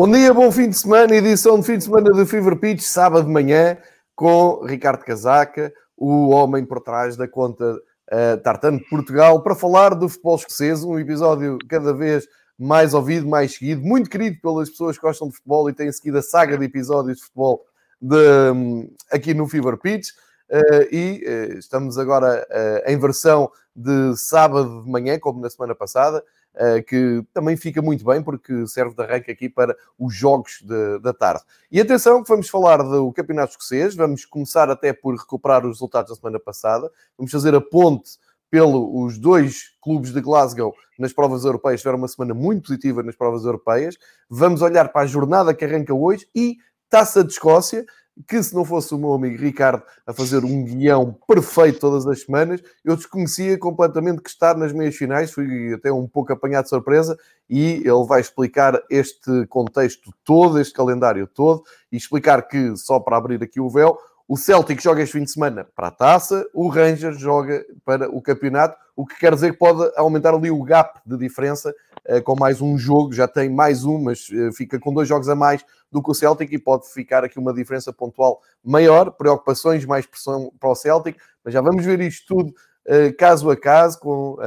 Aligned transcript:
Bom 0.00 0.10
dia, 0.10 0.32
bom 0.32 0.50
fim 0.50 0.70
de 0.70 0.78
semana, 0.78 1.14
edição 1.14 1.60
de 1.60 1.66
fim 1.66 1.76
de 1.76 1.84
semana 1.84 2.10
do 2.10 2.24
Fever 2.24 2.56
Pitch, 2.56 2.80
sábado 2.80 3.26
de 3.26 3.30
manhã, 3.30 3.76
com 4.16 4.64
Ricardo 4.64 5.04
Casaca, 5.04 5.70
o 5.94 6.30
homem 6.30 6.64
por 6.64 6.80
trás 6.80 7.18
da 7.18 7.28
conta 7.28 7.74
uh, 7.74 8.38
Tartano 8.42 8.78
de 8.78 8.88
Portugal, 8.88 9.42
para 9.42 9.54
falar 9.54 9.90
do 9.90 10.08
futebol 10.08 10.36
escocese, 10.36 10.86
um 10.86 10.98
episódio 10.98 11.58
cada 11.68 11.92
vez 11.92 12.26
mais 12.58 12.94
ouvido, 12.94 13.28
mais 13.28 13.52
seguido, 13.52 13.82
muito 13.82 14.08
querido 14.08 14.40
pelas 14.40 14.70
pessoas 14.70 14.96
que 14.96 15.02
gostam 15.02 15.28
de 15.28 15.34
futebol 15.34 15.68
e 15.68 15.74
têm 15.74 15.92
seguido 15.92 16.16
a 16.16 16.22
saga 16.22 16.56
de 16.56 16.64
episódios 16.64 17.18
de 17.18 17.24
futebol 17.24 17.62
de, 18.00 18.50
um, 18.54 18.90
aqui 19.12 19.34
no 19.34 19.46
Fever 19.46 19.76
Pitch. 19.76 20.12
Uh, 20.48 20.88
e 20.90 21.24
uh, 21.26 21.58
estamos 21.58 21.98
agora 21.98 22.46
em 22.86 22.98
versão 22.98 23.52
de 23.76 24.16
sábado 24.16 24.82
de 24.82 24.90
manhã, 24.90 25.18
como 25.18 25.42
na 25.42 25.50
semana 25.50 25.74
passada. 25.74 26.24
Eh, 26.52 26.82
que 26.82 27.24
também 27.32 27.56
fica 27.56 27.80
muito 27.80 28.04
bem 28.04 28.20
porque 28.20 28.66
serve 28.66 28.92
de 28.92 29.02
arranque 29.02 29.30
aqui 29.30 29.48
para 29.48 29.76
os 29.96 30.12
jogos 30.12 30.60
de, 30.62 30.98
da 30.98 31.12
tarde. 31.12 31.42
E 31.70 31.80
atenção 31.80 32.24
vamos 32.26 32.48
falar 32.48 32.78
do 32.78 33.12
Campeonato 33.12 33.52
Escocês, 33.52 33.94
vamos 33.94 34.24
começar 34.24 34.68
até 34.68 34.92
por 34.92 35.14
recuperar 35.14 35.64
os 35.64 35.76
resultados 35.76 36.10
da 36.10 36.16
semana 36.16 36.40
passada, 36.40 36.90
vamos 37.16 37.30
fazer 37.30 37.54
a 37.54 37.60
ponte 37.60 38.18
pelos 38.50 39.16
dois 39.16 39.76
clubes 39.80 40.12
de 40.12 40.20
Glasgow 40.20 40.74
nas 40.98 41.12
provas 41.12 41.44
europeias, 41.44 41.80
tiveram 41.80 41.98
uma 41.98 42.08
semana 42.08 42.34
muito 42.34 42.62
positiva 42.62 43.00
nas 43.00 43.14
provas 43.14 43.44
europeias, 43.44 43.96
vamos 44.28 44.60
olhar 44.60 44.88
para 44.92 45.02
a 45.02 45.06
jornada 45.06 45.54
que 45.54 45.64
arranca 45.64 45.94
hoje 45.94 46.28
e 46.34 46.56
Taça 46.88 47.22
de 47.22 47.32
Escócia, 47.32 47.86
que 48.26 48.42
se 48.42 48.54
não 48.54 48.64
fosse 48.64 48.94
o 48.94 48.98
meu 48.98 49.12
amigo 49.12 49.36
Ricardo 49.36 49.82
a 50.06 50.12
fazer 50.12 50.44
um 50.44 50.64
guião 50.64 51.16
perfeito 51.26 51.80
todas 51.80 52.06
as 52.06 52.22
semanas, 52.22 52.62
eu 52.84 52.96
desconhecia 52.96 53.58
completamente 53.58 54.22
que 54.22 54.30
estar 54.30 54.56
nas 54.56 54.72
meias 54.72 54.96
finais, 54.96 55.32
fui 55.32 55.72
até 55.74 55.92
um 55.92 56.06
pouco 56.06 56.32
apanhado 56.32 56.64
de 56.64 56.70
surpresa, 56.70 57.16
e 57.48 57.82
ele 57.84 58.04
vai 58.06 58.20
explicar 58.20 58.80
este 58.88 59.46
contexto 59.48 60.12
todo, 60.24 60.60
este 60.60 60.74
calendário 60.74 61.26
todo, 61.26 61.62
e 61.90 61.96
explicar 61.96 62.42
que, 62.46 62.76
só 62.76 63.00
para 63.00 63.16
abrir 63.16 63.42
aqui 63.42 63.60
o 63.60 63.68
véu, 63.68 63.98
o 64.30 64.36
Celtic 64.36 64.80
joga 64.80 65.02
este 65.02 65.14
fim 65.18 65.24
de 65.24 65.32
semana 65.32 65.66
para 65.74 65.88
a 65.88 65.90
taça, 65.90 66.46
o 66.54 66.68
Rangers 66.68 67.18
joga 67.18 67.66
para 67.84 68.08
o 68.08 68.22
campeonato, 68.22 68.78
o 68.94 69.04
que 69.04 69.18
quer 69.18 69.34
dizer 69.34 69.50
que 69.50 69.58
pode 69.58 69.90
aumentar 69.96 70.32
ali 70.32 70.52
o 70.52 70.62
gap 70.62 71.00
de 71.04 71.18
diferença 71.18 71.74
uh, 72.08 72.22
com 72.22 72.36
mais 72.38 72.60
um 72.60 72.78
jogo, 72.78 73.12
já 73.12 73.26
tem 73.26 73.50
mais 73.50 73.84
um, 73.84 74.00
mas 74.00 74.28
uh, 74.28 74.52
fica 74.52 74.78
com 74.78 74.94
dois 74.94 75.08
jogos 75.08 75.28
a 75.28 75.34
mais 75.34 75.64
do 75.90 76.00
que 76.00 76.12
o 76.12 76.14
Celtic 76.14 76.52
e 76.52 76.60
pode 76.60 76.86
ficar 76.92 77.24
aqui 77.24 77.40
uma 77.40 77.52
diferença 77.52 77.92
pontual 77.92 78.40
maior, 78.62 79.10
preocupações, 79.10 79.84
mais 79.84 80.06
pressão 80.06 80.52
para 80.60 80.70
o 80.70 80.76
Celtic, 80.76 81.18
mas 81.44 81.52
já 81.52 81.60
vamos 81.60 81.84
ver 81.84 82.00
isto 82.00 82.32
tudo 82.32 82.50
uh, 82.50 83.16
caso 83.18 83.50
a 83.50 83.56
caso, 83.56 83.98
com 83.98 84.38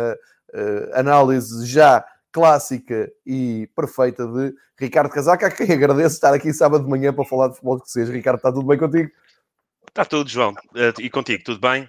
análise 0.94 1.66
já 1.66 2.06
clássica 2.32 3.12
e 3.26 3.68
perfeita 3.76 4.26
de 4.28 4.54
Ricardo 4.80 5.12
Casaca, 5.12 5.48
a 5.48 5.52
quem 5.52 5.70
agradeço 5.72 6.16
estar 6.16 6.34
aqui 6.34 6.54
sábado 6.54 6.86
de 6.86 6.90
manhã 6.90 7.12
para 7.12 7.26
falar 7.26 7.48
de 7.50 7.56
futebol 7.56 7.82
que 7.82 7.92
seja. 7.92 8.14
Ricardo, 8.14 8.38
está 8.38 8.52
tudo 8.52 8.66
bem 8.66 8.78
contigo? 8.78 9.10
Está 9.88 10.06
tudo, 10.06 10.30
João. 10.30 10.54
E 11.00 11.10
contigo, 11.10 11.44
tudo 11.44 11.60
bem? 11.60 11.88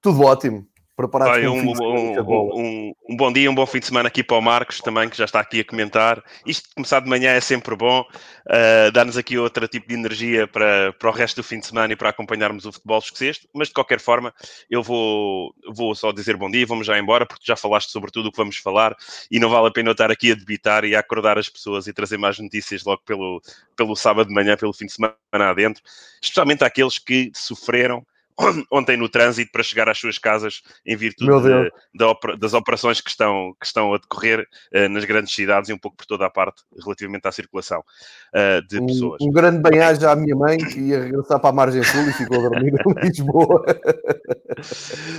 Tudo 0.00 0.22
ótimo 0.22 0.66
preparados 0.96 1.34
Vai, 1.34 1.46
um, 1.48 1.72
um, 1.72 2.20
um, 2.22 2.94
um, 3.10 3.16
bom 3.16 3.32
dia, 3.32 3.50
um 3.50 3.54
bom 3.54 3.66
fim 3.66 3.80
de 3.80 3.86
semana 3.86 4.08
aqui 4.08 4.22
para 4.22 4.36
o 4.36 4.40
Marcos 4.40 4.78
também, 4.78 5.08
que 5.08 5.16
já 5.16 5.24
está 5.24 5.40
aqui 5.40 5.60
a 5.60 5.64
comentar. 5.64 6.22
Isto 6.46 6.68
de 6.68 6.74
começar 6.74 7.00
de 7.00 7.08
manhã 7.08 7.30
é 7.30 7.40
sempre 7.40 7.74
bom, 7.74 8.00
uh, 8.02 8.92
dá-nos 8.92 9.16
aqui 9.16 9.36
outro 9.36 9.66
tipo 9.66 9.88
de 9.88 9.94
energia 9.94 10.46
para, 10.46 10.92
para 10.92 11.10
o 11.10 11.12
resto 11.12 11.36
do 11.36 11.42
fim 11.44 11.58
de 11.58 11.66
semana 11.66 11.92
e 11.92 11.96
para 11.96 12.10
acompanharmos 12.10 12.64
o 12.64 12.72
futebol 12.72 12.98
escocês, 12.98 13.40
mas 13.52 13.68
de 13.68 13.74
qualquer 13.74 13.98
forma 13.98 14.32
eu 14.70 14.82
vou, 14.82 15.52
vou 15.74 15.94
só 15.94 16.12
dizer 16.12 16.36
bom 16.36 16.50
dia 16.50 16.62
e 16.62 16.66
vamos 16.66 16.86
já 16.86 16.98
embora, 16.98 17.26
porque 17.26 17.44
já 17.44 17.56
falaste 17.56 17.90
sobre 17.90 18.10
tudo 18.12 18.28
o 18.28 18.32
que 18.32 18.38
vamos 18.38 18.56
falar 18.58 18.96
e 19.30 19.40
não 19.40 19.50
vale 19.50 19.68
a 19.68 19.72
pena 19.72 19.88
eu 19.88 19.92
estar 19.92 20.10
aqui 20.10 20.32
a 20.32 20.34
debitar 20.34 20.84
e 20.84 20.94
a 20.94 21.00
acordar 21.00 21.38
as 21.38 21.48
pessoas 21.48 21.86
e 21.86 21.92
trazer 21.92 22.18
mais 22.18 22.38
notícias 22.38 22.84
logo 22.84 23.02
pelo, 23.04 23.42
pelo 23.76 23.96
sábado 23.96 24.28
de 24.28 24.34
manhã, 24.34 24.56
pelo 24.56 24.72
fim 24.72 24.86
de 24.86 24.92
semana 24.92 25.16
adentro, 25.32 25.82
especialmente 26.22 26.62
aqueles 26.62 26.98
que 26.98 27.32
sofreram 27.34 28.04
ontem 28.70 28.96
no 28.96 29.08
trânsito 29.08 29.50
para 29.52 29.62
chegar 29.62 29.88
às 29.88 29.98
suas 29.98 30.18
casas 30.18 30.62
em 30.84 30.96
virtude 30.96 31.42
de, 31.42 31.70
de, 31.94 32.36
das 32.38 32.52
operações 32.52 33.00
que 33.00 33.10
estão, 33.10 33.54
que 33.60 33.66
estão 33.66 33.94
a 33.94 33.98
decorrer 33.98 34.46
uh, 34.74 34.88
nas 34.88 35.04
grandes 35.04 35.34
cidades 35.34 35.70
e 35.70 35.72
um 35.72 35.78
pouco 35.78 35.96
por 35.96 36.06
toda 36.06 36.26
a 36.26 36.30
parte 36.30 36.62
relativamente 36.82 37.26
à 37.26 37.32
circulação 37.32 37.80
uh, 37.80 38.66
de 38.66 38.80
um, 38.80 38.86
pessoas. 38.86 39.20
Um 39.20 39.30
grande 39.30 39.58
bem-aja 39.58 40.10
à 40.10 40.16
minha 40.16 40.34
mãe 40.34 40.58
que 40.58 40.80
ia 40.80 41.04
regressar 41.04 41.38
para 41.40 41.50
a 41.50 41.52
margem 41.52 41.82
sul 41.82 42.08
e 42.08 42.12
ficou 42.12 42.38
a 42.38 42.48
dormir 42.48 42.74
em 42.74 43.00
Lisboa. 43.06 43.64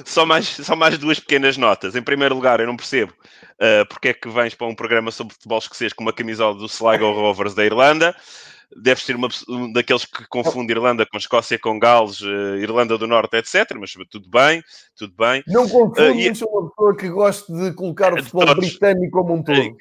só, 0.03 0.25
mais, 0.25 0.47
só 0.47 0.75
mais 0.75 0.97
duas 0.97 1.19
pequenas 1.19 1.57
notas. 1.57 1.95
Em 1.95 2.01
primeiro 2.01 2.35
lugar, 2.35 2.59
eu 2.59 2.67
não 2.67 2.75
percebo 2.75 3.13
uh, 3.13 3.87
porque 3.89 4.09
é 4.09 4.13
que 4.13 4.29
vens 4.29 4.53
para 4.53 4.67
um 4.67 4.75
programa 4.75 5.11
sobre 5.11 5.33
futebol 5.33 5.59
escocês 5.59 5.93
com 5.93 6.03
uma 6.03 6.13
camisola 6.13 6.55
do 6.55 6.65
Sligo 6.65 7.11
Rovers 7.11 7.53
da 7.53 7.65
Irlanda 7.65 8.15
deve 8.75 9.01
ser 9.01 9.15
uma, 9.15 9.29
um 9.47 9.71
daqueles 9.71 10.05
que 10.05 10.27
confunde 10.27 10.73
Irlanda 10.73 11.05
com 11.05 11.17
Escócia, 11.17 11.57
com 11.57 11.79
Gales, 11.79 12.21
uh, 12.21 12.57
Irlanda 12.57 12.97
do 12.97 13.07
Norte, 13.07 13.37
etc. 13.37 13.71
Mas 13.79 13.93
tudo 14.09 14.29
bem, 14.29 14.63
tudo 14.95 15.13
bem. 15.17 15.43
Não 15.47 15.67
confundo, 15.67 16.01
uh, 16.01 16.19
e... 16.19 16.35
sou 16.35 16.49
uma 16.49 16.69
pessoa 16.69 16.97
que 16.97 17.09
gosta 17.09 17.53
de 17.53 17.73
colocar 17.73 18.13
o 18.13 18.17
futebol 18.17 18.45
todos... 18.45 18.69
britânico 18.69 19.11
como 19.11 19.33
um 19.35 19.43
todo. 19.43 19.77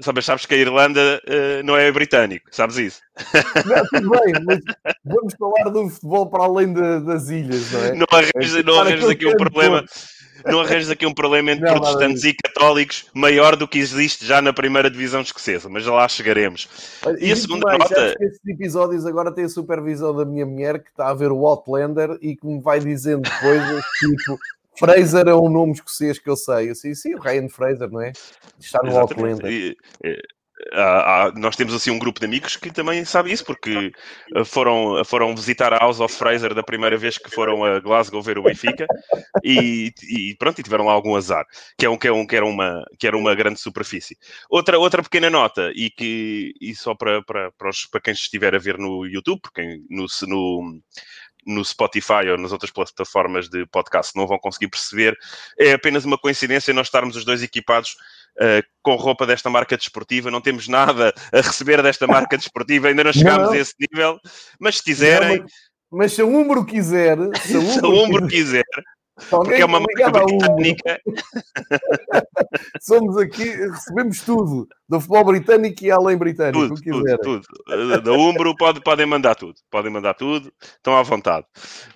Sabes, 0.00 0.24
sabes 0.24 0.44
que 0.44 0.54
a 0.54 0.58
Irlanda 0.58 1.22
uh, 1.24 1.64
não 1.64 1.76
é 1.76 1.90
britânico, 1.92 2.48
sabes 2.50 2.76
isso? 2.76 3.00
Não, 3.64 3.86
tudo 3.86 4.10
bem, 4.10 4.32
mas 4.44 4.58
vamos 5.04 5.34
falar 5.38 5.70
do 5.70 5.88
futebol 5.88 6.28
para 6.28 6.44
além 6.44 6.72
de, 6.72 7.00
das 7.00 7.28
ilhas, 7.28 7.70
não 7.70 7.84
é? 7.84 7.94
Não 7.94 8.06
arranjas, 8.10 8.56
é, 8.56 8.62
não 8.64 8.80
arranjas 8.80 9.08
aqui 9.08 9.24
um 9.24 9.36
problema. 9.36 9.82
Todo 9.82 9.90
não 10.44 10.60
arranjas 10.60 10.90
aqui 10.90 11.06
um 11.06 11.14
problema 11.14 11.52
entre 11.52 11.64
não, 11.64 11.74
protestantes 11.74 12.22
não, 12.22 12.30
e 12.30 12.34
católicos 12.34 13.06
maior 13.14 13.56
do 13.56 13.68
que 13.68 13.78
existe 13.78 14.26
já 14.26 14.42
na 14.42 14.52
primeira 14.52 14.90
divisão 14.90 15.20
escocesa, 15.20 15.68
mas 15.68 15.84
já 15.84 15.92
lá 15.92 16.08
chegaremos. 16.08 16.68
E, 17.18 17.28
e 17.28 17.32
a 17.32 17.36
segunda 17.36 17.66
mais, 17.66 17.78
nota. 17.78 18.16
Estes 18.20 18.46
episódios 18.46 19.06
agora 19.06 19.32
têm 19.32 19.44
a 19.44 19.48
supervisão 19.48 20.14
da 20.14 20.24
minha 20.24 20.46
mulher 20.46 20.82
que 20.82 20.90
está 20.90 21.08
a 21.08 21.14
ver 21.14 21.30
o 21.30 21.46
Outlander 21.46 22.18
e 22.20 22.36
que 22.36 22.46
me 22.46 22.60
vai 22.60 22.80
dizendo 22.80 23.28
coisas 23.40 23.84
tipo. 23.98 24.38
Fraser 24.76 25.28
é 25.28 25.34
um 25.34 25.48
nome 25.48 25.72
escocês 25.72 26.18
que 26.18 26.28
eu 26.28 26.36
sei. 26.36 26.70
Eu 26.70 26.74
sei, 26.74 26.96
sim, 26.96 27.14
o 27.14 27.20
Ryan 27.20 27.48
Fraser, 27.48 27.88
não 27.88 28.00
é? 28.00 28.12
Está 28.58 28.80
no 28.82 28.88
Exatamente. 28.88 29.44
Outlander. 29.44 29.52
E, 29.52 29.76
Uh, 30.72 31.38
nós 31.38 31.56
temos 31.56 31.74
assim 31.74 31.90
um 31.90 31.98
grupo 31.98 32.18
de 32.18 32.26
amigos 32.26 32.56
que 32.56 32.72
também 32.72 33.04
sabe 33.04 33.30
isso, 33.30 33.44
porque 33.44 33.92
uh, 34.34 34.44
foram, 34.44 35.04
foram 35.04 35.34
visitar 35.34 35.72
a 35.72 35.78
House 35.78 36.00
of 36.00 36.14
Fraser 36.14 36.54
da 36.54 36.62
primeira 36.62 36.96
vez 36.96 37.18
que 37.18 37.30
foram 37.30 37.64
a 37.64 37.80
Glasgow 37.80 38.22
ver 38.22 38.38
o 38.38 38.42
Benfica 38.42 38.86
e, 39.44 39.92
e 40.08 40.34
pronto, 40.38 40.58
e 40.60 40.62
tiveram 40.62 40.86
lá 40.86 40.92
algum 40.92 41.16
azar, 41.16 41.44
que, 41.78 41.84
é 41.84 41.90
um, 41.90 41.98
que, 41.98 42.08
é 42.08 42.12
um, 42.12 42.26
que, 42.26 42.36
era, 42.36 42.46
uma, 42.46 42.82
que 42.98 43.06
era 43.06 43.16
uma 43.16 43.34
grande 43.34 43.60
superfície. 43.60 44.16
Outra, 44.48 44.78
outra 44.78 45.02
pequena 45.02 45.28
nota, 45.28 45.70
e 45.74 45.90
que 45.90 46.54
e 46.60 46.74
só 46.74 46.94
para, 46.94 47.22
para, 47.22 47.52
para, 47.52 47.68
os, 47.68 47.84
para 47.86 48.00
quem 48.00 48.14
estiver 48.14 48.54
a 48.54 48.58
ver 48.58 48.78
no 48.78 49.04
YouTube, 49.06 49.40
porque 49.42 49.80
no, 49.90 50.06
no 50.26 50.80
no 51.46 51.64
Spotify 51.64 52.28
ou 52.30 52.38
nas 52.38 52.52
outras 52.52 52.70
plataformas 52.70 53.48
de 53.48 53.66
podcast 53.66 54.16
não 54.16 54.26
vão 54.26 54.38
conseguir 54.38 54.68
perceber, 54.68 55.14
é 55.58 55.72
apenas 55.72 56.04
uma 56.04 56.18
coincidência 56.18 56.72
nós 56.72 56.86
estarmos 56.86 57.16
os 57.16 57.24
dois 57.24 57.42
equipados 57.42 57.96
uh, 58.38 58.62
com 58.82 58.96
roupa 58.96 59.26
desta 59.26 59.50
marca 59.50 59.76
desportiva, 59.76 60.30
não 60.30 60.40
temos 60.40 60.68
nada 60.68 61.12
a 61.32 61.40
receber 61.40 61.82
desta 61.82 62.06
marca 62.06 62.36
desportiva, 62.36 62.88
ainda 62.88 63.04
não 63.04 63.12
chegámos 63.12 63.48
não. 63.48 63.52
a 63.52 63.58
esse 63.58 63.74
nível, 63.80 64.18
mas 64.58 64.78
se 64.78 64.84
quiserem. 64.84 65.38
Não, 65.38 65.46
mas, 65.90 66.12
se 66.12 66.22
o 66.22 66.28
Umbro 66.28 66.64
quiser, 66.64 67.16
se 67.40 67.56
o 67.56 68.04
Umbro 68.04 68.26
quiser, 68.26 68.64
porque 69.30 69.54
é 69.54 69.64
uma 69.64 69.78
marca 69.78 70.10
britânica. 70.10 71.00
Somos 72.82 73.16
aqui, 73.16 73.44
recebemos 73.44 74.20
tudo 74.22 74.68
do 74.88 75.00
futebol 75.00 75.24
britânico 75.24 75.84
e 75.84 75.90
além 75.90 76.16
britânico. 76.16 76.74
Tudo, 76.74 76.82
tudo, 76.82 77.18
tudo. 77.18 78.00
Da 78.02 78.12
Umbro 78.12 78.56
pode, 78.56 78.80
podem 78.80 79.06
mandar 79.06 79.36
tudo. 79.36 79.54
Podem 79.70 79.92
mandar 79.92 80.14
tudo, 80.14 80.52
estão 80.60 80.96
à 80.96 81.02
vontade. 81.02 81.46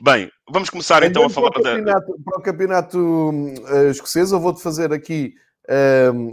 Bem, 0.00 0.30
vamos 0.48 0.70
começar 0.70 1.02
então, 1.02 1.24
então 1.24 1.26
a 1.26 1.30
falar 1.30 1.50
para 1.50 1.60
o 1.60 1.64
campeonato, 1.64 2.06
da... 2.06 2.24
para 2.24 2.38
o 2.38 2.42
campeonato 2.42 2.98
uh, 2.98 3.90
escocês. 3.90 4.30
Eu 4.30 4.38
vou-te 4.38 4.62
fazer 4.62 4.92
aqui 4.92 5.34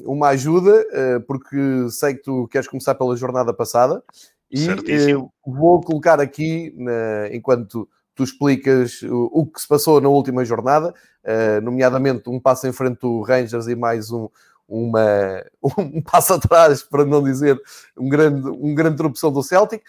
uma 0.05 0.29
ajuda, 0.29 0.71
uh, 0.71 1.21
porque 1.27 1.89
sei 1.89 2.15
que 2.15 2.23
tu 2.23 2.47
queres 2.47 2.67
começar 2.67 2.95
pela 2.95 3.15
jornada 3.15 3.53
passada 3.53 4.01
e 4.49 5.13
uh, 5.13 5.31
vou 5.45 5.81
colocar 5.81 6.21
aqui, 6.21 6.73
enquanto 7.31 7.89
tu 8.13 8.23
explicas 8.23 9.01
o, 9.01 9.29
o, 9.33 9.45
que 9.45 9.59
se 9.59 9.67
passou 9.67 9.99
na 9.99 10.07
última 10.07 10.45
jornada, 10.45 10.93
nomeadamente 11.61 12.29
um 12.29 12.39
passo 12.39 12.65
em 12.65 12.71
frente 12.71 12.99
do 13.01 13.21
Rangers 13.21 13.67
e 13.67 13.75
mais 13.75 14.09
um, 14.09 14.29
uma, 14.67 15.43
um 15.77 16.01
passo 16.01 16.35
atrás, 16.35 16.81
para 16.81 17.03
não 17.03 17.21
dizer 17.21 17.59
um 17.97 18.07
grande, 18.07 18.47
um 18.47 18.73
grande 18.73 18.93
interrupção 18.93 19.31
do 19.33 19.43
Celtic. 19.43 19.83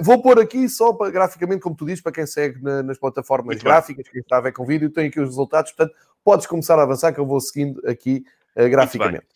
Vou 0.00 0.22
pôr 0.22 0.40
aqui 0.40 0.68
só 0.70 0.94
para, 0.94 1.10
graficamente, 1.10 1.60
como 1.60 1.76
tu 1.76 1.84
dizes, 1.84 2.00
para 2.00 2.12
quem 2.12 2.26
segue 2.26 2.62
na, 2.62 2.82
nas 2.82 2.98
plataformas 2.98 3.56
Muito 3.56 3.64
gráficas, 3.64 4.04
bem. 4.04 4.12
quem 4.12 4.22
está 4.22 4.38
a 4.38 4.40
ver 4.40 4.52
com 4.52 4.64
vídeo, 4.64 4.88
tem 4.88 5.08
aqui 5.08 5.20
os 5.20 5.28
resultados, 5.28 5.72
portanto, 5.72 5.94
podes 6.24 6.46
começar 6.46 6.78
a 6.78 6.82
avançar 6.82 7.12
que 7.12 7.20
eu 7.20 7.26
vou 7.26 7.40
seguindo 7.40 7.80
aqui 7.86 8.24
uh, 8.56 8.68
graficamente. 8.68 9.26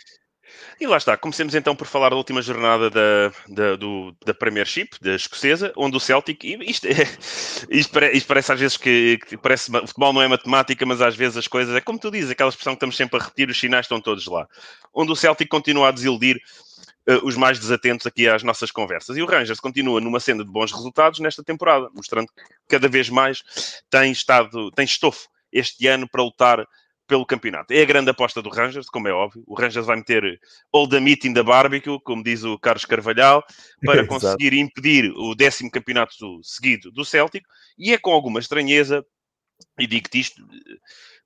E 0.81 0.87
lá 0.87 0.96
está, 0.96 1.14
comecemos 1.14 1.55
então 1.55 1.76
por 1.76 1.87
falar 1.87 2.08
da 2.08 2.17
última 2.17 2.40
jornada 2.40 2.88
da, 2.88 3.31
da, 3.49 3.76
do, 3.76 4.17
da 4.25 4.32
Premiership, 4.32 4.88
da 4.99 5.14
escocesa, 5.14 5.70
onde 5.76 5.94
o 5.94 6.00
Celtic, 6.00 6.43
isto, 6.43 6.87
é, 6.87 6.93
isto, 7.70 7.93
parece, 7.93 8.17
isto 8.17 8.26
parece 8.26 8.52
às 8.52 8.61
vezes 8.61 8.76
que, 8.78 9.19
que, 9.28 9.37
parece, 9.37 9.70
o 9.70 9.87
futebol 9.87 10.14
não 10.14 10.22
é 10.22 10.28
matemática, 10.28 10.87
mas 10.87 11.02
às 11.02 11.14
vezes 11.14 11.37
as 11.37 11.46
coisas, 11.46 11.76
é 11.76 11.82
como 11.82 11.99
tu 11.99 12.11
dizes, 12.11 12.31
aquela 12.31 12.49
expressão 12.49 12.72
que 12.72 12.78
estamos 12.78 12.96
sempre 12.96 13.20
a 13.20 13.22
repetir, 13.22 13.50
os 13.50 13.61
sinais 13.61 13.84
estão 13.84 14.00
todos 14.00 14.26
lá. 14.26 14.49
Onde 14.94 15.12
o 15.12 15.17
Celtic 15.17 15.50
continua 15.50 15.88
a 15.88 15.93
desiludir 15.93 16.40
uh, 17.06 17.26
os 17.26 17.37
mais 17.37 17.58
desatentos 17.58 18.06
aqui 18.06 18.26
às 18.26 18.43
nossas 18.43 18.70
conversas. 18.70 19.19
E 19.19 19.23
o 19.23 19.26
Rangers 19.26 19.61
continua 19.61 20.00
numa 20.00 20.19
senda 20.19 20.43
de 20.43 20.50
bons 20.50 20.73
resultados 20.73 21.20
nesta 21.20 21.44
temporada, 21.44 21.90
mostrando 21.94 22.28
que 22.28 22.43
cada 22.69 22.88
vez 22.88 23.11
mais 23.11 23.43
tem 23.90 24.12
estado, 24.12 24.70
tem 24.70 24.87
estofo 24.87 25.28
este 25.52 25.87
ano 25.87 26.08
para 26.08 26.23
lutar 26.23 26.66
pelo 27.10 27.26
campeonato. 27.26 27.72
É 27.72 27.82
a 27.82 27.84
grande 27.84 28.08
aposta 28.08 28.40
do 28.40 28.48
Rangers, 28.48 28.88
como 28.88 29.08
é 29.08 29.12
óbvio. 29.12 29.42
O 29.44 29.60
Rangers 29.60 29.84
vai 29.84 29.96
meter 29.96 30.40
all 30.72 30.88
the 30.88 31.00
meat 31.00 31.26
in 31.26 31.34
the 31.34 31.42
barbecue, 31.42 31.98
como 32.04 32.22
diz 32.22 32.44
o 32.44 32.56
Carlos 32.56 32.84
Carvalhal, 32.84 33.42
para 33.84 34.06
conseguir 34.06 34.52
impedir 34.52 35.10
o 35.16 35.34
décimo 35.34 35.72
campeonato 35.72 36.40
seguido 36.44 36.92
do 36.92 37.04
Celtic. 37.04 37.44
E 37.76 37.92
é 37.92 37.98
com 37.98 38.12
alguma 38.12 38.38
estranheza, 38.38 39.04
e 39.76 39.88
digo-te 39.88 40.20
isto, 40.20 40.40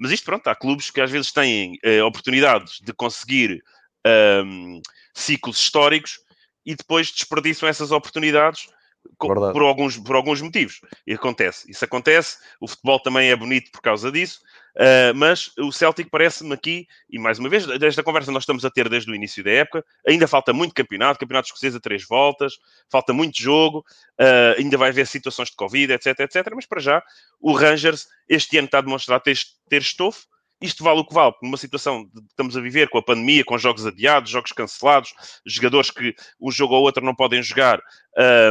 mas 0.00 0.10
isto 0.10 0.25
pronto, 0.25 0.48
há 0.48 0.54
clubes 0.56 0.90
que 0.90 1.02
às 1.02 1.10
vezes 1.10 1.31
têm 1.31 1.78
eh, 1.84 2.02
oportunidades 2.02 2.80
de 2.80 2.94
conseguir 2.94 3.62
um, 4.42 4.80
ciclos 5.14 5.58
históricos 5.58 6.19
e 6.64 6.75
depois 6.75 7.12
desperdiçam 7.12 7.69
essas 7.69 7.90
oportunidades 7.90 8.69
por 9.18 9.62
alguns, 9.62 9.96
por 9.98 10.16
alguns 10.16 10.40
motivos. 10.40 10.80
E 11.06 11.14
acontece. 11.14 11.70
Isso 11.70 11.84
acontece. 11.84 12.38
O 12.60 12.68
futebol 12.68 13.00
também 13.00 13.30
é 13.30 13.36
bonito 13.36 13.70
por 13.70 13.80
causa 13.80 14.10
disso. 14.10 14.40
Uh, 14.74 15.14
mas 15.14 15.52
o 15.56 15.70
Celtic 15.70 16.10
parece-me 16.10 16.52
aqui, 16.52 16.88
e 17.08 17.16
mais 17.16 17.38
uma 17.38 17.48
vez, 17.48 17.64
desde 17.78 18.00
a 18.00 18.02
conversa 18.02 18.32
nós 18.32 18.42
estamos 18.42 18.64
a 18.64 18.70
ter 18.70 18.88
desde 18.88 19.08
o 19.08 19.14
início 19.14 19.42
da 19.44 19.50
época, 19.52 19.84
ainda 20.04 20.26
falta 20.26 20.52
muito 20.52 20.74
campeonato, 20.74 21.20
campeonato 21.20 21.46
escocês 21.46 21.76
a 21.76 21.80
três 21.80 22.04
voltas, 22.04 22.54
falta 22.90 23.12
muito 23.12 23.40
jogo, 23.40 23.84
uh, 24.20 24.58
ainda 24.58 24.76
vai 24.76 24.90
haver 24.90 25.06
situações 25.06 25.50
de 25.50 25.56
Covid, 25.56 25.92
etc, 25.92 26.18
etc. 26.20 26.52
Mas 26.56 26.66
para 26.66 26.80
já, 26.80 27.02
o 27.40 27.52
Rangers 27.52 28.08
este 28.28 28.58
ano 28.58 28.66
está 28.66 28.78
a 28.78 28.80
demonstrar 28.80 29.20
ter, 29.20 29.38
ter 29.68 29.80
estofo, 29.80 30.26
isto 30.64 30.82
vale 30.82 31.00
o 31.00 31.05
que 31.05 31.14
vale, 31.14 31.34
numa 31.43 31.56
situação 31.56 32.08
que 32.08 32.20
estamos 32.31 32.56
a 32.56 32.61
viver 32.61 32.88
com 32.88 32.99
a 32.99 33.02
pandemia, 33.02 33.44
com 33.44 33.58
jogos 33.58 33.87
adiados, 33.87 34.31
jogos 34.31 34.52
cancelados, 34.52 35.12
jogadores 35.46 35.90
que 35.90 36.14
um 36.40 36.50
jogo 36.50 36.75
ou 36.75 36.82
outro 36.82 37.05
não 37.05 37.14
podem 37.14 37.43
jogar, 37.43 37.81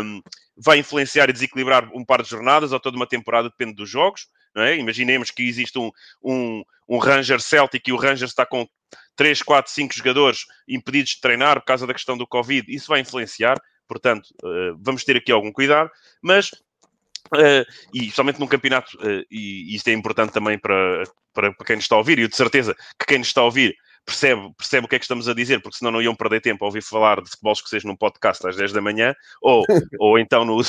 um, 0.04 0.21
vai 0.56 0.77
influenciar 0.77 1.30
e 1.30 1.33
desequilibrar 1.33 1.89
um 1.94 2.06
par 2.06 2.21
de 2.21 2.30
jornadas 2.30 2.71
ou 2.71 2.80
toda 2.80 2.95
uma 2.95 3.07
temporada, 3.07 3.50
depende 3.50 3.74
dos 3.74 3.89
jogos. 3.89 4.27
É? 4.56 4.77
Imaginemos 4.77 5.31
que 5.31 5.42
existe 5.42 5.80
um, 5.80 5.89
um, 6.24 6.63
um 6.88 7.00
Ranger 7.00 7.42
Celtic 7.42 7.88
e 7.88 7.92
o 7.92 7.98
Ranger 7.98 8.27
está 8.27 8.45
com 8.45 8.68
3, 9.15 9.42
4, 9.42 9.71
5 9.71 9.95
jogadores 9.95 10.45
impedidos 10.68 11.13
de 11.13 11.21
treinar 11.21 11.60
por 11.60 11.65
causa 11.65 11.88
da 11.88 11.94
questão 11.94 12.15
do 12.15 12.27
Covid. 12.27 12.71
Isso 12.71 12.88
vai 12.88 13.00
influenciar, 13.00 13.60
portanto, 13.88 14.27
uh, 14.44 14.77
vamos 14.80 15.04
ter 15.04 15.18
aqui 15.18 15.31
algum 15.31 15.51
cuidado, 15.51 15.89
mas 16.21 16.51
Uh, 17.31 17.66
e 17.94 18.12
somente 18.12 18.40
num 18.40 18.48
campeonato, 18.48 18.96
uh, 18.98 19.25
e, 19.31 19.72
e 19.72 19.75
isto 19.75 19.88
é 19.88 19.94
importante 19.94 20.34
também 20.34 20.58
para, 20.58 21.04
para, 21.34 21.54
para 21.54 21.66
quem 21.66 21.75
nos 21.78 21.86
está 21.86 21.96
a 21.96 22.00
ouvir, 22.00 22.20
e 22.20 22.24
eu 22.24 22.28
de 22.28 22.36
certeza 22.36 22.75
que 23.00 23.06
quem 23.08 23.18
nos 23.18 23.28
está 23.28 23.42
a 23.42 23.46
ouvir 23.46 23.75
percebe, 24.06 24.54
percebe 24.58 24.86
o 24.86 24.90
que 24.90 24.96
é 24.96 25.00
que 25.00 25.06
estamos 25.06 25.28
a 25.28 25.34
dizer, 25.34 25.62
porque 25.62 25.78
senão 25.78 25.92
não 25.92 26.02
iam 26.02 26.16
perder 26.16 26.42
tempo 26.42 26.64
a 26.64 26.68
ouvir 26.68 26.81
falar 26.81 27.22
de 27.22 27.30
futebol 27.30 27.54
escocês 27.54 27.84
num 27.84 27.96
podcast 27.96 28.46
às 28.46 28.56
10 28.56 28.74
da 28.74 28.81
manhã, 28.81 29.16
ou, 29.42 29.64
ou 30.00 30.20
então 30.20 30.44
no, 30.44 30.62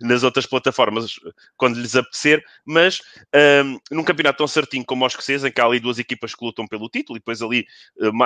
nas 0.00 0.22
outras 0.22 0.46
plataformas 0.46 1.14
quando 1.56 1.78
lhes 1.78 1.94
apetecer, 1.94 2.42
mas 2.64 3.00
um, 3.64 3.78
num 3.90 4.04
campeonato 4.04 4.38
tão 4.38 4.48
certinho 4.48 4.84
como 4.84 5.04
o 5.04 5.06
escocês, 5.06 5.44
em 5.44 5.52
que 5.52 5.60
há 5.60 5.64
ali 5.64 5.78
duas 5.78 5.98
equipas 5.98 6.34
que 6.34 6.44
lutam 6.44 6.66
pelo 6.66 6.88
título, 6.88 7.16
e 7.16 7.20
depois 7.20 7.40
ali 7.40 7.64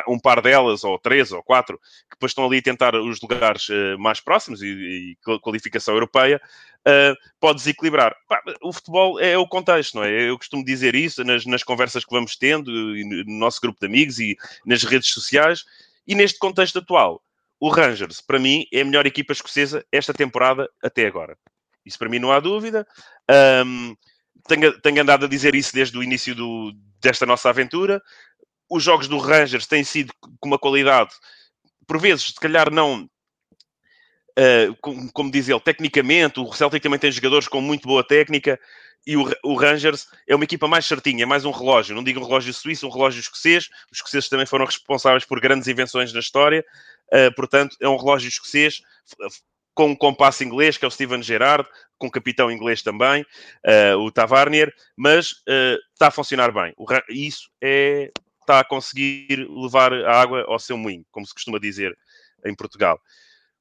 um 0.08 0.18
par 0.18 0.40
delas, 0.40 0.84
ou 0.84 0.98
três, 0.98 1.32
ou 1.32 1.42
quatro, 1.42 1.78
que 1.78 2.16
depois 2.16 2.30
estão 2.30 2.46
ali 2.46 2.58
a 2.58 2.62
tentar 2.62 2.94
os 2.94 3.20
lugares 3.20 3.66
mais 3.98 4.20
próximos 4.20 4.62
e, 4.62 4.66
e 4.66 5.16
qualificação 5.40 5.94
europeia, 5.94 6.40
uh, 6.86 7.16
pode 7.40 7.58
desequilibrar. 7.58 8.14
O 8.62 8.72
futebol 8.72 9.20
é 9.20 9.36
o 9.36 9.46
contexto, 9.46 9.96
não 9.96 10.04
é? 10.04 10.28
Eu 10.28 10.38
costumo 10.38 10.64
dizer 10.64 10.94
isso 10.94 11.24
nas, 11.24 11.44
nas 11.44 11.62
conversas 11.62 12.04
que 12.04 12.14
vamos 12.14 12.36
tendo, 12.36 12.70
no 12.70 13.38
nosso 13.38 13.60
grupo 13.60 13.80
de 13.80 13.86
amigos 13.86 14.18
e 14.18 14.36
nas 14.64 14.84
redes 14.84 15.08
sociais, 15.10 15.64
e 16.06 16.14
neste 16.14 16.38
contexto 16.38 16.78
atual, 16.78 17.22
o 17.58 17.68
Rangers, 17.68 18.20
para 18.20 18.38
mim, 18.38 18.66
é 18.72 18.82
a 18.82 18.84
melhor 18.84 19.06
equipa 19.06 19.32
escocesa 19.32 19.84
esta 19.90 20.14
temporada 20.14 20.68
até 20.82 21.06
agora. 21.06 21.36
Isso 21.84 21.98
para 21.98 22.08
mim 22.08 22.18
não 22.18 22.32
há 22.32 22.40
dúvida. 22.40 22.86
Um, 23.64 23.96
tenho, 24.46 24.78
tenho, 24.80 25.02
andado 25.02 25.24
a 25.24 25.28
dizer 25.28 25.54
isso 25.54 25.72
desde 25.72 25.96
o 25.96 26.02
início 26.02 26.34
do, 26.34 26.72
desta 27.00 27.24
nossa 27.24 27.48
aventura. 27.48 28.02
Os 28.68 28.82
jogos 28.82 29.08
do 29.08 29.18
Rangers 29.18 29.66
têm 29.66 29.84
sido 29.84 30.12
com 30.20 30.48
uma 30.48 30.58
qualidade, 30.58 31.14
por 31.86 32.00
vezes, 32.00 32.26
se 32.26 32.34
calhar 32.34 32.70
não 32.70 33.08
Uh, 34.38 34.76
como, 34.82 35.12
como, 35.12 35.30
diz 35.30 35.48
ele, 35.48 35.60
tecnicamente, 35.60 36.38
o 36.38 36.52
Celtic 36.52 36.82
também 36.82 36.98
tem 36.98 37.10
jogadores 37.10 37.48
com 37.48 37.60
muito 37.60 37.88
boa 37.88 38.06
técnica 38.06 38.60
e 39.06 39.16
o, 39.16 39.24
o, 39.44 39.54
Rangers 39.54 40.08
é 40.28 40.34
uma 40.34 40.44
equipa 40.44 40.66
mais 40.66 40.84
certinha, 40.84 41.22
é 41.22 41.26
mais 41.26 41.44
um 41.44 41.52
relógio. 41.52 41.94
Não 41.94 42.02
digo 42.02 42.20
um 42.20 42.24
relógio 42.24 42.52
suíço, 42.52 42.86
um 42.86 42.90
relógio 42.90 43.20
escocês. 43.20 43.68
Os 43.90 43.98
escoceses 43.98 44.28
também 44.28 44.44
foram 44.44 44.66
responsáveis 44.66 45.24
por 45.24 45.40
grandes 45.40 45.68
invenções 45.68 46.12
na 46.12 46.18
história. 46.18 46.64
Uh, 47.12 47.32
portanto, 47.34 47.76
é 47.80 47.88
um 47.88 47.96
relógio 47.96 48.28
escocês 48.28 48.82
com 49.72 49.90
um 49.90 49.96
compasso 49.96 50.42
inglês, 50.42 50.76
que 50.76 50.84
é 50.84 50.88
o 50.88 50.90
Steven 50.90 51.22
Gerrard, 51.22 51.68
com 51.98 52.08
um 52.08 52.10
capitão 52.10 52.50
inglês 52.50 52.82
também, 52.82 53.22
uh, 53.22 53.98
o 53.98 54.10
Tavarnier, 54.10 54.72
mas 54.96 55.42
está 55.92 56.08
a 56.08 56.10
funcionar 56.10 56.50
bem. 56.50 56.74
O, 56.76 56.86
isso 57.10 57.50
é, 57.62 58.10
está 58.40 58.60
a 58.60 58.64
conseguir 58.64 59.46
levar 59.48 59.92
a 59.92 60.20
água 60.20 60.44
ao 60.48 60.58
seu 60.58 60.76
moinho, 60.76 61.04
como 61.10 61.26
se 61.26 61.34
costuma 61.34 61.58
dizer 61.58 61.96
em 62.44 62.54
Portugal. 62.54 62.98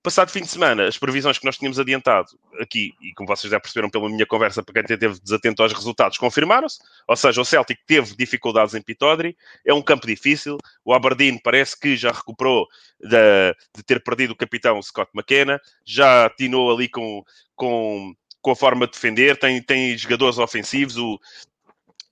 Passado 0.05 0.29
fim 0.29 0.41
de 0.41 0.49
semana, 0.49 0.87
as 0.87 0.99
previsões 0.99 1.39
que 1.39 1.45
nós 1.45 1.57
tínhamos 1.57 1.79
adiantado 1.79 2.27
aqui, 2.59 2.93
e 3.01 3.11
como 3.15 3.27
vocês 3.27 3.49
já 3.49 3.59
perceberam 3.59 3.89
pela 3.89 4.07
minha 4.07 4.27
conversa, 4.27 4.61
para 4.61 4.71
quem 4.75 4.83
teve 4.99 5.19
desatento 5.19 5.63
aos 5.63 5.73
resultados, 5.73 6.19
confirmaram-se. 6.19 6.77
Ou 7.07 7.15
seja, 7.15 7.41
o 7.41 7.43
Celtic 7.43 7.79
teve 7.87 8.15
dificuldades 8.15 8.75
em 8.75 8.83
Pitodri, 8.83 9.35
é 9.65 9.73
um 9.73 9.81
campo 9.81 10.05
difícil. 10.05 10.59
O 10.85 10.93
Aberdeen 10.93 11.39
parece 11.39 11.79
que 11.79 11.97
já 11.97 12.11
recuperou 12.11 12.67
de, 12.99 13.55
de 13.75 13.81
ter 13.83 13.99
perdido 14.03 14.33
o 14.33 14.35
capitão 14.35 14.79
Scott 14.79 15.09
McKenna, 15.15 15.59
já 15.83 16.27
atinou 16.27 16.71
ali 16.71 16.87
com, 16.87 17.23
com, 17.55 18.13
com 18.43 18.51
a 18.51 18.55
forma 18.55 18.85
de 18.85 18.93
defender, 18.93 19.39
tem, 19.39 19.59
tem 19.59 19.97
jogadores 19.97 20.37
ofensivos. 20.37 20.97
O, 20.97 21.19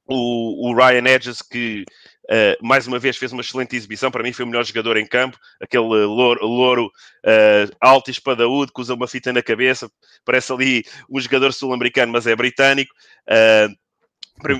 o, 0.07 0.71
o 0.71 0.75
Ryan 0.75 1.07
Edges, 1.07 1.43
que 1.43 1.85
Uh, 2.25 2.65
mais 2.65 2.87
uma 2.87 2.97
vez 2.99 3.17
fez 3.17 3.31
uma 3.31 3.41
excelente 3.41 3.75
exibição. 3.75 4.09
Para 4.09 4.23
mim, 4.23 4.31
foi 4.31 4.45
o 4.45 4.47
melhor 4.47 4.63
jogador 4.63 4.97
em 4.97 5.05
campo. 5.05 5.37
Aquele 5.61 5.83
louro, 5.83 6.45
louro 6.45 6.85
uh, 6.87 7.75
alto 7.81 8.09
e 8.09 8.11
espadaúdo 8.11 8.71
que 8.71 8.81
usa 8.81 8.93
uma 8.93 9.07
fita 9.07 9.33
na 9.33 9.41
cabeça. 9.41 9.89
Parece 10.23 10.51
ali 10.53 10.83
um 11.09 11.19
jogador 11.19 11.53
sul-americano, 11.53 12.11
mas 12.11 12.25
é 12.27 12.35
britânico. 12.35 12.93
Uh, 13.29 13.83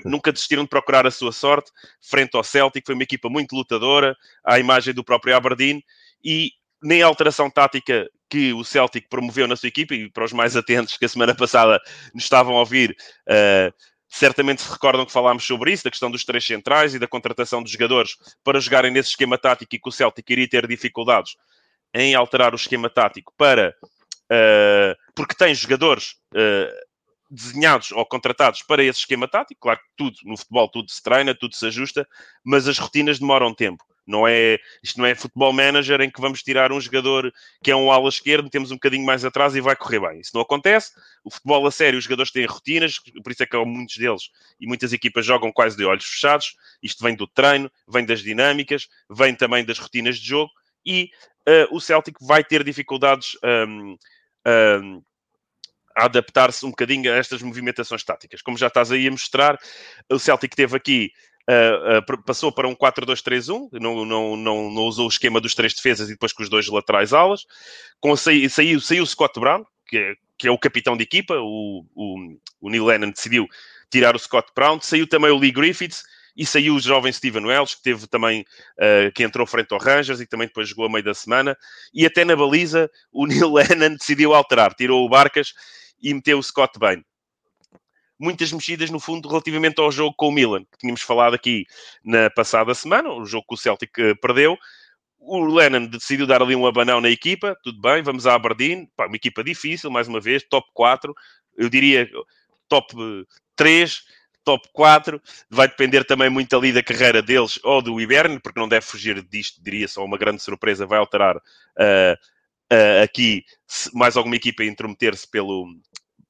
nunca 0.06 0.32
desistiram 0.32 0.64
de 0.64 0.70
procurar 0.70 1.08
a 1.08 1.12
sua 1.12 1.32
sorte 1.32 1.72
frente 2.02 2.36
ao 2.36 2.44
Celtic. 2.44 2.86
Foi 2.86 2.96
uma 2.96 3.04
equipa 3.04 3.30
muito 3.30 3.56
lutadora, 3.56 4.16
à 4.46 4.60
imagem 4.60 4.94
do 4.94 5.04
próprio 5.04 5.36
Aberdeen. 5.36 5.84
E 6.24 6.52
nem 6.82 7.02
a 7.02 7.08
alteração 7.08 7.50
tática 7.50 8.10
que 8.30 8.52
o 8.52 8.64
Celtic 8.64 9.08
promoveu 9.10 9.48
na 9.48 9.56
sua 9.56 9.68
equipa, 9.68 9.94
e 9.94 10.10
para 10.10 10.26
os 10.26 10.34
mais 10.34 10.58
atentos 10.58 10.98
que 10.98 11.06
a 11.06 11.10
semana 11.10 11.36
passada 11.36 11.80
nos 12.14 12.24
estavam 12.24 12.56
a 12.56 12.60
ouvir, 12.60 12.96
uh, 13.30 13.74
Certamente 14.16 14.62
se 14.62 14.72
recordam 14.72 15.08
que 15.08 15.12
falámos 15.12 15.44
sobre 15.44 15.72
isso, 15.72 15.84
da 15.84 15.90
questão 15.90 16.12
dos 16.12 16.24
três 16.24 16.46
centrais 16.46 16.94
e 16.94 17.00
da 17.00 17.08
contratação 17.08 17.64
de 17.64 17.72
jogadores 17.72 18.16
para 18.44 18.60
jogarem 18.60 18.92
nesse 18.92 19.10
esquema 19.10 19.40
tático 19.40 19.74
e 19.74 19.80
que 19.80 19.90
o 19.90 19.92
Celtic 19.92 20.30
iria 20.30 20.48
ter 20.48 20.68
dificuldades 20.68 21.36
em 21.92 22.14
alterar 22.14 22.54
o 22.54 22.56
esquema 22.56 22.92
tático 22.92 23.34
para. 23.36 23.76
Uh, 24.32 24.96
porque 25.16 25.34
tem 25.34 25.56
jogadores 25.56 26.12
uh, 26.32 26.72
desenhados 27.34 27.92
ou 27.92 28.06
contratados 28.06 28.62
para 28.62 28.84
esse 28.84 29.00
esquema 29.00 29.28
tático. 29.28 29.62
Claro 29.62 29.80
que 29.80 29.86
tudo, 29.98 30.18
no 30.24 30.38
futebol, 30.38 30.70
tudo 30.70 30.92
se 30.92 31.02
treina, 31.02 31.34
tudo 31.34 31.56
se 31.56 31.66
ajusta, 31.66 32.08
mas 32.44 32.68
as 32.68 32.78
rotinas 32.78 33.20
demoram 33.20 33.54
tempo. 33.54 33.84
Não 34.06 34.28
é, 34.28 34.60
isto 34.84 35.00
não 35.00 35.06
é 35.06 35.16
futebol 35.16 35.54
manager 35.54 36.02
em 36.02 36.12
que 36.12 36.20
vamos 36.20 36.44
tirar 36.44 36.74
um 36.74 36.80
jogador 36.80 37.34
que 37.64 37.72
é 37.72 37.76
um 37.76 37.90
ala 37.90 38.10
esquerdo, 38.10 38.50
temos 38.50 38.70
um 38.70 38.76
bocadinho 38.76 39.06
mais 39.06 39.24
atrás 39.24 39.56
e 39.56 39.62
vai 39.62 39.76
correr 39.76 40.02
bem. 40.02 40.20
Isso 40.20 40.32
não 40.34 40.42
acontece. 40.42 40.92
O 41.24 41.32
futebol 41.32 41.66
a 41.66 41.72
sério, 41.72 41.98
os 41.98 42.04
jogadores 42.04 42.32
têm 42.32 42.46
rotinas, 42.46 43.00
por 43.00 43.32
isso 43.32 43.44
é 43.44 43.46
que 43.46 43.58
muitos 43.66 43.96
deles 43.96 44.30
e 44.60 44.68
muitas 44.68 44.92
equipas 44.92 45.26
jogam 45.26 45.52
quase 45.54 45.78
de 45.78 45.86
olhos 45.86 46.04
fechados. 46.04 46.56
Isto 46.82 47.02
vem 47.02 47.16
do 47.16 47.26
treino, 47.26 47.72
vem 47.88 48.06
das 48.06 48.22
dinâmicas, 48.22 48.90
vem 49.10 49.34
também 49.34 49.64
das 49.64 49.80
rotinas 49.80 50.18
de 50.18 50.28
jogo 50.28 50.52
e 50.86 51.10
uh, 51.48 51.76
o 51.76 51.80
Celtic 51.80 52.18
vai 52.22 52.44
ter 52.44 52.62
dificuldades 52.62 53.38
um, 53.42 53.98
um, 54.46 55.02
adaptar-se 55.96 56.66
um 56.66 56.70
bocadinho 56.70 57.12
a 57.12 57.16
estas 57.16 57.42
movimentações 57.42 58.04
táticas. 58.04 58.42
Como 58.42 58.58
já 58.58 58.68
estás 58.68 58.92
aí 58.92 59.08
a 59.08 59.12
mostrar, 59.12 59.58
o 60.10 60.20
Celtic 60.20 60.56
teve 60.56 60.76
aqui 60.76 61.12
Uh, 61.44 62.00
uh, 62.00 62.24
passou 62.24 62.54
para 62.54 62.70
um 62.70 62.74
4-2-3-1, 62.74 63.68
não, 63.74 64.06
não, 64.06 64.38
não, 64.38 64.72
não, 64.72 64.84
usou 64.84 65.06
o 65.06 65.10
esquema 65.10 65.42
dos 65.42 65.54
três 65.54 65.74
defesas 65.74 66.08
e 66.08 66.14
depois 66.14 66.32
com 66.32 66.42
os 66.42 66.50
dois 66.50 66.66
laterais 66.68 67.12
alas. 67.12 67.42
Com, 68.00 68.16
saiu, 68.16 68.50
saiu, 68.50 68.80
saiu 68.80 69.04
o 69.04 69.06
Scott 69.06 69.38
Brown, 69.38 69.66
que 69.86 69.98
é, 69.98 70.14
que 70.38 70.48
é 70.48 70.52
o 70.52 70.58
capitão 70.58 70.96
de 70.96 71.04
equipa, 71.04 71.36
o, 71.36 71.86
o, 71.94 72.38
o 72.62 72.70
Neil 72.70 72.86
Lennon 72.86 73.12
decidiu 73.12 73.46
tirar 73.90 74.16
o 74.16 74.20
Scott 74.20 74.52
Brown, 74.56 74.80
saiu 74.80 75.06
também 75.06 75.32
o 75.32 75.38
Lee 75.38 75.52
Griffiths 75.52 76.04
e 76.36 76.46
saiu 76.46 76.76
o 76.76 76.80
jovem 76.80 77.12
Steven 77.12 77.46
Wells, 77.46 77.76
que 77.76 77.84
teve 77.84 78.08
também, 78.08 78.42
uh, 78.42 79.12
que 79.14 79.24
entrou 79.24 79.46
frente 79.46 79.74
ao 79.74 79.80
Rangers 79.80 80.20
e 80.22 80.26
também 80.26 80.48
depois 80.48 80.70
jogou 80.70 80.86
a 80.86 80.90
meio 80.90 81.04
da 81.04 81.14
semana, 81.14 81.58
e 81.94 82.06
até 82.06 82.24
na 82.24 82.36
baliza 82.36 82.90
o 83.12 83.26
Neil 83.28 83.52
Lennon 83.52 83.96
decidiu 83.98 84.34
alterar, 84.34 84.74
tirou 84.74 85.06
o 85.06 85.10
Barcas 85.10 85.54
e 86.04 86.14
meteu 86.14 86.38
o 86.38 86.44
Scott 86.44 86.78
Bain 86.78 87.04
muitas 88.24 88.52
mexidas, 88.54 88.90
no 88.90 89.00
fundo, 89.00 89.28
relativamente 89.28 89.80
ao 89.82 89.92
jogo 89.92 90.16
com 90.16 90.30
o 90.30 90.32
Milan, 90.32 90.64
que 90.64 90.78
tínhamos 90.80 91.02
falado 91.02 91.34
aqui 91.34 91.66
na 92.04 92.30
passada 92.30 92.74
semana, 92.74 93.10
o 93.12 93.26
jogo 93.26 93.46
que 93.50 93.56
o 93.56 93.58
Celtic 93.58 93.92
eh, 94.00 94.16
perdeu. 94.16 94.58
O 95.20 95.46
Lennon 95.46 95.86
decidiu 95.88 96.26
dar 96.26 96.42
ali 96.42 96.56
um 96.56 96.66
abanão 96.66 97.02
na 97.02 97.10
equipa, 97.10 97.56
tudo 97.64 97.80
bem, 97.82 98.02
vamos 98.02 98.26
a 98.26 98.34
Aberdeen, 98.34 98.90
Pá, 98.96 99.08
uma 99.08 99.16
equipa 99.16 99.44
difícil, 99.44 99.92
mais 99.92 100.08
uma 100.08 100.20
vez, 100.20 100.44
top 100.50 100.68
4, 100.74 101.14
eu 101.58 101.70
diria 101.70 102.10
top 102.70 102.94
3, 103.56 104.04
top 104.44 104.68
4, 104.74 105.22
vai 105.50 105.68
depender 105.68 106.04
também 106.04 106.30
muito 106.30 106.56
ali 106.56 106.72
da 106.74 106.84
carreira 106.84 107.22
deles 107.22 107.60
ou 107.64 107.82
do 107.82 108.00
Iberno, 108.02 108.40
porque 108.42 108.60
não 108.60 108.68
deve 108.68 108.86
fugir 108.86 109.22
disto, 109.24 109.64
diria 109.64 109.88
só 109.88 110.04
uma 110.04 110.18
grande 110.18 110.42
surpresa, 110.42 110.86
vai 110.86 111.00
alterar 111.00 111.38
uh, 111.38 112.14
uh, 112.72 113.04
aqui 113.04 113.44
mais 113.94 114.18
alguma 114.18 114.36
equipa 114.36 114.64
a 114.64 114.66
intrometer-se 114.66 115.30
pelo, 115.30 115.68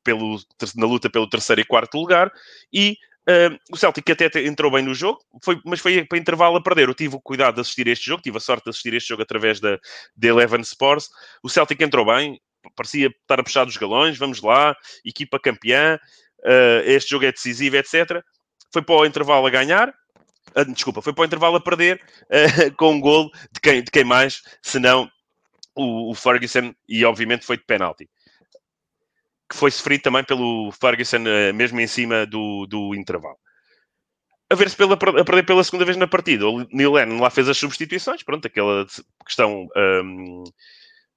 pelo, 0.04 0.40
na 0.76 0.86
luta 0.86 1.10
pelo 1.10 1.30
terceiro 1.30 1.62
e 1.62 1.66
quarto 1.66 1.98
lugar 1.98 2.32
e 2.72 2.98
uh, 3.30 3.58
o 3.72 3.78
Celtic 3.78 4.10
até 4.10 4.46
entrou 4.46 4.72
bem 4.72 4.84
no 4.84 4.94
jogo, 4.94 5.20
foi, 5.42 5.60
mas 5.66 5.80
foi 5.80 6.06
para 6.06 6.18
intervalo 6.18 6.58
a 6.58 6.64
perder. 6.64 6.88
Eu 6.88 6.94
tive 6.94 7.16
o 7.16 7.22
cuidado 7.22 7.56
de 7.56 7.62
assistir 7.62 7.88
este 7.88 8.06
jogo, 8.06 8.22
tive 8.22 8.38
a 8.38 8.42
sorte 8.42 8.66
de 8.66 8.70
assistir 8.70 8.94
este 8.94 9.10
jogo 9.10 9.22
através 9.22 9.60
da, 9.60 9.80
da 10.16 10.28
Eleven 10.28 10.62
Sports. 10.62 11.10
O 11.42 11.50
Celtic 11.50 11.80
entrou 11.82 12.06
bem, 12.06 12.40
parecia 12.76 13.08
estar 13.08 13.40
a 13.40 13.44
puxar 13.44 13.66
dos 13.66 13.78
galões, 13.78 14.18
vamos 14.18 14.42
lá, 14.42 14.76
equipa 15.06 15.40
campeã, 15.40 16.00
uh, 16.40 16.82
este 16.86 17.12
jogo 17.12 17.26
é 17.26 17.32
decisivo, 17.32 17.78
etc. 17.78 18.22
Foi 18.72 18.82
para 18.82 18.96
o 18.96 19.06
intervalo 19.06 19.46
a 19.46 19.50
ganhar, 19.50 19.90
uh, 19.90 20.74
desculpa, 20.74 21.02
foi 21.02 21.14
para 21.14 21.24
o 21.24 21.26
intervalo 21.26 21.58
a 21.58 21.62
perder 21.62 22.02
com 22.78 22.94
um 22.94 23.00
gol 23.00 23.32
de 23.52 23.60
quem, 23.62 23.84
de 23.84 23.92
quem 23.92 24.04
mais, 24.04 24.42
senão 24.62 25.10
o, 25.76 26.12
o 26.12 26.16
Ferguson, 26.16 26.74
e 26.88 27.04
obviamente 27.06 27.46
foi 27.46 27.58
de 27.58 27.64
penalti 27.64 28.10
que 29.54 29.60
foi 29.60 29.70
sofrido 29.70 30.02
também 30.02 30.24
pelo 30.24 30.72
Ferguson, 30.72 31.24
eh, 31.28 31.54
mesmo 31.54 31.80
em 31.80 31.86
cima 31.86 32.26
do, 32.26 32.66
do 32.66 32.96
intervalo. 32.96 33.38
A 34.50 34.56
ver 34.56 34.70
se 34.70 34.76
pela, 34.76 34.96
a 34.96 34.98
perder 34.98 35.46
pela 35.46 35.64
segunda 35.64 35.86
vez 35.86 35.96
na 35.96 36.08
partida. 36.08 36.48
O 36.48 36.68
Neil 36.72 36.92
Lennon 36.92 37.22
lá 37.22 37.30
fez 37.30 37.48
as 37.48 37.58
substituições, 37.58 38.24
pronto, 38.24 38.46
aquela 38.46 38.86
questão. 39.26 39.68
Um, 39.76 40.44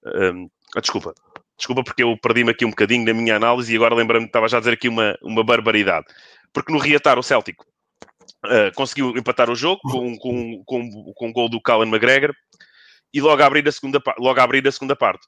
um, 0.07 0.51
ah, 0.77 0.81
desculpa, 0.81 1.15
desculpa 1.57 1.83
porque 1.83 2.03
eu 2.03 2.17
perdi-me 2.19 2.51
aqui 2.51 2.65
um 2.65 2.71
bocadinho 2.71 3.07
na 3.07 3.15
minha 3.15 3.37
análise 3.37 3.73
e 3.73 3.77
agora 3.77 3.95
lembrando 3.95 4.23
me 4.23 4.27
estava 4.27 4.49
já 4.49 4.59
a 4.59 4.61
dizer 4.61 4.75
aqui 4.75 4.89
uma, 4.89 5.17
uma 5.23 5.43
barbaridade. 5.43 6.07
Porque 6.53 6.73
no 6.73 6.79
reatar 6.79 7.19
o 7.19 7.23
Celtic 7.23 7.59
uh, 7.61 8.73
conseguiu 8.75 9.17
empatar 9.17 9.51
o 9.51 9.57
jogo 9.57 9.81
com, 9.83 10.17
com, 10.19 10.63
com, 10.65 11.13
com 11.15 11.33
gol 11.33 11.49
do 11.49 11.61
Callum 11.61 11.89
McGregor 11.89 12.35
e 13.13 13.21
logo 13.21 13.43
a 13.43 13.47
abrir 13.47 13.67
a 13.67 13.73
segunda, 13.73 14.01
logo 14.19 14.39
a 14.39 14.43
abrir 14.43 14.67
a 14.67 14.73
segunda 14.73 14.95
parte. 14.95 15.27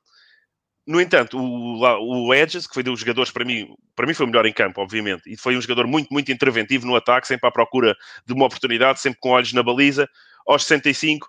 No 0.89 1.03
entanto, 1.03 1.39
o, 1.39 2.29
o 2.29 2.35
Edges, 2.35 2.67
que 2.67 2.73
foi 2.73 2.83
dos 2.83 3.01
jogadores, 3.01 3.31
para 3.31 3.45
mim, 3.45 3.77
para 3.95 4.07
mim 4.07 4.15
foi 4.15 4.25
o 4.25 4.27
melhor 4.27 4.47
em 4.47 4.53
campo, 4.55 4.81
obviamente, 4.81 5.31
e 5.31 5.37
foi 5.37 5.55
um 5.55 5.61
jogador 5.61 5.87
muito, 5.87 6.09
muito 6.11 6.33
interventivo 6.33 6.87
no 6.87 6.97
ataque, 6.97 7.27
sempre 7.27 7.47
à 7.47 7.53
procura 7.53 7.95
de 8.25 8.33
uma 8.33 8.47
oportunidade, 8.47 8.99
sempre 8.99 9.21
com 9.21 9.29
olhos 9.29 9.53
na 9.53 9.63
baliza. 9.63 10.09
Aos 10.47 10.65
65, 10.65 11.29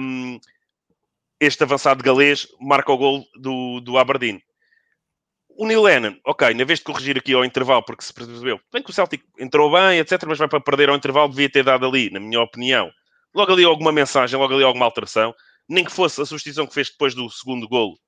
um, 0.00 0.40
este 1.38 1.62
avançado 1.62 2.02
galês 2.02 2.48
marca 2.58 2.90
o 2.90 2.96
gol 2.96 3.22
do, 3.36 3.80
do 3.82 3.98
Aberdeen. 3.98 4.42
O 5.50 5.66
Neil 5.66 5.82
Lennon, 5.82 6.16
ok, 6.24 6.54
na 6.54 6.64
vez 6.64 6.78
de 6.78 6.86
corrigir 6.86 7.18
aqui 7.18 7.34
ao 7.34 7.44
intervalo, 7.44 7.82
porque 7.82 8.02
se 8.02 8.14
percebeu, 8.14 8.58
bem 8.72 8.82
que 8.82 8.88
o 8.88 8.94
Celtic 8.94 9.22
entrou 9.38 9.70
bem, 9.70 9.98
etc., 9.98 10.24
mas 10.26 10.38
vai 10.38 10.48
para 10.48 10.58
perder 10.58 10.88
ao 10.88 10.96
intervalo, 10.96 11.28
devia 11.28 11.50
ter 11.50 11.64
dado 11.64 11.84
ali, 11.84 12.08
na 12.08 12.18
minha 12.18 12.40
opinião, 12.40 12.90
logo 13.34 13.52
ali 13.52 13.62
alguma 13.62 13.92
mensagem, 13.92 14.38
logo 14.38 14.54
ali 14.54 14.64
alguma 14.64 14.86
alteração, 14.86 15.34
nem 15.68 15.84
que 15.84 15.92
fosse 15.92 16.18
a 16.22 16.24
substituição 16.24 16.66
que 16.66 16.72
fez 16.72 16.88
depois 16.88 17.14
do 17.14 17.28
segundo 17.28 17.68
golo, 17.68 17.98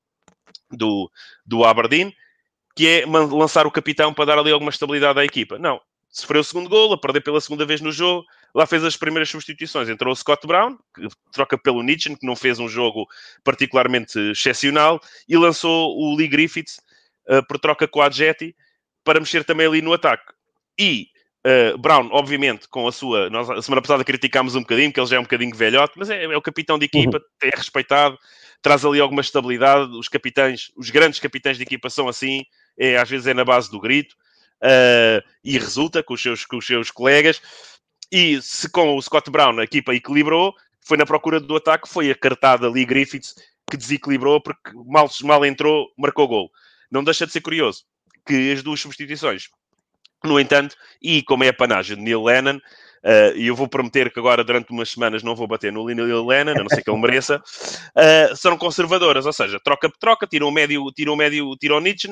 do, 0.73 1.11
do 1.45 1.65
Aberdeen, 1.65 2.15
que 2.75 2.89
é 2.89 3.05
lançar 3.07 3.67
o 3.67 3.71
capitão 3.71 4.13
para 4.13 4.25
dar 4.25 4.39
ali 4.39 4.51
alguma 4.51 4.71
estabilidade 4.71 5.19
à 5.19 5.25
equipa. 5.25 5.59
Não, 5.59 5.81
sofreu 6.09 6.41
o 6.41 6.45
segundo 6.45 6.69
gol, 6.69 6.93
a 6.93 6.99
perder 6.99 7.23
pela 7.23 7.41
segunda 7.41 7.65
vez 7.65 7.81
no 7.81 7.91
jogo, 7.91 8.25
lá 8.55 8.67
fez 8.67 8.85
as 8.85 8.97
primeiras 8.97 9.31
substituições. 9.31 9.89
Entrou 9.89 10.13
o 10.13 10.17
Scott 10.17 10.47
Brown, 10.47 10.77
que 10.95 11.09
troca 11.33 11.57
pelo 11.57 11.83
Nietzsche, 11.83 12.15
que 12.17 12.27
não 12.27 12.37
fez 12.37 12.59
um 12.59 12.69
jogo 12.69 13.07
particularmente 13.43 14.19
excepcional, 14.31 15.01
e 15.29 15.37
lançou 15.37 15.97
o 15.97 16.15
Lee 16.15 16.29
Griffiths 16.29 16.81
uh, 17.29 17.47
por 17.47 17.59
troca 17.59 17.89
com 17.89 18.01
a 18.01 18.07
Adjeti 18.07 18.55
para 19.03 19.19
mexer 19.19 19.45
também 19.45 19.67
ali 19.67 19.83
no 19.83 19.93
ataque. 19.93 20.33
E 20.79 21.09
uh, 21.47 21.79
Brown, 21.79 22.09
obviamente, 22.13 22.69
com 22.69 22.87
a 22.87 22.93
sua. 22.93 23.31
Nós 23.31 23.49
a 23.49 23.63
semana 23.63 23.83
passada 23.83 24.05
criticámos 24.05 24.55
um 24.55 24.61
bocadinho, 24.61 24.93
que 24.93 25.01
ele 25.01 25.07
já 25.07 25.17
é 25.17 25.19
um 25.21 25.25
bocadinho 25.25 25.55
velhote, 25.55 25.95
mas 25.97 26.11
é, 26.11 26.25
é 26.25 26.37
o 26.37 26.43
capitão 26.43 26.79
de 26.79 26.87
equipa, 26.87 27.19
uhum. 27.19 27.49
é 27.51 27.57
respeitado 27.57 28.19
traz 28.63 28.85
ali 28.85 29.01
alguma 29.01 29.21
estabilidade. 29.21 29.95
Os 29.97 30.09
capitães, 30.09 30.71
os 30.77 30.89
grandes 30.89 31.19
capitães 31.19 31.57
de 31.57 31.65
equipa 31.65 31.91
são 31.91 32.09
assim, 32.09 32.45
é, 32.79 32.97
às 32.97 33.11
vezes 33.11 33.27
é 33.27 33.35
na 33.35 33.45
base 33.45 33.71
do 33.71 33.81
grito 33.81 34.15
uh, 34.63 35.23
e 35.45 35.59
resulta 35.59 36.03
com 36.03 36.15
os, 36.15 36.23
seus, 36.23 36.47
com 36.47 36.57
os 36.57 36.67
seus 36.67 36.91
colegas. 36.91 37.43
E 38.11 38.41
se 38.41 38.71
com 38.71 38.97
o 38.97 39.03
Scott 39.03 39.31
Brown 39.31 39.59
a 39.59 39.65
equipa 39.65 39.95
equilibrou, 39.95 40.55
foi 40.81 40.97
na 40.97 41.07
procura 41.07 41.41
do 41.41 41.57
ataque, 41.57 41.89
foi 41.89 42.11
a 42.11 42.15
cartada 42.15 42.67
ali 42.67 42.85
Griffiths 42.85 43.35
que 43.71 43.77
desequilibrou 43.77 44.41
porque 44.41 44.71
mal, 44.87 45.09
mal 45.23 45.45
entrou, 45.45 45.91
marcou 45.97 46.29
gol. 46.29 46.51
Não 46.91 47.03
deixa 47.03 47.27
de 47.27 47.33
ser 47.33 47.41
curioso 47.41 47.85
que 48.27 48.53
as 48.53 48.63
duas 48.63 48.81
substituições, 48.81 49.49
no 50.23 50.39
entanto, 50.39 50.77
e 51.01 51.23
como 51.23 51.43
é 51.43 51.49
a 51.49 51.55
panagem 51.55 51.97
de 51.97 52.03
Neil 52.03 52.23
Lennon, 52.23 52.61
e 53.37 53.47
eu 53.47 53.57
vou 53.57 53.69
prometer 53.69 54.13
que 54.13 54.19
agora, 54.19 54.45
durante 54.45 54.71
umas 54.71 54.91
semanas, 54.91 55.23
não 55.23 55.35
vou 55.35 55.47
bater 55.47 55.73
no 55.73 55.89
Lino 55.89 56.05
Lennon, 56.27 56.53
a 56.53 56.63
não 56.63 56.69
ser 56.69 56.83
que 56.83 56.91
ele 56.91 57.01
mereça. 57.01 57.43
Uh, 57.97 58.37
são 58.37 58.57
conservadoras, 58.57 59.27
ou 59.27 59.33
seja, 59.33 59.59
troca 59.63 59.89
por 59.89 59.99
troca, 59.99 60.27
tira 60.27 60.47
o 60.47 60.51
médio, 60.51 60.85
tira 60.95 61.13
o 61.13 61.17
médio, 61.17 61.57
tira 61.57 61.77
o 61.77 61.81
Nietzsche, 61.81 62.09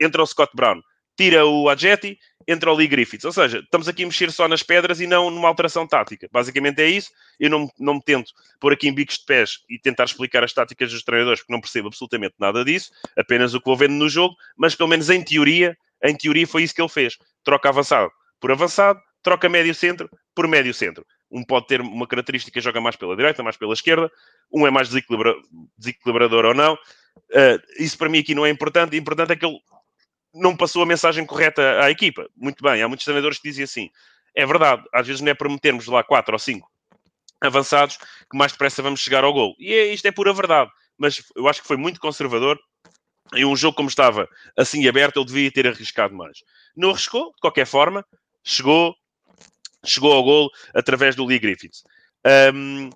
entra 0.00 0.22
o 0.22 0.26
Scott 0.26 0.52
Brown, 0.54 0.80
tira 1.16 1.46
o 1.46 1.68
Adjeti, 1.68 2.18
entra 2.46 2.70
o 2.70 2.74
Lee 2.74 2.86
Griffiths. 2.86 3.24
Ou 3.24 3.32
seja, 3.32 3.58
estamos 3.58 3.88
aqui 3.88 4.02
a 4.02 4.06
mexer 4.06 4.30
só 4.30 4.46
nas 4.46 4.62
pedras 4.62 5.00
e 5.00 5.06
não 5.06 5.30
numa 5.30 5.48
alteração 5.48 5.86
tática. 5.86 6.28
Basicamente 6.30 6.80
é 6.80 6.88
isso. 6.88 7.10
Eu 7.40 7.50
não, 7.50 7.70
não 7.78 7.94
me 7.94 8.02
tento 8.02 8.32
pôr 8.60 8.72
aqui 8.72 8.88
em 8.88 8.94
bicos 8.94 9.18
de 9.18 9.24
pés 9.24 9.58
e 9.68 9.78
tentar 9.78 10.04
explicar 10.04 10.44
as 10.44 10.52
táticas 10.52 10.90
dos 10.90 11.02
treinadores, 11.02 11.40
porque 11.40 11.52
não 11.52 11.60
percebo 11.60 11.88
absolutamente 11.88 12.34
nada 12.38 12.64
disso, 12.64 12.90
apenas 13.16 13.54
o 13.54 13.60
que 13.60 13.66
vou 13.66 13.76
vendo 13.76 13.94
no 13.94 14.08
jogo, 14.08 14.34
mas 14.56 14.74
pelo 14.74 14.88
menos 14.88 15.10
em 15.10 15.22
teoria, 15.22 15.76
em 16.02 16.14
teoria 16.14 16.46
foi 16.46 16.62
isso 16.62 16.74
que 16.74 16.82
ele 16.82 16.88
fez. 16.88 17.16
Troca 17.44 17.68
avançado 17.68 18.10
por 18.40 18.52
avançado, 18.52 19.00
troca 19.22 19.48
médio 19.48 19.74
centro 19.74 20.08
por 20.34 20.46
médio 20.46 20.72
centro. 20.72 21.06
Um 21.30 21.44
pode 21.44 21.66
ter 21.66 21.80
uma 21.80 22.06
característica, 22.06 22.60
joga 22.60 22.80
mais 22.80 22.96
pela 22.96 23.14
direita, 23.14 23.42
mais 23.42 23.56
pela 23.56 23.74
esquerda. 23.74 24.10
Um 24.52 24.66
é 24.66 24.70
mais 24.70 24.88
desequilibra 24.88 25.34
desequilibrador 25.76 26.44
ou 26.46 26.54
não. 26.54 26.74
Uh, 26.74 27.60
isso 27.78 27.98
para 27.98 28.08
mim 28.08 28.18
aqui 28.18 28.34
não 28.34 28.46
é 28.46 28.50
importante. 28.50 28.94
O 28.94 28.98
importante 28.98 29.32
é 29.32 29.36
que 29.36 29.44
ele 29.44 29.58
não 30.32 30.56
passou 30.56 30.82
a 30.82 30.86
mensagem 30.86 31.26
correta 31.26 31.84
à 31.84 31.90
equipa. 31.90 32.28
Muito 32.36 32.62
bem, 32.62 32.82
há 32.82 32.88
muitos 32.88 33.04
treinadores 33.04 33.38
que 33.38 33.48
dizem 33.48 33.64
assim. 33.64 33.90
É 34.34 34.46
verdade, 34.46 34.84
às 34.92 35.06
vezes 35.06 35.20
não 35.20 35.30
é 35.30 35.34
para 35.34 35.48
metermos 35.48 35.86
lá 35.86 36.02
quatro 36.02 36.34
ou 36.34 36.38
cinco 36.38 36.70
avançados 37.40 37.96
que 37.96 38.36
mais 38.36 38.52
depressa 38.52 38.82
vamos 38.82 39.00
chegar 39.00 39.24
ao 39.24 39.32
gol. 39.32 39.54
E 39.58 39.72
é, 39.72 39.92
isto 39.92 40.06
é 40.06 40.12
pura 40.12 40.32
verdade. 40.32 40.70
Mas 40.96 41.22
eu 41.36 41.48
acho 41.48 41.62
que 41.62 41.68
foi 41.68 41.76
muito 41.76 42.00
conservador. 42.00 42.58
E 43.34 43.44
um 43.44 43.54
jogo 43.54 43.76
como 43.76 43.88
estava 43.88 44.28
assim 44.56 44.88
aberto, 44.88 45.18
ele 45.18 45.26
devia 45.26 45.52
ter 45.52 45.66
arriscado 45.66 46.14
mais. 46.14 46.42
Não 46.74 46.90
arriscou, 46.90 47.32
de 47.34 47.40
qualquer 47.40 47.66
forma, 47.66 48.04
chegou, 48.42 48.96
chegou 49.90 50.12
ao 50.12 50.22
gol 50.22 50.50
através 50.74 51.14
do 51.14 51.24
Lee 51.24 51.38
Griffiths. 51.38 51.82
Um, 52.54 52.90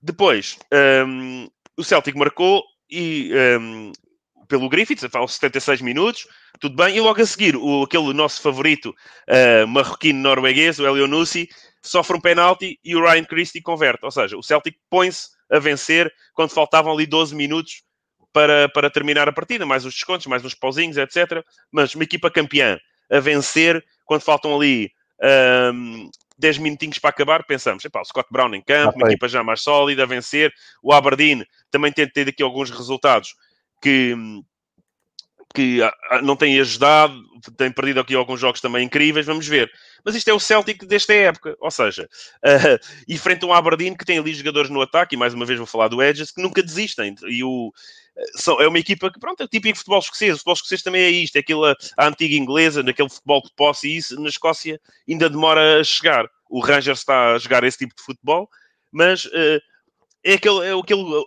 depois, 0.00 0.58
um, 1.06 1.48
o 1.76 1.82
Celtic 1.82 2.14
marcou 2.16 2.62
e 2.90 3.32
um, 3.60 3.92
pelo 4.46 4.68
Griffiths, 4.68 5.08
aos 5.14 5.34
76 5.34 5.80
minutos, 5.80 6.26
tudo 6.60 6.76
bem. 6.76 6.96
E 6.96 7.00
logo 7.00 7.20
a 7.20 7.26
seguir, 7.26 7.56
o, 7.56 7.82
aquele 7.82 8.12
nosso 8.12 8.40
favorito 8.40 8.94
uh, 9.28 9.66
marroquino 9.66 10.20
norueguês, 10.20 10.78
o 10.78 10.86
Elionussi, 10.86 11.48
sofre 11.82 12.16
um 12.16 12.20
penalti 12.20 12.78
e 12.84 12.94
o 12.94 13.00
Ryan 13.02 13.24
Christie 13.24 13.60
converte. 13.60 14.04
Ou 14.04 14.10
seja, 14.10 14.36
o 14.36 14.42
Celtic 14.42 14.76
põe-se 14.90 15.28
a 15.50 15.58
vencer 15.58 16.12
quando 16.34 16.50
faltavam 16.50 16.92
ali 16.92 17.06
12 17.06 17.34
minutos 17.34 17.82
para, 18.32 18.68
para 18.68 18.90
terminar 18.90 19.28
a 19.28 19.32
partida, 19.32 19.64
mais 19.64 19.84
os 19.84 19.94
descontos, 19.94 20.26
mais 20.26 20.44
uns 20.44 20.54
pauzinhos, 20.54 20.96
etc. 20.96 21.44
Mas 21.70 21.94
uma 21.94 22.04
equipa 22.04 22.30
campeã 22.30 22.78
a 23.10 23.20
vencer 23.20 23.84
quando 24.04 24.22
faltam 24.22 24.54
ali 24.54 24.90
um, 25.22 26.10
10 26.38 26.58
minutinhos 26.58 26.98
para 26.98 27.10
acabar, 27.10 27.44
pensamos, 27.44 27.84
epá, 27.84 28.00
o 28.00 28.04
Scott 28.04 28.28
Brown 28.30 28.54
em 28.54 28.62
campo, 28.62 28.96
uma 28.96 29.08
equipa 29.08 29.28
já 29.28 29.42
mais 29.42 29.62
sólida, 29.62 30.02
a 30.02 30.06
vencer. 30.06 30.52
O 30.82 30.92
Aberdeen 30.92 31.44
também 31.70 31.92
tem 31.92 32.08
ter 32.08 32.28
aqui 32.28 32.42
alguns 32.42 32.70
resultados 32.70 33.34
que, 33.80 34.14
que 35.54 35.80
ah, 35.82 35.94
ah, 36.10 36.22
não 36.22 36.34
têm 36.34 36.58
ajudado, 36.60 37.14
tem 37.56 37.70
perdido 37.70 38.00
aqui 38.00 38.14
alguns 38.14 38.40
jogos 38.40 38.60
também 38.60 38.84
incríveis, 38.84 39.24
vamos 39.24 39.46
ver. 39.46 39.70
Mas 40.04 40.14
isto 40.16 40.28
é 40.28 40.34
o 40.34 40.40
Celtic 40.40 40.84
desta 40.84 41.14
época, 41.14 41.56
ou 41.60 41.70
seja, 41.70 42.08
uh, 42.44 42.78
e 43.08 43.16
frente 43.16 43.44
a 43.44 43.48
um 43.48 43.52
Aberdeen 43.52 43.94
que 43.94 44.04
tem 44.04 44.18
ali 44.18 44.34
jogadores 44.34 44.68
no 44.68 44.82
ataque, 44.82 45.14
e 45.14 45.18
mais 45.18 45.32
uma 45.32 45.46
vez 45.46 45.58
vou 45.58 45.66
falar 45.66 45.88
do 45.88 46.02
Edges, 46.02 46.32
que 46.32 46.42
nunca 46.42 46.62
desistem, 46.62 47.14
e 47.28 47.44
o, 47.44 47.72
são, 48.36 48.60
é 48.60 48.66
uma 48.66 48.78
equipa 48.78 49.10
que, 49.12 49.18
pronto, 49.18 49.42
é 49.42 49.46
típico 49.46 49.78
futebol 49.78 49.98
escocês. 49.98 50.34
O 50.34 50.38
futebol 50.38 50.54
escocês 50.54 50.82
também 50.82 51.02
é 51.02 51.10
isto, 51.10 51.36
é 51.36 51.40
aquela 51.40 51.76
a 51.96 52.06
antiga 52.06 52.34
inglesa, 52.34 52.82
naquele 52.82 53.08
futebol 53.08 53.42
de 53.42 53.52
posse, 53.54 53.88
e 53.88 53.96
isso 53.96 54.20
na 54.20 54.28
Escócia 54.28 54.80
ainda 55.08 55.28
demora 55.30 55.80
a 55.80 55.84
chegar. 55.84 56.28
O 56.48 56.60
Rangers 56.60 57.00
está 57.00 57.34
a 57.34 57.38
jogar 57.38 57.64
esse 57.64 57.78
tipo 57.78 57.94
de 57.96 58.02
futebol, 58.02 58.48
mas 58.92 59.24
uh, 59.24 59.60
é 60.24 60.34
aquele, 60.34 60.66
é 60.66 60.72
aquele 60.72 61.02
uh, 61.02 61.26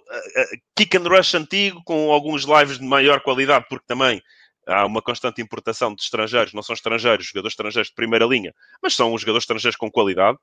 kick 0.76 0.98
and 0.98 1.08
rush 1.08 1.36
antigo, 1.36 1.82
com 1.84 2.12
alguns 2.12 2.44
lives 2.44 2.80
de 2.80 2.86
maior 2.86 3.22
qualidade, 3.22 3.66
porque 3.70 3.86
também 3.88 4.22
há 4.66 4.86
uma 4.86 5.02
constante 5.02 5.42
importação 5.42 5.94
de 5.94 6.02
estrangeiros, 6.02 6.54
não 6.54 6.64
são 6.64 6.74
estrangeiros, 6.74 7.28
jogadores 7.28 7.54
estrangeiros 7.54 7.90
de 7.90 7.96
primeira 7.96 8.26
linha, 8.26 8.54
mas 8.82 8.96
são 8.96 9.14
os 9.14 9.22
jogadores 9.22 9.44
estrangeiros 9.44 9.78
com 9.78 9.90
qualidade. 9.92 10.38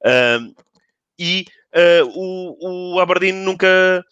Uh, 0.00 0.54
e 1.18 1.44
o, 2.14 2.94
o 2.94 3.00
Aberdeen 3.00 3.32
nunca 3.32 4.04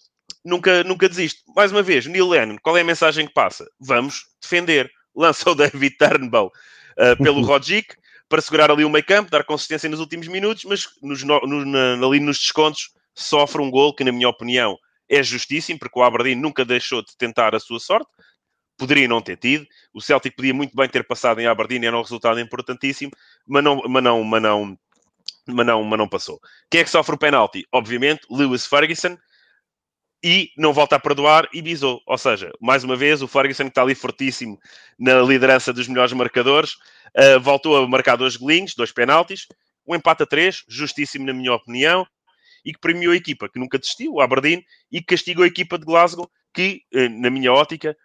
nunca, 0.46 0.84
nunca 0.84 1.08
desiste. 1.08 1.42
Mais 1.54 1.72
uma 1.72 1.82
vez, 1.82 2.06
Neil 2.06 2.28
Lennon, 2.28 2.56
qual 2.62 2.76
é 2.76 2.80
a 2.80 2.84
mensagem 2.84 3.26
que 3.26 3.34
passa? 3.34 3.68
Vamos 3.80 4.24
defender. 4.40 4.90
Lança 5.14 5.50
o 5.50 5.54
David 5.56 5.96
Turnbull 5.98 6.46
uh, 6.46 7.22
pelo 7.22 7.42
Rogic 7.44 7.94
para 8.28 8.40
segurar 8.40 8.70
ali 8.70 8.84
o 8.84 8.90
meio 8.90 9.04
campo, 9.04 9.30
dar 9.30 9.44
consistência 9.44 9.88
nos 9.88 10.00
últimos 10.00 10.26
minutos, 10.28 10.64
mas 10.64 10.88
nos, 11.02 11.22
no, 11.22 11.64
na, 11.64 12.06
ali 12.06 12.20
nos 12.20 12.38
descontos 12.38 12.90
sofre 13.16 13.62
um 13.62 13.70
gol 13.70 13.94
que, 13.94 14.04
na 14.04 14.12
minha 14.12 14.28
opinião, 14.28 14.76
é 15.08 15.22
justíssimo, 15.22 15.78
porque 15.78 15.98
o 15.98 16.02
Aberdeen 16.02 16.36
nunca 16.36 16.64
deixou 16.64 17.02
de 17.02 17.16
tentar 17.16 17.54
a 17.54 17.60
sua 17.60 17.80
sorte. 17.80 18.10
Poderia 18.76 19.08
não 19.08 19.22
ter 19.22 19.36
tido. 19.36 19.66
O 19.94 20.00
Celtic 20.00 20.36
podia 20.36 20.52
muito 20.52 20.76
bem 20.76 20.88
ter 20.88 21.06
passado 21.06 21.40
em 21.40 21.46
Aberdeen, 21.46 21.86
era 21.86 21.96
um 21.96 22.02
resultado 22.02 22.38
importantíssimo, 22.38 23.10
mas 23.46 23.64
não, 23.64 23.82
mas 23.88 24.02
não, 24.02 24.22
mas 24.22 24.42
não, 24.42 24.78
mas 25.46 25.66
não, 25.66 25.82
mas 25.82 25.98
não 25.98 26.08
passou. 26.08 26.38
Quem 26.70 26.80
é 26.80 26.84
que 26.84 26.90
sofre 26.90 27.14
o 27.14 27.18
penalti? 27.18 27.66
Obviamente, 27.72 28.26
Lewis 28.30 28.66
Ferguson, 28.66 29.16
e 30.22 30.50
não 30.56 30.72
volta 30.72 30.96
a 30.96 30.98
perdoar 30.98 31.48
e 31.52 31.62
bisou. 31.62 32.02
Ou 32.06 32.18
seja, 32.18 32.50
mais 32.60 32.82
uma 32.82 32.96
vez, 32.96 33.22
o 33.22 33.28
Ferguson, 33.28 33.64
que 33.64 33.68
está 33.70 33.82
ali 33.82 33.94
fortíssimo 33.94 34.58
na 34.98 35.20
liderança 35.20 35.72
dos 35.72 35.86
melhores 35.88 36.12
marcadores, 36.12 36.72
uh, 37.16 37.40
voltou 37.40 37.76
a 37.76 37.86
marcar 37.86 38.16
dois 38.16 38.36
golinhos, 38.36 38.74
dois 38.74 38.90
penaltis, 38.90 39.46
um 39.86 39.94
empate 39.94 40.24
a 40.24 40.26
três, 40.26 40.64
justíssimo 40.68 41.24
na 41.26 41.32
minha 41.32 41.52
opinião, 41.52 42.06
e 42.66 42.72
que 42.72 42.80
premiou 42.80 43.12
a 43.12 43.16
equipa 43.16 43.48
que 43.48 43.60
nunca 43.60 43.78
desistiu, 43.78 44.14
o 44.14 44.20
Aberdeen, 44.20 44.62
e 44.90 44.98
que 44.98 45.06
castigou 45.06 45.44
a 45.44 45.46
equipa 45.46 45.78
de 45.78 45.84
Glasgow, 45.84 46.28
que, 46.52 46.82
uh, 46.92 47.08
na 47.08 47.30
minha 47.30 47.52
ótica, 47.52 47.96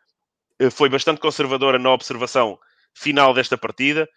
uh, 0.62 0.70
foi 0.70 0.88
bastante 0.88 1.20
conservadora 1.20 1.80
na 1.80 1.91
observação 1.91 2.60
final 2.94 3.34
desta 3.34 3.58
partida. 3.58 4.08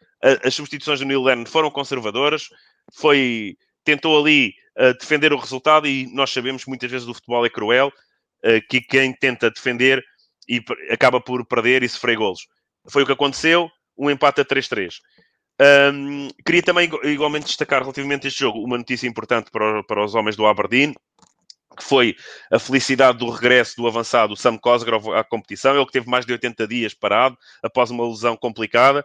as 0.43 0.55
substituições 0.55 0.99
do 0.99 1.07
Neil 1.07 1.23
Lennon 1.23 1.47
foram 1.47 1.71
conservadoras, 1.71 2.49
foi 2.93 3.57
tentou 3.85 4.21
ali 4.21 4.53
uh, 4.79 4.93
defender 4.99 5.33
o 5.33 5.39
resultado 5.39 5.87
e 5.87 6.13
nós 6.13 6.31
sabemos 6.31 6.65
que 6.65 6.69
muitas 6.69 6.91
vezes 6.91 7.09
o 7.09 7.15
futebol 7.15 7.47
é 7.47 7.51
cruel, 7.51 7.91
que 8.69 8.83
quem 8.83 9.11
tenta 9.15 9.51
defender 9.51 10.05
e 10.47 10.63
acaba 10.91 11.19
por 11.19 11.47
perder 11.47 11.83
e 11.83 11.89
sofrer 11.89 12.15
golos. 12.15 12.47
Foi 12.91 13.03
o 13.03 13.07
que 13.07 13.13
aconteceu, 13.13 13.71
um 13.97 14.11
empate 14.11 14.43
a 14.43 14.45
3-3. 14.45 14.97
Um, 15.61 16.29
queria 16.45 16.63
também 16.63 16.91
igualmente 17.05 17.47
destacar 17.47 17.83
relativamente 17.83 18.27
a 18.27 18.29
este 18.29 18.41
jogo 18.41 18.59
uma 18.59 18.79
notícia 18.79 19.07
importante 19.07 19.51
para, 19.51 19.83
para 19.85 20.05
os 20.05 20.15
homens 20.15 20.37
do 20.37 20.47
Aberdeen, 20.47 20.95
que 21.77 21.85
foi 21.85 22.17
a 22.53 22.59
felicidade 22.59 23.19
do 23.19 23.31
regresso 23.31 23.77
do 23.77 23.87
avançado 23.87 24.37
Sam 24.37 24.59
Cosgrove 24.59 25.13
à 25.13 25.25
competição. 25.25 25.75
Ele 25.77 25.87
que 25.87 25.93
teve 25.93 26.09
mais 26.09 26.27
de 26.27 26.33
80 26.33 26.67
dias 26.67 26.95
parado 26.95 27.37
após 27.63 27.91
uma 27.91 28.07
lesão 28.07 28.37
complicada 28.37 29.05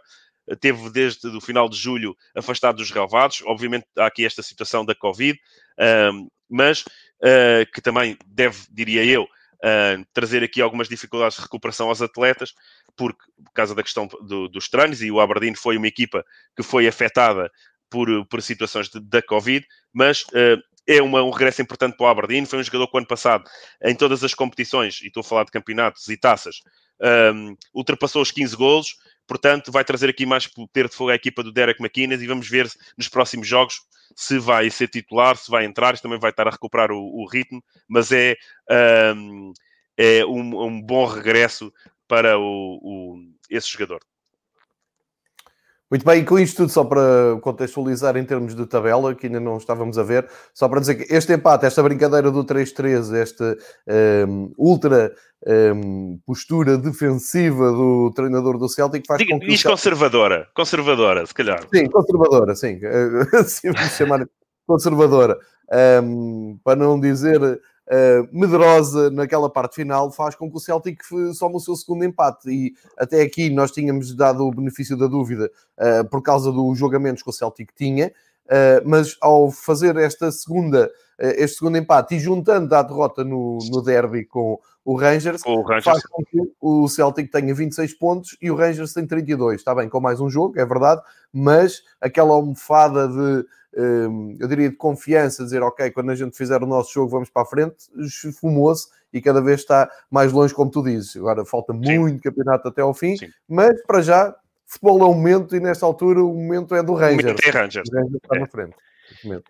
teve 0.56 0.90
desde 0.90 1.28
o 1.28 1.40
final 1.40 1.68
de 1.68 1.76
julho 1.76 2.16
afastado 2.34 2.76
dos 2.76 2.90
relevados. 2.90 3.42
Obviamente 3.46 3.86
há 3.96 4.06
aqui 4.06 4.24
esta 4.24 4.42
situação 4.42 4.84
da 4.84 4.94
Covid, 4.94 5.38
mas 6.48 6.80
uh, 6.82 7.70
que 7.72 7.80
também 7.80 8.16
deve, 8.26 8.58
diria 8.70 9.04
eu, 9.04 9.28
uh, 9.64 10.04
trazer 10.12 10.42
aqui 10.42 10.60
algumas 10.60 10.88
dificuldades 10.88 11.36
de 11.36 11.42
recuperação 11.42 11.88
aos 11.88 12.02
atletas, 12.02 12.54
porque, 12.96 13.20
por 13.44 13.52
causa 13.52 13.74
da 13.74 13.82
questão 13.82 14.06
do, 14.06 14.48
dos 14.48 14.68
treinos, 14.68 15.02
e 15.02 15.10
o 15.10 15.20
Aberdeen 15.20 15.54
foi 15.54 15.76
uma 15.76 15.86
equipa 15.86 16.24
que 16.56 16.62
foi 16.62 16.86
afetada 16.86 17.50
por, 17.88 18.26
por 18.26 18.42
situações 18.42 18.88
de, 18.88 19.00
da 19.00 19.22
Covid, 19.22 19.66
mas 19.92 20.22
uh, 20.22 20.62
é 20.86 21.02
uma, 21.02 21.22
um 21.22 21.30
regresso 21.30 21.62
importante 21.62 21.96
para 21.96 22.06
o 22.06 22.08
Aberdeen. 22.08 22.46
Foi 22.46 22.58
um 22.58 22.62
jogador 22.62 22.88
que, 22.88 22.98
ano 22.98 23.06
passado, 23.06 23.44
em 23.82 23.94
todas 23.94 24.24
as 24.24 24.34
competições, 24.34 25.00
e 25.02 25.06
estou 25.06 25.20
a 25.20 25.24
falar 25.24 25.44
de 25.44 25.50
campeonatos 25.50 26.08
e 26.08 26.16
taças, 26.16 26.60
um, 27.34 27.56
ultrapassou 27.74 28.22
os 28.22 28.30
15 28.30 28.56
golos. 28.56 28.96
Portanto, 29.26 29.70
vai 29.70 29.84
trazer 29.84 30.08
aqui 30.08 30.26
mais 30.26 30.46
poder 30.46 30.88
de 30.88 30.94
fogo 30.94 31.10
à 31.10 31.14
equipa 31.14 31.42
do 31.42 31.52
Derek 31.52 31.80
McInnes 31.80 32.20
e 32.20 32.26
vamos 32.26 32.48
ver 32.48 32.68
nos 32.98 33.08
próximos 33.08 33.46
jogos 33.46 33.80
se 34.16 34.38
vai 34.38 34.70
ser 34.70 34.88
titular, 34.88 35.36
se 35.36 35.50
vai 35.50 35.64
entrar. 35.64 35.98
Também 35.98 36.18
vai 36.18 36.30
estar 36.30 36.46
a 36.48 36.50
recuperar 36.50 36.90
o, 36.90 37.22
o 37.22 37.28
ritmo, 37.28 37.62
mas 37.88 38.12
é, 38.12 38.36
um, 39.14 39.52
é 39.96 40.24
um, 40.24 40.62
um, 40.64 40.82
bom 40.82 41.06
regresso 41.06 41.72
para 42.08 42.38
o, 42.38 42.78
o, 42.82 43.16
esse 43.48 43.70
jogador. 43.70 44.00
Muito 45.90 46.06
bem, 46.06 46.20
e 46.20 46.24
com 46.24 46.38
isto 46.38 46.58
tudo, 46.58 46.70
só 46.70 46.84
para 46.84 47.36
contextualizar 47.40 48.16
em 48.16 48.24
termos 48.24 48.54
de 48.54 48.64
tabela, 48.64 49.12
que 49.12 49.26
ainda 49.26 49.40
não 49.40 49.56
estávamos 49.56 49.98
a 49.98 50.04
ver, 50.04 50.28
só 50.54 50.68
para 50.68 50.78
dizer 50.78 50.94
que 50.94 51.12
este 51.12 51.32
empate, 51.32 51.66
esta 51.66 51.82
brincadeira 51.82 52.30
do 52.30 52.44
3-3, 52.44 53.12
esta 53.16 53.58
um, 54.28 54.52
ultra 54.56 55.12
um, 55.74 56.20
postura 56.24 56.78
defensiva 56.78 57.72
do 57.72 58.12
treinador 58.14 58.56
do 58.56 58.68
Celtic 58.68 59.04
faz 59.04 59.18
Diga, 59.18 59.32
com 59.32 59.40
que. 59.40 59.48
Diz 59.48 59.64
conservadora, 59.64 60.46
conservadora, 60.54 61.26
se 61.26 61.34
calhar. 61.34 61.66
Sim, 61.74 61.86
conservadora, 61.86 62.54
sim. 62.54 62.80
assim 63.34 63.72
vamos 63.72 63.92
chamar 63.92 64.28
conservadora. 64.68 65.36
Um, 66.02 66.56
para 66.62 66.76
não 66.76 67.00
dizer 67.00 67.40
uh, 67.90 68.28
medrosa 68.32 69.10
naquela 69.10 69.50
parte 69.50 69.74
final 69.74 70.10
faz 70.12 70.34
com 70.34 70.50
que 70.50 70.56
o 70.56 70.60
Celtic 70.60 71.02
soma 71.34 71.56
o 71.56 71.60
seu 71.60 71.74
segundo 71.74 72.04
empate. 72.04 72.48
E 72.48 72.74
até 72.96 73.20
aqui 73.22 73.50
nós 73.50 73.72
tínhamos 73.72 74.14
dado 74.14 74.46
o 74.46 74.50
benefício 74.50 74.96
da 74.96 75.06
dúvida 75.06 75.50
uh, 75.78 76.08
por 76.08 76.22
causa 76.22 76.52
dos 76.52 76.78
jogamentos 76.78 77.22
que 77.22 77.30
o 77.30 77.32
Celtic 77.32 77.70
tinha, 77.74 78.12
uh, 78.46 78.88
mas 78.88 79.16
ao 79.20 79.50
fazer 79.50 79.96
esta 79.96 80.30
segunda, 80.30 80.90
este 81.18 81.58
segundo 81.58 81.76
empate 81.76 82.14
e 82.14 82.18
juntando 82.18 82.74
a 82.74 82.82
derrota 82.82 83.22
no, 83.24 83.58
no 83.70 83.82
derby 83.82 84.24
com 84.24 84.58
o 84.82 84.96
Rangers, 84.96 85.42
o 85.44 85.60
Rangers, 85.60 85.84
faz 85.84 86.06
com 86.06 86.24
que 86.24 86.38
o 86.58 86.88
Celtic 86.88 87.30
tenha 87.30 87.54
26 87.54 87.94
pontos 87.94 88.36
e 88.40 88.50
o 88.50 88.56
Rangers 88.56 88.94
tem 88.94 89.06
32. 89.06 89.60
Está 89.60 89.74
bem, 89.74 89.88
com 89.88 90.00
mais 90.00 90.20
um 90.20 90.30
jogo, 90.30 90.58
é 90.58 90.64
verdade, 90.64 91.02
mas 91.30 91.82
aquela 92.00 92.32
almofada 92.32 93.06
de 93.06 93.46
eu 93.72 94.48
diria, 94.48 94.68
de 94.68 94.76
confiança, 94.76 95.44
dizer, 95.44 95.62
ok, 95.62 95.90
quando 95.90 96.10
a 96.10 96.14
gente 96.14 96.36
fizer 96.36 96.62
o 96.62 96.66
nosso 96.66 96.92
jogo, 96.92 97.10
vamos 97.10 97.30
para 97.30 97.42
a 97.42 97.46
frente, 97.46 97.76
esfumou-se 97.96 98.88
e 99.12 99.20
cada 99.20 99.40
vez 99.40 99.60
está 99.60 99.88
mais 100.10 100.32
longe, 100.32 100.54
como 100.54 100.70
tu 100.70 100.82
dizes. 100.82 101.16
Agora 101.16 101.44
falta 101.44 101.72
Sim. 101.72 101.98
muito 101.98 102.22
campeonato 102.22 102.68
até 102.68 102.82
ao 102.82 102.94
fim, 102.94 103.16
Sim. 103.16 103.28
mas 103.48 103.80
para 103.82 104.02
já, 104.02 104.34
futebol 104.66 105.00
é 105.00 105.04
o 105.04 105.14
momento 105.14 105.54
e 105.54 105.60
nesta 105.60 105.86
altura 105.86 106.22
o 106.22 106.34
momento 106.34 106.74
é 106.74 106.82
do 106.82 106.94
Rangers. 106.94 107.40
O 107.40 107.48
é 107.48 107.50
Rangers. 107.50 107.88
O 107.88 107.96
Rangers 107.96 108.20
está 108.22 108.36
é. 108.36 108.40
na 108.40 108.46
frente. 108.46 108.76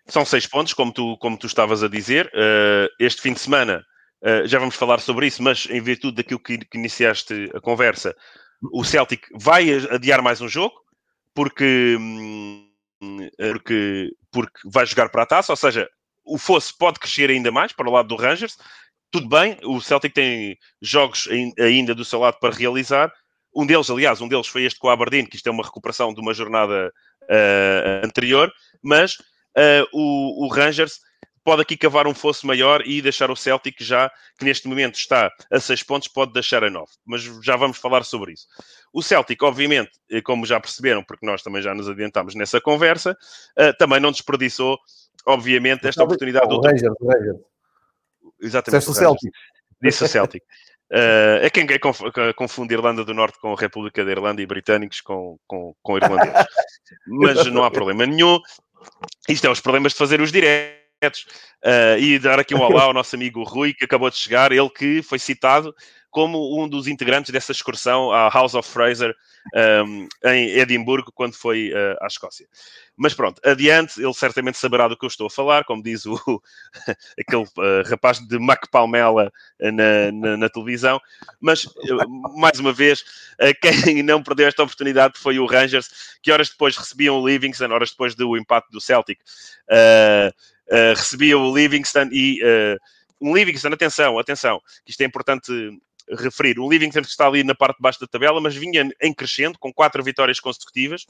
São 0.07 0.25
seis 0.25 0.47
pontos, 0.47 0.73
como 0.73 0.93
tu, 0.93 1.17
como 1.19 1.37
tu 1.39 1.47
estavas 1.47 1.83
a 1.83 1.89
dizer. 1.89 2.27
Uh, 2.29 2.89
este 2.99 3.21
fim 3.21 3.35
de 3.35 3.41
semana, 3.41 3.85
uh, 4.23 4.47
já 4.47 4.59
vamos 4.59 4.75
falar 4.75 5.01
sobre 5.01 5.27
isso, 5.27 5.43
mas 5.43 5.67
em 5.71 5.81
virtude 5.81 6.17
daquilo 6.17 6.41
que, 6.41 6.59
que 6.59 6.79
iniciaste 6.79 7.51
a 7.55 7.61
conversa, 7.61 8.15
o 8.73 8.85
Celtic 8.85 9.27
vai 9.35 9.71
adiar 9.91 10.23
mais 10.23 10.41
um 10.41 10.49
jogo, 10.49 10.75
porque. 11.35 11.97
Hum, 11.99 12.70
porque, 13.37 14.11
porque 14.31 14.61
vai 14.65 14.87
jogar 14.87 15.09
para 15.09 15.23
a 15.23 15.27
taça, 15.27 15.53
ou 15.53 15.57
seja, 15.57 15.89
o 16.25 16.39
fosse 16.39 16.77
pode 16.77 17.01
crescer 17.01 17.31
ainda 17.31 17.51
mais 17.51 17.73
para 17.73 17.89
o 17.89 17.93
lado 17.93 18.09
do 18.09 18.17
Rangers. 18.17 18.57
Tudo 19.11 19.29
bem, 19.29 19.57
o 19.65 19.81
Celtic 19.81 20.15
tem 20.15 20.57
jogos 20.81 21.29
ainda 21.59 21.95
do 21.95 22.05
seu 22.05 22.21
lado 22.21 22.39
para 22.39 22.55
realizar. 22.55 23.13
Um 23.55 23.67
deles, 23.67 23.91
aliás, 23.91 24.21
um 24.21 24.29
deles 24.29 24.47
foi 24.47 24.65
este 24.65 24.79
com 24.79 24.87
o 24.87 24.91
Aberdeen, 24.91 25.27
que 25.27 25.37
isto 25.37 25.49
é 25.49 25.51
uma 25.51 25.65
recuperação 25.65 26.15
de 26.15 26.21
uma 26.21 26.33
jornada 26.33 26.93
uh, 27.25 28.07
anterior, 28.07 28.53
mas 28.81 29.15
uh, 29.57 29.85
o, 29.93 30.47
o, 30.47 30.49
Rangers 30.49 31.01
pode 31.51 31.63
aqui 31.63 31.77
cavar 31.77 32.07
um 32.07 32.15
fosso 32.15 32.47
maior 32.47 32.81
e 32.87 33.03
deixar 33.03 33.29
o 33.29 33.35
Celtic 33.35 33.75
já, 33.81 34.09
que 34.39 34.45
neste 34.45 34.69
momento 34.69 34.95
está 34.95 35.29
a 35.51 35.59
6 35.59 35.83
pontos, 35.83 36.07
pode 36.07 36.33
deixar 36.33 36.63
a 36.63 36.71
9. 36.71 36.87
Mas 37.05 37.23
já 37.43 37.57
vamos 37.57 37.77
falar 37.77 38.05
sobre 38.05 38.35
isso. 38.35 38.47
O 38.93 39.03
Celtic, 39.03 39.43
obviamente, 39.43 39.91
como 40.23 40.47
já 40.47 40.61
perceberam, 40.61 41.03
porque 41.03 41.27
nós 41.27 41.43
também 41.43 41.61
já 41.61 41.75
nos 41.75 41.89
adiantámos 41.89 42.37
nessa 42.37 42.61
conversa, 42.61 43.19
uh, 43.59 43.77
também 43.81 43.99
não 43.99 44.13
desperdiçou, 44.13 44.79
obviamente, 45.27 45.89
esta 45.89 46.05
oportunidade. 46.05 46.47
O 46.55 46.61
Rangers, 46.61 46.95
o 47.01 47.09
Rangers. 47.09 47.39
Exatamente. 48.41 48.89
o 48.89 48.95
Celtic. 48.95 49.33
Disse 49.83 50.05
o 50.05 50.07
Celtic. 50.07 50.45
Uh, 50.89 51.43
é 51.43 51.51
quem 51.51 51.67
é 51.69 52.33
confunde 52.33 52.75
Irlanda 52.75 53.05
do 53.05 53.13
Norte 53.13 53.41
com 53.41 53.53
a 53.53 53.61
República 53.61 54.05
da 54.05 54.11
Irlanda 54.13 54.41
e 54.41 54.47
britânicos 54.47 55.01
com, 55.01 55.37
com, 55.49 55.75
com 55.83 55.97
irlandeses. 55.97 56.47
Mas 57.09 57.45
não 57.47 57.65
há 57.65 57.73
problema 57.73 58.07
nenhum. 58.07 58.39
Isto 59.29 59.49
é 59.49 59.51
os 59.51 59.61
problemas 59.61 59.91
de 59.91 59.99
fazer 59.99 60.21
os 60.21 60.31
diretos. 60.31 60.80
Uh, 61.03 61.99
e 61.99 62.19
dar 62.19 62.39
aqui 62.39 62.55
um 62.55 62.61
olá 62.61 62.83
ao 62.83 62.93
nosso 62.93 63.17
amigo 63.17 63.43
Rui, 63.43 63.73
que 63.73 63.87
acabou 63.87 64.11
de 64.11 64.19
chegar, 64.19 64.53
ele 64.53 64.69
que 64.69 65.03
foi 65.03 65.19
citado 65.19 65.75
como 66.11 66.63
um 66.63 66.69
dos 66.69 66.87
integrantes 66.87 67.31
dessa 67.31 67.53
excursão 67.53 68.13
à 68.13 68.29
House 68.29 68.55
of 68.55 68.69
Fraser 68.69 69.17
um, 69.87 70.07
em 70.25 70.51
Edimburgo, 70.59 71.11
quando 71.15 71.35
foi 71.35 71.73
uh, 71.73 71.97
à 72.03 72.07
Escócia. 72.07 72.47
Mas 72.97 73.15
pronto, 73.15 73.41
adiante, 73.43 73.99
ele 73.99 74.13
certamente 74.13 74.59
saberá 74.59 74.89
do 74.89 74.97
que 74.99 75.05
eu 75.05 75.09
estou 75.09 75.29
a 75.29 75.31
falar, 75.31 75.65
como 75.65 75.83
diz 75.83 76.05
o, 76.05 76.43
aquele 77.19 77.45
uh, 77.45 77.89
rapaz 77.89 78.19
de 78.19 78.39
Mac 78.39 78.67
Palmela 78.71 79.33
na, 79.59 80.13
na, 80.13 80.37
na, 80.37 80.49
televisão. 80.51 81.01
Mas, 81.41 81.67
mais 82.37 82.59
uma 82.59 82.75
vez, 82.75 83.03
quem 83.63 84.03
não 84.05 84.23
perdeu 84.23 84.49
esta 84.49 84.63
oportunidade 84.63 85.19
foi 85.19 85.39
o 85.39 85.47
Rangers, 85.47 85.89
que 86.23 86.31
horas 86.31 86.51
depois 86.51 86.77
recebiam 86.77 87.19
o 87.19 87.27
Livingston, 87.27 87.71
horas 87.71 87.91
depois 87.91 88.15
do 88.15 88.37
empate 88.37 88.71
do 88.71 88.81
Celtic, 88.81 89.19
recebia 90.97 91.37
o 91.37 91.55
Livingston 91.55 92.09
e 92.13 92.41
um 93.21 93.35
Livingston, 93.35 93.69
atenção, 93.69 94.19
atenção, 94.19 94.61
que 94.85 94.93
isto 94.93 95.01
é 95.03 95.05
importante 95.05 95.53
referir. 96.19 96.59
O 96.59 96.69
Livingston 96.69 97.01
está 97.01 97.27
ali 97.27 97.45
na 97.45 97.55
parte 97.55 97.77
de 97.77 97.83
baixo 97.83 98.01
da 98.01 98.07
tabela, 98.07 98.41
mas 98.41 98.57
vinha 98.57 98.89
em 99.01 99.13
crescendo, 99.13 99.59
com 99.59 99.73
quatro 99.73 100.03
vitórias 100.03 100.41
consecutivas. 100.41 101.03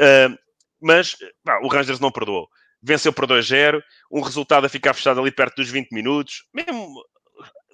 Uh, 0.00 0.36
mas 0.80 1.16
o 1.62 1.68
Rangers 1.68 2.00
não 2.00 2.10
perdoou. 2.10 2.48
Venceu 2.82 3.12
por 3.12 3.26
2-0, 3.26 3.82
um 4.10 4.20
resultado 4.20 4.64
a 4.64 4.68
ficar 4.68 4.94
fechado 4.94 5.20
ali 5.20 5.30
perto 5.30 5.56
dos 5.56 5.68
20 5.68 5.90
minutos. 5.92 6.44
Mesmo, 6.54 7.02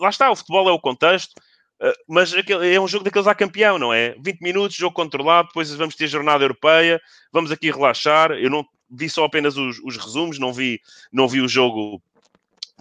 lá 0.00 0.08
está, 0.08 0.30
o 0.30 0.36
futebol 0.36 0.68
é 0.68 0.72
o 0.72 0.80
contexto, 0.80 1.32
uh, 1.80 1.92
mas 2.08 2.32
é 2.34 2.80
um 2.80 2.88
jogo 2.88 3.04
daqueles 3.04 3.26
a 3.26 3.34
campeão, 3.34 3.78
não 3.78 3.94
é? 3.94 4.14
20 4.20 4.40
minutos, 4.40 4.76
jogo 4.76 4.94
controlado, 4.94 5.48
depois 5.48 5.72
vamos 5.74 5.94
ter 5.94 6.08
jornada 6.08 6.44
europeia, 6.44 7.00
vamos 7.32 7.50
aqui 7.50 7.70
relaxar. 7.70 8.32
Eu 8.32 8.50
não 8.50 8.66
vi 8.90 9.08
só 9.08 9.24
apenas 9.24 9.56
os, 9.56 9.78
os 9.84 9.96
resumos, 9.96 10.38
não 10.38 10.52
vi, 10.52 10.80
não 11.12 11.28
vi 11.28 11.40
o 11.40 11.48
jogo 11.48 12.02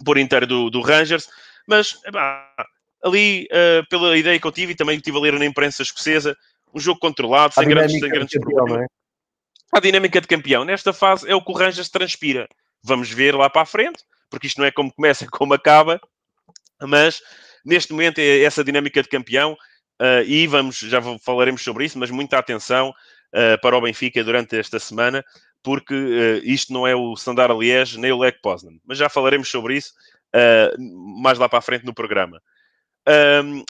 por 0.04 0.18
inteiro 0.18 0.46
do, 0.46 0.70
do 0.70 0.80
Rangers, 0.80 1.28
mas 1.66 1.98
epá, 2.04 2.52
ali, 3.02 3.48
uh, 3.50 3.86
pela 3.88 4.16
ideia 4.16 4.38
que 4.38 4.46
eu 4.46 4.52
tive, 4.52 4.72
e 4.72 4.76
também 4.76 4.96
estive 4.96 5.16
a 5.16 5.20
ler 5.20 5.32
na 5.38 5.44
imprensa 5.44 5.82
escocesa, 5.82 6.36
um 6.74 6.80
jogo 6.80 7.00
controlado, 7.00 7.54
sem 7.54 7.68
grandes, 7.68 7.98
sem 7.98 8.08
grandes 8.08 8.34
campeão, 8.34 8.64
problemas. 8.64 8.84
É? 8.84 9.76
A 9.76 9.80
dinâmica 9.80 10.20
de 10.20 10.26
campeão, 10.26 10.64
nesta 10.64 10.92
fase, 10.92 11.28
é 11.28 11.34
o 11.34 11.42
que 11.42 11.50
o 11.50 11.54
Rangers 11.54 11.88
transpira. 11.88 12.48
Vamos 12.82 13.10
ver 13.10 13.34
lá 13.34 13.48
para 13.48 13.62
a 13.62 13.66
frente, 13.66 14.02
porque 14.30 14.46
isto 14.46 14.58
não 14.58 14.66
é 14.66 14.70
como 14.70 14.92
começa, 14.92 15.26
como 15.30 15.54
acaba, 15.54 16.00
mas 16.82 17.20
neste 17.64 17.92
momento 17.92 18.18
é 18.18 18.42
essa 18.42 18.62
dinâmica 18.62 19.02
de 19.02 19.08
campeão, 19.08 19.54
uh, 20.00 20.22
e 20.26 20.46
vamos, 20.46 20.78
já 20.78 21.00
falaremos 21.18 21.62
sobre 21.62 21.84
isso, 21.84 21.98
mas 21.98 22.10
muita 22.10 22.38
atenção 22.38 22.90
uh, 22.90 23.60
para 23.60 23.76
o 23.76 23.80
Benfica 23.80 24.22
durante 24.22 24.56
esta 24.56 24.78
semana, 24.78 25.24
porque 25.66 25.92
uh, 25.92 26.40
isto 26.44 26.72
não 26.72 26.86
é 26.86 26.94
o 26.94 27.12
Standard 27.14 27.52
Liège 27.58 27.98
nem 27.98 28.12
o 28.12 28.18
Lech 28.18 28.38
Poznan, 28.40 28.78
mas 28.86 28.96
já 28.96 29.08
falaremos 29.08 29.50
sobre 29.50 29.76
isso 29.76 29.92
mais 31.18 31.38
lá 31.38 31.48
para 31.48 31.58
a 31.58 31.62
frente 31.62 31.84
no 31.84 31.94
programa. 31.94 32.40
Um, 33.44 33.64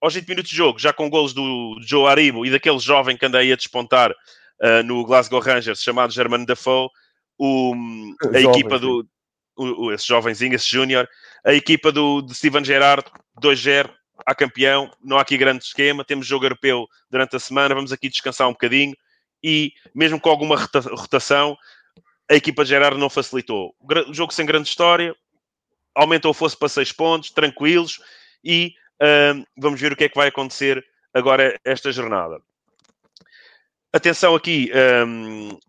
aos 0.00 0.14
20 0.14 0.28
minutos 0.28 0.50
de 0.50 0.56
jogo, 0.56 0.78
já 0.78 0.92
com 0.92 1.10
golos 1.10 1.32
do 1.32 1.78
Joe 1.80 2.06
Aribo 2.06 2.44
e 2.44 2.50
daquele 2.50 2.78
jovem 2.78 3.16
que 3.16 3.24
anda 3.24 3.38
aí 3.38 3.52
a 3.52 3.56
despontar 3.56 4.10
uh, 4.10 4.82
no 4.84 5.04
Glasgow 5.04 5.40
Rangers, 5.40 5.82
chamado 5.82 6.12
German 6.12 6.44
Defoe, 6.44 6.88
o, 7.38 7.74
a 8.22 8.40
jovem, 8.40 8.50
equipa 8.50 8.78
do. 8.78 9.06
O, 9.56 9.92
esse 9.92 10.06
jovenzinho, 10.06 10.54
esse 10.54 10.68
júnior, 10.68 11.08
a 11.44 11.54
equipa 11.54 11.90
do, 11.92 12.20
de 12.22 12.34
Steven 12.34 12.64
Gerrard, 12.64 13.04
2-0, 13.40 13.90
a 14.26 14.34
campeão, 14.34 14.90
não 15.02 15.16
há 15.16 15.22
aqui 15.22 15.36
grande 15.36 15.64
esquema, 15.64 16.04
temos 16.04 16.26
jogo 16.26 16.44
europeu 16.44 16.86
durante 17.10 17.36
a 17.36 17.38
semana, 17.38 17.74
vamos 17.74 17.92
aqui 17.92 18.08
descansar 18.08 18.48
um 18.48 18.52
bocadinho 18.52 18.94
e 19.44 19.74
mesmo 19.94 20.18
com 20.18 20.30
alguma 20.30 20.56
rotação, 20.56 21.54
a 22.30 22.34
equipa 22.34 22.64
de 22.64 22.70
Gerard 22.70 22.98
não 22.98 23.10
facilitou. 23.10 23.76
O 24.08 24.14
jogo 24.14 24.32
sem 24.32 24.46
grande 24.46 24.70
história, 24.70 25.14
aumentou 25.94 26.30
o 26.30 26.34
fosse 26.34 26.56
para 26.56 26.70
6 26.70 26.92
pontos, 26.92 27.30
tranquilos, 27.30 28.00
e 28.42 28.74
uh, 29.02 29.46
vamos 29.54 29.78
ver 29.78 29.92
o 29.92 29.96
que 29.96 30.04
é 30.04 30.08
que 30.08 30.16
vai 30.16 30.28
acontecer 30.28 30.82
agora 31.12 31.60
esta 31.62 31.92
jornada. 31.92 32.40
Atenção 33.92 34.34
aqui 34.34 34.72
um, 35.06 35.50
uh, 35.50 35.60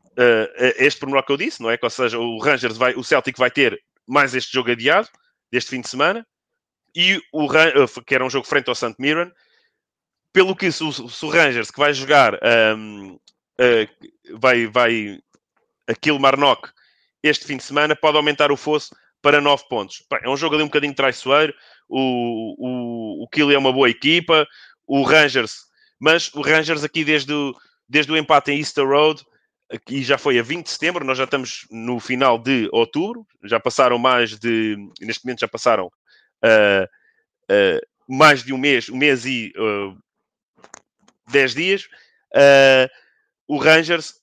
este 0.77 1.01
pormenor 1.01 1.25
que 1.25 1.33
eu 1.33 1.38
disse, 1.38 1.61
não 1.61 1.69
é? 1.69 1.77
Ou 1.79 1.89
seja, 1.89 2.17
o 2.17 2.39
Rangers 2.39 2.77
vai, 2.77 2.95
o 2.95 3.03
Celtic 3.03 3.38
vai 3.38 3.51
ter 3.51 3.83
mais 4.07 4.33
este 4.33 4.53
jogo 4.53 4.71
adiado, 4.71 5.09
deste 5.51 5.71
fim 5.71 5.81
de 5.81 5.89
semana, 5.89 6.25
e 6.95 7.21
o 7.33 7.49
que 8.05 8.15
era 8.15 8.25
um 8.25 8.29
jogo 8.29 8.47
frente 8.47 8.69
ao 8.69 8.75
St. 8.75 8.95
Mirren, 8.97 9.29
pelo 10.31 10.55
que 10.55 10.71
se 10.71 10.83
o, 10.83 10.91
se 10.91 11.25
o, 11.25 11.29
Rangers 11.29 11.71
que 11.71 11.79
vai 11.79 11.93
jogar 11.93 12.39
um, 12.77 13.17
uh, 13.60 14.38
vai, 14.38 14.68
vai 14.68 15.20
a 15.88 15.94
Kilmarnock 15.94 16.70
este 17.22 17.46
fim 17.46 17.58
de 17.58 17.63
semana, 17.63 17.96
pode 17.96 18.18
aumentar 18.18 18.52
o 18.52 18.58
fosso 18.58 18.96
para 19.22 19.41
9 19.41 19.63
pontos. 19.68 20.04
É 20.22 20.30
um 20.30 20.38
jogo 20.38 20.56
ali 20.56 20.63
um 20.63 20.68
bocadinho 20.68 20.94
traiçoeiro, 20.94 21.54
o, 21.89 23.24
o, 23.24 23.26
o 23.26 23.52
é 23.52 23.58
uma 23.58 23.74
boa 23.74 23.89
equipa, 23.89 24.48
o 24.86 25.02
Rangers, 25.02 25.65
mas 26.00 26.32
o 26.34 26.41
Rangers 26.41 26.84
aqui 26.84 27.04
desde 27.04 27.34
o, 27.34 27.56
desde 27.89 28.12
o 28.12 28.18
empate 28.18 28.52
em 28.52 28.60
Easter 28.60 28.88
Road, 28.88 29.24
aqui 29.72 30.04
já 30.04 30.18
foi 30.18 30.38
a 30.38 30.44
20 30.44 30.65
de 30.65 30.72
setembro, 30.72 31.04
nós 31.04 31.18
já 31.18 31.24
estamos 31.24 31.65
no 31.72 32.00
final 32.00 32.38
de 32.38 32.70
outubro, 32.72 33.26
já 33.44 33.60
passaram 33.60 33.98
mais 33.98 34.38
de, 34.38 34.78
neste 35.02 35.26
momento 35.26 35.39
já 35.39 35.48
passaram 35.48 35.88
uh, 35.88 36.86
uh, 37.52 37.82
mais 38.08 38.44
de 38.44 38.54
um 38.54 38.58
mês, 38.58 38.89
um 38.89 38.98
mês 38.98 39.26
e 39.26 39.52
uh, 39.58 39.98
10 41.32 41.56
dias. 41.56 41.84
Uh, 42.36 42.88
o 43.47 43.58
Rangers 43.58 44.15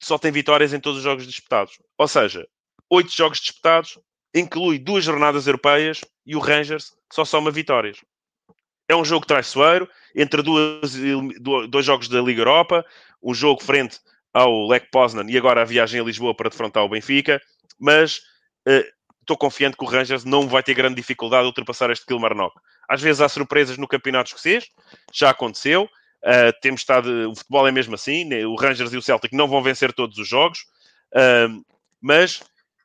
só 0.00 0.18
tem 0.18 0.32
vitórias 0.32 0.72
em 0.72 0.80
todos 0.80 0.98
os 0.98 1.04
jogos 1.04 1.26
disputados. 1.26 1.78
Ou 1.96 2.08
seja, 2.08 2.46
oito 2.90 3.10
jogos 3.10 3.40
disputados, 3.40 3.98
inclui 4.34 4.78
duas 4.78 5.04
jornadas 5.04 5.46
europeias 5.46 6.00
e 6.26 6.34
o 6.34 6.40
Rangers 6.40 6.92
só 7.12 7.24
soma 7.24 7.50
vitórias. 7.50 7.98
É 8.88 8.96
um 8.96 9.04
jogo 9.04 9.26
traiçoeiro 9.26 9.88
entre 10.14 10.42
duas, 10.42 10.94
dois 11.68 11.86
jogos 11.86 12.08
da 12.08 12.20
Liga 12.20 12.40
Europa, 12.40 12.84
um 13.22 13.32
jogo 13.32 13.62
frente 13.62 13.98
ao 14.32 14.66
Lech 14.66 14.88
Poznan 14.90 15.30
e 15.30 15.36
agora 15.36 15.62
a 15.62 15.64
viagem 15.64 16.00
a 16.00 16.04
Lisboa 16.04 16.34
para 16.34 16.50
defrontar 16.50 16.82
o 16.84 16.88
Benfica, 16.88 17.40
mas 17.78 18.18
uh, 18.66 18.84
estou 19.20 19.36
confiante 19.36 19.76
que 19.76 19.84
o 19.84 19.88
Rangers 19.88 20.24
não 20.24 20.48
vai 20.48 20.62
ter 20.62 20.74
grande 20.74 20.96
dificuldade 20.96 21.42
de 21.42 21.48
ultrapassar 21.48 21.90
este 21.90 22.06
Kilmarnock. 22.06 22.54
Às 22.88 23.00
vezes 23.00 23.20
há 23.20 23.28
surpresas 23.28 23.78
no 23.78 23.86
campeonato 23.86 24.28
escocês, 24.28 24.68
já 25.12 25.30
aconteceu, 25.30 25.88
uh, 26.24 26.52
temos 26.60 26.80
estado, 26.80 27.30
o 27.30 27.34
futebol 27.34 27.66
é 27.66 27.72
mesmo 27.72 27.94
assim, 27.94 28.24
né? 28.24 28.46
o 28.46 28.54
Rangers 28.54 28.92
e 28.92 28.96
o 28.96 29.02
Celtic 29.02 29.32
não 29.32 29.48
vão 29.48 29.62
vencer 29.62 29.92
todos 29.92 30.18
os 30.18 30.28
jogos, 30.28 30.60
uh, 31.14 31.64
mas 32.00 32.42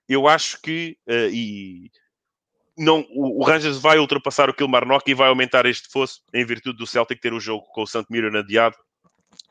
eu 0.07 0.27
acho 0.27 0.61
que 0.61 0.97
uh, 1.07 1.29
e 1.31 1.91
não, 2.77 3.05
o, 3.09 3.43
Rangers 3.43 3.79
vai 3.79 3.97
ultrapassar 3.97 4.49
o 4.49 4.53
Kilmarnock 4.53 5.09
e 5.09 5.15
vai 5.15 5.29
aumentar 5.29 5.65
este 5.65 5.89
fosso 5.89 6.21
em 6.31 6.45
virtude 6.45 6.77
do 6.77 6.85
Celtic 6.85 7.19
ter 7.19 7.33
o 7.33 7.39
jogo 7.39 7.65
com 7.73 7.81
o 7.81 7.87
St. 7.87 8.05
Mirren 8.09 8.37
adiado 8.37 8.75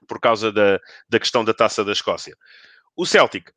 por 0.06 0.20
causa 0.20 0.52
da, 0.52 0.78
da 1.08 1.18
questão 1.18 1.44
da 1.44 1.52
taça 1.52 1.84
da 1.84 1.90
Escócia. 1.90 2.36
O 2.96 3.04
Celtic 3.04 3.50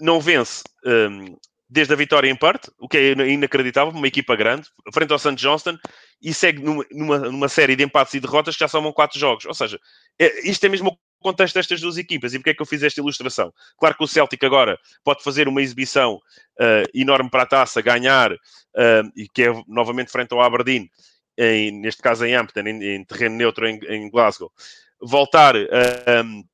não 0.00 0.20
vence 0.20 0.62
um, 0.84 1.36
desde 1.68 1.92
a 1.92 1.96
vitória 1.96 2.30
em 2.30 2.36
parte, 2.36 2.70
o 2.78 2.88
que 2.88 2.96
é 2.96 3.12
inacreditável, 3.28 3.92
uma 3.92 4.06
equipa 4.06 4.36
grande, 4.36 4.68
frente 4.92 5.12
ao 5.12 5.18
St. 5.18 5.34
Johnston, 5.34 5.78
e 6.22 6.32
segue 6.32 6.62
numa, 6.62 6.84
numa, 6.90 7.18
numa, 7.18 7.48
série 7.48 7.76
de 7.76 7.84
empates 7.84 8.14
e 8.14 8.20
derrotas 8.20 8.54
que 8.54 8.60
já 8.60 8.68
somam 8.68 8.92
quatro 8.92 9.18
jogos. 9.18 9.44
Ou 9.44 9.54
seja, 9.54 9.78
é, 10.18 10.48
isto 10.48 10.64
é 10.64 10.68
mesmo 10.68 10.98
contexto 11.20 11.54
destas 11.54 11.80
duas 11.80 11.96
equipas 11.96 12.32
e 12.32 12.38
porque 12.38 12.50
é 12.50 12.54
que 12.54 12.62
eu 12.62 12.66
fiz 12.66 12.82
esta 12.82 13.00
ilustração. 13.00 13.52
Claro 13.78 13.96
que 13.96 14.04
o 14.04 14.06
Celtic 14.06 14.42
agora 14.44 14.78
pode 15.02 15.24
fazer 15.24 15.48
uma 15.48 15.60
exibição 15.60 16.14
uh, 16.14 16.88
enorme 16.94 17.28
para 17.28 17.42
a 17.42 17.46
taça, 17.46 17.82
ganhar, 17.82 18.32
uh, 18.32 19.12
e 19.16 19.28
que 19.28 19.42
é 19.42 19.52
novamente 19.66 20.12
frente 20.12 20.32
ao 20.32 20.40
Aberdeen, 20.40 20.88
em, 21.36 21.72
neste 21.72 22.00
caso 22.00 22.24
em 22.24 22.34
Hampton, 22.34 22.60
em, 22.60 22.96
em 22.96 23.04
terreno 23.04 23.36
neutro 23.36 23.66
em, 23.66 23.78
em 23.88 24.10
Glasgow, 24.10 24.52
voltar 25.00 25.56
uh, 25.56 26.44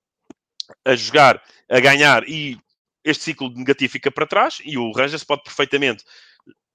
a 0.84 0.94
jogar, 0.96 1.42
a 1.68 1.80
ganhar 1.80 2.26
e 2.28 2.58
este 3.04 3.24
ciclo 3.24 3.50
negativo 3.50 3.92
fica 3.92 4.10
para 4.10 4.26
trás 4.26 4.58
e 4.64 4.78
o 4.78 4.92
Rangers 4.92 5.24
pode 5.24 5.42
perfeitamente 5.42 6.04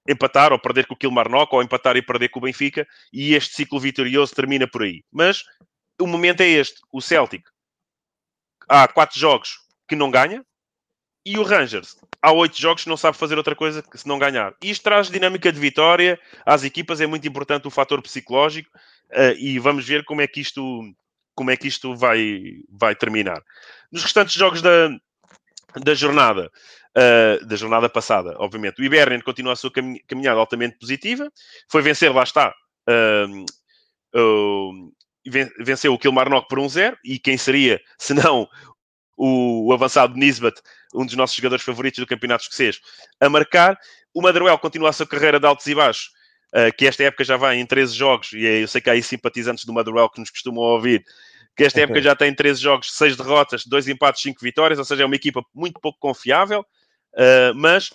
empatar 0.08 0.52
ou 0.52 0.58
perder 0.58 0.86
com 0.86 0.94
o 0.94 0.96
Kilmarnock 0.96 1.54
ou 1.54 1.62
empatar 1.62 1.96
e 1.96 2.02
perder 2.02 2.28
com 2.30 2.38
o 2.38 2.42
Benfica 2.42 2.86
e 3.12 3.34
este 3.34 3.54
ciclo 3.54 3.78
vitorioso 3.78 4.34
termina 4.34 4.66
por 4.66 4.82
aí. 4.82 5.04
Mas 5.12 5.44
o 6.00 6.06
momento 6.06 6.40
é 6.40 6.48
este. 6.48 6.80
O 6.92 7.00
Celtic 7.00 7.44
há 8.68 8.88
quatro 8.88 9.18
jogos 9.18 9.58
que 9.86 9.96
não 9.96 10.10
ganha 10.10 10.44
e 11.24 11.38
o 11.38 11.42
Rangers 11.42 11.96
há 12.22 12.32
oito 12.32 12.58
jogos 12.60 12.84
que 12.84 12.88
não 12.88 12.96
sabe 12.96 13.16
fazer 13.16 13.36
outra 13.36 13.54
coisa 13.54 13.82
que 13.82 13.98
se 13.98 14.08
não 14.08 14.18
ganhar. 14.18 14.54
Isto 14.62 14.82
traz 14.82 15.10
dinâmica 15.10 15.52
de 15.52 15.60
vitória 15.60 16.18
às 16.44 16.64
equipas, 16.64 17.00
é 17.00 17.06
muito 17.06 17.28
importante 17.28 17.66
o 17.66 17.70
fator 17.70 18.00
psicológico 18.02 18.70
uh, 19.10 19.36
e 19.38 19.58
vamos 19.58 19.86
ver 19.86 20.04
como 20.04 20.20
é 20.20 20.26
que 20.26 20.40
isto, 20.40 20.82
como 21.34 21.50
é 21.50 21.56
que 21.56 21.68
isto 21.68 21.94
vai, 21.94 22.62
vai 22.70 22.94
terminar. 22.94 23.42
Nos 23.92 24.02
restantes 24.02 24.34
jogos 24.34 24.62
da, 24.62 24.90
da 25.76 25.94
jornada, 25.94 26.50
uh, 26.96 27.46
da 27.46 27.56
jornada 27.56 27.88
passada, 27.88 28.34
obviamente, 28.38 28.80
o 28.80 28.84
Ibernian 28.84 29.20
continua 29.20 29.52
a 29.52 29.56
sua 29.56 29.70
caminhada 30.06 30.40
altamente 30.40 30.78
positiva, 30.78 31.30
foi 31.70 31.82
vencer, 31.82 32.14
lá 32.14 32.22
está, 32.22 32.54
uh, 32.88 34.86
venceu 35.60 35.92
o 35.92 35.98
Kilmarnock 35.98 36.48
por 36.48 36.58
1-0, 36.58 36.96
e 37.04 37.18
quem 37.18 37.36
seria, 37.36 37.80
se 37.98 38.14
não 38.14 38.48
o, 39.16 39.68
o 39.68 39.72
avançado 39.72 40.14
Nisbet, 40.14 40.60
um 40.94 41.04
dos 41.04 41.16
nossos 41.16 41.36
jogadores 41.36 41.64
favoritos 41.64 41.98
do 41.98 42.06
campeonato 42.06 42.44
escocês, 42.44 42.80
a 43.20 43.28
marcar. 43.28 43.78
O 44.14 44.22
Motherwell 44.22 44.58
continua 44.58 44.88
a 44.88 44.92
sua 44.92 45.06
carreira 45.06 45.38
de 45.38 45.46
altos 45.46 45.66
e 45.66 45.74
baixos, 45.74 46.10
uh, 46.54 46.74
que 46.76 46.86
esta 46.86 47.02
época 47.02 47.24
já 47.24 47.36
vai 47.36 47.58
em 47.58 47.66
13 47.66 47.94
jogos, 47.94 48.32
e 48.32 48.44
eu 48.44 48.68
sei 48.68 48.80
que 48.80 48.88
há 48.88 48.94
aí 48.94 49.02
simpatizantes 49.02 49.64
do 49.64 49.72
Motherwell 49.72 50.08
que 50.08 50.20
nos 50.20 50.30
costumam 50.30 50.62
ouvir, 50.62 51.04
que 51.58 51.64
esta 51.64 51.80
época 51.82 52.00
já 52.00 52.14
tem 52.14 52.32
13 52.32 52.62
jogos, 52.62 52.92
6 52.92 53.16
derrotas, 53.16 53.66
2 53.66 53.88
empates, 53.88 54.22
5 54.22 54.40
vitórias, 54.40 54.78
ou 54.78 54.84
seja, 54.84 55.02
é 55.02 55.06
uma 55.06 55.16
equipa 55.16 55.44
muito 55.52 55.78
pouco 55.80 55.98
confiável. 55.98 56.64
Uh, 57.14 57.52
mas 57.56 57.90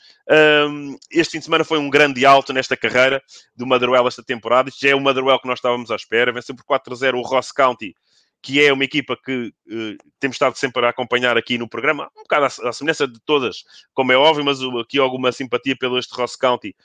um, 0.69 0.97
este 1.09 1.33
fim 1.33 1.39
de 1.39 1.45
semana 1.45 1.63
foi 1.63 1.77
um 1.77 1.89
grande 1.89 2.25
alto 2.25 2.51
nesta 2.51 2.75
carreira 2.75 3.23
do 3.55 3.65
Motherwell 3.65 4.07
esta 4.07 4.23
temporada. 4.23 4.69
Isto 4.69 4.81
já 4.81 4.89
é 4.89 4.95
o 4.95 4.99
Motherwell 4.99 5.39
que 5.39 5.47
nós 5.47 5.59
estávamos 5.59 5.91
à 5.91 5.95
espera. 5.95 6.33
Venceu 6.33 6.55
por 6.55 6.65
4-0 6.65 7.13
o 7.15 7.21
Ross 7.21 7.51
County, 7.51 7.95
que 8.41 8.61
é 8.61 8.73
uma 8.73 8.83
equipa 8.83 9.15
que 9.15 9.53
uh, 9.67 9.97
temos 10.19 10.35
estado 10.35 10.57
sempre 10.57 10.85
a 10.85 10.89
acompanhar 10.89 11.37
aqui 11.37 11.57
no 11.57 11.69
programa, 11.69 12.09
um 12.17 12.23
bocado 12.23 12.45
à, 12.45 12.69
à 12.69 12.73
semelhança 12.73 13.07
de 13.07 13.19
todas, 13.25 13.63
como 13.93 14.11
é 14.11 14.17
óbvio, 14.17 14.43
mas 14.43 14.59
aqui 14.81 14.99
alguma 14.99 15.31
simpatia 15.31 15.77
pelo 15.77 15.97
este 15.97 16.13
Ross 16.13 16.35
County, 16.35 16.75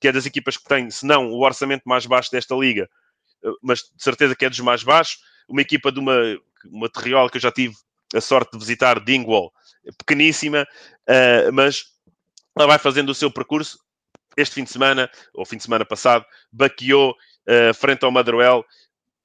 que 0.00 0.08
é 0.08 0.12
das 0.12 0.26
equipas 0.26 0.56
que 0.56 0.64
tem, 0.64 0.90
se 0.90 1.06
não, 1.06 1.30
o 1.30 1.44
orçamento 1.44 1.84
mais 1.86 2.04
baixo 2.06 2.32
desta 2.32 2.56
liga, 2.56 2.90
uh, 3.44 3.54
mas 3.62 3.80
de 3.80 4.02
certeza 4.02 4.34
que 4.34 4.44
é 4.44 4.50
dos 4.50 4.58
mais 4.60 4.82
baixos. 4.82 5.18
Uma 5.48 5.62
equipa 5.62 5.92
de 5.92 6.00
uma, 6.00 6.16
uma 6.64 6.88
terriola 6.88 7.30
que 7.30 7.36
eu 7.36 7.40
já 7.40 7.52
tive 7.52 7.74
a 8.14 8.20
sorte 8.20 8.52
de 8.52 8.58
visitar, 8.58 9.00
Dingwall, 9.00 9.52
pequeníssima, 9.98 10.66
uh, 11.08 11.52
mas 11.52 11.84
ela 12.56 12.66
vai 12.66 12.78
fazendo 12.78 13.10
o 13.10 13.14
seu 13.14 13.30
percurso. 13.30 13.78
Este 14.36 14.54
fim 14.54 14.64
de 14.64 14.70
semana, 14.70 15.10
ou 15.32 15.46
fim 15.46 15.56
de 15.56 15.62
semana 15.62 15.84
passado, 15.84 16.24
baqueou 16.52 17.12
uh, 17.12 17.74
frente 17.74 18.04
ao 18.04 18.10
Motherwell 18.10 18.64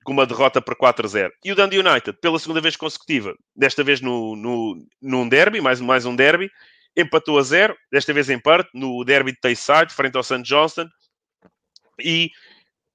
com 0.03 0.13
uma 0.13 0.25
derrota 0.25 0.61
por 0.61 0.75
4-0. 0.75 1.29
E 1.43 1.51
o 1.51 1.55
Dundee 1.55 1.79
United, 1.79 2.17
pela 2.21 2.39
segunda 2.39 2.61
vez 2.61 2.75
consecutiva, 2.75 3.35
desta 3.55 3.83
vez 3.83 4.01
no, 4.01 4.35
no, 4.35 4.87
num 5.01 5.27
derby, 5.29 5.61
mais, 5.61 5.79
mais 5.79 6.05
um 6.05 6.15
derby, 6.15 6.49
empatou 6.95 7.37
a 7.37 7.43
zero, 7.43 7.75
desta 7.91 8.13
vez 8.13 8.29
em 8.29 8.39
parte, 8.39 8.69
no 8.73 9.03
derby 9.03 9.31
de 9.31 9.39
Tayside, 9.39 9.93
frente 9.93 10.17
ao 10.17 10.23
St. 10.23 10.41
Johnston, 10.43 10.87
e 11.99 12.31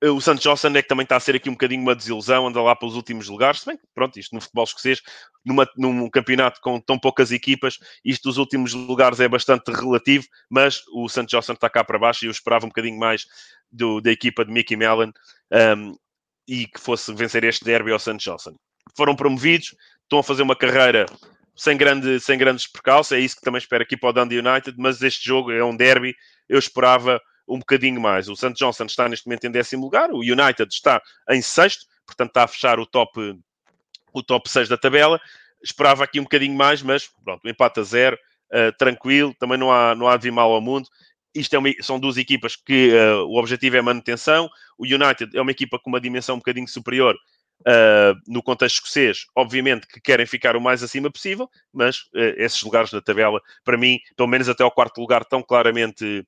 o 0.04 0.20
Santos 0.20 0.42
Johnson 0.42 0.68
é 0.68 0.82
que 0.82 0.88
também 0.88 1.04
está 1.04 1.16
a 1.16 1.20
ser 1.20 1.36
aqui 1.36 1.48
um 1.48 1.54
bocadinho 1.54 1.80
uma 1.80 1.94
desilusão, 1.94 2.46
anda 2.46 2.60
lá 2.60 2.76
pelos 2.76 2.94
últimos 2.94 3.28
lugares, 3.28 3.60
se 3.60 3.66
bem 3.66 3.76
que, 3.78 3.84
pronto, 3.94 4.18
isto 4.18 4.34
no 4.34 4.40
futebol 4.40 4.64
escocês, 4.64 5.00
numa, 5.44 5.66
num 5.76 6.10
campeonato 6.10 6.60
com 6.60 6.78
tão 6.78 6.98
poucas 6.98 7.32
equipas, 7.32 7.78
isto 8.04 8.28
dos 8.28 8.36
últimos 8.36 8.74
lugares 8.74 9.20
é 9.20 9.28
bastante 9.28 9.70
relativo, 9.72 10.26
mas 10.50 10.82
o 10.92 11.08
Santos 11.08 11.30
Johnson 11.30 11.54
está 11.54 11.70
cá 11.70 11.82
para 11.82 11.98
baixo 11.98 12.24
e 12.24 12.28
eu 12.28 12.30
esperava 12.30 12.66
um 12.66 12.68
bocadinho 12.68 12.98
mais 12.98 13.26
do, 13.72 14.00
da 14.02 14.12
equipa 14.12 14.44
de 14.44 14.52
Mickey 14.52 14.76
Mellon 14.76 15.12
um, 15.76 15.96
e 16.46 16.66
que 16.66 16.78
fosse 16.78 17.12
vencer 17.14 17.42
este 17.44 17.64
derby 17.64 17.90
ao 17.90 17.98
Santos 17.98 18.24
Johnson. 18.24 18.54
Foram 18.94 19.16
promovidos, 19.16 19.74
estão 20.02 20.18
a 20.18 20.22
fazer 20.22 20.42
uma 20.42 20.54
carreira 20.54 21.06
sem, 21.56 21.74
grande, 21.74 22.20
sem 22.20 22.36
grandes 22.36 22.66
percalços, 22.66 23.12
é 23.12 23.18
isso 23.18 23.36
que 23.36 23.42
também 23.42 23.58
espero 23.58 23.82
aqui 23.82 23.96
para 23.96 24.10
o 24.10 24.12
Dundee 24.12 24.40
United, 24.40 24.76
mas 24.78 25.00
este 25.00 25.26
jogo 25.26 25.50
é 25.50 25.64
um 25.64 25.74
derby, 25.74 26.14
eu 26.48 26.58
esperava 26.58 27.20
um 27.48 27.58
bocadinho 27.58 28.00
mais. 28.00 28.28
O 28.28 28.36
St. 28.36 28.52
Johnson 28.54 28.84
está 28.84 29.08
neste 29.08 29.26
momento 29.26 29.46
em 29.46 29.50
décimo 29.50 29.84
lugar, 29.84 30.10
o 30.10 30.18
United 30.18 30.72
está 30.72 31.00
em 31.30 31.40
sexto, 31.40 31.86
portanto 32.06 32.28
está 32.28 32.44
a 32.44 32.48
fechar 32.48 32.78
o 32.78 32.86
top, 32.86 33.38
o 34.12 34.22
top 34.22 34.48
6 34.48 34.68
da 34.68 34.76
tabela. 34.76 35.20
Esperava 35.62 36.04
aqui 36.04 36.20
um 36.20 36.24
bocadinho 36.24 36.54
mais, 36.54 36.82
mas 36.82 37.08
pronto, 37.24 37.48
empate 37.48 37.80
a 37.80 37.82
zero, 37.82 38.18
uh, 38.52 38.76
tranquilo, 38.78 39.34
também 39.38 39.58
não 39.58 39.72
há, 39.72 39.94
não 39.94 40.08
há 40.08 40.16
de 40.16 40.30
mal 40.30 40.52
ao 40.52 40.60
mundo. 40.60 40.88
Isto 41.34 41.54
é 41.54 41.58
uma, 41.58 41.68
são 41.80 42.00
duas 42.00 42.16
equipas 42.16 42.56
que 42.56 42.92
uh, 42.92 43.26
o 43.26 43.38
objetivo 43.38 43.76
é 43.76 43.82
manutenção. 43.82 44.48
O 44.78 44.84
United 44.84 45.36
é 45.36 45.40
uma 45.40 45.50
equipa 45.50 45.78
com 45.78 45.90
uma 45.90 46.00
dimensão 46.00 46.36
um 46.36 46.38
bocadinho 46.38 46.68
superior 46.68 47.14
uh, 47.60 48.18
no 48.26 48.42
contexto 48.42 48.76
escocês, 48.76 49.26
obviamente 49.34 49.86
que 49.86 50.00
querem 50.00 50.24
ficar 50.24 50.56
o 50.56 50.60
mais 50.60 50.82
acima 50.82 51.10
possível, 51.10 51.50
mas 51.72 52.04
esses 52.36 52.62
lugares 52.62 52.90
da 52.90 53.00
tabela, 53.00 53.40
para 53.64 53.76
mim, 53.76 53.98
pelo 54.16 54.28
menos 54.28 54.48
até 54.48 54.62
ao 54.62 54.70
quarto 54.70 55.00
lugar, 55.00 55.22
estão 55.22 55.42
claramente 55.42 56.24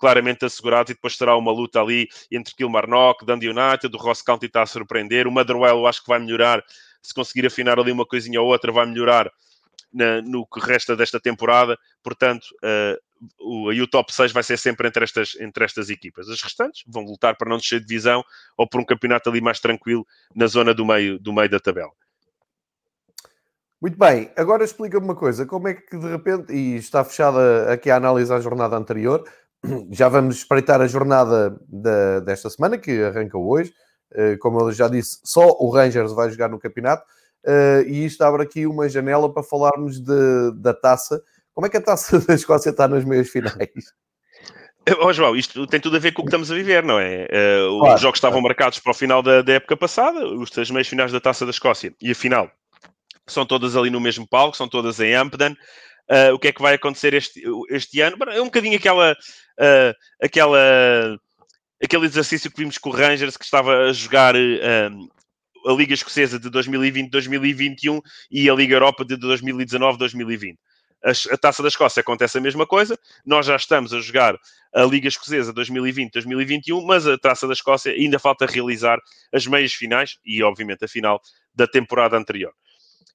claramente 0.00 0.44
assegurado 0.44 0.90
e 0.90 0.94
depois 0.94 1.16
será 1.16 1.36
uma 1.36 1.52
luta 1.52 1.80
ali 1.80 2.08
entre 2.32 2.54
Kilmarnock, 2.54 3.24
Dundee 3.24 3.50
United, 3.50 3.94
o 3.94 3.98
Ross 3.98 4.22
County 4.22 4.46
está 4.46 4.62
a 4.62 4.66
surpreender, 4.66 5.28
o 5.28 5.30
Motherwell 5.30 5.78
eu 5.78 5.86
acho 5.86 6.02
que 6.02 6.08
vai 6.08 6.18
melhorar, 6.18 6.64
se 7.02 7.12
conseguir 7.14 7.46
afinar 7.46 7.78
ali 7.78 7.92
uma 7.92 8.06
coisinha 8.06 8.40
ou 8.40 8.48
outra, 8.48 8.72
vai 8.72 8.86
melhorar 8.86 9.30
na, 9.92 10.22
no 10.22 10.46
que 10.46 10.58
resta 10.60 10.96
desta 10.96 11.20
temporada, 11.20 11.78
portanto, 12.02 12.46
uh, 12.64 12.98
o, 13.38 13.70
o 13.70 13.86
top 13.86 14.12
6 14.12 14.32
vai 14.32 14.42
ser 14.42 14.56
sempre 14.56 14.88
entre 14.88 15.04
estas, 15.04 15.36
entre 15.38 15.64
estas 15.64 15.90
equipas. 15.90 16.28
As 16.28 16.40
restantes 16.40 16.82
vão 16.86 17.02
lutar 17.02 17.36
para 17.36 17.50
não 17.50 17.58
descer 17.58 17.80
de 17.80 17.86
divisão 17.86 18.24
ou 18.56 18.66
por 18.66 18.80
um 18.80 18.84
campeonato 18.84 19.28
ali 19.28 19.40
mais 19.40 19.60
tranquilo 19.60 20.06
na 20.34 20.46
zona 20.46 20.72
do 20.72 20.86
meio, 20.86 21.18
do 21.18 21.32
meio 21.32 21.50
da 21.50 21.60
tabela. 21.60 21.92
Muito 23.80 23.98
bem, 23.98 24.30
agora 24.36 24.62
explica-me 24.62 25.06
uma 25.06 25.16
coisa: 25.16 25.46
como 25.46 25.66
é 25.66 25.74
que 25.74 25.96
de 25.96 26.06
repente, 26.06 26.52
e 26.52 26.76
está 26.76 27.02
fechada 27.02 27.72
aqui 27.72 27.90
a 27.90 27.96
análise 27.96 28.32
à 28.32 28.38
jornada 28.38 28.76
anterior, 28.76 29.24
já 29.90 30.08
vamos 30.08 30.36
espreitar 30.36 30.80
a 30.80 30.86
jornada 30.86 31.58
da, 31.68 32.20
desta 32.20 32.50
semana, 32.50 32.78
que 32.78 33.02
arranca 33.02 33.38
hoje. 33.38 33.72
Uh, 34.12 34.36
como 34.40 34.60
eu 34.60 34.72
já 34.72 34.88
disse, 34.88 35.20
só 35.24 35.46
o 35.60 35.70
Rangers 35.70 36.12
vai 36.12 36.30
jogar 36.30 36.48
no 36.48 36.58
campeonato. 36.58 37.04
Uh, 37.46 37.82
e 37.86 38.04
isto 38.04 38.22
abre 38.22 38.42
aqui 38.42 38.66
uma 38.66 38.88
janela 38.88 39.32
para 39.32 39.42
falarmos 39.42 40.00
de, 40.00 40.52
da 40.56 40.74
taça. 40.74 41.22
Como 41.54 41.66
é 41.66 41.70
que 41.70 41.76
a 41.76 41.82
taça 41.82 42.18
da 42.26 42.34
Escócia 42.34 42.70
está 42.70 42.88
nas 42.88 43.04
meias 43.04 43.28
finais? 43.28 43.94
Oh, 45.02 45.12
João, 45.12 45.36
isto 45.36 45.66
tem 45.66 45.78
tudo 45.78 45.96
a 45.96 46.00
ver 46.00 46.12
com 46.12 46.22
o 46.22 46.24
que 46.24 46.30
estamos 46.30 46.50
a 46.50 46.54
viver, 46.54 46.82
não 46.82 46.98
é? 46.98 47.24
Uh, 47.24 47.78
claro, 47.80 47.94
os 47.94 48.00
jogos 48.00 48.16
estavam 48.16 48.40
marcados 48.40 48.78
para 48.78 48.90
o 48.90 48.94
final 48.94 49.22
da, 49.22 49.42
da 49.42 49.52
época 49.52 49.76
passada, 49.76 50.26
os, 50.26 50.56
as 50.56 50.70
meias 50.70 50.88
finais 50.88 51.12
da 51.12 51.20
taça 51.20 51.44
da 51.44 51.50
Escócia, 51.50 51.94
e 52.00 52.10
a 52.10 52.14
final 52.14 52.50
são 53.30 53.46
todas 53.46 53.76
ali 53.76 53.90
no 53.90 54.00
mesmo 54.00 54.26
palco, 54.26 54.56
são 54.56 54.68
todas 54.68 54.98
em 55.00 55.14
Ampden. 55.14 55.56
Uh, 56.10 56.34
o 56.34 56.38
que 56.40 56.48
é 56.48 56.52
que 56.52 56.60
vai 56.60 56.74
acontecer 56.74 57.14
este, 57.14 57.40
este 57.68 58.00
ano? 58.00 58.16
É 58.32 58.40
um 58.40 58.46
bocadinho 58.46 58.76
aquela, 58.76 59.12
uh, 59.12 59.94
aquela, 60.20 60.58
aquele 61.82 62.06
exercício 62.06 62.50
que 62.50 62.56
vimos 62.56 62.78
com 62.78 62.90
o 62.90 62.92
Rangers 62.92 63.36
que 63.36 63.44
estava 63.44 63.88
a 63.88 63.92
jogar 63.92 64.34
uh, 64.34 65.68
a 65.70 65.72
Liga 65.72 65.94
Escocesa 65.94 66.38
de 66.38 66.50
2020-2021 66.50 68.00
e 68.28 68.50
a 68.50 68.54
Liga 68.54 68.74
Europa 68.74 69.04
de 69.04 69.16
2019-2020. 69.16 70.56
A, 71.04 71.34
a 71.34 71.38
Taça 71.38 71.62
da 71.62 71.68
Escócia 71.68 72.00
acontece 72.00 72.38
a 72.38 72.40
mesma 72.40 72.66
coisa. 72.66 72.98
Nós 73.24 73.46
já 73.46 73.54
estamos 73.54 73.94
a 73.94 74.00
jogar 74.00 74.36
a 74.74 74.82
Liga 74.82 75.06
Escocesa 75.06 75.54
2020-2021, 75.54 76.84
mas 76.84 77.06
a 77.06 77.16
Taça 77.18 77.46
da 77.46 77.52
Escócia 77.52 77.92
ainda 77.92 78.18
falta 78.18 78.46
realizar 78.46 78.98
as 79.32 79.46
meias 79.46 79.72
finais 79.72 80.18
e, 80.24 80.42
obviamente, 80.42 80.84
a 80.84 80.88
final 80.88 81.20
da 81.54 81.68
temporada 81.68 82.16
anterior. 82.16 82.52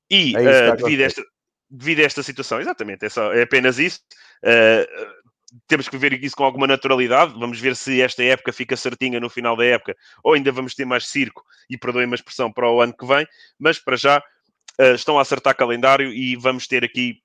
E 0.10 0.34
é 0.36 0.72
uh, 0.72 0.78
devido 0.78 1.02
a 1.02 1.04
esta 1.04 1.22
devido 1.70 2.00
a 2.00 2.04
esta 2.04 2.24
situação. 2.24 2.60
Exatamente, 2.60 3.06
é, 3.06 3.10
só, 3.10 3.34
é 3.34 3.44
apenas 3.44 3.80
isso. 3.80 4.00
Uh, 4.44 5.26
temos 5.68 5.88
que 5.88 5.98
ver 5.98 6.14
isso 6.24 6.36
com 6.36 6.44
alguma 6.44 6.68
naturalidade. 6.68 7.34
Vamos 7.40 7.60
ver 7.60 7.76
se 7.76 8.02
esta 8.02 8.24
época 8.24 8.52
fica 8.52 8.76
certinha 8.76 9.20
no 9.20 9.30
final 9.30 9.56
da 9.56 9.66
época 9.66 9.96
ou 10.24 10.34
ainda 10.34 10.52
vamos 10.52 10.76
ter 10.76 10.86
mais 10.86 11.08
circo 11.08 11.44
e 11.70 11.78
perdoem 11.78 12.12
a 12.12 12.16
expressão 12.16 12.52
para 12.52 12.70
o 12.70 12.82
ano 12.82 12.96
que 12.96 13.06
vem. 13.06 13.28
Mas 13.58 13.80
para 13.80 13.96
já 13.96 14.20
uh, 14.20 14.96
estão 14.96 15.18
a 15.18 15.22
acertar 15.22 15.56
calendário 15.56 16.12
e 16.12 16.36
vamos 16.36 16.68
ter 16.68 16.84
aqui 16.84 17.22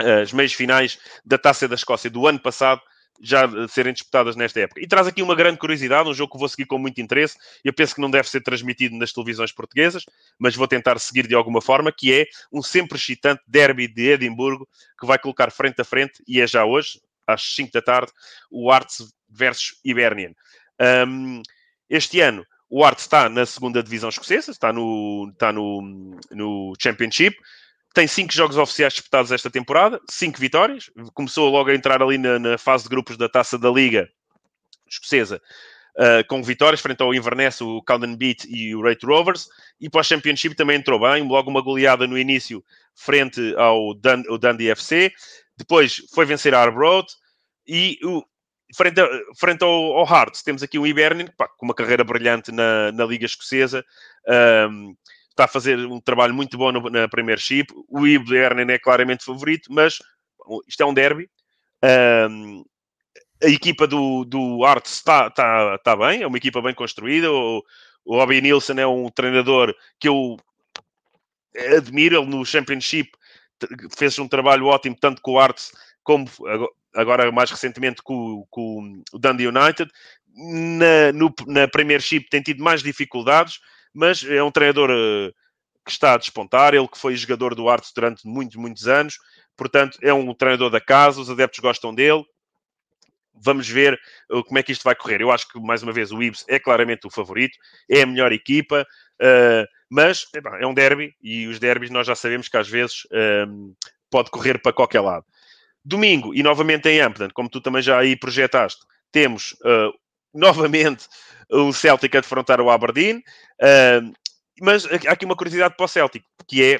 uh, 0.00 0.22
as 0.22 0.32
meias 0.32 0.52
finais 0.52 0.98
da 1.24 1.38
Taça 1.38 1.68
da 1.68 1.74
Escócia 1.74 2.10
do 2.10 2.26
ano 2.26 2.40
passado 2.40 2.80
já 3.22 3.48
serem 3.68 3.92
disputadas 3.92 4.34
nesta 4.34 4.60
época. 4.60 4.80
E 4.80 4.86
traz 4.86 5.06
aqui 5.06 5.22
uma 5.22 5.36
grande 5.36 5.56
curiosidade, 5.56 6.08
um 6.08 6.14
jogo 6.14 6.32
que 6.32 6.38
vou 6.38 6.48
seguir 6.48 6.66
com 6.66 6.76
muito 6.76 7.00
interesse. 7.00 7.38
Eu 7.64 7.72
penso 7.72 7.94
que 7.94 8.00
não 8.00 8.10
deve 8.10 8.28
ser 8.28 8.40
transmitido 8.40 8.96
nas 8.96 9.12
televisões 9.12 9.52
portuguesas, 9.52 10.04
mas 10.36 10.56
vou 10.56 10.66
tentar 10.66 10.98
seguir 10.98 11.28
de 11.28 11.34
alguma 11.34 11.62
forma, 11.62 11.92
que 11.92 12.12
é 12.12 12.26
um 12.52 12.60
sempre 12.60 12.98
excitante 12.98 13.40
derby 13.46 13.86
de 13.86 14.10
Edimburgo, 14.10 14.68
que 14.98 15.06
vai 15.06 15.18
colocar 15.18 15.52
frente 15.52 15.80
a 15.80 15.84
frente, 15.84 16.22
e 16.26 16.40
é 16.40 16.46
já 16.46 16.64
hoje, 16.64 17.00
às 17.24 17.54
5 17.54 17.70
da 17.72 17.80
tarde, 17.80 18.10
o 18.50 18.72
Arts 18.72 19.14
versus 19.30 19.78
Hibernian. 19.84 20.32
Um, 21.06 21.42
este 21.88 22.20
ano, 22.20 22.44
o 22.68 22.84
Arts 22.84 23.04
está 23.04 23.28
na 23.28 23.46
segunda 23.46 23.82
divisão 23.82 24.08
escocesa, 24.08 24.50
está 24.50 24.72
no, 24.72 25.30
está 25.32 25.52
no, 25.52 26.18
no 26.32 26.72
Championship, 26.80 27.36
tem 27.92 28.06
cinco 28.06 28.32
jogos 28.32 28.56
oficiais 28.56 28.94
disputados 28.94 29.30
esta 29.30 29.50
temporada, 29.50 30.00
cinco 30.08 30.38
vitórias. 30.38 30.90
Começou 31.14 31.50
logo 31.50 31.70
a 31.70 31.74
entrar 31.74 32.02
ali 32.02 32.18
na, 32.18 32.38
na 32.38 32.58
fase 32.58 32.84
de 32.84 32.90
grupos 32.90 33.16
da 33.16 33.28
Taça 33.28 33.58
da 33.58 33.70
Liga 33.70 34.08
Escocesa, 34.88 35.40
uh, 35.96 36.26
com 36.26 36.42
vitórias 36.42 36.80
frente 36.80 37.02
ao 37.02 37.14
Inverness, 37.14 37.60
o 37.60 37.82
Cowden 37.82 38.16
Beat 38.16 38.44
e 38.48 38.74
o 38.74 38.82
Rate 38.82 39.04
Rovers. 39.04 39.48
E 39.80 39.90
para 39.90 40.00
o 40.00 40.04
Championship 40.04 40.54
também 40.54 40.78
entrou 40.78 41.00
bem, 41.00 41.26
logo 41.26 41.50
uma 41.50 41.62
goleada 41.62 42.06
no 42.06 42.18
início 42.18 42.64
frente 42.94 43.54
ao, 43.56 43.94
Dun 43.94 44.22
Dundee 44.38 44.70
FC. 44.70 45.12
depois 45.56 46.02
foi 46.14 46.24
vencer 46.24 46.54
a 46.54 46.60
Arbroath 46.60 47.12
e 47.66 47.98
o, 48.04 48.22
frente, 48.74 49.00
a, 49.00 49.08
frente 49.38 49.62
ao, 49.62 49.70
ao 49.70 50.06
Hearts 50.06 50.42
temos 50.42 50.62
aqui 50.62 50.78
o 50.78 50.86
Hibernian, 50.86 51.28
pá, 51.36 51.48
com 51.48 51.66
uma 51.66 51.74
carreira 51.74 52.04
brilhante 52.04 52.50
na, 52.52 52.90
na 52.92 53.04
Liga 53.04 53.26
Escocesa. 53.26 53.84
Um, 54.70 54.94
está 55.32 55.44
a 55.44 55.48
fazer 55.48 55.78
um 55.78 56.00
trabalho 56.00 56.34
muito 56.34 56.56
bom 56.56 56.70
no, 56.70 56.88
na 56.90 57.08
Premiership. 57.08 57.66
O 57.88 58.06
Hibernian 58.06 58.72
é 58.72 58.78
claramente 58.78 59.24
favorito, 59.24 59.72
mas 59.72 59.98
isto 60.66 60.82
é 60.82 60.86
um 60.86 60.94
derby. 60.94 61.28
Um, 62.30 62.64
a 63.42 63.48
equipa 63.48 63.86
do, 63.86 64.24
do 64.24 64.64
Arts 64.64 64.98
está 64.98 65.96
bem, 65.98 66.22
é 66.22 66.26
uma 66.26 66.36
equipa 66.36 66.62
bem 66.62 66.74
construída. 66.74 67.30
O, 67.30 67.62
o 68.04 68.16
Robbie 68.16 68.40
Nielsen 68.40 68.78
é 68.78 68.86
um 68.86 69.08
treinador 69.08 69.74
que 69.98 70.08
eu 70.08 70.36
admiro. 71.76 72.16
Ele 72.16 72.26
no 72.26 72.44
Championship 72.44 73.10
fez 73.96 74.18
um 74.18 74.28
trabalho 74.28 74.66
ótimo, 74.66 74.96
tanto 75.00 75.20
com 75.22 75.32
o 75.32 75.38
Arts 75.40 75.72
como 76.02 76.26
agora 76.94 77.30
mais 77.32 77.50
recentemente 77.50 78.02
com, 78.02 78.46
com 78.50 79.02
o 79.12 79.18
Dundee 79.18 79.48
United. 79.48 79.90
Na, 80.34 81.12
no, 81.12 81.32
na 81.46 81.68
Premiership 81.68 82.28
tem 82.30 82.40
tido 82.40 82.62
mais 82.62 82.82
dificuldades, 82.82 83.60
mas 83.92 84.24
é 84.24 84.42
um 84.42 84.50
treinador 84.50 84.90
uh, 84.90 85.32
que 85.84 85.90
está 85.90 86.14
a 86.14 86.18
despontar. 86.18 86.74
Ele 86.74 86.88
que 86.88 86.98
foi 86.98 87.16
jogador 87.16 87.54
do 87.54 87.68
Arts 87.68 87.92
durante 87.94 88.26
muitos, 88.26 88.56
muitos 88.56 88.86
anos. 88.88 89.18
Portanto, 89.56 89.98
é 90.02 90.12
um 90.12 90.34
treinador 90.34 90.70
da 90.70 90.80
casa, 90.80 91.20
os 91.20 91.30
adeptos 91.30 91.60
gostam 91.60 91.94
dele 91.94 92.24
vamos 93.34 93.68
ver 93.68 93.98
uh, 94.30 94.42
como 94.44 94.58
é 94.58 94.62
que 94.62 94.72
isto 94.72 94.84
vai 94.84 94.94
correr. 94.94 95.20
Eu 95.20 95.30
acho 95.30 95.48
que, 95.48 95.58
mais 95.60 95.82
uma 95.82 95.92
vez, 95.92 96.12
o 96.12 96.22
Ibs 96.22 96.44
é 96.48 96.58
claramente 96.58 97.06
o 97.06 97.10
favorito, 97.10 97.58
é 97.90 98.02
a 98.02 98.06
melhor 98.06 98.32
equipa, 98.32 98.86
uh, 99.20 99.66
mas 99.90 100.26
é 100.60 100.66
um 100.66 100.74
derby 100.74 101.14
e 101.22 101.46
os 101.46 101.58
derbys 101.58 101.90
nós 101.90 102.06
já 102.06 102.14
sabemos 102.14 102.48
que 102.48 102.56
às 102.56 102.68
vezes 102.68 103.06
um, 103.46 103.74
pode 104.10 104.30
correr 104.30 104.58
para 104.60 104.72
qualquer 104.72 105.00
lado. 105.00 105.24
Domingo, 105.84 106.34
e 106.34 106.42
novamente 106.42 106.88
em 106.88 107.00
Ampden, 107.00 107.30
como 107.30 107.50
tu 107.50 107.60
também 107.60 107.82
já 107.82 107.98
aí 107.98 108.16
projetaste, 108.16 108.80
temos 109.10 109.56
novamente 110.32 111.06
o 111.50 111.72
Celtic 111.72 112.14
a 112.16 112.20
defrontar 112.20 112.60
o 112.60 112.70
Aberdeen, 112.70 113.18
uh, 113.18 114.12
mas 114.60 114.86
há 114.86 115.12
aqui 115.12 115.24
uma 115.24 115.36
curiosidade 115.36 115.76
para 115.76 115.84
o 115.84 115.88
Celtic, 115.88 116.24
que 116.46 116.62
é 116.62 116.78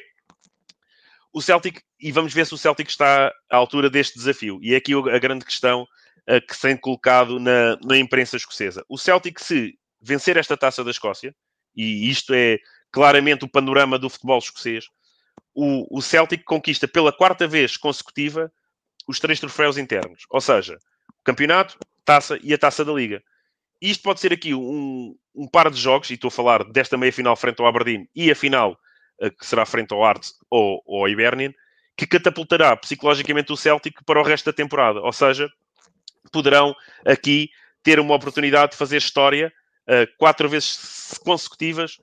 o 1.32 1.40
Celtic, 1.40 1.80
e 2.00 2.12
vamos 2.12 2.32
ver 2.32 2.46
se 2.46 2.54
o 2.54 2.58
Celtic 2.58 2.88
está 2.88 3.32
à 3.50 3.56
altura 3.56 3.88
deste 3.88 4.18
desafio. 4.18 4.58
E 4.62 4.74
é 4.74 4.76
aqui 4.76 4.92
a 4.94 5.18
grande 5.18 5.44
questão 5.44 5.82
uh, 5.82 6.46
que 6.46 6.54
se 6.54 6.62
tem 6.62 6.76
colocado 6.76 7.38
na, 7.38 7.76
na 7.82 7.96
imprensa 7.96 8.36
escocesa. 8.36 8.84
O 8.88 8.98
Celtic, 8.98 9.38
se 9.38 9.78
vencer 10.00 10.36
esta 10.36 10.56
taça 10.56 10.84
da 10.84 10.90
Escócia, 10.90 11.34
e 11.74 12.10
isto 12.10 12.34
é 12.34 12.58
claramente 12.90 13.44
o 13.44 13.48
panorama 13.48 13.98
do 13.98 14.10
futebol 14.10 14.38
escocês, 14.38 14.84
o, 15.54 15.98
o 15.98 16.02
Celtic 16.02 16.44
conquista 16.44 16.86
pela 16.86 17.12
quarta 17.12 17.46
vez 17.46 17.76
consecutiva 17.76 18.52
os 19.08 19.18
três 19.18 19.40
troféus 19.40 19.78
internos. 19.78 20.24
Ou 20.30 20.40
seja, 20.40 20.78
campeonato, 21.24 21.78
taça 22.04 22.38
e 22.42 22.52
a 22.52 22.58
taça 22.58 22.84
da 22.84 22.92
Liga. 22.92 23.22
Isto 23.82 24.04
pode 24.04 24.20
ser 24.20 24.32
aqui 24.32 24.54
um, 24.54 25.16
um 25.34 25.48
par 25.48 25.68
de 25.68 25.80
jogos, 25.80 26.08
e 26.08 26.14
estou 26.14 26.28
a 26.28 26.30
falar 26.30 26.62
desta 26.62 26.96
meia-final 26.96 27.34
frente 27.34 27.60
ao 27.60 27.66
Aberdeen 27.66 28.08
e 28.14 28.30
a 28.30 28.36
final, 28.36 28.78
uh, 29.20 29.30
que 29.36 29.44
será 29.44 29.66
frente 29.66 29.92
ao 29.92 30.04
Arts 30.04 30.34
ou, 30.48 30.80
ou 30.86 31.00
ao 31.00 31.08
Hibernian, 31.08 31.52
que 31.96 32.06
catapultará 32.06 32.76
psicologicamente 32.76 33.52
o 33.52 33.56
Celtic 33.56 33.98
para 34.06 34.20
o 34.20 34.22
resto 34.22 34.46
da 34.46 34.52
temporada. 34.52 35.00
Ou 35.00 35.12
seja, 35.12 35.50
poderão 36.32 36.72
aqui 37.04 37.50
ter 37.82 37.98
uma 37.98 38.14
oportunidade 38.14 38.72
de 38.72 38.78
fazer 38.78 38.98
história. 38.98 39.52
Uh, 39.82 40.06
quatro 40.16 40.48
vezes 40.48 41.18
consecutivas 41.24 41.98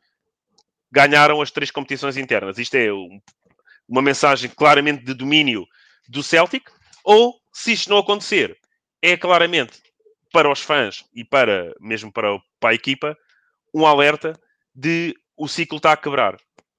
ganharam 0.91 1.41
as 1.41 1.49
três 1.49 1.71
competições 1.71 2.17
internas. 2.17 2.57
Isto 2.57 2.75
é 2.75 2.91
um, 2.91 3.21
uma 3.87 4.01
mensagem 4.01 4.49
claramente 4.49 5.05
de 5.05 5.13
domínio 5.13 5.65
do 6.09 6.21
Celtic. 6.21 6.69
Ou, 7.05 7.35
se 7.53 7.71
isto 7.71 7.89
não 7.89 7.99
acontecer, 7.99 8.57
é 9.01 9.15
claramente 9.15 9.81
para 10.31 10.51
os 10.51 10.61
fãs 10.61 11.05
e 11.13 11.23
para 11.23 11.73
mesmo 11.79 12.11
para, 12.11 12.37
para 12.59 12.71
a 12.71 12.73
equipa 12.73 13.17
um 13.73 13.85
alerta 13.85 14.33
de 14.73 15.15
o 15.37 15.47
ciclo 15.47 15.77
está 15.77 15.91
a 15.91 15.97
quebrar. 15.97 16.37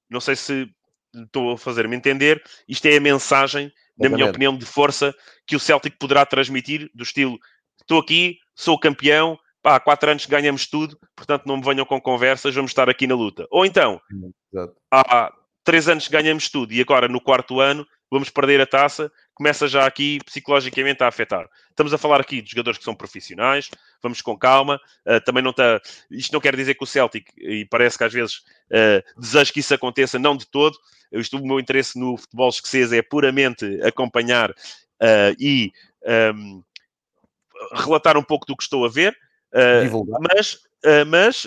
Não 0.08 0.20
sei 0.20 0.36
se 0.36 0.68
estou 1.14 1.52
a 1.52 1.58
fazer-me 1.58 1.96
entender. 1.96 2.42
Isto 2.68 2.86
é 2.86 2.96
a 2.96 3.00
mensagem 3.00 3.72
na 4.00 4.08
minha 4.08 4.26
opinião, 4.26 4.56
de 4.56 4.64
força 4.64 5.14
que 5.46 5.54
o 5.54 5.60
Celtic 5.60 5.96
poderá 5.98 6.24
transmitir, 6.24 6.90
do 6.94 7.02
estilo: 7.02 7.38
estou 7.80 8.00
aqui, 8.00 8.38
sou 8.54 8.78
campeão, 8.78 9.38
pá, 9.62 9.76
há 9.76 9.80
quatro 9.80 10.10
anos 10.10 10.24
ganhamos 10.24 10.66
tudo, 10.66 10.98
portanto 11.14 11.44
não 11.46 11.58
me 11.58 11.64
venham 11.64 11.84
com 11.84 12.00
conversas, 12.00 12.54
vamos 12.54 12.70
estar 12.70 12.88
aqui 12.88 13.06
na 13.06 13.14
luta. 13.14 13.46
Ou 13.50 13.66
então, 13.66 14.00
Exato. 14.52 14.74
há 14.90 15.32
três 15.62 15.86
anos 15.88 16.08
ganhamos 16.08 16.48
tudo 16.48 16.72
e 16.72 16.80
agora 16.80 17.06
no 17.06 17.20
quarto 17.20 17.60
ano 17.60 17.86
vamos 18.10 18.30
perder 18.30 18.60
a 18.60 18.66
taça, 18.66 19.12
começa 19.40 19.66
já 19.66 19.87
aqui 19.87 20.18
psicologicamente 20.26 21.03
a 21.03 21.09
afetar. 21.09 21.48
Estamos 21.70 21.94
a 21.94 21.98
falar 21.98 22.20
aqui 22.20 22.42
de 22.42 22.50
jogadores 22.50 22.76
que 22.76 22.85
são 22.85 22.94
profissionais, 22.94 23.70
vamos 24.03 24.20
com 24.20 24.37
calma. 24.37 24.79
Uh, 25.07 25.18
também 25.24 25.42
não 25.42 25.50
está. 25.50 25.81
Isto 26.11 26.35
não 26.35 26.42
quer 26.42 26.55
dizer 26.55 26.74
que 26.74 26.85
o 26.85 26.87
Celtic, 26.87 27.26
e 27.38 27.64
parece 27.64 27.96
que 27.96 28.05
às 28.05 28.12
vezes 28.12 28.37
uh, 28.37 29.18
desejo 29.18 29.50
que 29.50 29.61
isso 29.61 29.72
aconteça, 29.72 30.18
não 30.18 30.37
de 30.37 30.46
todo. 30.46 30.76
Estou, 31.11 31.40
o 31.40 31.46
meu 31.46 31.59
interesse 31.59 31.98
no 31.98 32.18
futebol 32.18 32.50
escocese 32.50 32.98
é 32.98 33.00
puramente 33.00 33.64
acompanhar 33.83 34.50
uh, 34.50 35.35
e 35.38 35.72
um, 36.35 36.62
relatar 37.72 38.18
um 38.18 38.22
pouco 38.22 38.44
do 38.44 38.55
que 38.55 38.62
estou 38.62 38.85
a 38.85 38.90
ver. 38.90 39.16
mas, 40.22 40.59
mas, 41.07 41.46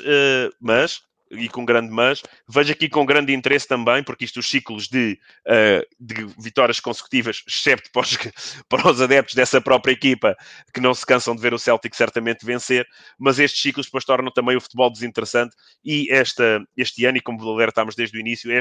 mas 0.60 1.02
e 1.34 1.50
com 1.50 1.66
grande 1.66 1.92
mas, 1.92 2.22
vejo 2.48 2.72
aqui 2.72 2.90
com 2.90 3.06
grande 3.06 3.34
interesse 3.34 3.68
também, 3.68 4.04
porque 4.04 4.26
isto 4.26 4.40
os 4.40 4.50
ciclos 4.50 4.88
de, 4.88 5.20
uh, 5.48 5.86
de 6.00 6.26
vitórias 6.40 6.80
consecutivas, 6.80 7.44
excepto 7.48 7.92
para 7.92 8.02
os, 8.02 8.18
para 8.70 8.92
os, 8.92 9.02
adeptos 9.02 9.36
dessa 9.36 9.62
própria 9.62 9.92
equipa, 9.92 10.36
que 10.74 10.80
não 10.80 10.94
se 10.94 11.06
cansam 11.06 11.36
de 11.36 11.42
ver 11.42 11.54
o 11.54 11.60
Celtic 11.60 11.96
certamente 11.96 12.46
vencer, 12.46 12.88
mas 13.18 13.40
estes 13.40 13.62
ciclos 13.62 13.86
depois 13.86 14.06
tornam 14.06 14.32
também 14.32 14.56
o 14.56 14.62
futebol 14.62 14.90
desinteressante 14.90 15.56
e 15.84 16.12
esta, 16.12 16.64
este 16.76 17.06
ano, 17.06 17.18
e 17.18 17.22
como 17.22 17.48
alertámos 17.50 17.96
desde 17.96 18.18
o 18.18 18.20
início, 18.20 18.52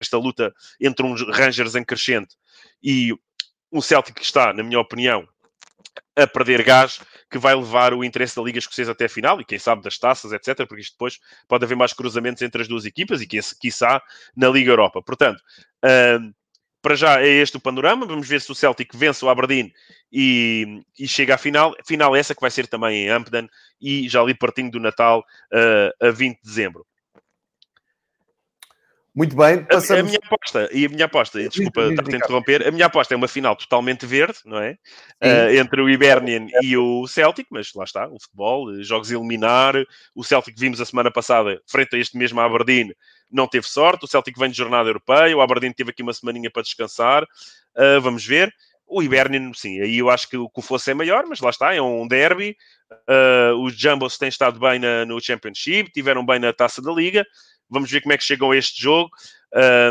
esta 0.00 0.16
luta 0.16 0.52
entre 0.80 1.04
uns 1.04 1.22
Rangers 1.22 1.74
em 1.74 1.84
crescente 1.84 2.36
e 2.82 3.12
um 3.72 3.80
Celtic 3.80 4.14
que 4.14 4.24
está, 4.24 4.52
na 4.52 4.62
minha 4.62 4.80
opinião, 4.80 5.28
a 6.16 6.26
perder 6.26 6.62
gás, 6.62 7.00
que 7.30 7.38
vai 7.38 7.54
levar 7.54 7.92
o 7.94 8.04
interesse 8.04 8.36
da 8.36 8.42
Liga 8.42 8.58
Escocesa 8.58 8.92
até 8.92 9.06
a 9.06 9.08
final, 9.08 9.40
e 9.40 9.44
quem 9.44 9.58
sabe 9.58 9.82
das 9.82 9.98
taças, 9.98 10.32
etc., 10.32 10.66
porque 10.66 10.82
isto 10.82 10.92
depois 10.92 11.18
pode 11.46 11.64
haver 11.64 11.76
mais 11.76 11.92
cruzamentos 11.92 12.42
entre 12.42 12.62
as 12.62 12.68
duas 12.68 12.84
equipas, 12.84 13.20
e 13.20 13.26
que 13.26 13.40
quiçá 13.60 14.02
na 14.36 14.48
Liga 14.48 14.70
Europa. 14.70 15.02
Portanto, 15.02 15.40
uh, 15.84 16.34
para 16.80 16.94
já 16.94 17.20
é 17.20 17.28
este 17.28 17.56
o 17.56 17.60
panorama, 17.60 18.06
vamos 18.06 18.28
ver 18.28 18.40
se 18.40 18.50
o 18.52 18.54
Celtic 18.54 18.94
vence 18.94 19.24
o 19.24 19.28
Aberdeen 19.28 19.72
e, 20.12 20.80
e 20.98 21.08
chega 21.08 21.34
à 21.34 21.38
final, 21.38 21.74
final 21.86 22.14
essa 22.14 22.34
que 22.34 22.40
vai 22.40 22.50
ser 22.50 22.66
também 22.66 23.04
em 23.04 23.10
Ampden, 23.10 23.48
e 23.80 24.08
já 24.08 24.20
ali 24.20 24.34
partindo 24.34 24.72
do 24.72 24.80
Natal 24.80 25.24
uh, 25.52 26.06
a 26.06 26.10
20 26.10 26.36
de 26.36 26.42
dezembro. 26.42 26.86
Muito 29.18 29.34
bem, 29.34 29.64
passamos... 29.64 29.90
a, 29.90 29.98
a, 29.98 30.02
minha 30.04 30.18
aposta, 30.24 30.68
e 30.72 30.86
a 30.86 30.88
minha 30.88 31.04
aposta, 31.06 31.48
desculpa 31.48 31.88
estar 31.88 32.04
a 32.08 32.16
interromper, 32.16 32.68
a 32.68 32.70
minha 32.70 32.86
aposta 32.86 33.14
é 33.14 33.16
uma 33.16 33.26
final 33.26 33.56
totalmente 33.56 34.06
verde, 34.06 34.38
não 34.44 34.58
é? 34.58 34.78
Uh, 35.20 35.58
entre 35.58 35.82
o 35.82 35.90
Hibernian 35.90 36.46
e 36.62 36.76
o 36.76 37.04
Celtic, 37.08 37.48
mas 37.50 37.72
lá 37.74 37.82
está, 37.82 38.06
o 38.06 38.16
futebol, 38.20 38.72
eh, 38.72 38.84
jogos 38.84 39.10
eliminar, 39.10 39.74
o 40.14 40.22
Celtic 40.22 40.56
vimos 40.56 40.80
a 40.80 40.84
semana 40.84 41.10
passada, 41.10 41.60
frente 41.66 41.96
a 41.96 41.98
este 41.98 42.16
mesmo 42.16 42.40
Aberdeen, 42.40 42.94
não 43.28 43.48
teve 43.48 43.66
sorte, 43.66 44.04
o 44.04 44.08
Celtic 44.08 44.38
vem 44.38 44.50
de 44.50 44.56
jornada 44.56 44.88
europeia, 44.88 45.36
o 45.36 45.40
Aberdeen 45.40 45.72
teve 45.72 45.90
aqui 45.90 46.00
uma 46.04 46.14
semaninha 46.14 46.48
para 46.48 46.62
descansar, 46.62 47.24
uh, 47.24 48.00
vamos 48.00 48.24
ver. 48.24 48.54
O 48.86 49.02
Hibernian, 49.02 49.52
sim, 49.52 49.80
aí 49.80 49.98
eu 49.98 50.08
acho 50.08 50.28
que 50.28 50.36
o 50.36 50.48
que 50.48 50.62
fosse 50.62 50.92
é 50.92 50.94
maior, 50.94 51.26
mas 51.26 51.40
lá 51.40 51.50
está, 51.50 51.74
é 51.74 51.82
um 51.82 52.08
derby. 52.08 52.56
Uh, 52.90 53.54
os 53.62 53.78
Jumbos 53.78 54.16
têm 54.16 54.30
estado 54.30 54.58
bem 54.58 54.78
na, 54.78 55.04
no 55.04 55.20
Championship, 55.20 55.90
tiveram 55.90 56.24
bem 56.24 56.38
na 56.38 56.54
Taça 56.54 56.80
da 56.80 56.90
Liga. 56.90 57.26
Vamos 57.70 57.90
ver 57.90 58.00
como 58.00 58.12
é 58.12 58.18
que 58.18 58.24
chegam 58.24 58.50
a 58.50 58.56
este 58.56 58.80
jogo. 58.82 59.10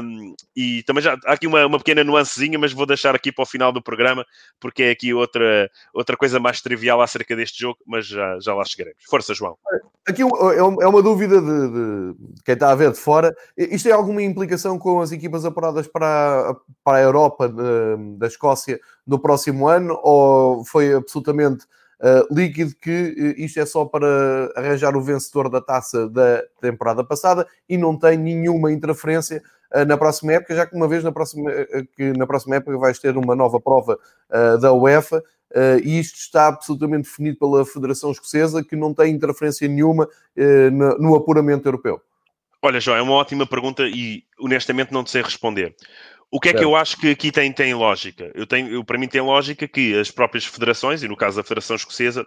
Um, 0.03 0.35
e 0.55 0.83
também 0.83 1.01
já 1.01 1.17
há 1.25 1.33
aqui 1.33 1.47
uma, 1.47 1.65
uma 1.65 1.79
pequena 1.79 2.03
nuancezinha, 2.03 2.59
mas 2.59 2.73
vou 2.73 2.85
deixar 2.85 3.15
aqui 3.15 3.31
para 3.31 3.41
o 3.41 3.45
final 3.45 3.71
do 3.71 3.81
programa, 3.81 4.23
porque 4.59 4.83
é 4.83 4.91
aqui 4.91 5.13
outra, 5.13 5.69
outra 5.93 6.15
coisa 6.15 6.39
mais 6.39 6.61
trivial 6.61 7.01
acerca 7.01 7.35
deste 7.35 7.59
jogo, 7.61 7.79
mas 7.85 8.05
já, 8.05 8.37
já 8.39 8.53
lá 8.53 8.63
chegaremos. 8.63 8.99
Força, 9.09 9.33
João. 9.33 9.57
Aqui 10.07 10.21
é, 10.21 10.57
é 10.57 10.87
uma 10.87 11.01
dúvida 11.01 11.41
de, 11.41 11.71
de 11.71 12.15
quem 12.45 12.53
está 12.53 12.71
a 12.71 12.75
ver 12.75 12.91
de 12.91 12.99
fora. 12.99 13.35
Isto 13.57 13.85
tem 13.85 13.93
alguma 13.93 14.21
implicação 14.21 14.77
com 14.77 15.01
as 15.01 15.11
equipas 15.11 15.43
apuradas 15.43 15.87
para, 15.87 16.55
para 16.83 16.97
a 16.99 17.01
Europa 17.01 17.49
de, 17.49 18.17
da 18.17 18.27
Escócia 18.27 18.79
no 19.05 19.19
próximo 19.19 19.67
ano, 19.67 19.99
ou 20.03 20.63
foi 20.65 20.93
absolutamente 20.93 21.65
uh, 22.01 22.33
líquido 22.33 22.75
que 22.75 23.35
uh, 23.37 23.41
isto 23.41 23.59
é 23.59 23.65
só 23.65 23.85
para 23.85 24.51
arranjar 24.55 24.95
o 24.95 25.01
vencedor 25.01 25.49
da 25.49 25.61
taça 25.61 26.09
da 26.09 26.43
temporada 26.61 27.03
passada 27.03 27.47
e 27.67 27.77
não 27.77 27.97
tem 27.97 28.17
nenhuma 28.17 28.71
interferência 28.71 29.41
uh, 29.73 29.85
na 29.85 29.97
próxima 29.97 30.33
época, 30.33 30.55
já 30.55 30.65
que 30.65 30.75
uma 30.75 30.87
vez 30.87 31.03
na 31.03 31.11
próxima, 31.11 31.51
que 31.95 32.13
na 32.13 32.27
próxima 32.27 32.55
época 32.55 32.77
vais 32.77 32.99
ter 32.99 33.17
uma 33.17 33.35
nova 33.35 33.59
prova 33.59 33.97
da 34.61 34.73
UEFA 34.73 35.23
e 35.81 35.99
isto 35.99 36.17
está 36.17 36.47
absolutamente 36.47 37.03
definido 37.03 37.37
pela 37.37 37.65
Federação 37.65 38.11
Escocesa 38.11 38.63
que 38.63 38.75
não 38.75 38.93
tem 38.93 39.13
interferência 39.13 39.67
nenhuma 39.67 40.07
no, 40.71 40.97
no 40.97 41.15
apuramento 41.15 41.67
europeu. 41.67 42.01
Olha, 42.61 42.79
João, 42.79 42.97
é 42.97 43.01
uma 43.01 43.13
ótima 43.13 43.45
pergunta 43.45 43.83
e 43.83 44.23
honestamente 44.39 44.91
não 44.91 45.03
te 45.03 45.11
sei 45.11 45.21
responder. 45.21 45.75
O 46.29 46.39
que 46.39 46.49
é 46.49 46.53
que 46.53 46.63
eu 46.63 46.75
acho 46.75 46.97
que 46.97 47.09
aqui 47.09 47.31
tem, 47.31 47.51
tem 47.53 47.73
lógica? 47.73 48.31
Eu 48.35 48.45
tenho, 48.45 48.69
eu, 48.69 48.83
para 48.83 48.97
mim 48.97 49.07
tem 49.07 49.21
lógica 49.21 49.67
que 49.67 49.97
as 49.97 50.11
próprias 50.11 50.45
federações, 50.45 51.01
e 51.01 51.07
no 51.07 51.15
caso 51.15 51.37
da 51.37 51.43
Federação 51.43 51.75
Escocesa, 51.75 52.25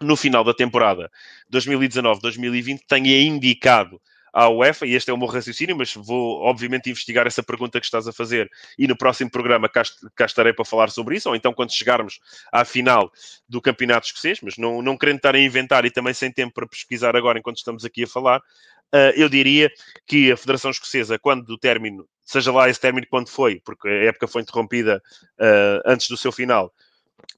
no 0.00 0.16
final 0.16 0.42
da 0.42 0.54
temporada 0.54 1.10
2019-2020, 1.52 2.80
tenha 2.88 3.20
indicado 3.22 4.00
à 4.32 4.48
UEFA, 4.48 4.86
e 4.86 4.94
este 4.94 5.10
é 5.10 5.14
o 5.14 5.18
meu 5.18 5.26
raciocínio, 5.26 5.76
mas 5.76 5.92
vou 5.94 6.40
obviamente 6.42 6.88
investigar 6.88 7.26
essa 7.26 7.42
pergunta 7.42 7.80
que 7.80 7.86
estás 7.86 8.06
a 8.06 8.12
fazer 8.12 8.48
e 8.78 8.86
no 8.86 8.96
próximo 8.96 9.30
programa 9.30 9.68
cá, 9.68 9.82
cá 10.14 10.24
estarei 10.24 10.52
para 10.52 10.64
falar 10.64 10.88
sobre 10.88 11.16
isso, 11.16 11.28
ou 11.28 11.34
então 11.34 11.52
quando 11.52 11.72
chegarmos 11.72 12.20
à 12.52 12.64
final 12.64 13.10
do 13.48 13.60
Campeonato 13.60 14.06
Escocês, 14.06 14.38
mas 14.40 14.56
não, 14.56 14.80
não 14.80 14.96
querendo 14.96 15.16
estar 15.16 15.34
a 15.34 15.40
inventar 15.40 15.84
e 15.84 15.90
também 15.90 16.14
sem 16.14 16.30
tempo 16.32 16.54
para 16.54 16.66
pesquisar 16.66 17.16
agora 17.16 17.38
enquanto 17.38 17.58
estamos 17.58 17.84
aqui 17.84 18.04
a 18.04 18.06
falar, 18.06 18.40
eu 19.14 19.28
diria 19.28 19.70
que 20.06 20.32
a 20.32 20.36
Federação 20.36 20.70
Escocesa, 20.70 21.18
quando 21.18 21.44
do 21.44 21.56
término, 21.58 22.08
seja 22.24 22.52
lá 22.52 22.68
esse 22.68 22.80
término 22.80 23.06
quando 23.10 23.28
foi, 23.28 23.60
porque 23.64 23.88
a 23.88 24.04
época 24.04 24.28
foi 24.28 24.42
interrompida 24.42 25.02
uh, 25.40 25.82
antes 25.84 26.08
do 26.08 26.16
seu 26.16 26.30
final, 26.30 26.72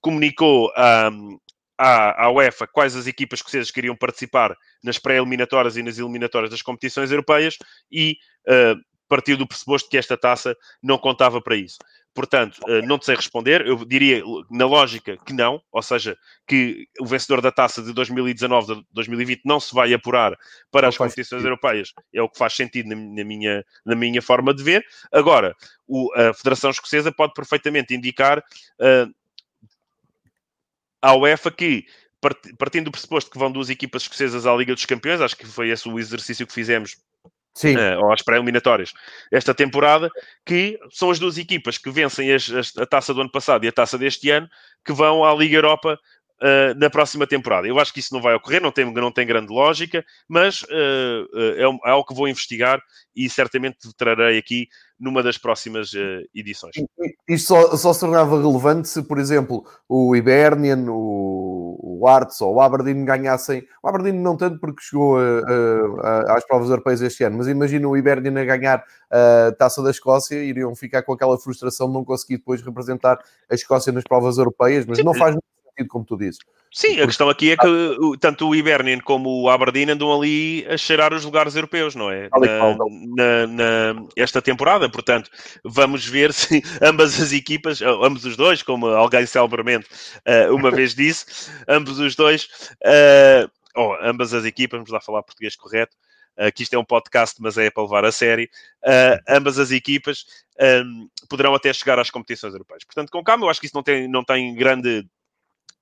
comunicou 0.00 0.70
um, 1.10 1.38
à, 1.78 2.26
à 2.26 2.30
UEFA 2.30 2.66
quais 2.66 2.94
as 2.94 3.06
equipas 3.06 3.38
escocesas 3.38 3.70
queriam 3.70 3.96
participar 3.96 4.56
nas 4.84 4.98
pré-eliminatórias 4.98 5.76
e 5.76 5.82
nas 5.82 5.98
eliminatórias 5.98 6.50
das 6.50 6.62
competições 6.62 7.10
europeias 7.10 7.56
e 7.90 8.18
uh, 8.46 8.78
partiu 9.12 9.36
do 9.36 9.46
pressuposto 9.46 9.90
que 9.90 9.98
esta 9.98 10.16
taça 10.16 10.56
não 10.82 10.96
contava 10.96 11.38
para 11.38 11.54
isso. 11.54 11.76
Portanto, 12.14 12.58
uh, 12.66 12.80
não 12.86 12.98
te 12.98 13.04
sei 13.04 13.14
responder. 13.14 13.66
Eu 13.66 13.84
diria, 13.84 14.22
na 14.50 14.64
lógica, 14.64 15.18
que 15.18 15.34
não. 15.34 15.60
Ou 15.70 15.82
seja, 15.82 16.16
que 16.46 16.88
o 16.98 17.04
vencedor 17.04 17.42
da 17.42 17.52
taça 17.52 17.82
de 17.82 17.92
2019, 17.92 18.82
2020 18.90 19.42
não 19.44 19.60
se 19.60 19.74
vai 19.74 19.92
apurar 19.92 20.34
para 20.70 20.82
não 20.82 20.88
as 20.88 20.96
competições 20.96 21.28
sentido. 21.28 21.48
europeias. 21.48 21.92
É 22.10 22.22
o 22.22 22.28
que 22.28 22.38
faz 22.38 22.54
sentido 22.54 22.88
na, 22.88 22.94
na, 22.94 23.22
minha, 23.22 23.62
na 23.84 23.94
minha 23.94 24.22
forma 24.22 24.54
de 24.54 24.62
ver. 24.62 24.82
Agora, 25.12 25.54
o, 25.86 26.10
a 26.14 26.32
Federação 26.32 26.70
Escocesa 26.70 27.12
pode 27.12 27.34
perfeitamente 27.34 27.94
indicar 27.94 28.38
uh, 28.38 29.14
à 31.02 31.14
UEFA 31.14 31.50
que, 31.50 31.84
partindo 32.56 32.86
do 32.86 32.92
pressuposto 32.92 33.30
que 33.30 33.38
vão 33.38 33.52
duas 33.52 33.68
equipas 33.68 34.04
escocesas 34.04 34.46
à 34.46 34.56
Liga 34.56 34.72
dos 34.72 34.86
Campeões, 34.86 35.20
acho 35.20 35.36
que 35.36 35.46
foi 35.46 35.68
esse 35.68 35.86
o 35.86 35.98
exercício 35.98 36.46
que 36.46 36.54
fizemos 36.54 36.96
Sim. 37.54 37.76
Uh, 37.76 38.00
ou 38.00 38.12
às 38.12 38.22
pré-eliminatórias 38.22 38.92
esta 39.30 39.54
temporada, 39.54 40.08
que 40.44 40.78
são 40.90 41.10
as 41.10 41.18
duas 41.18 41.36
equipas 41.36 41.76
que 41.76 41.90
vencem 41.90 42.32
as, 42.32 42.50
as, 42.50 42.76
a 42.78 42.86
taça 42.86 43.12
do 43.12 43.20
ano 43.20 43.30
passado 43.30 43.64
e 43.64 43.68
a 43.68 43.72
taça 43.72 43.98
deste 43.98 44.30
ano, 44.30 44.48
que 44.84 44.92
vão 44.92 45.24
à 45.24 45.34
Liga 45.34 45.56
Europa 45.56 45.98
uh, 46.42 46.78
na 46.78 46.90
próxima 46.90 47.26
temporada. 47.26 47.66
Eu 47.66 47.78
acho 47.78 47.92
que 47.92 48.00
isso 48.00 48.12
não 48.12 48.20
vai 48.20 48.34
ocorrer, 48.34 48.60
não 48.60 48.72
tem, 48.72 48.92
não 48.92 49.12
tem 49.12 49.26
grande 49.26 49.52
lógica, 49.52 50.04
mas 50.28 50.62
uh, 50.62 51.28
é, 51.34 51.62
é 51.62 51.90
algo 51.90 52.06
que 52.06 52.14
vou 52.14 52.28
investigar 52.28 52.82
e 53.14 53.28
certamente 53.30 53.78
trarei 53.96 54.38
aqui 54.38 54.68
numa 54.98 55.22
das 55.22 55.36
próximas 55.36 55.92
uh, 55.92 56.22
edições. 56.34 56.74
Isto 57.28 57.48
só, 57.48 57.76
só, 57.76 57.92
se 57.92 58.00
tornava 58.00 58.40
relevante 58.40 58.88
se, 58.88 59.02
por 59.02 59.18
exemplo, 59.18 59.64
o 59.88 60.14
Hibernian, 60.14 60.86
o, 60.88 62.00
o 62.00 62.06
Arts 62.06 62.40
ou 62.40 62.54
o 62.54 62.60
Aberdeen 62.60 63.04
ganhassem. 63.04 63.64
O 63.82 63.88
Aberdeen 63.88 64.14
não 64.14 64.36
tanto 64.36 64.58
porque 64.58 64.82
chegou 64.82 65.18
a, 65.18 65.22
a, 65.22 66.32
a, 66.32 66.38
às 66.38 66.46
provas 66.46 66.70
europeias 66.70 67.02
este 67.02 67.24
ano, 67.24 67.38
mas 67.38 67.48
imagina 67.48 67.88
o 67.88 67.96
Hibernian 67.96 68.40
a 68.40 68.44
ganhar 68.44 68.84
a 69.10 69.52
taça 69.52 69.82
da 69.82 69.90
Escócia, 69.90 70.42
iriam 70.42 70.74
ficar 70.74 71.02
com 71.02 71.12
aquela 71.12 71.38
frustração 71.38 71.88
de 71.88 71.94
não 71.94 72.04
conseguir 72.04 72.38
depois 72.38 72.62
representar 72.62 73.18
a 73.50 73.54
Escócia 73.54 73.92
nas 73.92 74.04
provas 74.04 74.38
europeias, 74.38 74.86
mas 74.86 75.02
não 75.04 75.14
faz 75.14 75.36
sentido, 75.72 75.88
como 75.88 76.04
tu 76.04 76.16
dizes. 76.16 76.38
Sim, 76.74 77.00
a 77.00 77.06
questão 77.06 77.28
aqui 77.28 77.50
é 77.50 77.56
que 77.56 77.68
tanto 78.18 78.48
o 78.48 78.54
Hibernian 78.54 78.98
como 79.00 79.42
o 79.42 79.50
Aberdeen 79.50 79.90
andam 79.90 80.10
ali 80.10 80.66
a 80.66 80.76
cheirar 80.78 81.12
os 81.12 81.22
lugares 81.22 81.54
europeus, 81.54 81.94
não 81.94 82.10
é? 82.10 82.30
Na, 82.30 82.74
na, 83.14 83.46
na, 83.46 84.06
esta 84.16 84.40
temporada, 84.40 84.88
portanto, 84.88 85.30
vamos 85.62 86.06
ver 86.06 86.32
se 86.32 86.62
ambas 86.80 87.20
as 87.20 87.32
equipas, 87.32 87.82
ambos 87.82 88.24
os 88.24 88.38
dois, 88.38 88.62
como 88.62 88.86
alguém 88.86 89.26
celebramente 89.26 89.86
uh, 90.26 90.54
uma 90.54 90.70
vez 90.70 90.94
disse, 90.94 91.50
ambos 91.68 91.98
os 91.98 92.16
dois, 92.16 92.44
uh, 92.86 93.50
oh, 93.76 93.94
ambas 94.00 94.32
as 94.32 94.46
equipas, 94.46 94.78
vamos 94.78 94.90
lá 94.90 95.00
falar 95.00 95.22
português 95.22 95.54
correto, 95.54 95.94
que 96.54 96.62
isto 96.62 96.72
é 96.72 96.78
um 96.78 96.84
podcast, 96.84 97.36
mas 97.42 97.58
é 97.58 97.70
para 97.70 97.82
levar 97.82 98.06
a 98.06 98.10
sério, 98.10 98.48
ambas 99.28 99.58
as 99.58 99.70
equipas 99.70 100.24
poderão 101.28 101.54
até 101.54 101.70
chegar 101.74 101.98
às 101.98 102.10
competições 102.10 102.54
europeias. 102.54 102.84
Portanto, 102.84 103.10
com 103.10 103.22
calma, 103.22 103.44
eu 103.44 103.50
acho 103.50 103.60
que 103.60 103.66
isso 103.66 103.76
não 103.76 103.82
tem, 103.82 104.08
não 104.08 104.24
tem 104.24 104.54
grande 104.54 105.06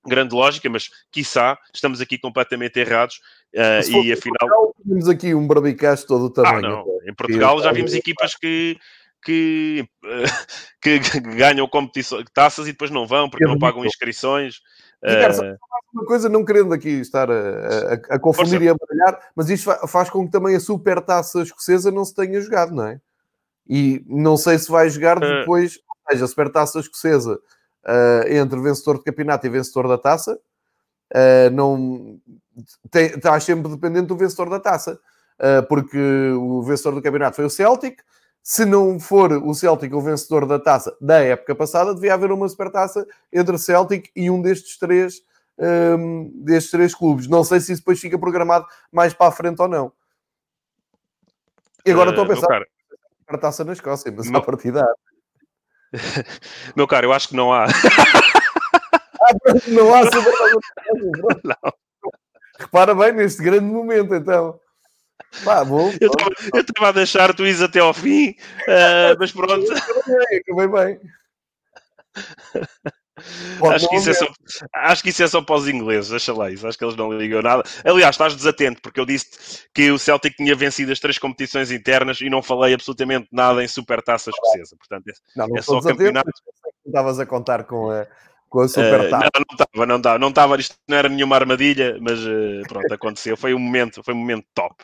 grande 0.07 0.35
lógica, 0.35 0.69
mas 0.69 0.91
quiçá 1.11 1.59
estamos 1.75 2.01
aqui 2.01 2.19
completamente 2.19 2.79
errados 2.79 3.21
uh, 3.55 4.03
e 4.03 4.13
afinal. 4.13 4.75
Temos 4.87 5.09
aqui 5.09 5.35
um 5.35 5.47
barbicaz 5.47 6.05
todo 6.05 6.27
o 6.27 6.31
tamanho. 6.31 6.59
Ah, 6.59 6.71
não. 6.71 6.85
Em 7.09 7.15
Portugal 7.15 7.61
já 7.63 7.73
vimos 7.73 7.95
equipas 7.95 8.35
que, 8.35 8.79
que, 9.23 9.85
que 10.83 11.21
ganham 11.21 11.69
competições, 11.69 12.25
taças 12.33 12.67
e 12.67 12.73
depois 12.73 12.91
não 12.91 13.07
vão 13.07 13.29
porque 13.29 13.45
não 13.45 13.59
pagam 13.59 13.85
inscrições. 13.85 14.57
Uh... 15.03 15.57
Uma 15.93 16.05
coisa, 16.05 16.29
não 16.29 16.45
querendo 16.45 16.73
aqui 16.73 17.01
estar 17.01 17.29
a, 17.29 17.35
a, 17.35 17.95
a 18.15 18.19
confundir 18.19 18.61
Força. 18.61 18.65
e 18.65 18.69
a 18.69 18.75
baralhar, 18.75 19.31
mas 19.35 19.51
isto 19.51 19.71
faz 19.89 20.09
com 20.09 20.25
que 20.25 20.31
também 20.31 20.55
a 20.55 20.61
super 20.61 21.01
taça 21.01 21.43
escocesa 21.43 21.91
não 21.91 22.05
se 22.05 22.15
tenha 22.15 22.41
jogado, 22.41 22.73
não 22.73 22.87
é? 22.87 23.01
E 23.69 24.05
não 24.07 24.37
sei 24.37 24.57
se 24.57 24.71
vai 24.71 24.89
jogar 24.89 25.21
eh. 25.21 25.41
depois, 25.41 25.77
uh... 25.77 25.81
ou 25.81 26.13
seja, 26.13 26.25
a 26.25 26.29
super 26.29 26.51
taça 26.51 26.79
escocesa 26.79 27.41
uh, 27.85 28.29
entre 28.29 28.61
vencedor 28.61 28.99
de 28.99 29.05
campeonato 29.05 29.47
e 29.47 29.51
vencedor 29.51 29.89
da 29.89 29.99
taça. 29.99 30.39
Uh, 31.13 31.51
não 31.53 32.21
tem, 32.91 33.07
está 33.07 33.39
sempre 33.41 33.71
dependente 33.71 34.07
do 34.07 34.17
vencedor 34.17 34.49
da 34.49 34.61
taça, 34.61 34.99
uh, 35.39 35.67
porque 35.69 35.99
o 36.33 36.63
vencedor 36.63 36.95
do 36.95 37.03
campeonato 37.03 37.37
foi 37.37 37.45
o 37.45 37.51
Celtic. 37.51 38.01
Se 38.43 38.65
não 38.65 38.99
for 38.99 39.33
o 39.33 39.55
Celtic 39.55 39.93
o 39.93 40.01
vencedor 40.01 40.47
da 40.47 40.59
taça 40.59 40.97
da 41.01 41.19
época 41.19 41.55
passada, 41.55 41.95
devia 41.95 42.15
haver 42.15 42.33
uma 42.33 42.49
supertaça 42.49 43.07
entre 43.33 43.59
Celtic 43.59 44.11
e 44.17 44.31
um 44.31 44.41
destes 44.41 44.79
três, 44.79 45.23
um, 45.59 46.31
destes 46.43 46.71
três 46.71 46.95
clubes. 46.95 47.27
Não 47.27 47.45
sei 47.45 47.61
se 47.61 47.73
isso 47.73 47.83
depois 47.83 48.01
fica 48.01 48.19
programado 48.19 48.67
mais 48.91 49.13
para 49.13 49.27
a 49.27 49.33
frente 49.33 49.61
ou 49.61 49.69
não. 49.69 49.93
E 51.85 51.91
agora 51.91 52.11
estou 52.11 52.25
a 52.25 52.29
pensar 52.29 52.63
a 53.27 53.39
taça 53.39 53.63
na 53.63 53.73
Escócia, 53.73 54.13
mas 54.15 54.33
a 54.33 54.41
partida 54.41 54.85
Meu 56.77 56.87
caro, 56.87 57.07
eu 57.07 57.13
acho 57.13 57.29
que 57.29 57.37
não 57.37 57.53
há. 57.53 57.67
não 59.69 59.95
há 59.95 60.03
não. 61.45 61.73
Repara 62.59 62.95
bem 62.95 63.13
neste 63.13 63.43
grande 63.43 63.65
momento, 63.65 64.15
então. 64.15 64.59
Pá, 65.45 65.65
bom, 65.65 65.93
eu 66.01 66.61
estava 66.61 66.89
a 66.89 66.93
deixar 66.93 67.35
tu 67.35 67.47
ires 67.47 67.63
até 67.63 67.79
ao 67.79 67.95
fim, 67.95 68.31
uh, 68.31 69.17
mas 69.19 69.31
pronto. 69.31 69.65
Acabei 69.73 70.69
bem. 70.69 71.01
Acho, 73.73 73.89
que 73.89 73.97
isso 73.97 74.11
é 74.11 74.15
só, 74.15 74.27
acho 74.75 75.03
que 75.03 75.09
isso 75.11 75.23
é 75.23 75.29
só 75.29 75.43
para 75.43 75.57
os 75.57 75.69
ingleses, 75.69 76.11
deixa 76.11 76.33
lá 76.33 76.51
isso, 76.51 76.67
acho 76.67 76.79
que 76.79 76.85
eles 76.85 76.97
não 76.97 77.13
ligam 77.13 77.43
nada. 77.43 77.63
Aliás, 77.85 78.15
estás 78.15 78.35
desatento, 78.35 78.81
porque 78.83 79.01
eu 79.01 79.07
disse 79.07 79.67
que 79.75 79.91
o 79.91 79.99
Celtic 79.99 80.37
tinha 80.37 80.55
vencido 80.55 80.93
as 80.93 81.01
três 81.01 81.19
competições 81.19 81.71
internas 81.71 82.21
e 82.21 82.31
não 82.31 82.43
falei 82.43 82.75
absolutamente 82.75 83.29
nada 83.33 83.63
em 83.63 83.69
Supertaça 83.69 84.31
Escocesa. 84.31 84.77
Portanto, 84.77 85.09
é, 85.09 85.13
não, 85.37 85.49
não 85.49 85.57
é 85.57 85.63
só 85.63 85.81
campeonato. 85.81 86.31
Estavas 86.87 87.19
a 87.19 87.27
contar 87.27 87.65
com 87.65 87.91
a, 87.91 88.07
com 88.49 88.61
a 88.61 88.69
Supertaça. 88.69 89.17
Uh, 89.17 89.31
não, 89.35 89.45
não 89.49 89.53
estava, 89.53 89.87
não 89.87 89.97
estava, 89.97 90.19
não 90.19 90.29
estava, 90.29 90.57
isto 90.61 90.77
não 90.89 90.97
era 90.97 91.09
nenhuma 91.09 91.37
armadilha, 91.37 91.97
mas 92.01 92.19
uh, 92.21 92.63
pronto, 92.69 92.93
aconteceu. 92.93 93.37
Foi 93.37 93.55
um 93.55 93.59
momento, 93.59 94.03
foi 94.03 94.13
um 94.13 94.19
momento 94.19 94.47
top. 94.55 94.75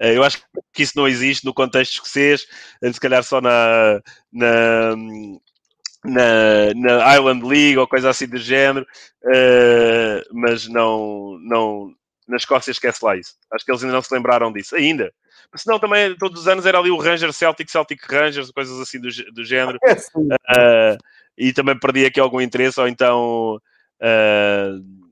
Uh, 0.00 0.06
eu 0.06 0.24
acho 0.24 0.42
que 0.72 0.82
isso 0.82 0.94
não 0.96 1.06
existe 1.06 1.44
no 1.44 1.52
contexto 1.52 1.92
escocês, 1.92 2.46
se 2.82 3.00
calhar 3.00 3.22
só 3.22 3.40
na, 3.40 4.00
na 4.32 4.96
na, 6.04 6.74
na 6.74 7.16
Island 7.16 7.44
League 7.46 7.78
ou 7.78 7.86
coisa 7.86 8.10
assim 8.10 8.26
do 8.26 8.38
género, 8.38 8.86
uh, 9.24 10.22
mas 10.32 10.66
não, 10.66 11.38
não, 11.40 11.94
na 12.26 12.36
Escócia 12.36 12.70
esquece 12.70 13.04
lá 13.04 13.16
isso. 13.16 13.34
Acho 13.52 13.64
que 13.64 13.70
eles 13.70 13.82
ainda 13.82 13.94
não 13.94 14.02
se 14.02 14.12
lembraram 14.12 14.52
disso, 14.52 14.74
ainda. 14.74 15.12
Senão 15.54 15.78
também 15.78 16.16
todos 16.16 16.40
os 16.40 16.48
anos 16.48 16.64
era 16.64 16.78
ali 16.78 16.90
o 16.90 16.96
Ranger 16.96 17.32
Celtic, 17.32 17.70
Celtic 17.70 18.00
Rangers, 18.10 18.50
coisas 18.50 18.80
assim 18.80 18.98
do, 18.98 19.08
do 19.32 19.44
género. 19.44 19.78
Uh, 19.86 20.96
e 21.36 21.52
também 21.52 21.78
perdi 21.78 22.06
aqui 22.06 22.18
algum 22.18 22.40
interesse, 22.40 22.80
ou 22.80 22.88
então. 22.88 23.60
Uh, 24.00 25.02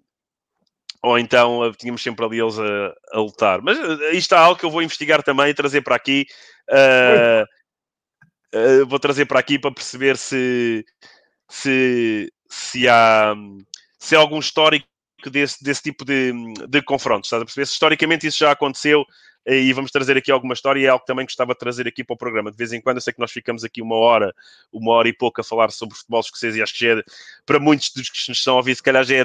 ou 1.03 1.18
então 1.18 1.72
tínhamos 1.78 2.03
sempre 2.03 2.24
ali 2.24 2.41
eles 2.41 2.59
a, 2.59 2.95
a 3.12 3.20
lutar. 3.20 3.62
Mas 3.62 3.78
isto 4.12 4.34
é 4.34 4.38
algo 4.38 4.59
que 4.59 4.66
eu 4.66 4.70
vou 4.70 4.82
investigar 4.82 5.22
também 5.22 5.49
e 5.49 5.55
trazer 5.55 5.82
para 5.82 5.97
aqui. 5.97 6.26
Uh, 6.68 7.47
uh, 8.55 8.86
vou 8.86 8.98
trazer 8.98 9.26
para 9.26 9.40
aqui 9.40 9.59
para 9.59 9.72
perceber 9.72 10.16
se, 10.16 10.84
se, 11.48 12.32
se, 12.48 12.88
há, 12.88 13.34
se 13.98 14.16
há 14.16 14.18
algum 14.18 14.38
histórico 14.38 14.86
desse, 15.26 15.62
desse 15.62 15.82
tipo 15.82 16.05
de, 16.05 16.32
de 16.68 16.82
confrontos. 16.82 17.28
Estás 17.28 17.42
a 17.42 17.44
perceber? 17.44 17.66
Se 17.66 17.72
historicamente 17.72 18.26
isso 18.26 18.38
já 18.38 18.51
aconteceu 18.51 19.05
eh, 19.44 19.61
e 19.61 19.72
vamos 19.72 19.90
trazer 19.90 20.16
aqui 20.16 20.30
alguma 20.30 20.55
história 20.55 20.80
e 20.80 20.84
é 20.84 20.88
algo 20.88 21.01
que 21.01 21.07
também 21.07 21.24
gostava 21.24 21.53
de 21.53 21.59
trazer 21.59 21.86
aqui 21.88 22.05
para 22.05 22.14
o 22.14 22.16
programa. 22.16 22.51
De 22.51 22.57
vez 22.57 22.72
em 22.72 22.80
quando 22.80 22.96
eu 22.96 23.01
sei 23.01 23.12
que 23.12 23.20
nós 23.20 23.32
ficamos 23.32 23.64
aqui 23.64 23.82
uma 23.82 23.96
hora, 23.96 24.34
uma 24.72 24.92
hora 24.92 25.09
e 25.09 25.12
pouco 25.12 25.40
a 25.40 25.44
falar 25.44 25.70
sobre 25.70 25.96
futebol 25.96 26.20
escocês 26.20 26.57
e 26.57 26.62
acho 26.62 26.74
que 26.74 26.84
já 26.86 26.98
é, 26.98 27.03
para 27.46 27.59
muitos 27.59 27.90
dos 27.94 28.09
que 28.09 28.28
nos 28.28 28.38
estão 28.38 28.55
a 28.55 28.57
ouvir, 28.59 28.74
se 28.76 28.82
calhar 28.82 29.05
já 29.05 29.16
é 29.16 29.24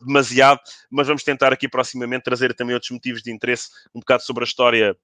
demasiado, 0.00 0.60
mas 0.90 1.06
vamos 1.06 1.22
tentar 1.22 1.52
aqui 1.52 1.68
proximamente 1.68 2.24
trazer 2.24 2.54
também 2.54 2.74
outros 2.74 2.90
motivos 2.90 3.22
de 3.22 3.32
interesse, 3.32 3.70
um 3.94 4.00
bocado 4.00 4.22
sobre 4.22 4.44
a 4.44 4.46
história 4.46 4.96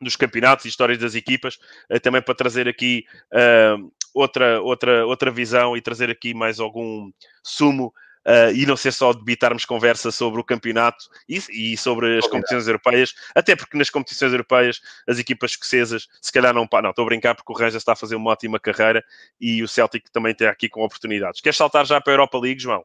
dos 0.00 0.16
campeonatos 0.16 0.64
e 0.64 0.68
histórias 0.68 0.98
das 0.98 1.14
equipas, 1.14 1.58
uh, 1.90 2.00
também 2.00 2.22
para 2.22 2.34
trazer 2.34 2.68
aqui 2.68 3.04
uh, 3.32 3.92
outra, 4.14 4.60
outra, 4.60 5.06
outra 5.06 5.30
visão 5.30 5.76
e 5.76 5.80
trazer 5.80 6.10
aqui 6.10 6.34
mais 6.34 6.60
algum 6.60 7.10
sumo 7.42 7.92
Uh, 8.20 8.52
e 8.54 8.66
não 8.66 8.76
ser 8.76 8.92
só 8.92 9.14
debitarmos 9.14 9.64
conversa 9.64 10.10
sobre 10.10 10.38
o 10.38 10.44
campeonato 10.44 11.06
e, 11.26 11.38
e 11.72 11.76
sobre 11.78 12.18
as 12.18 12.26
competições 12.26 12.66
europeias, 12.66 13.14
até 13.34 13.56
porque 13.56 13.78
nas 13.78 13.88
competições 13.88 14.32
europeias 14.32 14.78
as 15.08 15.18
equipas 15.18 15.52
escocesas 15.52 16.06
se 16.20 16.30
calhar 16.30 16.52
não... 16.52 16.68
Não, 16.70 16.90
estou 16.90 17.02
a 17.02 17.06
brincar 17.06 17.34
porque 17.34 17.50
o 17.50 17.56
Rangers 17.56 17.76
está 17.76 17.94
a 17.94 17.96
fazer 17.96 18.16
uma 18.16 18.30
ótima 18.30 18.60
carreira 18.60 19.02
e 19.40 19.62
o 19.62 19.68
Celtic 19.68 20.10
também 20.12 20.32
está 20.32 20.50
aqui 20.50 20.68
com 20.68 20.82
oportunidades. 20.84 21.40
Queres 21.40 21.56
saltar 21.56 21.86
já 21.86 21.98
para 21.98 22.12
a 22.12 22.14
Europa 22.16 22.38
League, 22.38 22.60
João? 22.60 22.84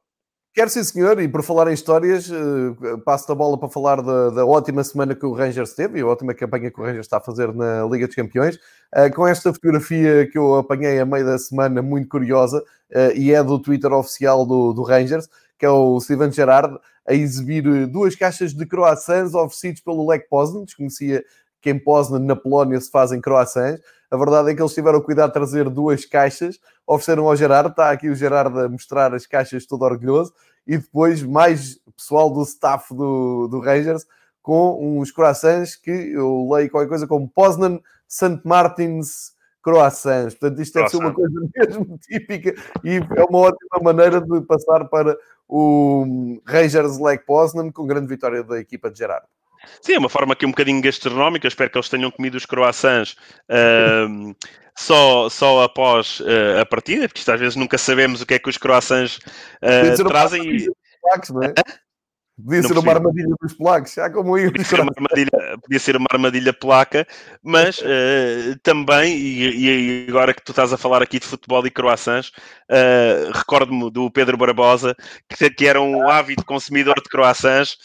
Quero 0.55 0.69
sim, 0.69 0.85
senhor, 0.85 1.21
e 1.21 1.27
por 1.27 1.43
falar 1.43 1.69
em 1.69 1.73
histórias, 1.73 2.29
uh, 2.29 2.97
passo 3.03 3.29
a 3.29 3.35
bola 3.35 3.59
para 3.59 3.67
falar 3.67 4.01
da, 4.01 4.29
da, 4.29 4.45
ótima 4.45 4.85
semana 4.85 5.13
que 5.13 5.25
o 5.25 5.33
Rangers 5.33 5.73
teve 5.73 5.99
e 5.99 6.01
a 6.01 6.07
ótima 6.07 6.33
campanha 6.33 6.71
que 6.71 6.79
o 6.79 6.83
Rangers 6.83 7.07
está 7.07 7.17
a 7.17 7.21
fazer 7.21 7.53
na 7.53 7.83
Liga 7.83 8.07
dos 8.07 8.15
Campeões. 8.15 8.55
Uh, 8.55 9.13
com 9.13 9.27
esta 9.27 9.53
fotografia 9.53 10.25
que 10.31 10.37
eu 10.37 10.55
apanhei 10.55 10.97
a 10.97 11.05
meio 11.05 11.25
da 11.25 11.37
semana, 11.37 11.81
muito 11.81 12.07
curiosa, 12.07 12.59
uh, 12.59 13.11
e 13.13 13.33
é 13.33 13.43
do 13.43 13.59
Twitter 13.59 13.91
oficial 13.91 14.45
do, 14.45 14.71
do, 14.71 14.81
Rangers, 14.81 15.27
que 15.59 15.65
é 15.65 15.69
o 15.69 15.99
Steven 15.99 16.31
Gerrard, 16.31 16.79
a 17.05 17.13
exibir 17.13 17.85
duas 17.87 18.15
caixas 18.15 18.53
de 18.53 18.65
croissants 18.65 19.33
oferecidos 19.33 19.81
pelo 19.81 20.07
Lech 20.07 20.25
Poznan. 20.29 20.63
Desconhecia 20.63 21.21
que 21.65 21.71
em 21.71 21.79
Poznan, 21.79 22.19
na 22.19 22.35
Polónia, 22.35 22.79
se 22.79 22.91
fazem 22.91 23.19
croissants. 23.19 23.81
A 24.11 24.15
verdade 24.15 24.51
é 24.51 24.53
que 24.53 24.61
eles 24.61 24.73
tiveram 24.73 25.01
cuidado 25.01 25.29
de 25.29 25.33
trazer 25.33 25.67
duas 25.67 26.05
caixas, 26.05 26.59
ofereceram 26.85 27.27
ao 27.27 27.35
Gerardo, 27.35 27.69
está 27.69 27.89
aqui 27.89 28.07
o 28.07 28.15
Gerardo 28.15 28.59
a 28.59 28.69
mostrar 28.69 29.15
as 29.15 29.25
caixas 29.25 29.65
todo 29.65 29.81
orgulhoso, 29.81 30.31
e 30.67 30.77
depois 30.77 31.23
mais 31.23 31.79
pessoal 31.97 32.29
do 32.29 32.43
staff 32.43 32.93
do, 32.93 33.47
do 33.47 33.59
Rangers 33.59 34.05
com 34.43 34.99
uns 34.99 35.11
croissants 35.11 35.75
que 35.75 35.89
eu 35.89 36.47
leio 36.51 36.69
qualquer 36.69 36.87
coisa 36.87 37.07
como 37.07 37.27
Poznan 37.27 37.79
St. 38.07 38.41
Martins 38.43 39.33
croissants. 39.63 40.35
Portanto, 40.35 40.61
isto 40.61 40.75
deve 40.75 40.89
ser 40.89 40.97
uma 40.97 41.13
coisa 41.15 41.33
mesmo 41.57 41.97
típica 41.97 42.53
e 42.83 42.97
é 42.97 43.23
uma 43.27 43.39
ótima 43.39 43.79
maneira 43.81 44.21
de 44.21 44.41
passar 44.41 44.85
para 44.85 45.17
o 45.49 46.39
Rangers 46.45 46.99
Lake 46.99 47.25
Poznan 47.25 47.71
com 47.71 47.87
grande 47.87 48.05
vitória 48.05 48.43
da 48.43 48.59
equipa 48.59 48.91
de 48.91 48.99
Gerardo. 48.99 49.27
Sim, 49.81 49.93
é 49.93 49.99
uma 49.99 50.09
forma 50.09 50.33
aqui 50.33 50.45
um 50.45 50.51
bocadinho 50.51 50.81
gastronómica. 50.81 51.47
Espero 51.47 51.69
que 51.69 51.77
eles 51.77 51.89
tenham 51.89 52.11
comido 52.11 52.35
os 52.35 52.45
croissants 52.45 53.15
uh, 53.49 54.35
só, 54.77 55.29
só 55.29 55.63
após 55.63 56.19
uh, 56.19 56.61
a 56.61 56.65
partida, 56.65 57.07
porque 57.07 57.19
isto, 57.19 57.31
às 57.31 57.39
vezes 57.39 57.55
nunca 57.55 57.77
sabemos 57.77 58.21
o 58.21 58.25
que 58.25 58.33
é 58.33 58.39
que 58.39 58.49
os 58.49 58.57
croissants 58.57 59.19
uh, 59.61 60.03
trazem. 60.05 60.57
E... 60.57 60.69
Não 61.29 61.43
é? 61.43 61.53
Podia 62.37 62.61
não 62.63 62.67
ser 62.67 62.77
uma 62.77 62.91
armadilha 62.91 63.35
dos 63.41 63.53
placos, 63.53 63.93
já 63.93 64.09
como 64.09 64.37
eu. 64.37 64.51
Podia 64.51 64.65
ser 64.65 64.81
uma 64.81 64.91
armadilha, 64.93 65.57
podia 65.61 65.79
ser 65.79 65.95
uma 65.95 66.07
armadilha 66.11 66.51
placa, 66.51 67.07
mas 67.41 67.79
uh, 67.79 68.59
também, 68.61 69.15
e, 69.15 70.03
e, 70.03 70.09
agora 70.09 70.33
que 70.33 70.43
tu 70.43 70.51
estás 70.51 70.73
a 70.73 70.77
falar 70.77 71.01
aqui 71.01 71.17
de 71.17 71.25
futebol 71.25 71.65
e 71.65 71.71
croissants, 71.71 72.33
recordo-me 73.33 73.89
do 73.89 74.11
Pedro 74.11 74.35
Barbosa, 74.35 74.93
que, 75.29 75.49
que, 75.49 75.65
era 75.65 75.79
um 75.79 76.09
ávido 76.09 76.43
consumidor 76.43 76.95
de 76.95 77.09
croissants. 77.09 77.77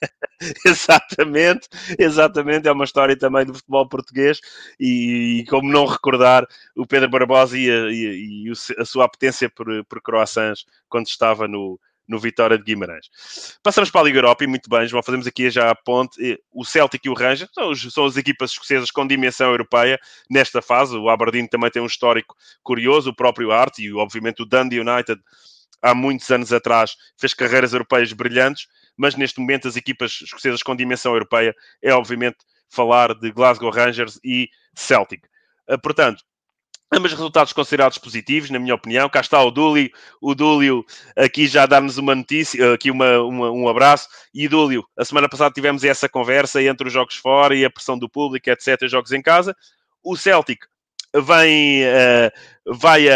Exatamente, 0.64 1.68
exatamente, 1.98 2.66
é 2.66 2.72
uma 2.72 2.84
história 2.84 3.14
também 3.14 3.44
do 3.44 3.52
futebol 3.52 3.86
português 3.86 4.40
e, 4.78 5.40
e 5.40 5.44
como 5.46 5.70
não 5.70 5.84
recordar 5.84 6.46
o 6.74 6.86
Pedro 6.86 7.10
Barbosa 7.10 7.58
e 7.58 7.70
a, 7.70 7.90
e, 7.90 8.46
e 8.46 8.52
a 8.78 8.84
sua 8.86 9.04
apetência 9.04 9.50
por, 9.50 9.66
por 9.84 10.00
croissants 10.00 10.64
quando 10.88 11.08
estava 11.08 11.46
no, 11.46 11.78
no 12.10 12.18
Vitória 12.18 12.58
de 12.58 12.64
Guimarães. 12.64 13.08
Passamos 13.62 13.88
para 13.88 14.00
a 14.00 14.04
Liga 14.04 14.18
Europa 14.18 14.42
e 14.42 14.46
muito 14.48 14.68
bem, 14.68 14.86
João, 14.88 15.02
fazemos 15.02 15.28
aqui 15.28 15.48
já 15.48 15.70
a 15.70 15.74
ponte. 15.74 16.42
O 16.52 16.64
Celtic 16.64 17.04
e 17.04 17.08
o 17.08 17.14
Rangers 17.14 17.50
são, 17.54 17.72
são, 17.74 18.04
as 18.04 18.16
equipas 18.16 18.50
escocesas 18.50 18.90
com 18.90 19.06
dimensão 19.06 19.50
europeia 19.50 19.98
nesta 20.28 20.60
fase. 20.60 20.96
O 20.96 21.08
Aberdeen 21.08 21.46
também 21.46 21.70
tem 21.70 21.80
um 21.80 21.86
histórico 21.86 22.34
curioso, 22.62 23.10
o 23.10 23.14
próprio 23.14 23.52
Art 23.52 23.78
e 23.78 23.92
obviamente 23.92 24.42
o 24.42 24.44
Dundee 24.44 24.80
United 24.80 25.20
há 25.80 25.94
muitos 25.94 26.28
anos 26.30 26.52
atrás 26.52 26.96
fez 27.16 27.32
carreiras 27.32 27.72
europeias 27.72 28.12
brilhantes 28.12 28.66
mas 29.00 29.16
neste 29.16 29.40
momento 29.40 29.66
as 29.66 29.76
equipas 29.76 30.20
escocesas 30.20 30.62
com 30.62 30.76
dimensão 30.76 31.12
europeia 31.12 31.56
é 31.80 31.90
obviamente 31.90 32.36
falar 32.68 33.14
de 33.14 33.32
Glasgow 33.32 33.70
Rangers 33.70 34.20
e 34.22 34.50
Celtic. 34.74 35.22
Ah, 35.66 35.78
portanto, 35.78 36.22
Ambos 36.92 37.12
resultados 37.12 37.52
considerados 37.52 37.98
positivos, 37.98 38.50
na 38.50 38.58
minha 38.58 38.74
opinião. 38.74 39.08
Cá 39.08 39.20
está 39.20 39.40
o 39.40 39.52
Dúlio. 39.52 39.88
O 40.20 40.34
Dúlio 40.34 40.84
aqui 41.14 41.46
já 41.46 41.64
dá-nos 41.64 41.98
uma 41.98 42.16
notícia, 42.16 42.74
aqui 42.74 42.90
uma, 42.90 43.20
uma, 43.20 43.48
um 43.52 43.68
abraço. 43.68 44.08
E 44.34 44.48
Dúlio, 44.48 44.84
a 44.98 45.04
semana 45.04 45.28
passada 45.28 45.54
tivemos 45.54 45.84
essa 45.84 46.08
conversa 46.08 46.60
entre 46.60 46.88
os 46.88 46.92
jogos 46.92 47.14
fora 47.14 47.54
e 47.54 47.64
a 47.64 47.70
pressão 47.70 47.96
do 47.96 48.08
público, 48.08 48.50
etc., 48.50 48.88
jogos 48.88 49.12
em 49.12 49.22
casa. 49.22 49.56
O 50.02 50.16
Celtic 50.16 50.66
vem, 51.14 51.84
uh, 51.84 52.74
vai 52.74 53.08
a, 53.08 53.12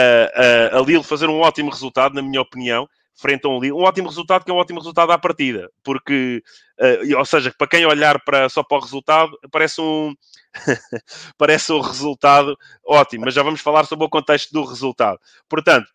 a, 0.73 0.79
a 0.79 0.81
Lille 0.81 1.03
fazer 1.03 1.29
um 1.29 1.41
ótimo 1.41 1.69
resultado, 1.69 2.15
na 2.15 2.23
minha 2.23 2.43
opinião 2.43 2.89
frente 3.15 3.47
a 3.47 3.49
um 3.49 3.59
Um 3.59 3.83
ótimo 3.83 4.09
resultado 4.09 4.45
que 4.45 4.51
é 4.51 4.55
um 4.55 4.59
ótimo 4.59 4.81
resultado 4.81 5.13
à 5.13 5.19
partida, 5.19 5.71
porque, 5.83 6.43
uh, 6.81 7.19
ou 7.19 7.25
seja, 7.25 7.55
para 7.57 7.69
quem 7.69 7.87
olhar 7.87 8.21
para, 8.25 8.49
só 8.49 8.63
para 8.63 8.79
o 8.79 8.81
resultado, 8.81 9.39
parece 9.51 9.81
um, 9.81 10.15
parece 11.39 11.73
um 11.73 11.81
resultado 11.81 12.57
ótimo, 12.85 13.25
mas 13.25 13.35
já 13.35 13.43
vamos 13.43 13.61
falar 13.61 13.85
sobre 13.85 14.05
o 14.05 14.11
contexto 14.11 14.51
do 14.53 14.65
resultado. 14.65 15.19
Portanto, 15.49 15.87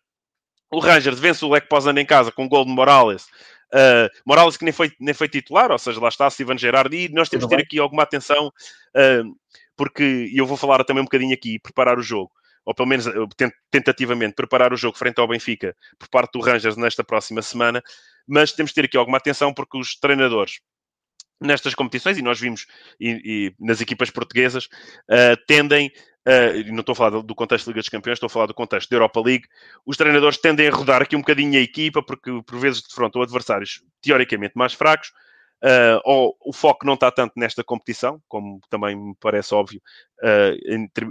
o 0.72 0.78
Rangers 0.78 1.18
vence 1.18 1.44
o 1.44 1.48
Lech 1.48 1.66
Poznan 1.68 2.00
em 2.00 2.06
casa 2.06 2.32
com 2.32 2.44
um 2.44 2.48
gol 2.48 2.64
de 2.64 2.70
Morales. 2.70 3.24
Uh, 3.72 4.08
Morales 4.24 4.56
que 4.56 4.64
nem 4.64 4.72
foi, 4.72 4.92
nem 4.98 5.14
foi 5.14 5.28
titular, 5.28 5.70
ou 5.70 5.78
seja, 5.78 6.00
lá 6.00 6.08
está 6.08 6.28
Steven 6.30 6.58
Gerrard, 6.58 6.96
e 6.96 7.08
nós 7.10 7.28
temos 7.28 7.46
de 7.46 7.56
ter 7.56 7.62
aqui 7.62 7.78
alguma 7.78 8.02
atenção, 8.02 8.48
uh, 8.48 9.36
porque 9.76 10.30
eu 10.34 10.46
vou 10.46 10.56
falar 10.56 10.82
também 10.84 11.02
um 11.02 11.06
bocadinho 11.06 11.34
aqui, 11.34 11.58
preparar 11.58 11.98
o 11.98 12.02
jogo 12.02 12.30
ou 12.64 12.74
pelo 12.74 12.88
menos 12.88 13.06
tentativamente, 13.70 14.34
preparar 14.34 14.72
o 14.72 14.76
jogo 14.76 14.96
frente 14.96 15.18
ao 15.18 15.28
Benfica 15.28 15.74
por 15.98 16.08
parte 16.08 16.32
do 16.32 16.40
Rangers 16.40 16.76
nesta 16.76 17.02
próxima 17.02 17.42
semana, 17.42 17.82
mas 18.26 18.52
temos 18.52 18.70
de 18.70 18.74
ter 18.74 18.84
aqui 18.84 18.96
alguma 18.96 19.18
atenção 19.18 19.52
porque 19.52 19.78
os 19.78 19.98
treinadores 19.98 20.60
nestas 21.40 21.74
competições, 21.74 22.18
e 22.18 22.22
nós 22.22 22.38
vimos 22.38 22.66
e, 23.00 23.20
e 23.24 23.54
nas 23.58 23.80
equipas 23.80 24.10
portuguesas, 24.10 24.66
uh, 24.66 25.36
tendem, 25.46 25.88
uh, 26.28 26.72
não 26.72 26.80
estou 26.80 26.92
a 26.92 26.96
falar 26.96 27.22
do 27.22 27.34
contexto 27.34 27.66
da 27.66 27.70
Liga 27.70 27.80
dos 27.80 27.88
Campeões, 27.88 28.16
estou 28.16 28.26
a 28.26 28.30
falar 28.30 28.46
do 28.46 28.54
contexto 28.54 28.90
da 28.90 28.96
Europa 28.96 29.20
League, 29.20 29.48
os 29.86 29.96
treinadores 29.96 30.36
tendem 30.36 30.68
a 30.68 30.70
rodar 30.70 31.02
aqui 31.02 31.16
um 31.16 31.20
bocadinho 31.20 31.58
a 31.58 31.62
equipa, 31.62 32.02
porque 32.02 32.30
por 32.46 32.58
vezes 32.58 32.82
defrontam 32.82 33.22
adversários 33.22 33.82
teoricamente 34.02 34.52
mais 34.54 34.74
fracos, 34.74 35.08
uh, 35.64 36.00
ou 36.04 36.36
o 36.44 36.52
foco 36.52 36.84
não 36.84 36.94
está 36.94 37.10
tanto 37.10 37.32
nesta 37.36 37.64
competição, 37.64 38.20
como 38.28 38.60
também 38.68 38.94
me 38.94 39.14
parece 39.18 39.54
óbvio, 39.54 39.80
entre, 40.66 41.06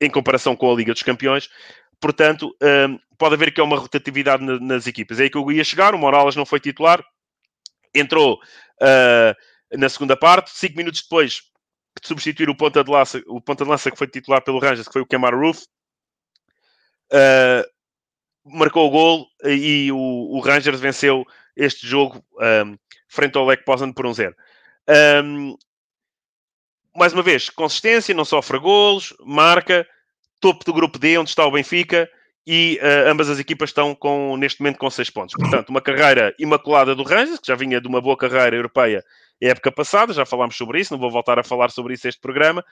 em 0.00 0.10
comparação 0.10 0.54
com 0.54 0.70
a 0.70 0.74
Liga 0.74 0.92
dos 0.92 1.02
Campeões. 1.02 1.48
Portanto, 2.00 2.54
um, 2.62 2.98
pode 3.16 3.34
haver 3.34 3.52
que 3.52 3.60
é 3.60 3.64
uma 3.64 3.76
rotatividade 3.76 4.42
nas 4.42 4.86
equipas. 4.86 5.18
É 5.18 5.24
aí 5.24 5.30
que 5.30 5.36
eu 5.36 5.50
ia 5.50 5.64
chegar. 5.64 5.94
O 5.94 5.98
Morales 5.98 6.36
não 6.36 6.46
foi 6.46 6.60
titular, 6.60 7.04
entrou 7.94 8.40
uh, 8.80 9.76
na 9.78 9.88
segunda 9.88 10.16
parte. 10.16 10.50
Cinco 10.50 10.76
minutos 10.76 11.02
depois 11.02 11.42
de 12.00 12.06
substituir 12.06 12.48
o 12.48 12.56
ponta 12.56 12.84
de 12.84 12.90
lança, 12.90 13.22
o 13.26 13.40
ponta 13.40 13.64
de 13.64 13.70
lança 13.70 13.90
que 13.90 13.98
foi 13.98 14.06
titular 14.06 14.42
pelo 14.42 14.60
Rangers, 14.60 14.86
que 14.86 14.92
foi 14.92 15.02
o 15.02 15.06
Kemar 15.06 15.34
Roof, 15.34 15.64
uh, 17.12 17.68
marcou 18.44 18.86
o 18.86 18.90
gol 18.90 19.26
e 19.44 19.90
o, 19.92 20.36
o, 20.36 20.40
Rangers 20.40 20.80
venceu 20.80 21.26
este 21.56 21.86
jogo 21.86 22.24
um, 22.64 22.76
frente 23.08 23.36
ao 23.36 23.44
Lech 23.44 23.64
Poznan 23.64 23.92
por 23.92 24.06
um 24.06 24.14
zero. 24.14 24.34
Um, 25.24 25.56
mais 26.98 27.12
uma 27.12 27.22
vez, 27.22 27.48
consistência, 27.48 28.14
não 28.14 28.24
sofre 28.24 28.58
golos, 28.58 29.14
marca, 29.24 29.86
topo 30.40 30.64
do 30.64 30.72
grupo 30.72 30.98
D, 30.98 31.16
onde 31.18 31.30
está 31.30 31.46
o 31.46 31.50
Benfica, 31.50 32.08
e 32.46 32.80
uh, 32.82 33.10
ambas 33.10 33.28
as 33.28 33.38
equipas 33.38 33.70
estão 33.70 33.94
com, 33.94 34.36
neste 34.36 34.60
momento 34.60 34.78
com 34.78 34.90
seis 34.90 35.10
pontos. 35.10 35.34
Portanto, 35.38 35.68
uma 35.68 35.80
carreira 35.80 36.34
imaculada 36.38 36.94
do 36.94 37.02
Rangers, 37.02 37.38
que 37.38 37.46
já 37.46 37.54
vinha 37.54 37.80
de 37.80 37.86
uma 37.86 38.00
boa 38.00 38.16
carreira 38.16 38.56
europeia 38.56 39.04
época 39.40 39.70
passada, 39.70 40.12
já 40.12 40.26
falámos 40.26 40.56
sobre 40.56 40.80
isso, 40.80 40.92
não 40.92 40.98
vou 40.98 41.10
voltar 41.10 41.38
a 41.38 41.44
falar 41.44 41.70
sobre 41.70 41.94
isso 41.94 42.06
neste 42.06 42.20
programa, 42.20 42.64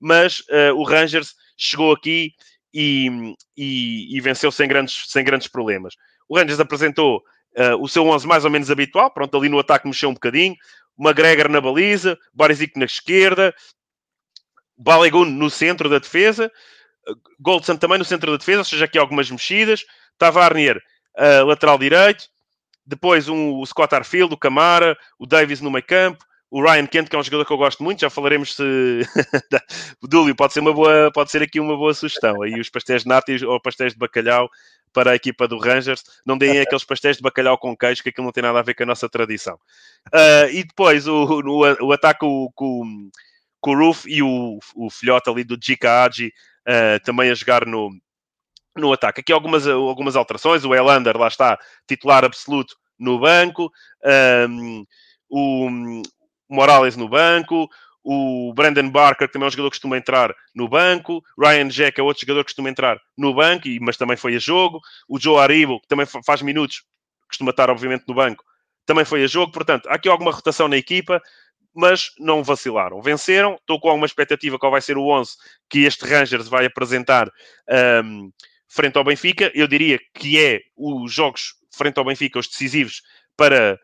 mas 0.00 0.40
uh, 0.40 0.74
o 0.76 0.84
Rangers 0.84 1.34
chegou 1.56 1.92
aqui 1.92 2.32
e, 2.72 3.34
e, 3.56 4.16
e, 4.16 4.20
venceu 4.20 4.50
sem 4.50 4.66
grandes, 4.66 5.04
sem 5.08 5.24
grandes 5.24 5.48
problemas. 5.48 5.94
O 6.28 6.36
Rangers 6.38 6.60
apresentou 6.60 7.18
uh, 7.58 7.80
o 7.80 7.88
seu 7.88 8.06
11 8.06 8.26
mais 8.26 8.44
ou 8.44 8.50
menos 8.50 8.70
habitual, 8.70 9.10
pronto, 9.12 9.36
ali 9.36 9.48
no 9.48 9.58
ataque 9.58 9.86
mexeu 9.86 10.08
um 10.08 10.14
bocadinho, 10.14 10.54
McGregor 10.98 11.48
na 11.48 11.60
baliza, 11.60 12.18
Barisic 12.32 12.78
na 12.78 12.84
esquerda, 12.84 13.54
Balegun 14.76 15.26
no 15.26 15.50
centro 15.50 15.88
da 15.88 15.98
defesa, 15.98 16.50
Goldson 17.40 17.76
também 17.76 17.98
no 17.98 18.04
centro 18.04 18.30
da 18.30 18.38
defesa, 18.38 18.60
ou 18.60 18.64
seja, 18.64 18.84
aqui 18.84 18.98
algumas 18.98 19.30
mexidas, 19.30 19.84
Tavarnier 20.18 20.80
uh, 21.16 21.44
lateral 21.44 21.78
direito, 21.78 22.24
depois 22.86 23.28
um, 23.28 23.54
o 23.54 23.66
Scott 23.66 23.94
Arfield, 23.94 24.34
o 24.34 24.38
Camara, 24.38 24.96
o 25.18 25.26
Davis 25.26 25.60
no 25.60 25.70
meio 25.70 25.84
campo, 25.84 26.24
o 26.50 26.62
Ryan 26.62 26.86
Kent, 26.86 27.08
que 27.08 27.16
é 27.16 27.18
um 27.18 27.22
jogador 27.22 27.44
que 27.44 27.52
eu 27.52 27.56
gosto 27.56 27.82
muito, 27.82 28.00
já 28.00 28.08
falaremos 28.10 28.54
se 28.54 28.62
o 30.00 30.06
Dúlio 30.06 30.36
pode 30.36 30.52
ser 30.52 30.60
uma 30.60 30.72
boa, 30.72 31.10
pode 31.12 31.30
ser 31.30 31.42
aqui 31.42 31.58
uma 31.58 31.76
boa 31.76 31.92
sugestão. 31.92 32.42
Aí 32.42 32.60
os 32.60 32.70
pastéis 32.70 33.02
de 33.02 33.08
nata 33.08 33.32
ou 33.44 33.60
pastéis 33.60 33.92
de 33.92 33.98
bacalhau 33.98 34.48
para 34.94 35.10
a 35.10 35.14
equipa 35.14 35.46
do 35.46 35.58
Rangers, 35.58 36.02
não 36.24 36.38
deem 36.38 36.60
aqueles 36.62 36.84
pastéis 36.84 37.18
de 37.18 37.22
bacalhau 37.22 37.58
com 37.58 37.76
queijo, 37.76 38.02
que 38.02 38.08
aquilo 38.08 38.24
não 38.24 38.32
tem 38.32 38.42
nada 38.42 38.58
a 38.58 38.62
ver 38.62 38.74
com 38.74 38.84
a 38.84 38.86
nossa 38.86 39.08
tradição. 39.08 39.56
Uh, 40.06 40.48
e 40.52 40.64
depois 40.64 41.06
o, 41.06 41.24
o, 41.24 41.86
o 41.86 41.92
ataque 41.92 42.20
com, 42.54 43.10
com, 43.60 43.74
Roof 43.74 44.06
e 44.06 44.22
o, 44.22 44.58
o 44.74 44.88
filhote 44.88 45.28
ali 45.28 45.44
do 45.44 45.58
Jika 45.60 46.04
Haji 46.04 46.28
uh, 46.28 47.04
também 47.04 47.30
a 47.30 47.34
jogar 47.34 47.66
no, 47.66 47.90
no 48.76 48.92
ataque. 48.92 49.20
Aqui 49.20 49.32
algumas, 49.32 49.66
algumas 49.66 50.16
alterações. 50.16 50.64
O 50.64 50.74
Elander, 50.74 51.16
lá 51.16 51.28
está, 51.28 51.58
titular 51.86 52.24
absoluto 52.24 52.76
no 52.98 53.18
banco. 53.18 53.70
Um, 54.48 54.84
o 55.28 56.02
Morales 56.48 56.96
no 56.96 57.08
banco. 57.08 57.68
O 58.04 58.52
Brandon 58.54 58.90
Barker, 58.90 59.26
que 59.26 59.32
também 59.32 59.46
é 59.46 59.48
um 59.48 59.50
jogador 59.50 59.70
que 59.70 59.76
costuma 59.76 59.96
entrar 59.96 60.34
no 60.54 60.68
banco. 60.68 61.24
Ryan 61.38 61.68
Jack 61.68 61.98
é 61.98 62.02
outro 62.02 62.20
jogador 62.20 62.40
que 62.40 62.50
costuma 62.50 62.68
entrar 62.68 63.00
no 63.16 63.32
banco, 63.32 63.66
mas 63.80 63.96
também 63.96 64.16
foi 64.16 64.36
a 64.36 64.38
jogo. 64.38 64.80
O 65.08 65.18
Joe 65.18 65.38
Aribo, 65.38 65.80
que 65.80 65.88
também 65.88 66.06
faz 66.06 66.42
minutos, 66.42 66.82
costuma 67.26 67.50
estar, 67.50 67.70
obviamente, 67.70 68.04
no 68.06 68.14
banco, 68.14 68.44
também 68.84 69.06
foi 69.06 69.24
a 69.24 69.26
jogo. 69.26 69.52
Portanto, 69.52 69.88
há 69.88 69.94
aqui 69.94 70.08
alguma 70.08 70.30
rotação 70.30 70.68
na 70.68 70.76
equipa, 70.76 71.22
mas 71.74 72.10
não 72.18 72.42
vacilaram. 72.42 73.00
Venceram. 73.00 73.54
Estou 73.54 73.80
com 73.80 73.88
alguma 73.88 74.06
expectativa 74.06 74.58
qual 74.58 74.72
vai 74.72 74.80
ser 74.80 74.96
o 74.96 75.08
11 75.08 75.32
que 75.68 75.84
este 75.84 76.04
Rangers 76.04 76.46
vai 76.46 76.66
apresentar 76.66 77.28
um, 78.04 78.30
frente 78.68 78.96
ao 78.96 79.04
Benfica. 79.04 79.50
Eu 79.54 79.66
diria 79.66 79.98
que 80.14 80.38
é 80.38 80.60
os 80.76 81.12
jogos 81.12 81.54
frente 81.74 81.98
ao 81.98 82.04
Benfica, 82.04 82.38
os 82.38 82.48
decisivos, 82.48 83.02
para 83.36 83.78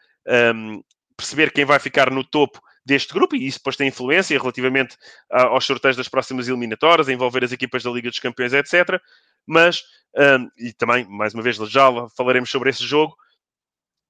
um, 0.54 0.82
perceber 1.16 1.50
quem 1.52 1.64
vai 1.64 1.78
ficar 1.78 2.10
no 2.10 2.22
topo 2.22 2.60
deste 2.84 3.12
grupo, 3.12 3.36
e 3.36 3.46
isso 3.46 3.58
depois 3.58 3.76
tem 3.76 3.88
influência 3.88 4.38
relativamente 4.38 4.96
aos 5.30 5.64
sorteios 5.64 5.96
das 5.96 6.08
próximas 6.08 6.48
eliminatórias, 6.48 7.08
envolver 7.08 7.44
as 7.44 7.52
equipas 7.52 7.82
da 7.82 7.90
Liga 7.90 8.08
dos 8.08 8.18
Campeões, 8.18 8.52
etc. 8.52 9.00
Mas, 9.46 9.82
um, 10.16 10.48
e 10.58 10.72
também, 10.72 11.04
mais 11.04 11.34
uma 11.34 11.42
vez, 11.42 11.56
já 11.56 11.90
falaremos 12.16 12.50
sobre 12.50 12.70
esse 12.70 12.84
jogo, 12.84 13.14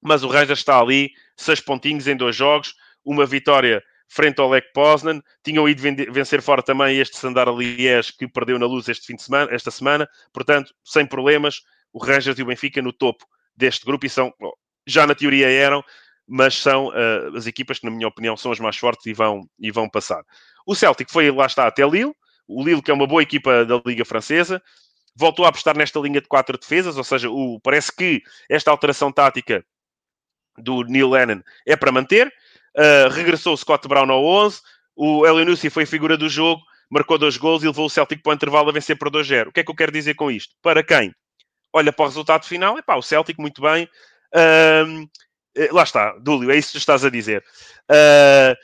mas 0.01 0.23
o 0.23 0.27
Rangers 0.27 0.59
está 0.59 0.79
ali, 0.79 1.11
seis 1.37 1.59
pontinhos 1.59 2.07
em 2.07 2.15
dois 2.15 2.35
jogos, 2.35 2.73
uma 3.05 3.25
vitória 3.25 3.83
frente 4.07 4.41
ao 4.41 4.49
Lech 4.49 4.67
Poznan, 4.73 5.21
tinham 5.43 5.69
ido 5.69 5.81
vencer 6.11 6.41
fora 6.41 6.61
também 6.61 6.99
este 6.99 7.15
Sandar 7.15 7.47
Liège 7.49 8.13
que 8.17 8.27
perdeu 8.27 8.59
na 8.59 8.65
luz 8.65 8.89
este 8.89 9.07
fim 9.07 9.15
de 9.15 9.23
semana, 9.23 9.49
esta 9.53 9.71
semana, 9.71 10.09
portanto, 10.33 10.73
sem 10.83 11.05
problemas, 11.05 11.61
o 11.93 12.03
Rangers 12.03 12.37
e 12.37 12.43
o 12.43 12.45
Benfica 12.45 12.81
no 12.81 12.91
topo 12.91 13.25
deste 13.55 13.85
grupo 13.85 14.05
e 14.05 14.09
são, 14.09 14.33
já 14.85 15.07
na 15.07 15.15
teoria 15.15 15.49
eram, 15.49 15.81
mas 16.33 16.57
são 16.57 16.87
uh, 16.87 17.35
as 17.35 17.45
equipas 17.45 17.79
que, 17.79 17.85
na 17.85 17.91
minha 17.91 18.07
opinião, 18.07 18.37
são 18.37 18.53
as 18.53 18.59
mais 18.59 18.77
fortes 18.77 19.05
e 19.05 19.13
vão, 19.13 19.41
e 19.59 19.69
vão 19.69 19.89
passar. 19.89 20.23
O 20.65 20.73
Celtic 20.73 21.11
foi, 21.11 21.29
lá 21.29 21.45
está, 21.45 21.67
até 21.67 21.85
Lille, 21.85 22.13
o 22.47 22.63
Lille 22.63 22.81
que 22.81 22.89
é 22.89 22.93
uma 22.93 23.05
boa 23.05 23.21
equipa 23.21 23.65
da 23.65 23.81
Liga 23.85 24.05
Francesa, 24.05 24.63
voltou 25.13 25.43
a 25.43 25.49
apostar 25.49 25.77
nesta 25.77 25.99
linha 25.99 26.21
de 26.21 26.29
quatro 26.29 26.57
defesas, 26.57 26.95
ou 26.95 27.03
seja, 27.03 27.29
o, 27.29 27.59
parece 27.61 27.93
que 27.93 28.21
esta 28.49 28.71
alteração 28.71 29.11
tática 29.11 29.61
do 30.57 30.83
Neil 30.83 31.09
Lennon 31.09 31.41
é 31.67 31.75
para 31.75 31.91
manter. 31.91 32.31
Uh, 32.77 33.09
regressou 33.09 33.53
o 33.53 33.57
Scott 33.57 33.85
Brown 33.85 34.09
ao 34.09 34.23
11, 34.23 34.61
o 34.95 35.27
Elionussi 35.27 35.69
foi 35.69 35.85
figura 35.85 36.15
do 36.15 36.29
jogo, 36.29 36.61
marcou 36.89 37.17
dois 37.17 37.35
gols 37.35 37.61
e 37.61 37.67
levou 37.67 37.87
o 37.87 37.89
Celtic 37.89 38.23
para 38.23 38.31
o 38.31 38.33
intervalo 38.33 38.69
a 38.69 38.73
vencer 38.73 38.97
por 38.97 39.11
2-0. 39.11 39.49
O 39.49 39.51
que 39.51 39.59
é 39.59 39.63
que 39.65 39.71
eu 39.71 39.75
quero 39.75 39.91
dizer 39.91 40.13
com 40.13 40.31
isto? 40.31 40.55
Para 40.61 40.81
quem 40.81 41.13
olha 41.73 41.91
para 41.91 42.05
o 42.05 42.07
resultado 42.07 42.45
final, 42.45 42.77
é 42.77 42.81
pá, 42.81 42.95
o 42.95 43.01
Celtic 43.01 43.37
muito 43.37 43.61
bem. 43.61 43.83
Uh, 44.33 45.09
lá 45.71 45.83
está, 45.83 46.15
Dúlio, 46.19 46.51
é 46.51 46.57
isso 46.57 46.71
que 46.71 46.77
estás 46.77 47.03
a 47.03 47.09
dizer. 47.09 47.43
Uh, 47.89 48.55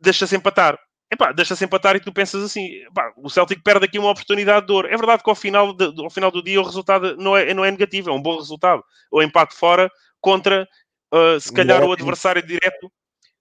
deixa-se 0.00 0.36
empatar. 0.36 0.78
Epá, 1.12 1.32
deixa-se 1.32 1.64
empatar 1.64 1.96
e 1.96 2.00
tu 2.00 2.12
pensas 2.12 2.42
assim, 2.42 2.66
epá, 2.86 3.12
o 3.16 3.28
Celtic 3.28 3.60
perde 3.64 3.84
aqui 3.84 3.98
uma 3.98 4.10
oportunidade 4.10 4.66
de 4.66 4.72
ouro. 4.72 4.86
É 4.86 4.96
verdade 4.96 5.24
que 5.24 5.30
ao 5.30 5.34
final, 5.34 5.72
de, 5.72 5.92
ao 6.00 6.10
final 6.10 6.30
do 6.30 6.42
dia 6.42 6.60
o 6.60 6.64
resultado 6.64 7.16
não 7.16 7.36
é, 7.36 7.52
não 7.52 7.64
é 7.64 7.70
negativo, 7.70 8.10
é 8.10 8.12
um 8.12 8.22
bom 8.22 8.36
resultado. 8.36 8.84
O 9.10 9.20
empate 9.20 9.56
fora 9.56 9.90
contra, 10.20 10.68
uh, 11.12 11.40
se 11.40 11.52
calhar, 11.52 11.82
o 11.82 11.92
adversário 11.92 12.42
direto 12.42 12.92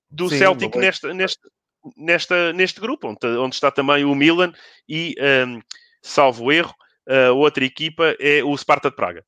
do 0.10 0.28
Sim, 0.30 0.39
Celtic 0.39 0.76
neste, 0.76 1.14
neste, 1.14 1.41
nesta, 1.95 2.54
neste 2.54 2.82
grupo, 2.82 3.10
onde, 3.10 3.38
onde, 3.38 3.54
está 3.54 3.70
também 3.70 4.04
o 4.04 4.16
Milan 4.16 4.52
e, 4.88 5.14
um, 5.47 5.62
salvo 6.02 6.52
erro, 6.52 6.74
a 7.08 7.32
outra 7.32 7.64
equipa 7.66 8.16
é 8.20 8.43
o 8.43 8.56
Sparta 8.58 8.89
de 8.89 8.95
Praga. 8.95 9.24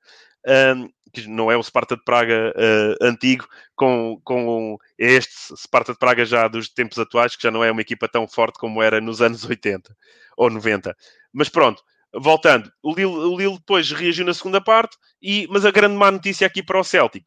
Um, 0.75 0.89
que 1.11 1.27
não 1.27 1.51
é 1.51 1.57
o 1.57 1.63
Sparta 1.63 1.95
de 1.95 2.03
Praga 2.03 2.53
uh, 2.55 3.05
antigo, 3.05 3.47
com, 3.75 4.19
com 4.23 4.77
este 4.97 5.55
Sparta 5.57 5.93
de 5.93 5.99
Praga 5.99 6.25
já 6.25 6.47
dos 6.47 6.69
tempos 6.69 6.97
atuais, 6.97 7.35
que 7.35 7.43
já 7.43 7.51
não 7.51 7.63
é 7.63 7.71
uma 7.71 7.81
equipa 7.81 8.07
tão 8.07 8.27
forte 8.27 8.59
como 8.59 8.81
era 8.81 9.01
nos 9.01 9.21
anos 9.21 9.43
80 9.43 9.95
ou 10.37 10.49
90. 10.49 10.95
Mas 11.33 11.49
pronto, 11.49 11.83
voltando, 12.13 12.71
o 12.81 12.93
Lille, 12.93 13.05
o 13.05 13.37
Lille 13.37 13.57
depois 13.57 13.91
reagiu 13.91 14.25
na 14.25 14.33
segunda 14.33 14.61
parte, 14.61 14.97
e, 15.21 15.47
mas 15.49 15.65
a 15.65 15.71
grande 15.71 15.95
má 15.95 16.11
notícia 16.11 16.47
aqui 16.47 16.63
para 16.63 16.79
o 16.79 16.83
Celtic, 16.83 17.25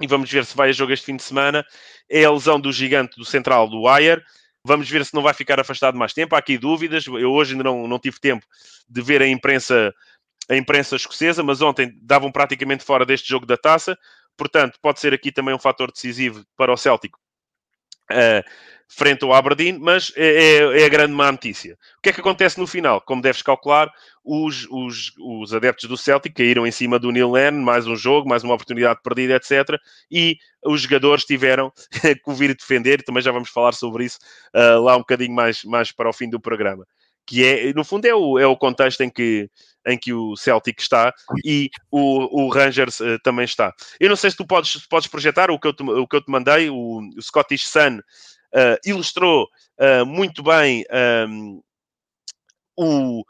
e 0.00 0.06
vamos 0.06 0.30
ver 0.30 0.44
se 0.44 0.56
vai 0.56 0.70
a 0.70 0.72
jogo 0.72 0.92
este 0.92 1.06
fim 1.06 1.16
de 1.16 1.22
semana, 1.22 1.64
é 2.10 2.24
a 2.24 2.30
lesão 2.30 2.60
do 2.60 2.72
gigante 2.72 3.16
do 3.16 3.24
central 3.24 3.68
do 3.68 3.86
Ayer. 3.88 4.22
Vamos 4.66 4.88
ver 4.88 5.04
se 5.04 5.14
não 5.14 5.22
vai 5.22 5.34
ficar 5.34 5.60
afastado 5.60 5.96
mais 5.96 6.12
tempo. 6.12 6.34
Há 6.34 6.38
aqui 6.38 6.58
dúvidas. 6.58 7.06
Eu 7.06 7.30
hoje 7.30 7.52
ainda 7.52 7.64
não, 7.64 7.86
não 7.86 7.98
tive 7.98 8.18
tempo 8.18 8.44
de 8.88 9.02
ver 9.02 9.22
a 9.22 9.28
imprensa 9.28 9.94
a 10.48 10.56
imprensa 10.56 10.96
escocesa, 10.96 11.42
mas 11.42 11.62
ontem 11.62 11.92
davam 12.02 12.30
praticamente 12.30 12.84
fora 12.84 13.06
deste 13.06 13.28
jogo 13.28 13.46
da 13.46 13.56
taça, 13.56 13.96
portanto, 14.36 14.78
pode 14.80 15.00
ser 15.00 15.14
aqui 15.14 15.32
também 15.32 15.54
um 15.54 15.58
fator 15.58 15.90
decisivo 15.90 16.44
para 16.56 16.72
o 16.72 16.76
Céltico 16.76 17.18
uh, 18.10 18.44
frente 18.88 19.24
ao 19.24 19.32
Aberdeen, 19.32 19.78
mas 19.78 20.12
é, 20.16 20.26
é, 20.26 20.82
é, 20.82 20.84
a 20.84 20.88
grande 20.88 21.12
má 21.12 21.32
notícia. 21.32 21.74
O 21.98 22.02
que 22.02 22.10
é 22.10 22.12
que 22.12 22.20
acontece 22.20 22.58
no 22.58 22.66
final? 22.66 23.00
Como 23.00 23.22
deves 23.22 23.42
calcular, 23.42 23.90
os, 24.22 24.66
os, 24.70 25.12
os 25.18 25.54
adeptos 25.54 25.88
do 25.88 25.96
Celtic 25.96 26.34
caíram 26.34 26.66
em 26.66 26.70
cima 26.70 26.98
do 26.98 27.10
Neil 27.10 27.30
Lennon, 27.30 27.62
mais 27.62 27.86
um 27.86 27.96
jogo, 27.96 28.28
mais 28.28 28.44
uma 28.44 28.54
oportunidade 28.54 29.00
perdida, 29.02 29.36
etc. 29.36 29.80
E 30.10 30.36
os 30.64 30.82
jogadores 30.82 31.24
tiveram 31.24 31.72
que 31.90 32.20
o 32.26 32.34
vir 32.34 32.54
defender, 32.54 33.02
também 33.02 33.22
já 33.22 33.32
vamos 33.32 33.50
falar 33.50 33.72
sobre 33.72 34.04
isso 34.04 34.18
uh, 34.54 34.80
lá 34.82 34.96
um 34.96 35.00
bocadinho 35.00 35.34
mais, 35.34 35.64
mais 35.64 35.90
para 35.90 36.08
o 36.08 36.12
fim 36.12 36.28
do 36.28 36.40
programa 36.40 36.86
que 37.26 37.44
é, 37.44 37.72
no 37.72 37.84
fundo, 37.84 38.06
é 38.06 38.14
o, 38.14 38.38
é 38.38 38.46
o 38.46 38.56
contexto 38.56 39.00
em 39.00 39.10
que, 39.10 39.50
em 39.86 39.98
que 39.98 40.12
o 40.12 40.36
Celtic 40.36 40.80
está 40.80 41.12
e 41.44 41.70
o, 41.90 42.44
o 42.44 42.48
Rangers 42.48 43.00
uh, 43.00 43.18
também 43.22 43.44
está. 43.44 43.72
Eu 44.00 44.08
não 44.08 44.16
sei 44.16 44.30
se 44.30 44.36
tu 44.36 44.46
podes, 44.46 44.86
podes 44.86 45.08
projetar 45.08 45.50
o 45.50 45.58
que 45.58 45.66
eu 45.66 45.72
te, 45.72 45.82
o 45.82 46.06
que 46.06 46.16
eu 46.16 46.22
te 46.22 46.30
mandei, 46.30 46.70
o, 46.70 47.00
o 47.16 47.22
Scottish 47.22 47.68
Sun 47.68 47.98
uh, 47.98 48.78
ilustrou 48.84 49.48
uh, 49.80 50.06
muito 50.06 50.42
bem 50.42 50.84
um, 50.90 50.96
ehm, 50.96 51.60
o, 52.76 53.24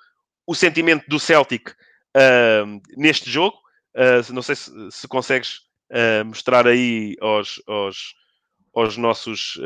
o 0.46 0.54
sentimento 0.54 1.04
do 1.08 1.18
Celtic 1.18 1.74
ehm, 2.14 2.80
neste 2.96 3.30
jogo. 3.30 3.58
não 4.32 4.42
sei 4.42 4.56
se, 4.56 4.70
se 4.90 5.08
consegues 5.08 5.60
mostrar 6.26 6.66
aí 6.66 7.14
aos, 7.20 7.62
aos, 7.68 8.14
aos 8.74 8.96
nossos 8.96 9.56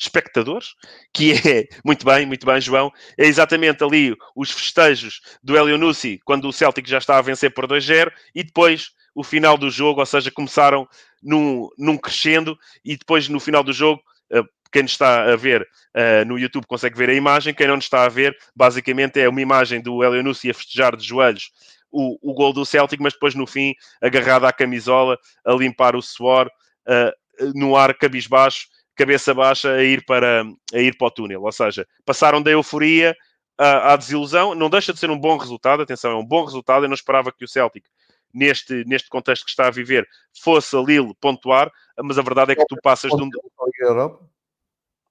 espectadores, 0.00 0.74
que 1.12 1.32
é, 1.32 1.68
muito 1.84 2.04
bem, 2.04 2.24
muito 2.24 2.46
bem, 2.46 2.60
João, 2.60 2.90
é 3.18 3.26
exatamente 3.26 3.84
ali 3.84 4.16
os 4.34 4.50
festejos 4.50 5.20
do 5.42 5.56
Elionussi, 5.56 6.18
quando 6.24 6.48
o 6.48 6.52
Celtic 6.52 6.88
já 6.88 6.98
está 6.98 7.18
a 7.18 7.22
vencer 7.22 7.52
por 7.52 7.66
2-0, 7.66 8.10
e 8.34 8.42
depois 8.42 8.90
o 9.14 9.22
final 9.22 9.58
do 9.58 9.70
jogo, 9.70 10.00
ou 10.00 10.06
seja, 10.06 10.30
começaram 10.30 10.88
num, 11.22 11.68
num 11.76 11.98
crescendo, 11.98 12.56
e 12.84 12.96
depois 12.96 13.28
no 13.28 13.38
final 13.38 13.62
do 13.62 13.72
jogo, 13.72 14.00
uh, 14.32 14.44
quem 14.72 14.84
está 14.84 15.30
a 15.30 15.36
ver 15.36 15.62
uh, 15.62 16.24
no 16.26 16.38
YouTube 16.38 16.66
consegue 16.66 16.96
ver 16.96 17.10
a 17.10 17.14
imagem, 17.14 17.52
quem 17.52 17.66
não 17.66 17.76
está 17.76 18.04
a 18.04 18.08
ver, 18.08 18.34
basicamente 18.56 19.20
é 19.20 19.28
uma 19.28 19.40
imagem 19.42 19.80
do 19.82 20.02
Elionussi 20.02 20.48
a 20.48 20.54
festejar 20.54 20.96
de 20.96 21.06
joelhos 21.06 21.50
o, 21.92 22.30
o 22.30 22.34
gol 22.34 22.52
do 22.52 22.64
Celtic, 22.64 23.00
mas 23.00 23.14
depois 23.14 23.34
no 23.34 23.48
fim, 23.48 23.74
agarrado 24.00 24.46
à 24.46 24.52
camisola, 24.52 25.18
a 25.44 25.52
limpar 25.52 25.96
o 25.96 26.02
suor, 26.02 26.48
uh, 26.86 27.52
no 27.54 27.76
ar 27.76 27.94
cabisbaixo, 27.94 28.66
cabeça 28.96 29.32
baixa 29.34 29.72
a 29.72 29.82
ir 29.82 30.04
para, 30.04 30.44
a 30.74 30.78
ir 30.78 30.96
para 30.96 31.06
o 31.06 31.10
túnel. 31.10 31.42
Ou 31.42 31.52
seja, 31.52 31.86
passaram 32.04 32.42
da 32.42 32.50
euforia 32.50 33.16
à, 33.58 33.92
à 33.92 33.96
desilusão. 33.96 34.54
Não 34.54 34.70
deixa 34.70 34.92
de 34.92 34.98
ser 34.98 35.10
um 35.10 35.18
bom 35.18 35.36
resultado. 35.36 35.82
Atenção, 35.82 36.12
é 36.12 36.16
um 36.16 36.26
bom 36.26 36.44
resultado. 36.44 36.84
Eu 36.84 36.88
não 36.88 36.94
esperava 36.94 37.32
que 37.32 37.44
o 37.44 37.48
Celtic 37.48 37.84
neste, 38.32 38.84
neste 38.86 39.08
contexto 39.08 39.44
que 39.44 39.50
está 39.50 39.66
a 39.66 39.70
viver, 39.70 40.08
fosse 40.42 40.76
a 40.76 40.80
Lille 40.80 41.14
pontuar, 41.20 41.70
mas 42.02 42.18
a 42.18 42.22
verdade 42.22 42.52
é 42.52 42.54
que 42.54 42.64
tu 42.66 42.76
passas 42.82 43.10
de 43.10 43.22
um. 43.22 43.30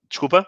Desculpa? 0.10 0.46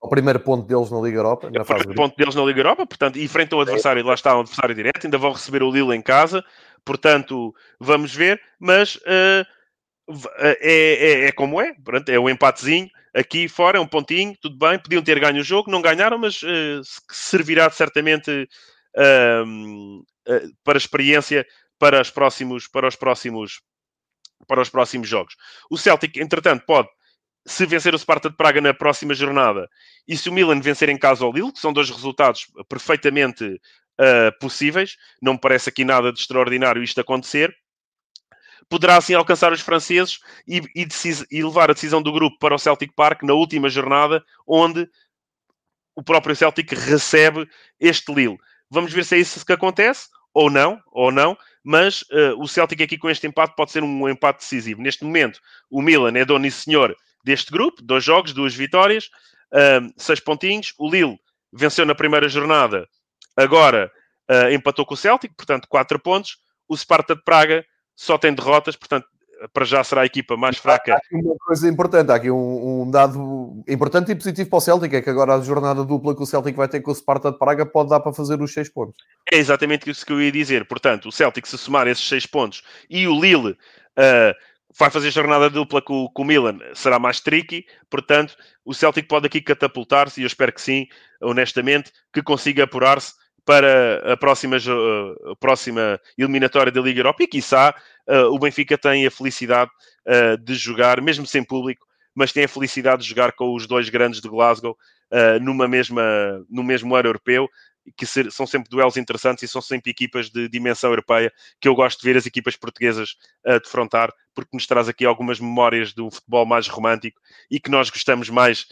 O 0.00 0.08
primeiro 0.08 0.40
ponto 0.40 0.66
deles 0.66 0.90
na 0.90 1.00
Liga 1.00 1.18
Europa. 1.18 1.50
Na 1.50 1.62
o 1.62 1.64
primeiro 1.64 1.94
ponto 1.94 2.16
deles 2.16 2.34
na 2.34 2.42
Liga 2.42 2.60
Europa, 2.60 2.86
portanto, 2.86 3.16
e 3.16 3.26
frente 3.28 3.54
ao 3.54 3.60
adversário, 3.60 4.04
lá 4.04 4.14
está 4.14 4.36
um 4.36 4.40
adversário 4.40 4.74
direto, 4.74 5.04
ainda 5.04 5.16
vão 5.16 5.32
receber 5.32 5.62
o 5.62 5.70
Lille 5.70 5.94
em 5.94 6.02
casa, 6.02 6.44
portanto, 6.84 7.54
vamos 7.78 8.14
ver, 8.14 8.40
mas 8.58 8.96
uh, 8.96 9.46
é, 10.38 10.58
é, 10.60 11.24
é, 11.26 11.32
como 11.32 11.60
é, 11.60 11.74
pronto, 11.82 12.08
é 12.08 12.18
um 12.18 12.28
empatezinho 12.28 12.90
aqui 13.14 13.48
fora, 13.48 13.78
é 13.78 13.80
um 13.80 13.86
pontinho, 13.86 14.36
tudo 14.40 14.58
bem, 14.58 14.78
podiam 14.78 15.02
ter 15.02 15.18
ganho 15.18 15.40
o 15.40 15.44
jogo, 15.44 15.70
não 15.70 15.80
ganharam, 15.80 16.18
mas 16.18 16.42
uh, 16.42 16.82
servirá 17.10 17.70
certamente 17.70 18.48
uh, 18.96 19.98
uh, 20.00 20.54
para 20.62 20.76
experiência 20.76 21.46
para 21.78 22.00
os 22.00 22.10
próximos, 22.10 22.66
para 22.66 22.88
os 22.88 22.96
próximos, 22.96 23.62
para 24.46 24.60
os 24.60 24.68
próximos 24.68 25.08
jogos. 25.08 25.36
O 25.70 25.78
Celtic, 25.78 26.16
entretanto, 26.16 26.64
pode 26.66 26.88
se 27.46 27.64
vencer 27.66 27.94
o 27.94 27.98
Sparta 27.98 28.28
de 28.28 28.36
Praga 28.36 28.60
na 28.60 28.74
próxima 28.74 29.14
jornada 29.14 29.68
e 30.08 30.16
se 30.16 30.28
o 30.28 30.32
Milan 30.32 30.60
vencer 30.60 30.88
em 30.88 30.98
casa 30.98 31.24
ao 31.24 31.32
Lille, 31.32 31.52
que 31.52 31.60
são 31.60 31.72
dois 31.72 31.90
resultados 31.90 32.46
perfeitamente 32.68 33.44
uh, 33.44 34.38
possíveis, 34.40 34.96
não 35.20 35.34
me 35.34 35.40
parece 35.40 35.68
aqui 35.68 35.84
nada 35.84 36.12
de 36.12 36.18
extraordinário 36.18 36.82
isto 36.82 37.00
acontecer 37.00 37.54
poderá 38.68 38.96
assim 38.96 39.14
alcançar 39.14 39.52
os 39.52 39.60
franceses 39.60 40.20
e, 40.46 40.58
e, 40.74 40.86
e, 41.30 41.44
levar 41.44 41.70
a 41.70 41.74
decisão 41.74 42.02
do 42.02 42.12
grupo 42.12 42.38
para 42.38 42.54
o 42.54 42.58
Celtic 42.58 42.92
Park 42.94 43.22
na 43.22 43.34
última 43.34 43.68
jornada, 43.68 44.24
onde 44.46 44.88
o 45.94 46.02
próprio 46.02 46.34
Celtic 46.34 46.72
recebe 46.72 47.48
este 47.78 48.12
Lille. 48.12 48.38
Vamos 48.70 48.92
ver 48.92 49.04
se 49.04 49.14
é 49.14 49.18
isso 49.18 49.44
que 49.44 49.52
acontece, 49.52 50.08
ou 50.32 50.50
não, 50.50 50.80
ou 50.90 51.12
não, 51.12 51.38
mas 51.62 52.02
uh, 52.02 52.38
o 52.38 52.48
Celtic 52.48 52.82
aqui 52.82 52.98
com 52.98 53.08
este 53.08 53.26
empate 53.26 53.54
pode 53.56 53.70
ser 53.70 53.82
um 53.84 54.08
empate 54.08 54.40
decisivo. 54.40 54.82
Neste 54.82 55.04
momento, 55.04 55.40
o 55.70 55.80
Milan 55.80 56.12
é 56.18 56.24
dono 56.24 56.46
e 56.46 56.50
senhor 56.50 56.94
deste 57.24 57.52
grupo, 57.52 57.80
dois 57.80 58.02
jogos, 58.02 58.32
duas 58.32 58.54
vitórias, 58.54 59.06
uh, 59.52 59.92
seis 59.96 60.18
pontinhos. 60.18 60.74
O 60.76 60.90
Lille 60.90 61.18
venceu 61.52 61.86
na 61.86 61.94
primeira 61.94 62.28
jornada, 62.28 62.88
agora 63.36 63.90
uh, 64.28 64.52
empatou 64.52 64.84
com 64.84 64.94
o 64.94 64.96
Celtic, 64.96 65.32
portanto, 65.36 65.68
quatro 65.68 65.98
pontos. 65.98 66.38
O 66.68 66.76
Sparta 66.76 67.14
de 67.14 67.22
Praga 67.22 67.64
só 67.96 68.18
tem 68.18 68.34
derrotas, 68.34 68.76
portanto, 68.76 69.06
para 69.52 69.64
já 69.64 69.82
será 69.84 70.02
a 70.02 70.06
equipa 70.06 70.36
mais 70.36 70.56
fraca. 70.56 70.94
Há 70.94 70.96
aqui 70.96 71.14
uma 71.16 71.36
coisa 71.36 71.68
importante, 71.68 72.10
há 72.10 72.14
aqui 72.14 72.30
um, 72.30 72.82
um, 72.82 72.90
dado 72.90 73.62
importante 73.68 74.10
e 74.12 74.14
positivo 74.14 74.48
para 74.48 74.56
o 74.56 74.60
Celtic, 74.60 74.94
é 74.94 75.02
que 75.02 75.10
agora 75.10 75.34
a 75.34 75.40
jornada 75.40 75.84
dupla 75.84 76.14
que 76.14 76.22
o 76.22 76.26
Celtic 76.26 76.56
vai 76.56 76.68
ter 76.68 76.80
com 76.80 76.90
o 76.90 76.94
Sparta 76.94 77.30
de 77.30 77.38
Praga 77.38 77.66
pode 77.66 77.90
dar 77.90 78.00
para 78.00 78.12
fazer 78.12 78.40
os 78.40 78.52
seis 78.52 78.68
pontos. 78.68 78.96
É 79.30 79.36
exatamente 79.36 79.90
isso 79.90 80.04
que 80.04 80.12
eu 80.12 80.22
ia 80.22 80.32
dizer. 80.32 80.66
Portanto, 80.66 81.08
o 81.08 81.12
Celtic, 81.12 81.46
se 81.46 81.58
somar 81.58 81.86
esses 81.86 82.06
seis 82.06 82.26
pontos 82.26 82.62
e 82.88 83.06
o 83.06 83.20
Lille 83.20 83.50
uh, 83.50 84.34
vai 84.78 84.90
fazer 84.90 85.10
jornada 85.10 85.50
dupla 85.50 85.82
com, 85.82 86.08
com 86.08 86.22
o 86.22 86.24
Milan, 86.24 86.58
será 86.74 86.98
mais 86.98 87.20
tricky. 87.20 87.66
Portanto, 87.90 88.36
o 88.64 88.72
Celtic 88.72 89.06
pode 89.06 89.26
aqui 89.26 89.40
catapultar-se, 89.40 90.20
e 90.20 90.24
eu 90.24 90.26
espero 90.26 90.52
que 90.52 90.62
sim, 90.62 90.86
honestamente, 91.20 91.92
que 92.12 92.22
consiga 92.22 92.64
apurar-se 92.64 93.12
para 93.44 94.12
a 94.12 94.16
próxima, 94.16 94.56
a 94.56 95.36
próxima 95.36 96.00
eliminatória 96.16 96.72
da 96.72 96.80
Liga 96.80 97.00
Europa 97.00 97.22
e, 97.22 97.26
quiçá, 97.26 97.74
o 98.30 98.38
Benfica 98.38 98.78
tem 98.78 99.06
a 99.06 99.10
felicidade 99.10 99.70
de 100.42 100.54
jogar, 100.54 101.00
mesmo 101.00 101.26
sem 101.26 101.44
público, 101.44 101.86
mas 102.14 102.32
tem 102.32 102.44
a 102.44 102.48
felicidade 102.48 103.02
de 103.02 103.08
jogar 103.08 103.32
com 103.32 103.54
os 103.54 103.66
dois 103.66 103.88
grandes 103.88 104.20
de 104.20 104.28
Glasgow 104.28 104.76
numa 105.40 105.68
mesma, 105.68 106.02
no 106.48 106.62
mesmo 106.62 106.94
ano 106.94 107.08
europeu, 107.08 107.48
que 107.98 108.06
são 108.06 108.46
sempre 108.46 108.70
duelos 108.70 108.96
interessantes 108.96 109.42
e 109.44 109.48
são 109.48 109.60
sempre 109.60 109.90
equipas 109.90 110.30
de 110.30 110.48
dimensão 110.48 110.88
europeia 110.88 111.30
que 111.60 111.68
eu 111.68 111.74
gosto 111.74 112.00
de 112.00 112.06
ver 112.06 112.16
as 112.16 112.24
equipas 112.24 112.56
portuguesas 112.56 113.14
a 113.44 113.58
defrontar, 113.58 114.10
porque 114.34 114.56
nos 114.56 114.66
traz 114.66 114.88
aqui 114.88 115.04
algumas 115.04 115.38
memórias 115.38 115.92
um 115.98 116.10
futebol 116.10 116.46
mais 116.46 116.66
romântico 116.66 117.20
e 117.50 117.60
que 117.60 117.70
nós 117.70 117.90
gostamos 117.90 118.30
mais 118.30 118.66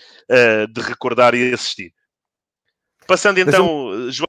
de 0.71 0.81
recordar 0.81 1.35
e 1.35 1.53
assistir. 1.53 1.93
Passando 3.07 3.39
então, 3.39 4.11
João, 4.11 4.29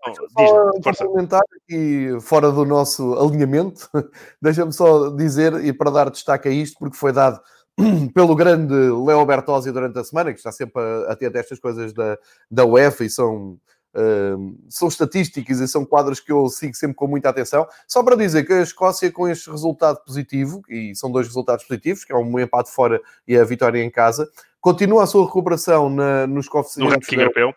diz 0.81 0.97
comentar 0.97 1.41
aqui 1.61 2.17
fora 2.21 2.51
do 2.51 2.65
nosso 2.65 3.13
alinhamento, 3.19 3.89
deixa-me 4.41 4.73
só 4.73 5.09
dizer, 5.09 5.63
e 5.63 5.71
para 5.71 5.91
dar 5.91 6.09
destaque 6.09 6.47
a 6.47 6.51
isto, 6.51 6.77
porque 6.79 6.97
foi 6.97 7.11
dado 7.11 7.39
pelo 8.13 8.35
grande 8.35 8.73
Leo 8.73 9.25
Bertozzi 9.25 9.71
durante 9.71 9.97
a 9.99 10.03
semana, 10.03 10.31
que 10.31 10.39
está 10.39 10.51
sempre 10.51 10.81
a, 10.81 11.11
a 11.11 11.15
ter 11.15 11.29
destas 11.29 11.59
coisas 11.59 11.93
da, 11.93 12.17
da 12.49 12.65
UEFA 12.65 13.05
e 13.05 13.09
são, 13.09 13.59
uh, 13.95 14.57
são 14.69 14.87
estatísticas 14.87 15.59
e 15.59 15.67
são 15.67 15.85
quadros 15.85 16.19
que 16.19 16.31
eu 16.31 16.47
sigo 16.49 16.75
sempre 16.75 16.95
com 16.95 17.07
muita 17.07 17.29
atenção. 17.29 17.67
Só 17.87 18.03
para 18.03 18.15
dizer 18.15 18.43
que 18.43 18.53
a 18.53 18.61
Escócia, 18.61 19.11
com 19.11 19.27
este 19.27 19.49
resultado 19.49 20.03
positivo, 20.03 20.61
e 20.67 20.95
são 20.95 21.11
dois 21.11 21.27
resultados 21.27 21.63
positivos, 21.65 22.03
que 22.03 22.11
é 22.11 22.15
um 22.15 22.39
empate 22.39 22.71
fora 22.71 22.99
e 23.27 23.37
a 23.37 23.43
vitória 23.43 23.83
em 23.83 23.89
casa, 23.89 24.27
continua 24.59 25.03
a 25.03 25.07
sua 25.07 25.25
recuperação 25.25 25.89
na, 25.89 26.25
nos 26.25 26.47
coeficientes. 26.47 26.89
No 26.89 26.95
ranking 26.95 27.15
europeu 27.15 27.53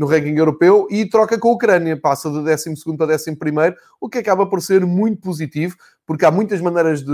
no 0.00 0.06
ranking 0.06 0.34
europeu 0.34 0.86
e 0.90 1.04
troca 1.04 1.38
com 1.38 1.50
a 1.50 1.52
Ucrânia, 1.52 1.94
passa 1.94 2.30
de 2.30 2.42
12 2.42 2.96
para 2.96 3.14
11, 3.14 3.36
o 4.00 4.08
que 4.08 4.16
acaba 4.16 4.48
por 4.48 4.62
ser 4.62 4.86
muito 4.86 5.20
positivo, 5.20 5.76
porque 6.06 6.24
há 6.24 6.30
muitas 6.30 6.60
maneiras 6.60 7.04
de. 7.04 7.12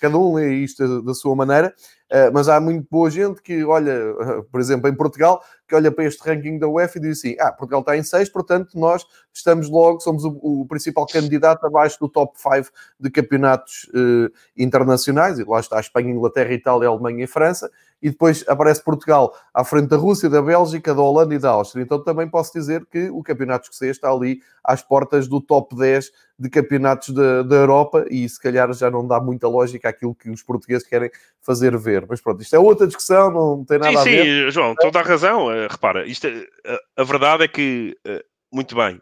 Cada 0.00 0.18
um 0.18 0.34
lê 0.34 0.54
isto 0.56 1.02
da 1.02 1.14
sua 1.14 1.36
maneira, 1.36 1.72
eh, 2.08 2.30
mas 2.30 2.48
há 2.48 2.60
muito 2.60 2.86
boa 2.90 3.10
gente 3.10 3.42
que 3.42 3.64
olha, 3.64 4.14
por 4.50 4.60
exemplo, 4.60 4.88
em 4.88 4.94
Portugal, 4.94 5.42
que 5.66 5.74
olha 5.74 5.90
para 5.90 6.04
este 6.04 6.22
ranking 6.22 6.58
da 6.58 6.68
UEFA 6.68 6.98
e 6.98 7.00
diz 7.00 7.18
assim: 7.18 7.36
ah, 7.38 7.52
Portugal 7.52 7.80
está 7.80 7.96
em 7.96 8.02
6, 8.02 8.28
portanto 8.30 8.78
nós 8.78 9.04
estamos 9.32 9.68
logo, 9.68 10.00
somos 10.00 10.24
o, 10.24 10.38
o 10.42 10.66
principal 10.66 11.06
candidato 11.06 11.66
abaixo 11.66 11.98
do 11.98 12.08
top 12.08 12.32
5 12.36 12.70
de 12.98 13.10
campeonatos 13.10 13.90
uh, 13.94 14.32
internacionais, 14.56 15.38
e 15.38 15.44
lá 15.44 15.60
está 15.60 15.76
a 15.76 15.80
Espanha, 15.80 16.10
Inglaterra, 16.10 16.52
Itália, 16.52 16.88
Alemanha 16.88 17.24
e 17.24 17.26
França, 17.26 17.70
e 18.00 18.10
depois 18.10 18.44
aparece 18.46 18.82
Portugal 18.82 19.34
à 19.52 19.64
frente 19.64 19.88
da 19.88 19.96
Rússia, 19.96 20.28
da 20.28 20.40
Bélgica, 20.40 20.94
da 20.94 21.02
Holanda 21.02 21.34
e 21.34 21.38
da 21.38 21.50
Áustria. 21.50 21.82
Então 21.82 22.02
também 22.02 22.28
posso 22.28 22.52
dizer 22.52 22.86
que 22.86 23.10
o 23.10 23.22
campeonato 23.22 23.64
escocês 23.64 23.96
está 23.96 24.10
ali 24.10 24.40
às 24.66 24.82
portas 24.82 25.28
do 25.28 25.40
top 25.40 25.76
10 25.76 26.10
de 26.38 26.50
campeonatos 26.50 27.10
da, 27.10 27.42
da 27.42 27.56
Europa 27.56 28.04
e 28.10 28.28
se 28.28 28.40
calhar 28.40 28.70
já 28.74 28.90
não 28.90 29.06
dá 29.06 29.20
muita 29.20 29.48
lógica 29.48 29.88
aquilo 29.88 30.14
que 30.14 30.28
os 30.28 30.42
portugueses 30.42 30.86
querem 30.86 31.10
fazer 31.40 31.76
ver. 31.78 32.04
Mas 32.08 32.20
pronto, 32.20 32.42
isto 32.42 32.54
é 32.56 32.58
outra 32.58 32.86
discussão, 32.86 33.30
não 33.30 33.64
tem 33.64 33.78
nada 33.78 33.92
sim, 33.92 33.98
a 33.98 34.02
ver. 34.02 34.46
Sim, 34.46 34.50
João, 34.50 34.74
toda 34.74 34.98
a 34.98 35.02
razão. 35.02 35.46
Uh, 35.46 35.68
repara, 35.70 36.04
isto 36.04 36.26
é, 36.26 36.30
uh, 36.32 36.78
a 36.96 37.04
verdade 37.04 37.44
é 37.44 37.48
que, 37.48 37.96
uh, 38.06 38.22
muito 38.52 38.74
bem, 38.74 39.00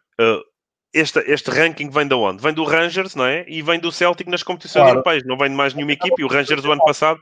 este, 0.93 1.19
este 1.27 1.51
ranking 1.51 1.89
vem 1.91 2.07
de 2.07 2.15
onde? 2.15 2.43
Vem 2.43 2.53
do 2.53 2.63
Rangers, 2.63 3.15
não 3.17 3.25
é? 3.25 3.45
E 3.49 3.63
vem 3.63 3.81
do 3.81 3.91
Celtic 3.91 4.29
nas 4.29 4.43
competições 4.43 4.83
claro. 4.83 4.99
europeias. 4.99 5.25
Não 5.25 5.37
vem 5.37 5.49
de 5.49 5.57
mais 5.57 5.75
nenhuma 5.75 5.93
equipe. 5.93 6.15
E 6.21 6.25
o 6.25 6.29
Rangers, 6.29 6.63
do 6.63 6.71
ano 6.71 6.85
passado, 6.85 7.19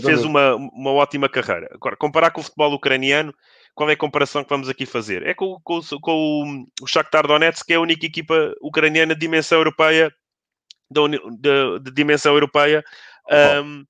fez 0.00 0.22
uma, 0.24 0.54
uma 0.54 0.92
ótima 0.92 1.28
carreira. 1.28 1.68
Agora, 1.72 1.96
comparar 1.96 2.30
com 2.30 2.40
o 2.40 2.44
futebol 2.44 2.72
ucraniano, 2.72 3.34
qual 3.78 3.88
é 3.88 3.92
a 3.92 3.96
comparação 3.96 4.42
que 4.42 4.50
vamos 4.50 4.68
aqui 4.68 4.84
fazer? 4.84 5.24
É 5.24 5.32
com, 5.32 5.56
com, 5.62 5.80
com 6.02 6.66
o, 6.82 6.86
Shakhtar 6.88 7.28
Donetsk, 7.28 7.64
que 7.64 7.72
é 7.72 7.76
a 7.76 7.80
única 7.80 8.04
equipa 8.04 8.52
ucraniana 8.60 9.14
de 9.14 9.20
dimensão 9.20 9.58
europeia, 9.58 10.12
de, 10.90 11.00
de, 11.38 11.78
de 11.84 11.90
dimensão 11.92 12.34
europeia, 12.34 12.84
um, 13.62 13.84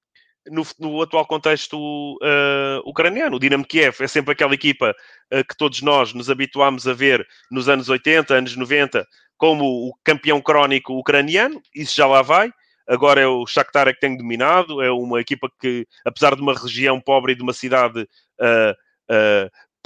no, 0.50 0.66
no, 0.78 1.00
atual 1.00 1.24
contexto 1.26 1.78
uh, 2.16 2.82
ucraniano. 2.84 3.36
O 3.36 3.40
Dinamo 3.40 3.64
Kiev 3.64 4.02
é 4.02 4.06
sempre 4.06 4.32
aquela 4.32 4.52
equipa 4.52 4.94
uh, 5.32 5.44
que 5.48 5.56
todos 5.56 5.80
nós 5.80 6.12
nos 6.12 6.28
habituámos 6.28 6.86
a 6.86 6.92
ver 6.92 7.26
nos 7.50 7.66
anos 7.66 7.88
80, 7.88 8.34
anos 8.34 8.56
90, 8.56 9.06
como 9.38 9.88
o 9.88 9.94
campeão 10.04 10.38
crónico 10.38 10.98
ucraniano, 10.98 11.62
isso 11.74 11.96
já 11.96 12.06
lá 12.06 12.20
vai. 12.20 12.52
Agora 12.86 13.22
é 13.22 13.26
o 13.26 13.46
Shakhtar 13.46 13.88
é 13.88 13.94
que 13.94 14.00
tem 14.00 14.18
dominado, 14.18 14.82
é 14.82 14.90
uma 14.90 15.18
equipa 15.18 15.50
que, 15.58 15.86
apesar 16.04 16.36
de 16.36 16.42
uma 16.42 16.52
região 16.52 17.00
pobre 17.00 17.32
e 17.32 17.34
de 17.34 17.42
uma 17.42 17.54
cidade 17.54 18.02
uh, 18.02 18.76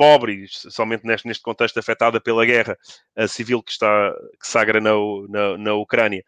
pobre, 0.03 0.47
somente 0.49 1.07
neste, 1.07 1.29
neste 1.29 1.45
contexto 1.45 1.79
afetada 1.79 2.21
pela 2.21 2.45
guerra 2.45 2.77
civil 3.29 3.63
que 3.63 3.71
está 3.71 4.13
que 4.41 4.49
sagra 4.49 4.81
na, 4.81 4.91
na, 5.29 5.57
na 5.57 5.75
Ucrânia, 5.75 6.25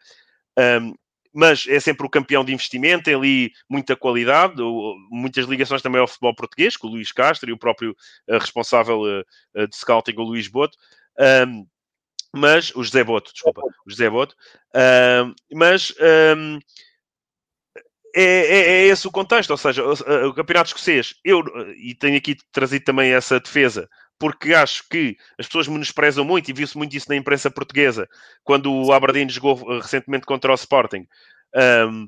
um, 0.81 0.93
mas 1.33 1.67
é 1.67 1.77
sempre 1.81 2.07
o 2.07 2.09
campeão 2.09 2.45
de 2.45 2.53
investimento, 2.53 3.03
tem 3.03 3.15
ali 3.15 3.51
muita 3.69 3.93
qualidade, 3.93 4.55
muitas 5.11 5.45
ligações 5.45 5.81
também 5.81 5.99
ao 5.99 6.07
futebol 6.07 6.33
português, 6.33 6.77
com 6.77 6.87
o 6.87 6.91
Luís 6.91 7.11
Castro 7.11 7.49
e 7.49 7.53
o 7.53 7.57
próprio 7.57 7.91
uh, 8.29 8.37
responsável 8.37 9.01
uh, 9.01 9.67
de 9.67 9.75
scouting, 9.75 10.13
o 10.15 10.23
Luís 10.23 10.47
Boto. 10.47 10.77
Um, 11.45 11.67
mas 12.33 12.73
o 12.73 12.81
José 12.81 13.03
Boto, 13.03 13.33
desculpa, 13.33 13.61
o 13.61 13.89
José 13.89 14.09
Boto, 14.09 14.33
um, 14.73 15.35
mas 15.53 15.93
um, 16.37 16.59
é, 18.15 18.23
é, 18.23 18.59
é, 18.59 18.85
esse 18.85 19.05
o 19.07 19.11
contexto, 19.11 19.51
ou 19.51 19.57
seja, 19.57 19.83
o, 19.83 20.29
o 20.29 20.33
campeonato 20.33 20.69
escocês, 20.69 21.15
eu, 21.23 21.43
e 21.75 21.93
tenho 21.93 22.17
aqui 22.17 22.37
trazido 22.51 22.85
também 22.85 23.11
essa 23.11 23.39
defesa, 23.41 23.89
porque 24.17 24.53
acho 24.53 24.87
que 24.87 25.17
as 25.37 25.45
pessoas 25.47 25.67
menosprezam 25.67 26.23
muito, 26.23 26.49
e 26.49 26.53
viu-se 26.53 26.77
muito 26.77 26.95
isso 26.95 27.09
na 27.09 27.17
imprensa 27.17 27.51
portuguesa, 27.51 28.07
quando 28.43 28.71
o 28.71 28.93
Aberdeen 28.93 29.27
jogou 29.29 29.59
eh, 29.69 29.81
recentemente 29.81 30.25
contra 30.25 30.51
o 30.51 30.55
Sporting, 30.55 31.05
um, 31.89 32.07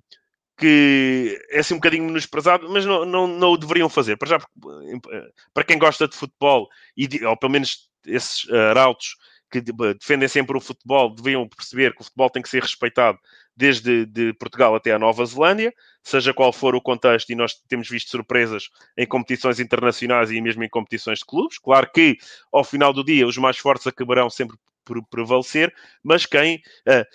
que 0.58 1.40
é 1.52 1.60
assim 1.60 1.74
um 1.74 1.78
bocadinho 1.78 2.06
menosprezado, 2.06 2.70
mas 2.70 2.86
não, 2.86 3.06
não, 3.06 3.28
não 3.28 3.52
o 3.52 3.58
deveriam 3.58 3.90
fazer. 3.90 4.16
Para, 4.16 4.30
já, 4.30 4.38
eh, 4.38 5.32
para 5.54 5.66
quem 5.66 5.78
gosta 5.78 6.08
de 6.08 6.16
futebol, 6.16 6.70
e, 6.96 7.26
ou 7.26 7.36
pelo 7.36 7.52
menos 7.52 7.90
esses 8.06 8.50
arautos 8.50 9.18
que 9.52 9.62
defendem 9.62 10.28
sempre 10.28 10.58
o 10.58 10.62
futebol, 10.62 11.14
deviam 11.14 11.48
perceber 11.48 11.94
que 11.94 12.02
o 12.02 12.04
futebol 12.04 12.30
tem 12.30 12.42
que 12.42 12.50
ser 12.50 12.62
respeitado 12.62 13.20
desde 13.58 14.06
de 14.06 14.34
Portugal 14.34 14.76
até 14.76 14.92
a 14.94 15.00
Nova 15.00 15.26
Zelândia, 15.26 15.74
seja 16.04 16.32
qual 16.34 16.54
for 16.54 16.76
o 16.76 16.82
contexto, 16.82 17.32
e 17.32 17.36
nós 17.36 17.56
temos 17.68 17.90
visto 17.90 18.12
surpresas 18.12 18.70
em 18.96 19.06
competições 19.06 19.60
internacionais 19.60 20.30
e 20.30 20.40
mesmo 20.40 20.64
em 20.64 20.70
competições 20.70 21.20
de 21.20 21.26
clubes. 21.26 21.58
Claro 21.58 21.90
que, 21.92 22.18
ao 22.54 22.64
final 22.64 22.94
do 22.94 23.04
dia, 23.04 23.28
os 23.28 23.38
mais 23.38 23.58
fortes 23.58 23.88
acabarão 23.88 24.30
sempre 24.30 24.56
por 24.86 25.04
prevalecer, 25.10 25.74
mas 26.02 26.26
quem, 26.26 26.62
eh, 26.88 27.06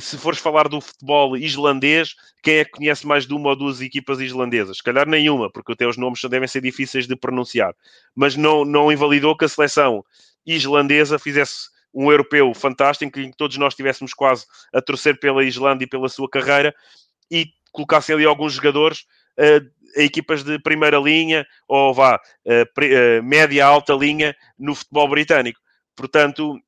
se 0.00 0.18
fores 0.18 0.40
falar 0.40 0.68
do 0.68 0.80
futebol 0.80 1.36
islandês, 1.36 2.16
quem 2.42 2.56
é 2.56 2.64
que 2.64 2.72
conhece 2.72 3.06
mais 3.06 3.24
de 3.24 3.32
uma 3.32 3.50
ou 3.50 3.56
duas 3.56 3.80
equipas 3.80 4.20
islandesas? 4.20 4.78
Se 4.78 4.82
calhar 4.82 5.06
nenhuma, 5.06 5.50
porque 5.50 5.72
até 5.72 5.86
os 5.86 5.96
nomes 5.96 6.20
devem 6.28 6.48
ser 6.48 6.60
difíceis 6.60 7.06
de 7.06 7.14
pronunciar, 7.14 7.72
mas 8.16 8.34
não, 8.34 8.64
não 8.64 8.90
invalidou 8.90 9.36
que 9.36 9.44
a 9.44 9.48
seleção 9.48 10.04
islandesa 10.44 11.18
fizesse 11.18 11.68
um 11.92 12.10
europeu 12.10 12.52
fantástico, 12.54 13.18
em 13.18 13.30
que 13.30 13.36
todos 13.36 13.56
nós 13.56 13.72
estivéssemos 13.72 14.14
quase 14.14 14.46
a 14.72 14.80
torcer 14.80 15.18
pela 15.18 15.44
Islândia 15.44 15.84
e 15.84 15.88
pela 15.88 16.08
sua 16.08 16.28
carreira 16.28 16.74
e 17.30 17.46
colocassem 17.72 18.14
ali 18.14 18.24
alguns 18.24 18.54
jogadores 18.54 19.06
uh, 19.38 19.70
a 19.96 20.02
equipas 20.02 20.42
de 20.42 20.58
primeira 20.58 20.98
linha 20.98 21.46
ou 21.66 21.92
vá, 21.92 22.16
uh, 22.16 22.62
uh, 22.62 23.22
média 23.22 23.66
alta 23.66 23.92
linha 23.92 24.36
no 24.58 24.74
futebol 24.74 25.08
britânico. 25.08 25.60
Portanto, 25.96 26.58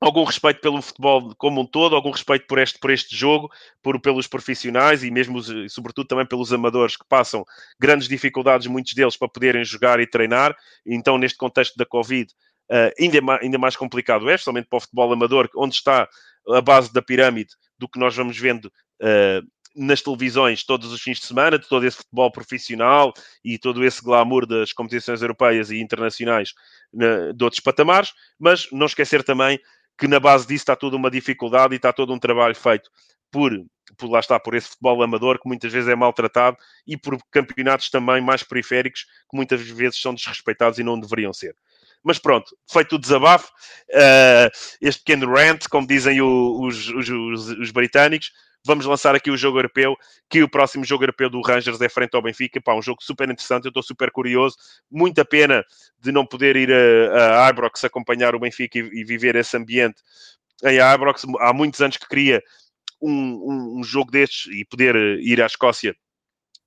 algum 0.00 0.24
respeito 0.24 0.60
pelo 0.60 0.80
futebol 0.80 1.34
como 1.36 1.60
um 1.60 1.66
todo, 1.66 1.94
algum 1.94 2.10
respeito 2.10 2.46
por 2.46 2.58
este, 2.58 2.78
por 2.78 2.90
este 2.90 3.16
jogo, 3.16 3.50
por, 3.82 4.00
pelos 4.00 4.26
profissionais 4.26 5.02
e 5.02 5.10
mesmo, 5.10 5.40
sobretudo, 5.68 6.06
também 6.06 6.26
pelos 6.26 6.52
amadores 6.52 6.96
que 6.96 7.04
passam 7.08 7.44
grandes 7.80 8.08
dificuldades, 8.08 8.66
muitos 8.66 8.94
deles, 8.94 9.16
para 9.16 9.28
poderem 9.28 9.64
jogar 9.64 10.00
e 10.00 10.06
treinar. 10.06 10.56
Então, 10.86 11.18
neste 11.18 11.38
contexto 11.38 11.76
da 11.76 11.86
Covid, 11.86 12.32
uh, 12.70 12.92
ainda, 12.98 13.20
mais, 13.20 13.42
ainda 13.42 13.58
mais 13.58 13.76
complicado 13.76 14.28
é, 14.28 14.34
especialmente 14.34 14.68
para 14.68 14.76
o 14.76 14.80
futebol 14.80 15.12
amador, 15.12 15.48
onde 15.56 15.74
está 15.74 16.08
a 16.48 16.60
base 16.60 16.92
da 16.92 17.02
pirâmide 17.02 17.54
do 17.78 17.88
que 17.88 17.98
nós 17.98 18.14
vamos 18.16 18.38
vendo 18.38 18.66
uh, 18.66 19.46
nas 19.76 20.02
televisões 20.02 20.64
todos 20.64 20.92
os 20.92 21.00
fins 21.00 21.20
de 21.20 21.26
semana, 21.26 21.58
de 21.58 21.68
todo 21.68 21.86
esse 21.86 21.98
futebol 21.98 22.32
profissional 22.32 23.12
e 23.44 23.58
todo 23.58 23.84
esse 23.84 24.02
glamour 24.02 24.46
das 24.46 24.72
competições 24.72 25.22
europeias 25.22 25.70
e 25.70 25.78
internacionais 25.78 26.52
na, 26.92 27.32
de 27.32 27.44
outros 27.44 27.60
patamares, 27.60 28.12
mas 28.38 28.68
não 28.72 28.86
esquecer 28.86 29.22
também 29.22 29.60
que 29.96 30.08
na 30.08 30.18
base 30.20 30.46
disso 30.46 30.62
está 30.62 30.76
toda 30.76 30.96
uma 30.96 31.10
dificuldade 31.10 31.74
e 31.74 31.76
está 31.76 31.92
todo 31.92 32.12
um 32.12 32.18
trabalho 32.18 32.54
feito 32.54 32.90
por, 33.30 33.52
por 33.96 34.10
lá 34.10 34.20
está, 34.20 34.38
por 34.40 34.54
esse 34.54 34.68
futebol 34.68 35.02
amador 35.02 35.40
que 35.40 35.48
muitas 35.48 35.72
vezes 35.72 35.88
é 35.88 35.94
maltratado 35.94 36.56
e 36.86 36.96
por 36.96 37.18
campeonatos 37.30 37.90
também 37.90 38.20
mais 38.20 38.42
periféricos 38.42 39.04
que 39.30 39.36
muitas 39.36 39.60
vezes 39.60 40.00
são 40.00 40.14
desrespeitados 40.14 40.78
e 40.78 40.82
não 40.82 40.98
deveriam 40.98 41.32
ser. 41.32 41.54
Mas 42.02 42.18
pronto, 42.18 42.56
feito 42.70 42.96
o 42.96 42.98
desabafo, 42.98 43.50
uh, 43.90 44.50
este 44.80 45.02
pequeno 45.02 45.32
rant, 45.32 45.66
como 45.68 45.86
dizem 45.86 46.20
o, 46.20 46.60
os, 46.62 46.88
os, 46.88 47.08
os, 47.08 47.48
os, 47.50 47.70
britânicos, 47.70 48.30
vamos 48.64 48.86
lançar 48.86 49.14
aqui 49.14 49.30
o 49.30 49.36
jogo 49.36 49.58
europeu, 49.58 49.96
que 50.28 50.42
o 50.42 50.48
próximo 50.48 50.84
jogo 50.84 51.04
europeu 51.04 51.28
do 51.28 51.40
Rangers 51.40 51.80
é 51.80 51.88
frente 51.88 52.14
ao 52.14 52.22
Benfica. 52.22 52.60
Pá, 52.60 52.74
um 52.74 52.82
jogo 52.82 53.02
super 53.02 53.28
interessante, 53.28 53.64
eu 53.64 53.70
estou 53.70 53.82
super 53.82 54.10
curioso. 54.10 54.56
Muita 54.90 55.24
pena 55.24 55.64
de 56.00 56.12
não 56.12 56.24
poder 56.24 56.56
ir 56.56 56.70
a, 56.72 57.46
a 57.46 57.50
Ibrox 57.50 57.84
acompanhar 57.84 58.34
o 58.34 58.40
Benfica 58.40 58.78
e, 58.78 58.82
e 58.82 59.04
viver 59.04 59.36
esse 59.36 59.56
ambiente 59.56 60.02
em 60.64 60.78
Ibrox. 60.78 61.24
Há 61.40 61.52
muitos 61.52 61.80
anos 61.80 61.96
que 61.96 62.08
queria 62.08 62.42
um, 63.00 63.12
um, 63.12 63.78
um 63.80 63.84
jogo 63.84 64.10
destes 64.10 64.52
e 64.52 64.64
poder 64.64 64.94
ir 65.20 65.42
à 65.42 65.46
Escócia 65.46 65.94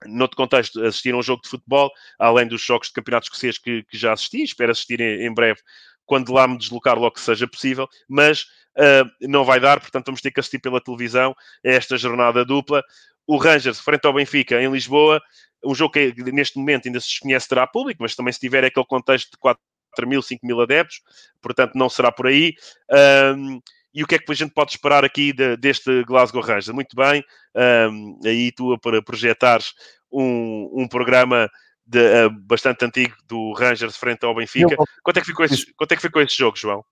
noutro 0.06 0.38
contexto, 0.38 0.84
assistir 0.84 1.14
a 1.14 1.18
um 1.18 1.24
jogo 1.24 1.44
de 1.44 1.50
futebol, 1.50 1.92
além 2.18 2.48
dos 2.48 2.62
jogos 2.62 2.88
de 2.88 2.94
campeonatos 2.94 3.28
escoceses 3.28 3.58
que, 3.58 3.84
que 3.84 3.98
já 3.98 4.14
assisti, 4.14 4.44
espero 4.44 4.72
assistir 4.72 5.00
em, 5.00 5.26
em, 5.26 5.34
breve, 5.34 5.60
quando 6.06 6.34
lá 6.34 6.48
me 6.48 6.58
deslocar 6.58 6.98
logo 6.98 7.16
que 7.16 7.22
seja 7.22 7.48
possível, 7.48 7.88
mas 8.10 8.44
uh, 8.78 9.10
não 9.22 9.44
vai 9.44 9.60
dar, 9.60 9.80
portanto 9.80 10.08
vamos 10.08 10.22
ter 10.22 10.32
que 10.32 10.40
assistir 10.40 10.60
pela 10.60 10.82
televisão 10.82 11.36
esta 11.64 11.98
jornada 11.98 12.44
dupla. 12.44 12.84
O 13.28 13.38
Rangers, 13.38 13.80
frente 13.80 14.06
ao 14.06 14.14
Benfica, 14.14 14.62
em 14.62 14.72
Lisboa, 14.72 15.22
um 15.64 15.76
jogo 15.76 15.94
que 15.94 16.14
neste 16.32 16.58
momento 16.58 16.88
ainda 16.88 17.00
se 17.00 17.08
desconhece 17.08 17.48
terá 17.48 17.68
público, 17.68 18.02
mas 18.02 18.16
também 18.16 18.34
se 18.34 18.40
tiver 18.40 18.64
aquele 18.64 18.86
contexto 18.86 19.32
de 19.32 19.38
4 19.38 19.62
mil, 20.08 20.22
5 20.22 20.46
mil 20.46 20.60
adeptos, 20.60 21.02
portanto 21.42 21.76
não 21.76 21.90
será 21.90 22.12
por 22.12 22.28
aí. 22.28 22.56
Um, 23.36 23.62
e 23.94 24.04
o 24.04 24.08
que 24.08 24.16
é 24.16 24.20
que 24.20 24.32
a 24.32 24.36
gente 24.36 24.54
pode 24.54 24.72
esperar 24.72 25.04
aqui 25.04 25.34
de, 25.34 25.58
deste 25.58 26.04
Glasgow 26.06 26.42
Rangers? 26.42 26.70
Muito 26.70 26.96
bem, 26.96 27.24
um, 27.92 28.20
aí 28.26 28.52
tu 28.52 28.78
para 28.80 29.02
projetares 29.02 29.74
um, 30.12 30.70
um 30.74 30.88
programa 30.88 31.50
de, 31.86 32.00
uh, 32.00 32.30
bastante 32.30 32.86
antigo 32.86 33.16
do 33.28 33.54
Rangers 33.54 33.98
frente 33.98 34.26
ao 34.26 34.36
Benfica. 34.36 34.74
Eu... 34.74 34.86
Quanto, 35.04 35.18
é 35.18 35.22
que 35.22 35.28
ficou 35.28 35.46
esse, 35.46 35.74
quanto 35.74 35.92
é 35.92 35.96
que 35.96 36.02
ficou 36.02 36.22
esse 36.22 36.38
jogo, 36.38 36.58
João? 36.58 36.84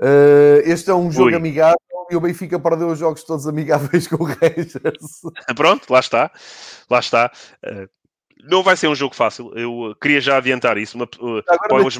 Uh, 0.00 0.62
este 0.64 0.90
é 0.90 0.94
um 0.94 1.10
jogo 1.10 1.28
Ui. 1.28 1.34
amigável 1.34 1.76
e 2.10 2.16
o 2.16 2.20
Benfica 2.20 2.58
perdeu 2.58 2.88
os 2.88 2.98
jogos 2.98 3.24
todos 3.24 3.46
amigáveis 3.46 4.06
com 4.08 4.22
o 4.22 4.26
Rangers. 4.26 5.20
Pronto, 5.56 5.90
lá 5.90 6.00
está. 6.00 6.30
Lá 6.90 7.00
está. 7.00 7.30
Uh, 7.64 7.88
não 8.44 8.62
vai 8.62 8.76
ser 8.76 8.88
um 8.88 8.94
jogo 8.94 9.14
fácil. 9.14 9.52
Eu 9.56 9.94
queria 10.00 10.20
já 10.20 10.36
adiantar 10.36 10.76
isso. 10.78 10.96
Uma, 10.96 11.04
uh, 11.04 11.42
Agora, 11.48 11.86
os. 11.86 11.98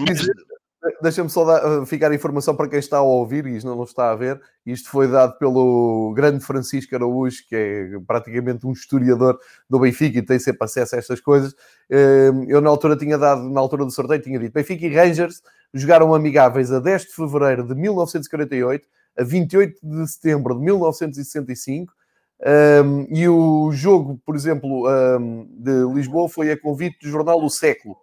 Deixa-me 1.01 1.31
só 1.31 1.45
dar, 1.45 1.65
uh, 1.65 1.87
ficar 1.87 2.11
a 2.11 2.15
informação 2.15 2.57
para 2.57 2.69
quem 2.69 2.79
está 2.81 2.97
a 2.99 3.03
ouvir 3.03 3.47
e 3.47 3.65
não 3.65 3.83
está 3.85 4.11
a 4.11 4.17
ver. 4.17 4.41
Isto 4.67 4.89
foi 4.91 5.07
dado 5.07 5.39
pelo 5.39 6.13
grande 6.15 6.45
Francisco 6.45 6.95
Araújo, 6.97 7.47
que 7.49 7.55
é 7.55 8.01
praticamente 8.05 8.67
um 8.67 8.73
historiador 8.73 9.39
do 9.71 9.79
Benfica 9.79 10.19
e 10.19 10.23
tem 10.23 10.41
sempre 10.41 10.65
acesso 10.65 10.97
a 10.97 10.99
estas 10.99 11.21
coisas. 11.21 11.53
Uh, 11.89 12.45
eu, 12.49 12.61
na 12.61 12.69
altura, 12.69 12.97
tinha 12.97 13.17
dado, 13.17 13.49
na 13.49 13.61
altura 13.61 13.85
do 13.85 13.93
sorteio, 13.93 14.21
tinha 14.21 14.39
dito: 14.39 14.53
Benfica 14.53 14.85
e 14.85 14.95
Rangers 14.95 15.41
jogaram 15.73 16.13
amigáveis 16.15 16.73
a 16.73 16.81
10 16.81 17.03
de 17.03 17.15
fevereiro 17.15 17.67
de 17.67 17.75
1948 17.77 18.89
a 19.17 19.23
28 19.23 19.79
de 19.83 20.07
setembro 20.09 20.55
de 20.57 20.65
1965. 20.65 21.93
Um, 22.45 23.07
e 23.09 23.29
o 23.29 23.71
jogo, 23.71 24.21
por 24.27 24.35
exemplo, 24.35 24.89
um, 24.89 25.47
de 25.49 25.95
Lisboa 25.95 26.29
foi 26.29 26.51
a 26.51 26.61
convite 26.61 26.99
do 27.01 27.09
jornal 27.09 27.41
O 27.41 27.49
Século. 27.49 27.97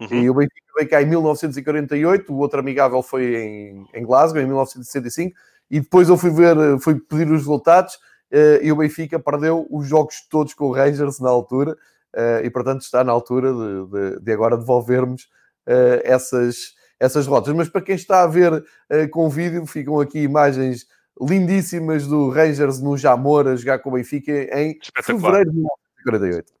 Uhum. 0.00 0.22
E 0.22 0.30
o 0.30 0.34
Benfica 0.34 0.66
veio 0.76 0.88
cá 0.88 1.02
em 1.02 1.06
1948, 1.06 2.32
o 2.32 2.38
outro 2.38 2.60
amigável 2.60 3.02
foi 3.02 3.36
em, 3.36 3.86
em 3.94 4.04
Glasgow, 4.04 4.40
em 4.40 4.46
1965, 4.46 5.34
e 5.70 5.80
depois 5.80 6.08
eu 6.08 6.16
fui 6.16 6.30
ver, 6.30 6.56
fui 6.80 7.00
pedir 7.00 7.26
os 7.30 7.40
resultados 7.40 7.94
uh, 7.94 8.62
e 8.62 8.70
o 8.70 8.76
Benfica 8.76 9.18
perdeu 9.18 9.66
os 9.70 9.86
jogos 9.86 10.26
todos 10.28 10.54
com 10.54 10.66
o 10.66 10.72
Rangers 10.72 11.18
na 11.18 11.30
altura, 11.30 11.72
uh, 11.72 12.44
e 12.44 12.50
portanto 12.50 12.82
está 12.82 13.02
na 13.02 13.12
altura 13.12 13.52
de, 13.52 13.86
de, 13.86 14.20
de 14.20 14.32
agora 14.32 14.56
devolvermos 14.56 15.22
uh, 15.66 16.00
essas, 16.04 16.74
essas 17.00 17.26
rotas. 17.26 17.54
Mas 17.54 17.68
para 17.68 17.80
quem 17.80 17.94
está 17.94 18.22
a 18.22 18.26
ver 18.26 18.64
com 19.10 19.28
vídeo, 19.30 19.64
ficam 19.66 19.98
aqui 19.98 20.20
imagens 20.20 20.86
lindíssimas 21.20 22.06
do 22.06 22.28
Rangers 22.28 22.80
no 22.80 22.96
Jamor 22.98 23.48
a 23.48 23.56
jogar 23.56 23.78
com 23.78 23.88
o 23.88 23.92
Benfica 23.94 24.32
em 24.32 24.78
fevereiro 25.02 25.50
de 25.50 25.56
1948 25.56 26.55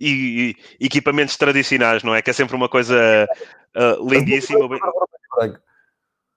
e, 0.00 0.56
e, 0.80 0.86
equipamentos 0.86 1.36
tradicionais, 1.36 2.02
não 2.02 2.14
é? 2.14 2.22
Que 2.22 2.30
é 2.30 2.32
sempre 2.32 2.56
uma 2.56 2.68
coisa 2.68 3.28
uh, 3.76 4.08
lindíssima. 4.08 4.68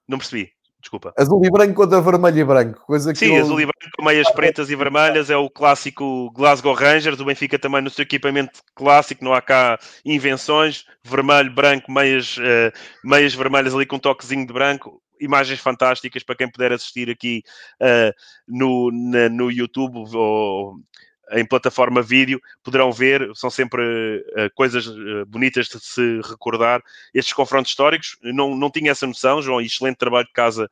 Não 0.06 0.18
percebi, 0.18 0.52
desculpa. 0.80 1.14
Azul 1.16 1.44
e 1.44 1.50
branco 1.50 1.74
contra 1.74 2.00
vermelho 2.00 2.38
e 2.38 2.44
branco. 2.44 2.80
Coisa 2.86 3.12
que 3.12 3.18
Sim, 3.18 3.36
eu... 3.36 3.42
azul 3.42 3.60
e 3.60 3.64
branco 3.64 3.96
com 3.96 4.04
meias 4.04 4.30
pretas 4.30 4.68
e 4.68 4.76
vermelhas 4.76 5.30
é 5.30 5.36
o 5.36 5.48
clássico 5.48 6.30
Glasgow 6.32 6.74
Rangers. 6.74 7.18
O 7.20 7.24
Benfica 7.24 7.58
também 7.58 7.80
no 7.80 7.90
seu 7.90 8.02
equipamento 8.02 8.60
clássico, 8.74 9.24
não 9.24 9.32
há 9.32 9.40
cá 9.40 9.78
invenções. 10.04 10.84
Vermelho, 11.02 11.52
branco, 11.54 11.90
meias, 11.90 12.36
uh, 12.36 12.72
meias 13.02 13.34
vermelhas 13.34 13.74
ali 13.74 13.86
com 13.86 13.96
um 13.96 14.00
toquezinho 14.00 14.46
de 14.46 14.52
branco 14.52 15.00
imagens 15.20 15.60
fantásticas 15.60 16.22
para 16.22 16.34
quem 16.34 16.50
puder 16.50 16.72
assistir 16.72 17.08
aqui 17.08 17.42
uh, 17.80 18.12
no, 18.46 18.90
na, 18.92 19.28
no 19.28 19.50
YouTube 19.50 20.04
ou 20.14 20.76
em 21.32 21.44
plataforma 21.44 22.02
vídeo, 22.02 22.40
poderão 22.62 22.92
ver, 22.92 23.30
são 23.34 23.50
sempre 23.50 23.82
uh, 23.82 24.50
coisas 24.54 24.86
uh, 24.86 25.26
bonitas 25.26 25.68
de 25.68 25.80
se 25.80 26.20
recordar, 26.22 26.82
estes 27.12 27.32
confrontos 27.32 27.70
históricos. 27.70 28.16
Não, 28.22 28.54
não 28.56 28.70
tinha 28.70 28.90
essa 28.90 29.06
noção, 29.06 29.42
João, 29.42 29.60
e 29.60 29.66
excelente 29.66 29.96
trabalho 29.96 30.26
de 30.26 30.32
casa 30.32 30.68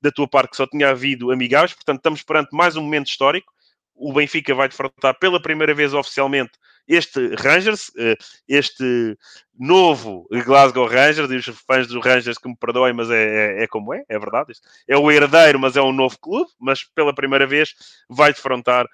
da 0.00 0.10
tua 0.10 0.26
parte, 0.26 0.50
que 0.50 0.56
só 0.56 0.66
tinha 0.66 0.90
havido 0.90 1.30
amigáveis, 1.30 1.72
portanto, 1.72 1.98
estamos 1.98 2.22
perante 2.22 2.54
mais 2.54 2.76
um 2.76 2.82
momento 2.82 3.06
histórico. 3.06 3.52
O 3.94 4.12
Benfica 4.12 4.54
vai 4.54 4.68
defrontar 4.68 5.16
pela 5.18 5.40
primeira 5.40 5.74
vez 5.74 5.94
oficialmente 5.94 6.52
este 6.88 7.34
Rangers, 7.36 7.88
uh, 7.90 8.16
este 8.48 9.16
novo 9.56 10.26
Glasgow 10.44 10.86
Rangers, 10.86 11.30
e 11.30 11.36
os 11.36 11.46
fãs 11.66 11.86
dos 11.86 12.04
Rangers 12.04 12.38
que 12.38 12.48
me 12.48 12.56
perdoem, 12.56 12.92
mas 12.92 13.10
é, 13.10 13.60
é, 13.60 13.64
é 13.64 13.66
como 13.68 13.94
é, 13.94 14.02
é 14.08 14.18
verdade. 14.18 14.52
É 14.88 14.96
o 14.96 15.10
herdeiro, 15.10 15.60
mas 15.60 15.76
é 15.76 15.82
um 15.82 15.92
novo 15.92 16.18
clube, 16.18 16.50
mas 16.58 16.82
pela 16.82 17.14
primeira 17.14 17.46
vez 17.46 17.74
vai 18.08 18.32
defrontar 18.32 18.86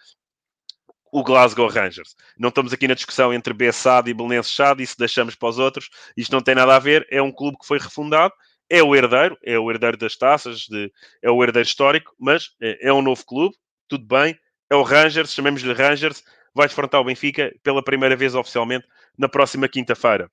o 1.12 1.22
Glasgow 1.22 1.68
Rangers. 1.68 2.14
Não 2.38 2.48
estamos 2.48 2.72
aqui 2.72 2.86
na 2.88 2.94
discussão 2.94 3.32
entre 3.32 3.52
Bessado 3.52 4.08
e 4.08 4.14
Belenenses 4.14 4.52
Chade, 4.52 4.82
isso 4.82 4.96
deixamos 4.98 5.34
para 5.34 5.48
os 5.48 5.58
outros. 5.58 5.88
Isto 6.16 6.32
não 6.32 6.40
tem 6.40 6.54
nada 6.54 6.74
a 6.74 6.78
ver. 6.78 7.06
É 7.10 7.20
um 7.22 7.32
clube 7.32 7.58
que 7.58 7.66
foi 7.66 7.78
refundado, 7.78 8.32
é 8.70 8.82
o 8.82 8.94
herdeiro, 8.94 9.36
é 9.42 9.58
o 9.58 9.70
herdeiro 9.70 9.96
das 9.96 10.16
taças, 10.16 10.60
de, 10.60 10.92
é 11.22 11.30
o 11.30 11.42
herdeiro 11.42 11.66
histórico, 11.66 12.14
mas 12.18 12.50
é, 12.60 12.88
é 12.88 12.92
um 12.92 13.02
novo 13.02 13.24
clube, 13.24 13.54
tudo 13.88 14.04
bem. 14.06 14.38
É 14.70 14.76
o 14.76 14.82
Rangers, 14.82 15.32
chamemos-lhe 15.32 15.72
Rangers, 15.72 16.22
vai 16.54 16.68
defrontar 16.68 17.00
o 17.00 17.04
Benfica 17.04 17.54
pela 17.62 17.82
primeira 17.82 18.14
vez 18.14 18.34
oficialmente 18.34 18.86
na 19.16 19.28
próxima 19.28 19.68
quinta-feira. 19.68 20.30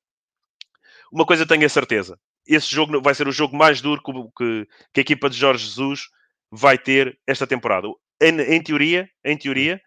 Uma 1.12 1.26
coisa 1.26 1.46
tenho 1.46 1.66
a 1.66 1.70
certeza: 1.70 2.20
esse 2.46 2.68
jogo 2.68 3.02
vai 3.02 3.16
ser 3.16 3.28
o 3.28 3.32
jogo 3.32 3.56
mais 3.56 3.82
duro 3.82 4.02
que, 4.04 4.12
que, 4.38 4.68
que 4.94 5.00
a 5.00 5.02
equipa 5.02 5.30
de 5.30 5.38
Jorge 5.38 5.66
Jesus 5.66 6.10
vai 6.52 6.78
ter 6.78 7.18
esta 7.26 7.48
temporada. 7.48 7.88
Em, 8.22 8.40
em 8.42 8.62
teoria, 8.62 9.10
em 9.24 9.38
teoria, 9.38 9.82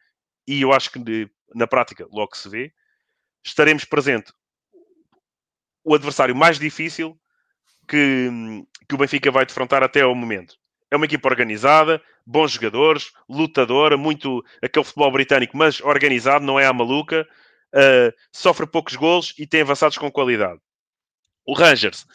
e 0.49 0.63
eu 0.63 0.73
acho 0.73 0.91
que 0.91 1.31
na 1.55 1.67
prática 1.67 2.09
logo 2.11 2.35
se 2.35 2.49
vê, 2.49 2.73
estaremos 3.45 3.85
presente 3.85 4.33
o 5.85 5.95
adversário 5.95 6.35
mais 6.35 6.59
difícil 6.59 7.19
que, 7.87 8.31
que 8.89 8.95
o 8.95 8.99
Benfica 8.99 9.31
vai 9.31 9.45
defrontar 9.45 9.83
até 9.83 10.01
ao 10.01 10.15
momento. 10.15 10.57
É 10.91 10.97
uma 10.97 11.05
equipa 11.05 11.29
organizada, 11.29 12.03
bons 12.27 12.53
jogadores, 12.53 13.13
lutadora, 13.29 13.99
muito 13.99 14.43
aquele 14.63 14.85
futebol 14.85 15.13
britânico, 15.13 15.57
mas 15.57 15.83
organizado, 15.83 16.45
não 16.45 16.59
é 16.59 16.65
a 16.65 16.73
maluca, 16.73 17.29
uh, 17.75 18.13
sofre 18.33 18.67
poucos 18.67 18.97
golos 18.97 19.35
e 19.39 19.47
tem 19.47 19.61
avançados 19.61 19.99
com 19.99 20.11
qualidade. 20.11 20.61
O 21.45 21.53
Rangers, 21.53 22.07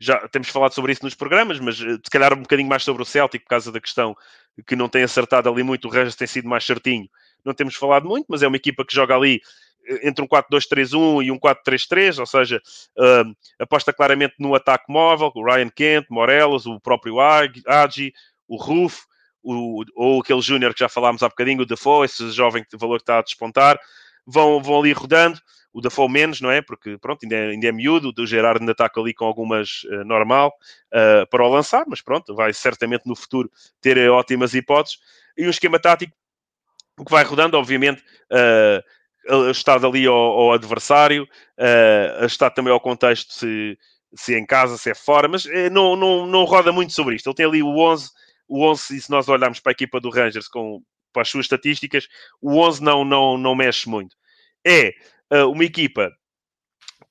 já 0.00 0.26
temos 0.28 0.48
falado 0.48 0.72
sobre 0.72 0.92
isso 0.92 1.04
nos 1.04 1.14
programas, 1.14 1.60
mas 1.60 1.78
uh, 1.80 2.00
se 2.02 2.10
calhar 2.10 2.32
um 2.32 2.42
bocadinho 2.42 2.68
mais 2.68 2.84
sobre 2.84 3.02
o 3.02 3.06
Celtic, 3.06 3.42
por 3.42 3.50
causa 3.50 3.70
da 3.70 3.80
questão 3.80 4.16
que 4.66 4.76
não 4.76 4.88
tem 4.88 5.02
acertado 5.02 5.48
ali 5.48 5.62
muito, 5.62 5.88
o 5.88 5.90
Rangers 5.90 6.16
tem 6.16 6.26
sido 6.26 6.48
mais 6.48 6.64
certinho 6.64 7.06
não 7.44 7.54
temos 7.54 7.74
falado 7.74 8.08
muito, 8.08 8.26
mas 8.28 8.42
é 8.42 8.48
uma 8.48 8.56
equipa 8.56 8.84
que 8.84 8.94
joga 8.94 9.14
ali 9.14 9.40
eh, 9.86 10.08
entre 10.08 10.24
um 10.24 10.28
4-2-3-1 10.28 11.24
e 11.24 11.30
um 11.30 11.38
4-3-3, 11.38 12.18
ou 12.18 12.26
seja, 12.26 12.62
uh, 12.98 13.36
aposta 13.58 13.92
claramente 13.92 14.34
no 14.38 14.54
ataque 14.54 14.84
móvel, 14.88 15.32
o 15.34 15.44
Ryan 15.44 15.70
Kent, 15.70 16.06
Morelos, 16.10 16.66
o 16.66 16.80
próprio 16.80 17.16
Agi, 17.20 18.12
o 18.48 18.56
Ruf, 18.56 19.04
o, 19.42 19.84
ou 19.96 20.20
aquele 20.20 20.40
Júnior 20.40 20.72
que 20.72 20.80
já 20.80 20.88
falámos 20.88 21.22
há 21.22 21.28
bocadinho, 21.28 21.62
o 21.62 21.66
Defoe, 21.66 22.04
esse 22.04 22.30
jovem 22.30 22.64
de 22.70 22.78
valor 22.78 22.98
que 22.98 23.02
está 23.02 23.18
a 23.18 23.22
despontar, 23.22 23.78
vão, 24.26 24.62
vão 24.62 24.80
ali 24.80 24.92
rodando. 24.92 25.40
o 25.72 25.80
Dafoe 25.80 26.08
menos, 26.08 26.40
não 26.40 26.50
é? 26.50 26.60
Porque, 26.62 26.98
pronto, 26.98 27.24
ainda 27.24 27.34
é, 27.34 27.50
ainda 27.50 27.66
é 27.66 27.72
miúdo, 27.72 28.12
o 28.16 28.26
Gerard 28.26 28.60
ainda 28.60 28.72
está 28.72 28.90
ali 28.94 29.14
com 29.14 29.24
algumas 29.24 29.84
uh, 29.84 30.04
normal 30.04 30.52
uh, 30.92 31.26
para 31.28 31.44
o 31.44 31.48
lançar, 31.48 31.84
mas 31.88 32.00
pronto, 32.00 32.34
vai 32.34 32.52
certamente 32.52 33.06
no 33.06 33.16
futuro 33.16 33.50
ter 33.80 33.98
ótimas 34.10 34.54
hipóteses. 34.54 34.98
E 35.36 35.46
um 35.46 35.50
esquema 35.50 35.78
tático, 35.78 36.14
o 36.98 37.04
que 37.04 37.10
vai 37.10 37.24
rodando, 37.24 37.56
obviamente, 37.56 38.02
uh, 38.30 39.48
ajustado 39.48 39.86
ali 39.86 40.06
ao, 40.06 40.14
ao 40.14 40.52
adversário, 40.52 41.24
uh, 41.24 42.50
também 42.54 42.72
ao 42.72 42.80
contexto 42.80 43.32
se, 43.32 43.78
se 44.14 44.34
é 44.34 44.38
em 44.38 44.46
casa, 44.46 44.76
se 44.76 44.90
é 44.90 44.94
fora, 44.94 45.28
mas 45.28 45.44
não, 45.70 45.96
não, 45.96 46.26
não 46.26 46.44
roda 46.44 46.72
muito 46.72 46.92
sobre 46.92 47.14
isto. 47.14 47.28
Ele 47.28 47.36
tem 47.36 47.46
ali 47.46 47.62
o 47.62 47.78
11, 47.78 48.10
o 48.48 48.66
11, 48.68 48.96
e 48.96 49.00
se 49.00 49.10
nós 49.10 49.28
olharmos 49.28 49.60
para 49.60 49.70
a 49.70 49.72
equipa 49.72 50.00
do 50.00 50.10
Rangers 50.10 50.48
com, 50.48 50.82
para 51.12 51.22
as 51.22 51.28
suas 51.28 51.44
estatísticas, 51.44 52.08
o 52.40 52.58
11 52.58 52.82
não, 52.82 53.04
não, 53.04 53.38
não 53.38 53.54
mexe 53.54 53.88
muito. 53.88 54.16
É 54.66 54.92
uh, 55.32 55.50
uma 55.50 55.64
equipa 55.64 56.10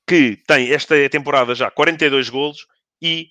que 0.08 0.38
tem 0.48 0.74
esta 0.74 0.96
temporada 1.10 1.56
já 1.56 1.70
42 1.70 2.30
golos 2.30 2.68
e 3.02 3.30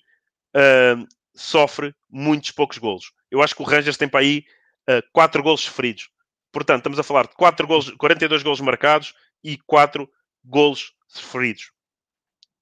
uh, 0.55 1.07
sofre 1.35 1.93
muitos 2.09 2.51
poucos 2.51 2.77
golos. 2.77 3.11
Eu 3.29 3.41
acho 3.41 3.55
que 3.55 3.61
o 3.61 3.65
Rangers 3.65 3.97
tem 3.97 4.07
para 4.07 4.21
aí 4.21 4.43
uh, 4.89 5.03
4 5.13 5.43
golos 5.43 5.61
sofridos. 5.61 6.09
Portanto, 6.51 6.79
estamos 6.79 6.99
a 6.99 7.03
falar 7.03 7.27
de 7.27 7.35
4 7.35 7.67
golos, 7.67 7.89
42 7.91 8.43
golos 8.43 8.61
marcados 8.61 9.13
e 9.43 9.57
4 9.57 10.09
golos 10.43 10.93
sofridos. 11.07 11.71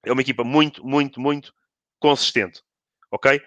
É 0.04 0.12
uma 0.12 0.22
equipa 0.22 0.44
muito, 0.44 0.84
muito, 0.84 1.20
muito 1.20 1.52
consistente. 1.98 2.62
Ok? 3.10 3.40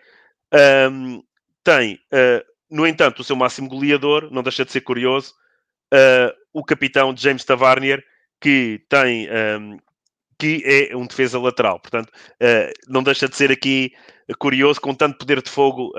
Um, 0.91 1.23
tem 1.63 1.95
uh, 1.95 2.53
no 2.73 2.87
entanto, 2.87 3.19
o 3.19 3.23
seu 3.23 3.35
máximo 3.35 3.69
goleador, 3.69 4.29
não 4.31 4.41
deixa 4.41 4.65
de 4.65 4.71
ser 4.71 4.81
curioso, 4.81 5.35
uh, 5.93 6.33
o 6.51 6.63
capitão 6.63 7.15
James 7.15 7.45
Tavarnier, 7.45 8.03
que 8.41 8.83
tem. 8.89 9.29
Um, 9.29 9.77
que 10.39 10.61
é 10.65 10.95
um 10.97 11.05
defesa 11.05 11.39
lateral. 11.39 11.79
Portanto, 11.79 12.09
uh, 12.09 12.73
não 12.87 13.03
deixa 13.03 13.29
de 13.29 13.35
ser 13.35 13.51
aqui 13.51 13.93
curioso, 14.39 14.81
com 14.81 14.93
tanto 14.93 15.19
poder 15.19 15.41
de 15.41 15.49
fogo 15.49 15.93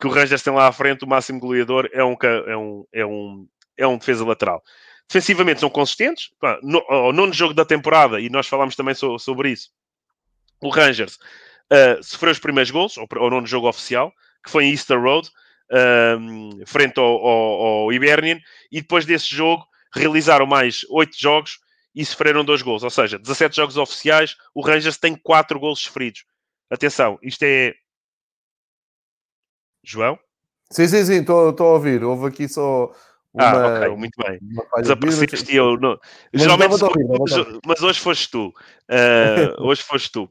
que 0.00 0.06
o 0.06 0.10
Rangers 0.10 0.42
tem 0.42 0.54
lá 0.54 0.68
à 0.68 0.72
frente, 0.72 1.04
o 1.04 1.08
máximo 1.08 1.40
goleador 1.40 1.88
é 1.92 2.04
um, 2.04 2.16
é 2.46 2.56
um, 2.56 2.86
é 2.92 3.04
um, 3.04 3.48
é 3.78 3.86
um 3.86 3.96
defesa 3.96 4.24
lateral. 4.24 4.62
Defensivamente 5.08 5.60
são 5.60 5.70
consistentes. 5.70 6.30
no, 6.62 6.84
ao 6.88 7.12
nono 7.12 7.32
jogo 7.32 7.54
da 7.54 7.64
temporada, 7.64 8.20
e 8.20 8.28
nós 8.28 8.46
falámos 8.46 8.76
também 8.76 8.94
so, 8.94 9.18
sobre 9.18 9.50
isso, 9.50 9.70
o 10.60 10.68
Rangers 10.68 11.14
uh, 11.72 12.02
sofreu 12.02 12.32
os 12.32 12.38
primeiros 12.38 12.70
gols, 12.70 12.98
ao, 12.98 13.06
ao 13.16 13.30
nono 13.30 13.46
jogo 13.46 13.68
oficial, 13.68 14.12
que 14.44 14.50
foi 14.50 14.64
em 14.64 14.72
Easter 14.72 15.00
Road, 15.00 15.30
frente 16.66 16.98
ao, 16.98 17.04
ao, 17.04 17.62
ao 17.62 17.92
Hibernian, 17.92 18.40
e 18.72 18.80
depois 18.80 19.04
desse 19.04 19.26
jogo 19.26 19.66
realizaram 19.94 20.46
mais 20.46 20.84
8 20.90 21.16
jogos 21.18 21.58
e 21.94 22.04
sofreram 22.04 22.44
2 22.44 22.62
gols. 22.62 22.82
Ou 22.82 22.90
seja, 22.90 23.18
17 23.18 23.56
jogos 23.56 23.76
oficiais, 23.76 24.36
o 24.54 24.60
Rangers 24.60 24.96
tem 24.96 25.14
4 25.14 25.58
gols 25.58 25.80
sofridos. 25.80 26.24
Atenção, 26.70 27.18
isto 27.22 27.42
é. 27.44 27.74
João? 29.82 30.18
Sim, 30.70 30.86
sim, 30.86 31.04
sim, 31.04 31.20
estou 31.20 31.54
a 31.58 31.72
ouvir. 31.72 32.04
Houve 32.04 32.26
aqui 32.26 32.48
só. 32.48 32.92
Uma, 33.34 33.44
ah, 33.44 33.76
ok, 33.76 33.96
muito 33.96 34.16
bem. 34.22 34.38
Desapareceste 34.78 35.54
eu. 35.54 35.76
Não... 35.78 35.98
Mas 36.32 36.42
Geralmente, 36.42 36.82
ouvir, 36.82 37.60
mas 37.66 37.82
hoje 37.82 38.00
foste 38.00 38.30
tu. 38.30 38.48
Uh, 38.88 39.60
hoje 39.62 39.82
foste 39.82 40.10
tu. 40.10 40.24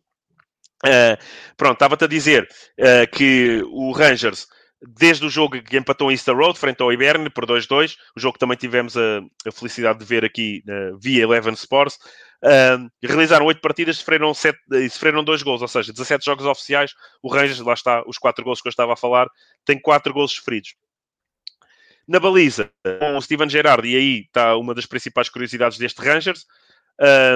Uh, 0.86 1.18
pronto, 1.56 1.74
estava-te 1.74 2.04
a 2.04 2.08
dizer 2.08 2.48
uh, 2.80 3.16
que 3.16 3.64
o 3.68 3.92
Rangers 3.92 4.48
desde 4.96 5.26
o 5.26 5.30
jogo 5.30 5.60
que 5.64 5.76
empatou 5.76 6.12
em 6.12 6.14
Easter 6.14 6.36
Road, 6.36 6.58
frente 6.58 6.84
ao 6.84 6.94
Iberne, 6.94 7.32
por 7.32 7.48
2-2, 7.48 7.96
o 8.16 8.20
jogo 8.20 8.34
que 8.34 8.40
também 8.40 8.56
tivemos 8.56 8.96
a, 8.96 9.22
a 9.48 9.52
felicidade 9.52 9.98
de 9.98 10.06
ver 10.06 10.24
aqui 10.24 10.64
via 11.00 11.24
Eleven 11.24 11.56
Sports, 11.56 11.98
realizaram 13.04 13.48
oito 13.48 13.60
partidas, 13.60 13.98
sofreram, 13.98 14.32
sete, 14.36 14.60
e 14.72 14.88
sofreram 14.88 15.24
dois 15.24 15.42
gols, 15.42 15.64
ou 15.64 15.68
seja, 15.68 15.92
17 15.92 16.24
jogos 16.24 16.46
oficiais, 16.46 16.92
o 17.24 17.34
Rangers, 17.34 17.60
lá 17.60 17.74
está, 17.74 18.04
os 18.06 18.20
quatro 18.20 18.46
gols 18.46 18.62
que 18.62 18.68
eu 18.68 18.70
estava 18.70 18.94
a 18.94 18.96
falar, 18.96 19.28
tem 19.66 19.82
quatro 19.82 20.14
gols 20.14 20.34
sofridos. 20.34 20.76
Na 22.08 22.20
baliza, 22.20 22.72
com 23.00 23.18
o 23.18 23.22
Steven 23.22 23.50
Gerrard, 23.50 23.88
e 23.88 23.96
aí 23.96 24.20
está 24.22 24.56
uma 24.56 24.74
das 24.74 24.86
principais 24.86 25.28
curiosidades 25.28 25.78
deste 25.78 26.02
Rangers, 26.02 26.46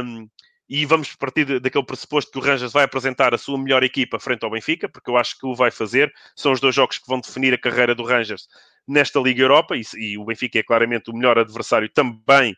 um, 0.03 0.29
e 0.73 0.85
vamos 0.85 1.13
partir 1.15 1.59
daquele 1.59 1.85
pressuposto 1.85 2.31
que 2.31 2.37
o 2.37 2.41
Rangers 2.41 2.71
vai 2.71 2.85
apresentar 2.85 3.33
a 3.33 3.37
sua 3.37 3.57
melhor 3.57 3.83
equipa 3.83 4.17
frente 4.17 4.45
ao 4.45 4.49
Benfica, 4.49 4.87
porque 4.87 5.09
eu 5.09 5.17
acho 5.17 5.37
que 5.37 5.45
o 5.45 5.53
vai 5.53 5.69
fazer. 5.69 6.13
São 6.33 6.53
os 6.53 6.61
dois 6.61 6.73
jogos 6.73 6.97
que 6.97 7.07
vão 7.07 7.19
definir 7.19 7.53
a 7.53 7.57
carreira 7.57 7.93
do 7.93 8.05
Rangers 8.05 8.47
nesta 8.87 9.19
Liga 9.19 9.43
Europa 9.43 9.75
e, 9.75 9.81
e 9.97 10.17
o 10.17 10.23
Benfica 10.23 10.59
é 10.59 10.63
claramente 10.63 11.11
o 11.11 11.13
melhor 11.13 11.37
adversário 11.37 11.89
também 11.89 12.55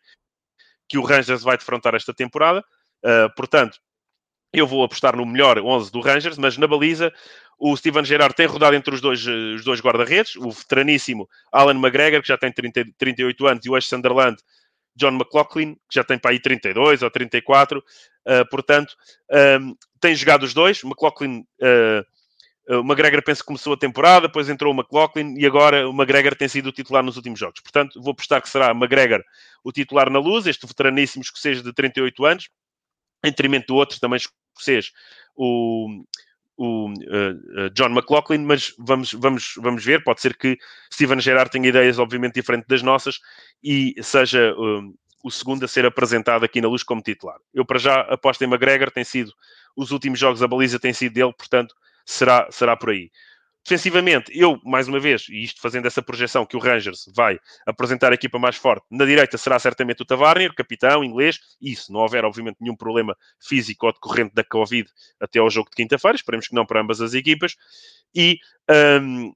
que 0.88 1.00
o 1.00 1.02
Rangers 1.02 1.42
vai 1.42 1.58
defrontar 1.58 1.96
esta 1.96 2.14
temporada. 2.14 2.64
Uh, 3.04 3.34
portanto, 3.36 3.80
eu 4.54 4.68
vou 4.68 4.84
apostar 4.84 5.16
no 5.16 5.26
melhor 5.26 5.58
11 5.58 5.92
do 5.92 6.00
Rangers, 6.00 6.38
mas 6.38 6.56
na 6.56 6.68
baliza 6.68 7.12
o 7.60 7.76
Steven 7.78 8.04
Gerrard 8.04 8.36
tem 8.36 8.46
rodado 8.46 8.76
entre 8.76 8.94
os 8.94 9.02
dois, 9.02 9.26
os 9.26 9.64
dois 9.64 9.80
guarda-redes, 9.80 10.36
o 10.36 10.52
veteraníssimo 10.52 11.30
Alan 11.52 11.76
McGregor, 11.76 12.22
que 12.22 12.28
já 12.28 12.38
tem 12.38 12.52
30, 12.52 12.86
38 12.98 13.48
anos, 13.48 13.66
e 13.66 13.70
o 13.70 13.76
Ex-Sunderland, 13.76 14.38
John 14.96 15.14
McLaughlin, 15.14 15.76
que 15.76 15.96
já 15.96 16.04
tem 16.04 16.18
para 16.18 16.32
aí 16.32 16.40
32 16.40 17.02
ou 17.02 17.10
34, 17.10 17.80
uh, 17.80 17.84
eh, 18.26 18.44
portanto, 18.46 18.96
um, 19.32 19.38
ehm, 19.38 19.74
tem 20.00 20.16
jogado 20.16 20.44
os 20.44 20.54
dois. 20.54 20.84
McLaughlin, 20.84 21.46
uh, 21.62 22.80
o 22.80 22.82
McGregor 22.82 23.24
penso 23.24 23.42
que 23.42 23.48
começou 23.48 23.74
a 23.74 23.78
temporada, 23.78 24.28
depois 24.28 24.50
entrou 24.50 24.74
o 24.74 24.78
McLaughlin 24.78 25.36
e 25.38 25.46
agora 25.46 25.88
o 25.88 25.92
McGregor 25.92 26.36
tem 26.36 26.48
sido 26.48 26.68
o 26.68 26.72
titular 26.72 27.04
nos 27.04 27.18
últimos 27.18 27.40
jogos. 27.40 27.60
Portanto, 27.60 28.00
vou 28.02 28.12
apostar 28.12 28.42
que 28.42 28.50
será 28.50 28.72
McGregor 28.72 29.24
o 29.64 29.72
titular 29.72 30.10
na 30.10 30.20
luz, 30.20 30.46
este 30.46 30.66
veteraníssimo 30.68 31.24
escocês 31.24 31.62
de 31.62 31.74
38 31.74 32.26
anos, 32.26 32.50
em 33.24 33.30
detrimento 33.30 33.68
do 33.68 33.76
outro 33.76 34.00
também 34.00 34.18
escocês, 34.18 34.92
o, 35.36 36.04
o 36.58 36.90
uh, 36.90 37.70
John 37.74 37.90
McLaughlin, 37.90 38.46
mas 38.46 38.74
vamos, 38.78 39.14
vamos, 39.14 39.54
vamos 39.58 39.84
ver. 39.84 40.04
Pode 40.04 40.22
ser 40.22 40.38
que 40.38 40.58
Steven 40.94 41.20
Gerrard 41.20 41.52
tenha 41.52 41.68
ideias, 41.68 42.00
obviamente, 42.00 42.36
diferentes 42.36 42.68
das 42.68 42.82
nossas 42.82 43.20
e 43.64 43.96
seja 44.02 44.54
uh, 44.54 44.94
o 45.24 45.32
segundo 45.32 45.64
a 45.64 45.68
ser 45.68 45.86
apresentado 45.86 46.44
aqui 46.44 46.62
na 46.62 46.68
luz 46.68 46.84
como 46.84 47.02
titular. 47.02 47.38
Eu, 47.54 47.66
para 47.66 47.80
já, 47.80 48.02
aposto 48.02 48.44
em 48.44 48.48
McGregor, 48.48 48.92
tem 48.92 49.04
sido 49.04 49.32
os 49.76 49.92
últimos 49.92 50.20
jogos, 50.20 50.44
a 50.44 50.48
baliza 50.48 50.80
tem 50.80 50.94
sido 50.94 51.14
dele, 51.14 51.34
portanto, 51.34 51.74
será, 52.06 52.48
será 52.52 52.76
por 52.76 52.90
aí. 52.90 53.10
Defensivamente, 53.66 54.30
eu, 54.38 54.60
mais 54.66 54.90
uma 54.90 55.00
vez, 55.00 55.28
e 55.30 55.42
isto 55.42 55.62
fazendo 55.62 55.86
essa 55.86 56.02
projeção 56.02 56.46
que 56.46 56.58
o 56.58 56.60
Rangers 56.60 57.06
vai 57.16 57.40
apresentar 57.66 58.12
a 58.12 58.16
equipa 58.16 58.38
mais 58.38 58.58
forte, 58.58 58.86
na 58.92 59.06
direita 59.06 59.38
será 59.38 59.58
certamente 59.58 60.02
o 60.02 60.06
Tavarnier, 60.06 60.54
capitão 60.54 61.02
inglês, 61.02 61.40
e 61.62 61.74
se 61.74 61.90
não 61.90 62.02
houver, 62.02 62.26
obviamente, 62.26 62.58
nenhum 62.60 62.76
problema 62.76 63.16
físico 63.42 63.86
ou 63.86 63.94
decorrente 63.94 64.34
da 64.34 64.44
Covid 64.44 64.90
até 65.18 65.40
ao 65.40 65.50
jogo 65.50 65.70
de 65.70 65.78
quinta-feira, 65.78 66.18
esperemos 66.18 66.50
que 66.50 66.56
não 66.56 66.66
para 66.66 66.82
ambas 66.82 67.00
as 67.00 67.14
equipas, 67.14 67.56
e 68.14 68.38
um, 69.02 69.32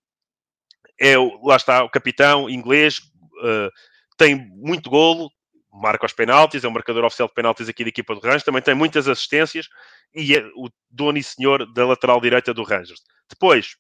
é, 1.00 1.16
lá 1.42 1.56
está 1.56 1.84
o 1.86 1.90
capitão 1.90 2.50
inglês, 2.50 2.98
uh, 2.98 3.72
tem 4.18 4.36
muito 4.36 4.90
golo, 4.90 5.32
marca 5.72 6.06
os 6.06 6.12
penaltis, 6.12 6.66
é 6.66 6.68
o 6.68 6.72
marcador 6.72 7.06
oficial 7.06 7.30
de 7.30 7.34
penaltis 7.34 7.70
aqui 7.70 7.84
da 7.86 7.90
equipa 7.90 8.14
do 8.14 8.20
Rangers, 8.20 8.44
também 8.44 8.62
tem 8.62 8.76
muitas 8.76 9.08
assistências, 9.08 9.70
e 10.14 10.36
é 10.36 10.46
o 10.54 10.70
dono 10.92 11.18
e 11.18 11.24
senhor 11.24 11.66
da 11.72 11.86
lateral 11.86 12.20
direita 12.20 12.54
do 12.54 12.64
Rangers. 12.64 13.02
Depois, 13.30 13.78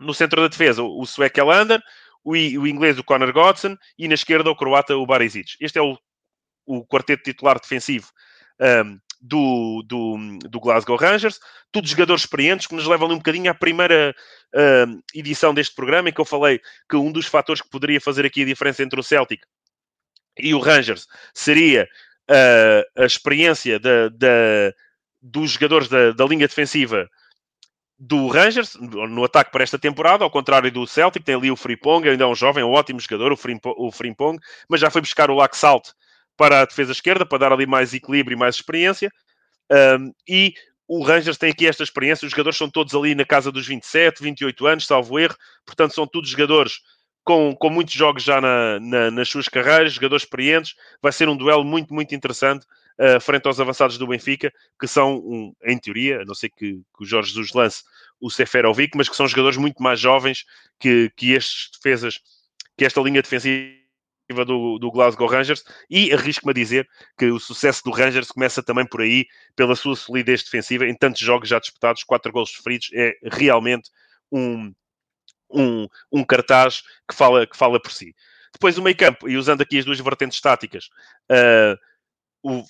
no 0.00 0.14
centro 0.14 0.40
da 0.40 0.48
defesa, 0.48 0.82
o 0.82 1.04
sueco 1.04 1.38
Elander, 1.38 1.80
o, 2.24 2.32
o 2.32 2.66
inglês 2.66 2.98
o 2.98 3.04
Conor 3.04 3.32
Godson 3.32 3.76
e 3.98 4.08
na 4.08 4.14
esquerda 4.14 4.50
o 4.50 4.56
croata 4.56 4.96
o 4.96 5.06
Barisic. 5.06 5.56
Este 5.60 5.78
é 5.78 5.82
o, 5.82 5.98
o 6.66 6.84
quarteto 6.86 7.22
titular 7.22 7.60
defensivo 7.60 8.08
um, 8.60 8.98
do, 9.20 9.82
do, 9.86 10.38
do, 10.48 10.60
Glasgow 10.60 10.96
Rangers. 10.96 11.38
Todos 11.70 11.90
jogadores 11.90 12.22
experientes 12.22 12.66
que 12.66 12.74
nos 12.74 12.86
levam 12.86 13.06
ali 13.06 13.14
um 13.14 13.18
bocadinho 13.18 13.50
à 13.50 13.54
primeira 13.54 14.14
um, 14.54 15.00
edição 15.14 15.52
deste 15.52 15.74
programa 15.74 16.08
em 16.08 16.12
que 16.12 16.20
eu 16.20 16.24
falei 16.24 16.60
que 16.88 16.96
um 16.96 17.12
dos 17.12 17.26
fatores 17.26 17.60
que 17.60 17.70
poderia 17.70 18.00
fazer 18.00 18.24
aqui 18.24 18.42
a 18.42 18.46
diferença 18.46 18.82
entre 18.82 18.98
o 18.98 19.02
Celtic 19.02 19.42
e 20.38 20.54
o 20.54 20.58
Rangers 20.58 21.06
seria 21.34 21.88
uh, 22.30 23.02
a 23.02 23.04
experiência 23.04 23.78
da, 23.78 24.08
da, 24.08 24.72
dos 25.20 25.52
jogadores 25.52 25.88
da, 25.88 26.12
da 26.12 26.24
linha 26.24 26.48
defensiva 26.48 27.08
do 28.02 28.28
Rangers 28.28 28.76
no 28.80 29.22
ataque 29.24 29.52
para 29.52 29.62
esta 29.62 29.78
temporada, 29.78 30.24
ao 30.24 30.30
contrário 30.30 30.72
do 30.72 30.86
Celtic, 30.86 31.22
tem 31.22 31.34
ali 31.34 31.50
o 31.50 31.56
Frimpong, 31.56 32.08
ainda 32.08 32.24
é 32.24 32.26
um 32.26 32.34
jovem, 32.34 32.64
um 32.64 32.70
ótimo 32.70 32.98
jogador, 32.98 33.30
o 33.30 33.92
Frimpong, 33.92 34.38
mas 34.66 34.80
já 34.80 34.90
foi 34.90 35.02
buscar 35.02 35.30
o 35.30 35.34
Laxalt 35.34 35.90
para 36.34 36.62
a 36.62 36.64
defesa 36.64 36.92
esquerda, 36.92 37.26
para 37.26 37.36
dar 37.36 37.52
ali 37.52 37.66
mais 37.66 37.92
equilíbrio 37.92 38.34
e 38.34 38.38
mais 38.38 38.54
experiência. 38.54 39.12
Um, 39.70 40.12
e 40.26 40.54
o 40.88 41.02
Rangers 41.02 41.36
tem 41.36 41.50
aqui 41.50 41.66
esta 41.66 41.82
experiência, 41.82 42.24
os 42.24 42.30
jogadores 42.30 42.56
são 42.56 42.70
todos 42.70 42.94
ali 42.94 43.14
na 43.14 43.26
casa 43.26 43.52
dos 43.52 43.66
27, 43.66 44.22
28 44.22 44.66
anos, 44.66 44.86
salvo 44.86 45.18
erro, 45.18 45.36
portanto 45.66 45.94
são 45.94 46.06
todos 46.06 46.30
jogadores 46.30 46.80
com, 47.22 47.54
com 47.54 47.68
muitos 47.68 47.92
jogos 47.92 48.22
já 48.22 48.40
na, 48.40 48.80
na, 48.80 49.10
nas 49.10 49.28
suas 49.28 49.46
carreiras, 49.46 49.92
jogadores 49.92 50.24
experientes. 50.24 50.74
Vai 51.02 51.12
ser 51.12 51.28
um 51.28 51.36
duelo 51.36 51.64
muito, 51.64 51.92
muito 51.92 52.14
interessante 52.14 52.64
uh, 53.00 53.20
frente 53.20 53.46
aos 53.46 53.58
avançados 53.58 53.96
do 53.96 54.06
Benfica, 54.06 54.52
que 54.78 54.86
são, 54.86 55.16
um, 55.16 55.54
em 55.64 55.78
teoria, 55.78 56.20
a 56.20 56.24
não 56.24 56.34
ser 56.34 56.50
que, 56.50 56.74
que 56.74 57.02
o 57.02 57.04
Jorge 57.04 57.30
Jesus 57.30 57.52
lance 57.54 57.82
o 58.20 58.30
Seferovic, 58.30 58.96
mas 58.96 59.08
que 59.08 59.16
são 59.16 59.26
jogadores 59.26 59.56
muito 59.56 59.82
mais 59.82 59.98
jovens 59.98 60.44
que, 60.78 61.10
que 61.16 61.32
estes 61.32 61.70
defesas, 61.72 62.20
que 62.76 62.84
esta 62.84 63.00
linha 63.00 63.22
defensiva 63.22 63.80
do, 64.46 64.78
do 64.78 64.90
Glasgow 64.92 65.26
Rangers 65.26 65.64
e 65.88 66.12
arrisco-me 66.12 66.50
a 66.50 66.54
dizer 66.54 66.88
que 67.18 67.26
o 67.26 67.40
sucesso 67.40 67.82
do 67.82 67.90
Rangers 67.90 68.30
começa 68.30 68.62
também 68.62 68.86
por 68.86 69.00
aí, 69.00 69.26
pela 69.56 69.74
sua 69.74 69.96
solidez 69.96 70.44
defensiva, 70.44 70.86
em 70.86 70.94
tantos 70.94 71.20
jogos 71.20 71.48
já 71.48 71.58
disputados, 71.58 72.04
quatro 72.04 72.30
gols 72.30 72.50
sofridos, 72.50 72.90
é 72.92 73.14
realmente 73.32 73.90
um, 74.30 74.72
um, 75.50 75.88
um 76.12 76.22
cartaz 76.22 76.82
que 77.08 77.14
fala, 77.14 77.46
que 77.46 77.56
fala 77.56 77.80
por 77.80 77.90
si. 77.90 78.14
Depois 78.52 78.76
o 78.76 78.82
meio 78.82 78.96
campo, 78.96 79.28
e 79.28 79.36
usando 79.36 79.62
aqui 79.62 79.78
as 79.78 79.84
duas 79.84 79.98
vertentes 80.00 80.40
táticas, 80.40 80.86
uh, 81.30 81.78
o, 82.42 82.62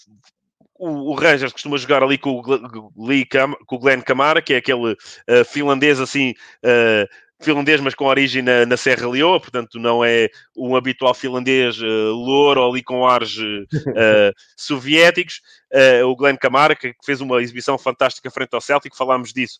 o, 0.79 1.11
o, 1.11 1.15
Rangers 1.15 1.53
costuma 1.53 1.77
jogar 1.77 2.03
ali 2.03 2.19
com 2.19 2.41
o, 2.41 3.07
Lee 3.07 3.25
Cam, 3.25 3.55
com 3.67 3.77
o 3.77 3.79
Glenn 3.79 4.01
Camara, 4.01 4.41
que 4.43 4.55
é 4.55 4.57
aquele 4.57 4.93
uh, 4.93 4.97
finlandês 5.45 6.01
assim, 6.01 6.35
uh, 6.65 7.09
finlandês, 7.41 7.81
mas 7.81 7.95
com 7.95 8.05
origem 8.05 8.43
na, 8.43 8.67
na, 8.67 8.77
Serra 8.77 9.09
Leoa, 9.09 9.41
portanto 9.41 9.79
não 9.79 10.05
é 10.05 10.29
um 10.57 10.77
habitual 10.77 11.15
finlandês 11.15 11.81
uh, 11.81 12.13
louro 12.13 12.63
ali 12.63 12.83
com 12.83 13.07
ares 13.07 13.37
uh, 13.37 14.33
soviéticos. 14.57 15.41
Uh, 15.73 16.07
o 16.07 16.15
Glenn 16.15 16.37
Camara, 16.37 16.77
que 16.77 16.95
fez 17.05 17.21
uma 17.21 17.43
exibição 17.43 17.79
fantástica 17.79 18.31
frente 18.31 18.55
ao 18.55 18.61
Celtic, 18.61 18.95
falámos 18.97 19.33
disso 19.33 19.59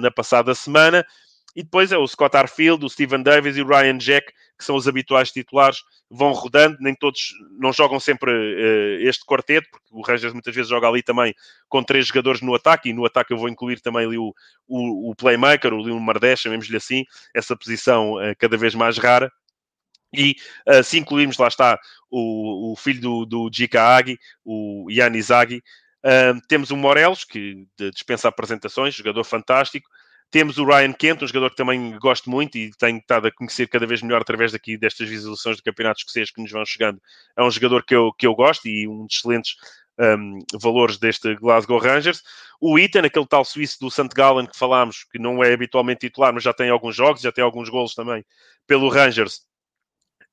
na 0.00 0.10
passada 0.10 0.54
semana. 0.54 1.04
E 1.54 1.62
depois 1.62 1.92
é 1.92 1.98
o 1.98 2.06
Scott 2.06 2.34
Arfield, 2.34 2.86
o 2.86 2.88
Steven 2.88 3.22
Davis 3.22 3.58
e 3.58 3.60
o 3.60 3.66
Ryan 3.66 3.98
Jack, 3.98 4.32
que 4.58 4.64
são 4.64 4.74
os 4.74 4.88
habituais 4.88 5.30
titulares, 5.30 5.82
vão 6.10 6.32
rodando, 6.32 6.76
nem 6.80 6.94
todos, 6.94 7.32
não 7.58 7.72
jogam 7.72 8.00
sempre 8.00 8.32
uh, 8.32 9.08
este 9.08 9.24
quarteto, 9.24 9.68
porque 9.70 9.86
o 9.90 10.00
Rangers 10.00 10.32
muitas 10.32 10.54
vezes 10.54 10.68
joga 10.68 10.88
ali 10.88 11.02
também 11.02 11.34
com 11.68 11.82
três 11.82 12.06
jogadores 12.08 12.40
no 12.40 12.54
ataque, 12.54 12.88
e 12.88 12.92
no 12.92 13.04
ataque 13.04 13.32
eu 13.32 13.38
vou 13.38 13.48
incluir 13.48 13.80
também 13.80 14.04
ali 14.04 14.18
o, 14.18 14.34
o, 14.66 15.10
o 15.10 15.14
playmaker, 15.14 15.72
o 15.72 15.80
Leon 15.80 16.00
Mardesh, 16.00 16.40
chamemos-lhe 16.40 16.76
assim, 16.76 17.04
essa 17.32 17.56
posição 17.56 18.14
uh, 18.14 18.34
cada 18.38 18.56
vez 18.56 18.74
mais 18.74 18.98
rara. 18.98 19.30
E 20.12 20.34
uh, 20.66 20.82
se 20.82 20.98
incluirmos, 20.98 21.38
lá 21.38 21.48
está, 21.48 21.78
o, 22.10 22.72
o 22.72 22.76
filho 22.76 23.00
do, 23.00 23.26
do 23.26 23.50
Jika 23.52 23.96
Agi, 23.96 24.18
o 24.44 24.88
Yanis 24.90 25.30
Agi, 25.30 25.62
temos 26.48 26.70
o 26.70 26.76
Morelos, 26.76 27.24
que 27.24 27.66
dispensa 27.92 28.28
apresentações, 28.28 28.94
jogador 28.94 29.24
fantástico, 29.24 29.90
temos 30.30 30.58
o 30.58 30.64
Ryan 30.64 30.92
Kent, 30.92 31.22
um 31.22 31.26
jogador 31.26 31.50
que 31.50 31.56
também 31.56 31.98
gosto 31.98 32.28
muito 32.28 32.58
e 32.58 32.70
tenho 32.78 32.98
estado 32.98 33.26
a 33.26 33.32
conhecer 33.32 33.66
cada 33.68 33.86
vez 33.86 34.02
melhor 34.02 34.20
através 34.20 34.52
daqui 34.52 34.76
destas 34.76 35.08
visualizações 35.08 35.56
do 35.56 35.62
Campeonato 35.62 36.00
Escocês 36.00 36.30
que 36.30 36.42
nos 36.42 36.50
vão 36.50 36.64
chegando. 36.66 37.00
É 37.36 37.42
um 37.42 37.50
jogador 37.50 37.82
que 37.84 37.94
eu, 37.94 38.12
que 38.12 38.26
eu 38.26 38.34
gosto 38.34 38.68
e 38.68 38.86
um 38.86 39.06
dos 39.06 39.16
excelentes 39.16 39.56
um, 39.98 40.38
valores 40.60 40.98
deste 40.98 41.34
Glasgow 41.36 41.78
Rangers. 41.78 42.22
O 42.60 42.78
Ethan, 42.78 43.04
aquele 43.04 43.26
tal 43.26 43.44
suíço 43.44 43.78
do 43.80 43.90
St. 43.90 44.08
Gallen 44.14 44.46
que 44.46 44.56
falámos, 44.56 45.04
que 45.04 45.18
não 45.18 45.42
é 45.42 45.52
habitualmente 45.52 46.00
titular, 46.00 46.32
mas 46.32 46.42
já 46.42 46.52
tem 46.52 46.68
alguns 46.68 46.94
jogos, 46.94 47.22
já 47.22 47.32
tem 47.32 47.42
alguns 47.42 47.68
golos 47.68 47.94
também 47.94 48.24
pelo 48.66 48.88
Rangers. 48.88 49.46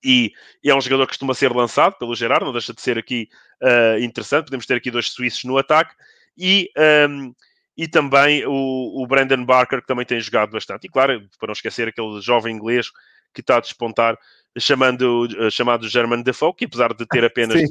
E, 0.03 0.31
e 0.63 0.69
é 0.69 0.75
um 0.75 0.81
jogador 0.81 1.05
que 1.05 1.13
costuma 1.13 1.33
ser 1.33 1.51
lançado 1.51 1.97
pelo 1.97 2.15
Gerard, 2.15 2.45
não 2.45 2.51
deixa 2.51 2.73
de 2.73 2.81
ser 2.81 2.97
aqui 2.97 3.27
uh, 3.63 3.97
interessante. 3.99 4.45
Podemos 4.45 4.65
ter 4.65 4.75
aqui 4.75 4.91
dois 4.91 5.09
suíços 5.09 5.43
no 5.45 5.57
ataque. 5.57 5.95
E 6.37 6.69
um, 7.09 7.33
e 7.77 7.87
também 7.87 8.45
o, 8.45 9.03
o 9.03 9.07
Brandon 9.07 9.43
Barker, 9.43 9.81
que 9.81 9.87
também 9.87 10.05
tem 10.05 10.19
jogado 10.19 10.51
bastante. 10.51 10.85
E 10.85 10.89
claro, 10.89 11.27
para 11.37 11.47
não 11.47 11.53
esquecer 11.53 11.87
aquele 11.87 12.21
jovem 12.21 12.55
inglês 12.55 12.89
que 13.33 13.41
está 13.41 13.57
a 13.57 13.59
despontar, 13.59 14.17
chamando, 14.57 15.27
eh, 15.37 15.49
chamado 15.49 15.87
German 15.89 16.21
Defoe, 16.21 16.53
que 16.53 16.65
apesar 16.65 16.93
de 16.93 17.05
ter 17.05 17.25
apenas 17.25 17.61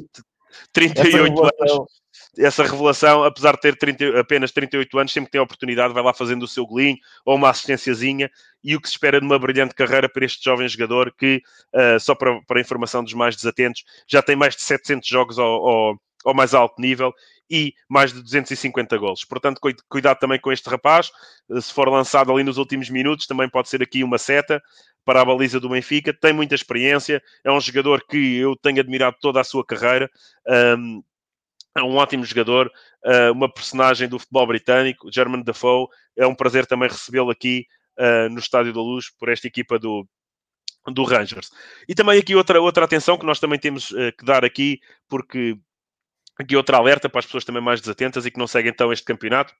38 0.71 1.41
anos, 1.41 1.87
essa 2.37 2.63
revelação, 2.63 3.23
apesar 3.23 3.53
de 3.53 3.61
ter 3.61 3.77
30, 3.77 4.19
apenas 4.19 4.51
38 4.51 4.99
anos, 4.99 5.11
sempre 5.11 5.27
que 5.27 5.31
tem 5.31 5.39
a 5.39 5.43
oportunidade, 5.43 5.93
vai 5.93 6.03
lá 6.03 6.13
fazendo 6.13 6.43
o 6.43 6.47
seu 6.47 6.65
golinho 6.65 6.97
ou 7.25 7.35
uma 7.35 7.49
assistênciazinha. 7.49 8.29
E 8.63 8.75
o 8.75 8.81
que 8.81 8.87
se 8.87 8.93
espera 8.93 9.19
de 9.19 9.25
uma 9.25 9.39
brilhante 9.39 9.73
carreira 9.73 10.09
para 10.09 10.25
este 10.25 10.43
jovem 10.43 10.67
jogador, 10.67 11.13
que, 11.17 11.41
uh, 11.73 11.99
só 11.99 12.15
para, 12.15 12.41
para 12.47 12.59
a 12.59 12.61
informação 12.61 13.03
dos 13.03 13.13
mais 13.13 13.35
desatentos, 13.35 13.83
já 14.07 14.21
tem 14.21 14.35
mais 14.35 14.55
de 14.55 14.63
700 14.63 15.07
jogos 15.07 15.39
ao, 15.39 15.67
ao, 15.67 15.95
ao 16.25 16.33
mais 16.33 16.53
alto 16.53 16.81
nível 16.81 17.13
e 17.49 17.73
mais 17.87 18.11
de 18.11 18.21
250 18.21 18.97
gols. 18.97 19.23
Portanto, 19.23 19.61
cuidado 19.87 20.17
também 20.17 20.39
com 20.39 20.51
este 20.51 20.67
rapaz. 20.67 21.11
Eh, 21.51 21.61
se 21.61 21.71
for 21.71 21.87
lançado 21.87 22.31
ali 22.33 22.43
nos 22.43 22.57
últimos 22.57 22.89
minutos, 22.89 23.27
também 23.27 23.47
pode 23.47 23.69
ser 23.69 23.81
aqui 23.83 24.03
uma 24.03 24.17
seta 24.17 24.61
para 25.05 25.21
a 25.21 25.25
baliza 25.25 25.59
do 25.59 25.69
Benfica. 25.69 26.11
Tem 26.11 26.33
muita 26.33 26.55
experiência, 26.55 27.21
é 27.43 27.51
um 27.51 27.61
jogador 27.61 28.03
que 28.07 28.37
eu 28.37 28.55
tenho 28.55 28.79
admirado 28.79 29.17
toda 29.21 29.39
a 29.39 29.43
sua 29.43 29.63
carreira. 29.63 30.09
Um, 30.77 31.03
é 31.77 31.83
um 31.83 31.95
ótimo 31.97 32.23
jogador, 32.25 32.71
uh, 33.05 33.31
uma 33.33 33.51
personagem 33.51 34.07
do 34.07 34.17
futebol 34.17 34.47
britânico, 34.47 35.11
German 35.11 35.43
Defoe. 35.43 35.87
É 36.17 36.25
um 36.25 36.33
prazer 36.33 36.65
também 36.65 36.89
recebê-lo 36.89 37.29
aqui 37.29 37.67
uh, 37.99 38.29
no 38.29 38.39
Estádio 38.39 38.73
da 38.73 38.79
Luz 38.79 39.11
por 39.19 39.29
esta 39.29 39.45
equipa 39.45 39.77
do, 39.77 40.07
do 40.87 41.03
Rangers. 41.03 41.51
E 41.87 41.93
também 41.93 42.17
aqui 42.17 42.33
outra, 42.33 42.59
outra 42.61 42.85
atenção 42.85 43.17
que 43.17 43.25
nós 43.25 43.39
também 43.39 43.59
temos 43.59 43.89
que 43.89 44.25
dar 44.25 44.45
aqui, 44.45 44.79
porque 45.09 45.57
Aqui 46.37 46.55
outra 46.55 46.77
alerta 46.77 47.09
para 47.09 47.19
as 47.19 47.25
pessoas 47.25 47.45
também 47.45 47.61
mais 47.61 47.79
desatentas 47.79 48.25
e 48.25 48.31
que 48.31 48.39
não 48.39 48.47
seguem 48.47 48.71
então 48.71 48.91
este 48.91 49.05
campeonato. 49.05 49.53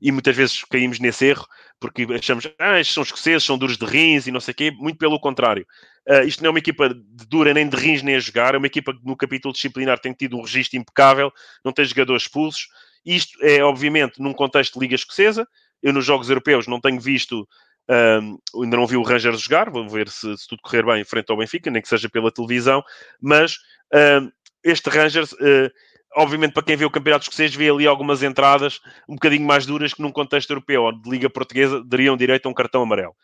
E 0.00 0.10
muitas 0.10 0.34
vezes 0.34 0.64
caímos 0.64 0.98
nesse 0.98 1.26
erro, 1.26 1.46
porque 1.78 2.06
achamos, 2.14 2.50
ah, 2.58 2.82
são 2.82 3.02
escoceses, 3.02 3.44
são 3.44 3.58
duros 3.58 3.76
de 3.76 3.84
rins 3.84 4.26
e 4.26 4.30
não 4.30 4.40
sei 4.40 4.52
o 4.52 4.54
quê. 4.54 4.70
Muito 4.70 4.98
pelo 4.98 5.20
contrário. 5.20 5.66
Uh, 6.08 6.22
isto 6.24 6.42
não 6.42 6.48
é 6.48 6.50
uma 6.50 6.58
equipa 6.58 6.88
dura 7.28 7.52
nem 7.52 7.68
de 7.68 7.76
rins 7.76 8.02
nem 8.02 8.16
a 8.16 8.18
jogar, 8.18 8.54
é 8.54 8.58
uma 8.58 8.66
equipa 8.66 8.94
que 8.94 9.04
no 9.04 9.14
capítulo 9.14 9.52
disciplinar 9.52 9.98
tem 9.98 10.14
tido 10.14 10.38
um 10.38 10.40
registro 10.40 10.78
impecável, 10.78 11.30
não 11.62 11.72
tem 11.72 11.84
jogadores 11.84 12.22
expulsos. 12.22 12.68
Isto 13.04 13.38
é, 13.42 13.62
obviamente, 13.62 14.20
num 14.20 14.32
contexto 14.32 14.74
de 14.74 14.80
Liga 14.80 14.94
Escocesa. 14.94 15.46
Eu, 15.82 15.92
nos 15.92 16.04
Jogos 16.04 16.28
Europeus, 16.30 16.66
não 16.66 16.80
tenho 16.80 17.00
visto 17.00 17.46
um, 17.90 18.38
ainda 18.62 18.76
não 18.76 18.86
vi 18.86 18.96
o 18.96 19.02
Rangers 19.02 19.40
jogar, 19.40 19.68
vou 19.68 19.88
ver 19.88 20.08
se, 20.08 20.36
se, 20.36 20.46
tudo 20.46 20.62
correr 20.62 20.84
bem 20.84 21.04
frente 21.04 21.30
ao 21.30 21.36
Benfica, 21.36 21.70
nem 21.70 21.82
que 21.82 21.88
seja 21.88 22.08
pela 22.08 22.30
televisão, 22.30 22.84
mas 23.20 23.56
um, 23.92 24.30
este 24.62 24.88
Rangers, 24.90 25.32
uh, 25.32 25.70
obviamente, 26.16 26.52
para 26.52 26.62
quem 26.62 26.76
vê 26.76 26.84
o 26.84 26.90
Campeonato 26.90 27.24
Escocês, 27.24 27.54
vê 27.54 27.70
ali 27.70 27.86
algumas 27.86 28.22
entradas 28.22 28.80
um 29.08 29.14
bocadinho 29.14 29.46
mais 29.46 29.66
duras 29.66 29.94
que 29.94 30.02
num 30.02 30.12
contexto 30.12 30.50
europeu 30.50 30.82
ou 30.82 30.92
de 30.92 31.08
Liga 31.08 31.30
Portuguesa 31.30 31.82
dariam 31.84 32.16
direito 32.16 32.46
a 32.46 32.48
um 32.48 32.54
cartão 32.54 32.82
amarelo. 32.82 33.14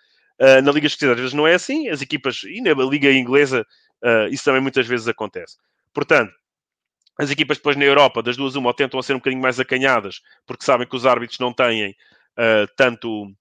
Uh, 0.41 0.61
na 0.63 0.73
Liga 0.73 0.87
Escocesa, 0.87 1.13
às 1.13 1.19
vezes 1.19 1.35
não 1.35 1.47
é 1.47 1.55
assim, 1.55 1.89
as 1.89 2.03
equipas, 2.03 2.43
e 2.45 2.61
na 2.61 2.73
Liga 2.73 3.11
Inglesa, 3.13 3.67
uh, 4.03 4.29
isso 4.31 4.45
também 4.45 4.61
muitas 4.61 4.87
vezes 4.87 5.09
acontece. 5.09 5.57
Portanto, 5.95 6.33
as 7.19 7.31
equipas 7.31 7.57
depois 7.57 7.77
na 7.77 7.85
Europa, 7.85 8.23
das 8.23 8.37
duas 8.37 8.55
uma, 8.55 8.69
ou 8.69 8.75
tentam 8.75 9.01
ser 9.01 9.15
um 9.15 9.19
bocadinho 9.19 9.41
mais 9.41 9.59
acanhadas, 9.59 10.21
porque 10.47 10.65
sabem 10.65 10.87
que 10.87 10.95
os 10.95 11.07
árbitros 11.07 11.39
não 11.39 11.53
têm 11.53 11.91
uh, 11.91 12.69
tanto, 12.77 13.33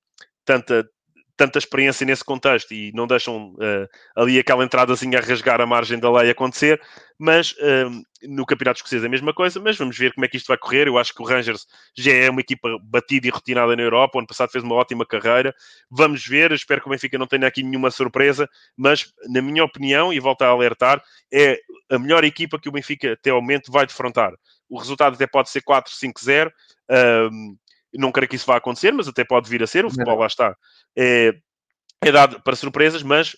tanta, 0.45 0.89
tanta 1.38 1.59
experiência 1.59 2.05
nesse 2.05 2.23
contexto 2.23 2.73
e 2.73 2.91
não 2.93 3.05
deixam 3.05 3.53
uh, 3.55 3.88
ali 4.15 4.39
aquela 4.39 4.63
entradazinha 4.63 5.19
a 5.19 5.21
rasgar 5.21 5.59
a 5.59 5.65
margem 5.65 5.99
da 5.99 6.11
lei 6.11 6.29
acontecer, 6.29 6.81
mas 7.19 7.51
uh, 7.53 8.03
no 8.23 8.45
Campeonato 8.45 8.77
Escocês 8.77 9.03
é 9.03 9.07
a 9.07 9.09
mesma 9.09 9.33
coisa, 9.33 9.59
mas 9.59 9.77
vamos 9.77 9.97
ver 9.97 10.13
como 10.13 10.25
é 10.25 10.27
que 10.27 10.38
isto 10.38 10.47
vai 10.47 10.57
correr. 10.57 10.88
Eu 10.88 10.97
acho 10.97 11.13
que 11.13 11.21
o 11.21 11.25
Rangers 11.25 11.65
já 11.95 12.13
é 12.13 12.29
uma 12.29 12.41
equipa 12.41 12.69
batida 12.81 13.27
e 13.27 13.29
rotinada 13.29 13.75
na 13.75 13.81
Europa, 13.81 14.17
o 14.17 14.19
ano 14.19 14.27
passado 14.27 14.51
fez 14.51 14.63
uma 14.63 14.75
ótima 14.75 15.05
carreira. 15.05 15.53
Vamos 15.89 16.25
ver, 16.25 16.51
espero 16.51 16.81
que 16.81 16.88
o 16.88 16.91
Benfica 16.91 17.17
não 17.17 17.27
tenha 17.27 17.47
aqui 17.47 17.61
nenhuma 17.63 17.91
surpresa, 17.91 18.49
mas 18.77 19.11
na 19.29 19.41
minha 19.41 19.63
opinião, 19.63 20.13
e 20.13 20.19
volto 20.19 20.43
a 20.43 20.47
alertar, 20.47 21.03
é 21.33 21.59
a 21.89 21.99
melhor 21.99 22.23
equipa 22.23 22.59
que 22.59 22.69
o 22.69 22.71
Benfica 22.71 23.13
até 23.13 23.29
ao 23.29 23.41
momento 23.41 23.71
vai 23.71 23.86
defrontar. 23.86 24.33
O 24.69 24.79
resultado 24.79 25.13
até 25.15 25.27
pode 25.27 25.49
ser 25.49 25.61
4-5-0, 25.61 26.47
uh, 26.47 27.57
não 27.97 28.11
creio 28.11 28.29
que 28.29 28.35
isso 28.35 28.45
vá 28.45 28.57
acontecer, 28.57 28.91
mas 28.91 29.07
até 29.07 29.23
pode 29.23 29.49
vir 29.49 29.63
a 29.63 29.67
ser. 29.67 29.85
O 29.85 29.89
futebol 29.89 30.17
lá 30.17 30.27
está. 30.27 30.55
É, 30.95 31.33
é 32.01 32.11
dado 32.11 32.41
para 32.41 32.55
surpresas, 32.55 33.03
mas 33.03 33.35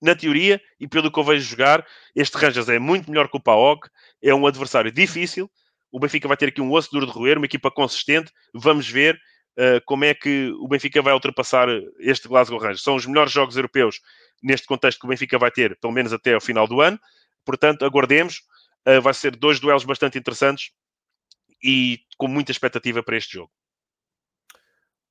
na 0.00 0.14
teoria 0.14 0.60
e 0.78 0.86
pelo 0.86 1.10
que 1.10 1.18
eu 1.18 1.24
vejo 1.24 1.48
jogar, 1.48 1.86
este 2.14 2.36
Rangers 2.36 2.68
é 2.68 2.78
muito 2.78 3.10
melhor 3.10 3.28
que 3.28 3.36
o 3.36 3.40
PAOK. 3.40 3.88
É 4.22 4.34
um 4.34 4.46
adversário 4.46 4.92
difícil. 4.92 5.50
O 5.90 5.98
Benfica 5.98 6.28
vai 6.28 6.36
ter 6.36 6.48
aqui 6.48 6.60
um 6.60 6.72
osso 6.72 6.90
duro 6.90 7.06
de 7.06 7.12
roer, 7.12 7.38
uma 7.38 7.46
equipa 7.46 7.70
consistente. 7.70 8.30
Vamos 8.54 8.88
ver 8.88 9.16
uh, 9.58 9.80
como 9.84 10.04
é 10.04 10.14
que 10.14 10.50
o 10.60 10.68
Benfica 10.68 11.00
vai 11.00 11.14
ultrapassar 11.14 11.68
este 11.98 12.28
Glasgow 12.28 12.58
Rangers. 12.58 12.82
São 12.82 12.94
os 12.94 13.06
melhores 13.06 13.32
jogos 13.32 13.56
europeus 13.56 14.00
neste 14.42 14.66
contexto 14.66 15.00
que 15.00 15.06
o 15.06 15.08
Benfica 15.08 15.38
vai 15.38 15.50
ter, 15.50 15.78
pelo 15.80 15.92
menos 15.92 16.12
até 16.12 16.34
ao 16.34 16.40
final 16.40 16.66
do 16.66 16.80
ano. 16.80 16.98
Portanto, 17.44 17.84
aguardemos. 17.84 18.42
Uh, 18.86 19.00
vai 19.00 19.14
ser 19.14 19.34
dois 19.34 19.58
duelos 19.58 19.84
bastante 19.84 20.16
interessantes 20.16 20.70
e 21.62 22.00
com 22.16 22.28
muita 22.28 22.52
expectativa 22.52 23.02
para 23.02 23.16
este 23.16 23.34
jogo. 23.34 23.50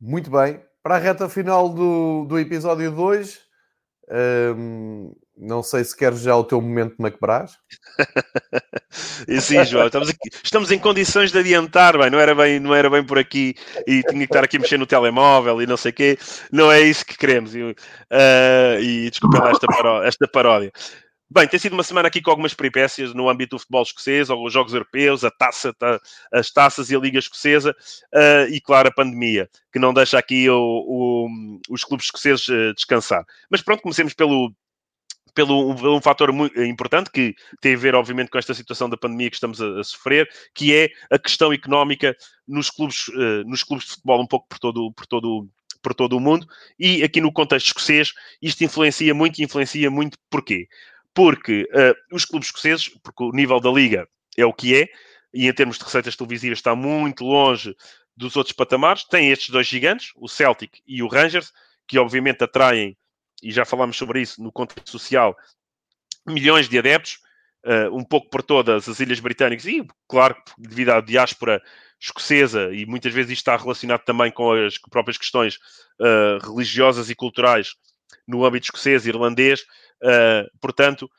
Muito 0.06 0.30
bem. 0.30 0.62
Para 0.84 0.98
a 0.98 1.00
reta 1.00 1.28
final 1.28 1.68
do, 1.68 2.26
do 2.26 2.38
episódio 2.38 2.92
2, 2.92 3.40
hum, 4.56 5.12
não 5.36 5.64
sei 5.64 5.84
se 5.84 5.98
queres 5.98 6.22
já 6.22 6.36
o 6.36 6.44
teu 6.44 6.62
momento 6.62 6.96
McBrás. 7.00 7.54
e 9.28 9.42
sim, 9.42 9.66
João, 9.66 9.88
estamos, 9.88 10.10
aqui, 10.10 10.30
estamos 10.44 10.70
em 10.70 10.78
condições 10.78 11.32
de 11.32 11.40
adiantar, 11.40 11.98
bem, 11.98 12.12
não, 12.12 12.20
era 12.20 12.36
bem, 12.36 12.60
não 12.60 12.76
era 12.76 12.88
bem 12.88 13.04
por 13.04 13.18
aqui 13.18 13.56
e 13.88 14.04
tinha 14.04 14.20
que 14.20 14.32
estar 14.32 14.44
aqui 14.44 14.60
mexer 14.60 14.78
no 14.78 14.86
telemóvel 14.86 15.60
e 15.60 15.66
não 15.66 15.76
sei 15.76 15.90
o 15.90 15.96
quê. 15.96 16.20
Não 16.52 16.72
é 16.72 16.82
isso 16.82 17.04
que 17.04 17.18
queremos. 17.18 17.56
E, 17.56 17.64
uh, 17.64 17.76
e 18.80 19.10
desculpa 19.10 19.44
lá 19.44 19.50
esta, 19.50 19.68
esta 20.06 20.28
paródia. 20.28 20.72
Bem, 21.28 21.48
tem 21.48 21.60
sido 21.60 21.74
uma 21.74 21.84
semana 21.84 22.08
aqui 22.08 22.22
com 22.22 22.30
algumas 22.30 22.54
peripécias 22.54 23.12
no 23.14 23.28
âmbito 23.28 23.56
do 23.56 23.60
futebol 23.60 23.82
escocês, 23.82 24.30
os 24.30 24.54
jogos 24.54 24.74
europeus, 24.74 25.24
a 25.24 25.32
taça, 25.32 25.76
as 26.32 26.52
taças 26.52 26.92
e 26.92 26.96
a 26.96 27.00
Liga 27.00 27.18
Escocesa, 27.18 27.76
uh, 28.14 28.48
e 28.52 28.62
claro, 28.62 28.90
a 28.90 28.94
pandemia, 28.94 29.50
que 29.74 29.80
não 29.80 29.92
deixa 29.92 30.20
aqui 30.20 30.48
o, 30.48 30.56
o, 30.56 31.60
os 31.68 31.84
clubes 31.84 32.06
escoceses 32.06 32.48
uh, 32.48 32.74
descansar. 32.76 33.26
Mas 33.50 33.62
pronto, 33.64 33.82
comecemos 33.82 34.14
pelo, 34.14 34.54
pelo 35.34 35.72
um, 35.72 35.98
um 35.98 36.02
fator 36.02 36.32
muito 36.32 36.62
importante 36.62 37.10
que 37.10 37.34
tem 37.60 37.74
a 37.74 37.78
ver, 37.78 37.96
obviamente, 37.96 38.30
com 38.30 38.38
esta 38.38 38.54
situação 38.54 38.88
da 38.88 38.96
pandemia 38.96 39.32
que 39.32 39.36
estamos 39.36 39.60
a, 39.60 39.80
a 39.80 39.84
sofrer, 39.84 40.30
que 40.54 40.76
é 40.76 40.90
a 41.10 41.18
questão 41.18 41.52
económica 41.52 42.16
nos 42.48 42.70
clubes, 42.70 43.08
uh, 43.08 43.44
nos 43.48 43.64
clubes 43.64 43.88
de 43.88 43.94
futebol, 43.94 44.22
um 44.22 44.28
pouco 44.28 44.48
por 44.48 44.60
todo, 44.60 44.94
por 44.94 45.08
todo, 45.08 45.50
por 45.82 45.96
todo 45.96 46.18
o 46.18 46.20
mundo, 46.20 46.48
e 46.80 47.04
aqui 47.04 47.20
no 47.20 47.34
contexto 47.34 47.68
escocês, 47.68 48.14
isto 48.40 48.64
influencia 48.64 49.14
muito 49.16 49.42
influencia 49.42 49.90
muito 49.90 50.20
porquê? 50.30 50.68
Porque 51.16 51.64
uh, 51.72 52.16
os 52.16 52.26
clubes 52.26 52.50
escoceses, 52.50 52.90
porque 53.02 53.24
o 53.24 53.32
nível 53.32 53.60
da 53.60 53.72
liga 53.72 54.08
é 54.38 54.46
o 54.46 54.54
que 54.54 54.76
é, 54.76 54.88
e 55.34 55.48
em 55.48 55.54
termos 55.54 55.78
de 55.78 55.84
receitas 55.84 56.16
televisivas 56.16 56.60
está 56.60 56.76
muito 56.76 57.24
longe 57.24 57.76
dos 58.16 58.36
outros 58.36 58.56
patamares, 58.56 59.04
tem 59.06 59.32
estes 59.32 59.50
dois 59.50 59.66
gigantes, 59.66 60.12
o 60.16 60.28
Celtic 60.28 60.80
e 60.86 61.02
o 61.02 61.08
Rangers, 61.08 61.52
que 61.88 61.98
obviamente 61.98 62.44
atraem 62.44 62.98
e 63.42 63.52
já 63.52 63.66
falámos 63.66 63.98
sobre 63.98 64.22
isso 64.22 64.42
no 64.42 64.52
contexto 64.52 64.90
social, 64.90 65.36
milhões 66.26 66.70
de 66.70 66.78
adeptos, 66.78 67.20
uh, 67.66 67.96
um 67.96 68.04
pouco 68.04 68.30
por 68.30 68.42
todas 68.42 68.88
as 68.88 69.00
ilhas 69.00 69.20
britânicas 69.20 69.66
e, 69.66 69.86
claro, 70.08 70.36
devido 70.58 70.90
à 70.92 71.02
diáspora 71.02 71.62
escocesa, 72.00 72.74
e 72.74 72.86
muitas 72.86 73.14
vezes 73.14 73.32
isto 73.32 73.42
está 73.42 73.58
relacionado 73.58 74.04
também 74.04 74.32
com 74.32 74.52
as 74.52 74.78
próprias 74.78 75.18
questões 75.18 75.58
uh, 76.00 76.46
religiosas 76.46 77.10
e 77.10 77.16
culturais 77.16 77.76
no 78.28 78.46
âmbito 78.46 78.66
escocês 78.66 79.06
e 79.06 79.10
irlandês, 79.10 79.62
uh, 80.04 80.50
portanto, 80.60 81.10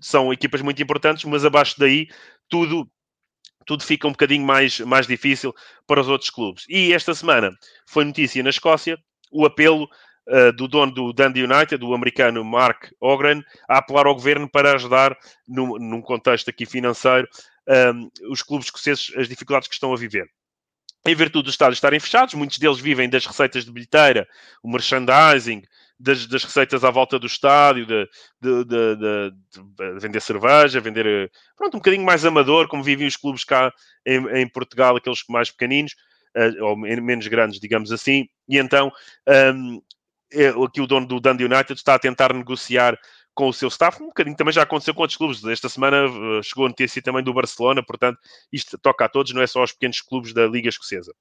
são 0.00 0.32
equipas 0.32 0.62
muito 0.62 0.80
importantes, 0.80 1.24
mas 1.24 1.44
abaixo 1.44 1.74
daí 1.76 2.06
tudo 2.48 2.88
tudo 3.68 3.84
fica 3.84 4.08
um 4.08 4.12
bocadinho 4.12 4.46
mais, 4.46 4.80
mais 4.80 5.06
difícil 5.06 5.54
para 5.86 6.00
os 6.00 6.08
outros 6.08 6.30
clubes. 6.30 6.64
E 6.70 6.94
esta 6.94 7.14
semana 7.14 7.52
foi 7.86 8.02
notícia 8.02 8.42
na 8.42 8.48
Escócia 8.48 8.98
o 9.30 9.44
apelo 9.44 9.86
uh, 10.28 10.50
do 10.54 10.66
dono 10.66 10.90
do 10.90 11.12
Dundee 11.12 11.44
United, 11.44 11.76
do 11.76 11.92
americano 11.92 12.42
Mark 12.42 12.90
Ogren, 12.98 13.42
a 13.68 13.76
apelar 13.76 14.06
ao 14.06 14.14
governo 14.14 14.48
para 14.50 14.74
ajudar, 14.74 15.14
num, 15.46 15.78
num 15.78 16.00
contexto 16.00 16.48
aqui 16.48 16.64
financeiro, 16.64 17.28
um, 17.94 18.10
os 18.30 18.42
clubes 18.42 18.68
escoceses, 18.68 19.12
as 19.16 19.28
dificuldades 19.28 19.68
que 19.68 19.74
estão 19.74 19.92
a 19.92 19.96
viver. 19.96 20.26
Em 21.06 21.14
virtude 21.14 21.44
dos 21.44 21.54
estádios 21.54 21.78
estarem 21.78 22.00
fechados, 22.00 22.34
muitos 22.34 22.58
deles 22.58 22.78
vivem 22.78 23.08
das 23.08 23.24
receitas 23.24 23.64
de 23.64 23.72
bilheteira, 23.72 24.28
o 24.62 24.70
merchandising, 24.70 25.62
das, 25.98 26.26
das, 26.26 26.44
receitas 26.44 26.84
à 26.84 26.90
volta 26.90 27.18
do 27.18 27.26
estádio, 27.26 27.86
de, 27.86 28.08
de, 28.40 28.64
de, 28.64 28.96
de, 28.96 30.00
vender 30.00 30.20
cerveja, 30.20 30.80
vender 30.80 31.06
eh, 31.06 31.28
pronto, 31.56 31.74
um 31.74 31.78
bocadinho 31.80 32.04
mais 32.04 32.24
amador, 32.24 32.68
como 32.68 32.84
vivem 32.84 33.06
os 33.06 33.16
clubes 33.16 33.42
cá 33.42 33.72
em, 34.06 34.24
em 34.40 34.48
Portugal, 34.48 34.96
aqueles 34.96 35.24
mais 35.28 35.50
pequeninos, 35.50 35.92
uh, 36.36 36.64
ou 36.64 36.76
menos 36.76 37.26
grandes, 37.26 37.58
digamos 37.58 37.90
assim, 37.90 38.28
e 38.48 38.58
então 38.58 38.92
um, 39.54 39.80
é, 40.32 40.48
aqui 40.48 40.80
o 40.80 40.86
dono 40.86 41.06
do 41.06 41.20
Dundee 41.20 41.44
United 41.44 41.72
está 41.72 41.94
a 41.94 41.98
tentar 41.98 42.32
negociar 42.32 42.98
com 43.38 43.48
o 43.48 43.52
seu 43.52 43.68
staff, 43.68 44.02
um 44.02 44.08
bocadinho 44.08 44.36
também 44.36 44.52
já 44.52 44.62
aconteceu 44.62 44.92
com 44.92 45.02
outros 45.02 45.16
clubes. 45.16 45.44
Esta 45.44 45.68
semana 45.68 46.06
uh, 46.06 46.42
chegou 46.42 46.66
a 46.66 46.68
notícia 46.70 47.00
também 47.00 47.22
do 47.22 47.32
Barcelona, 47.32 47.84
portanto, 47.84 48.18
isto 48.52 48.76
toca 48.76 49.04
a 49.04 49.08
todos, 49.08 49.32
não 49.32 49.40
é 49.40 49.46
só 49.46 49.60
aos 49.60 49.70
pequenos 49.70 50.00
clubes 50.00 50.32
da 50.32 50.44
Liga 50.44 50.68
Escocesa. 50.68 51.14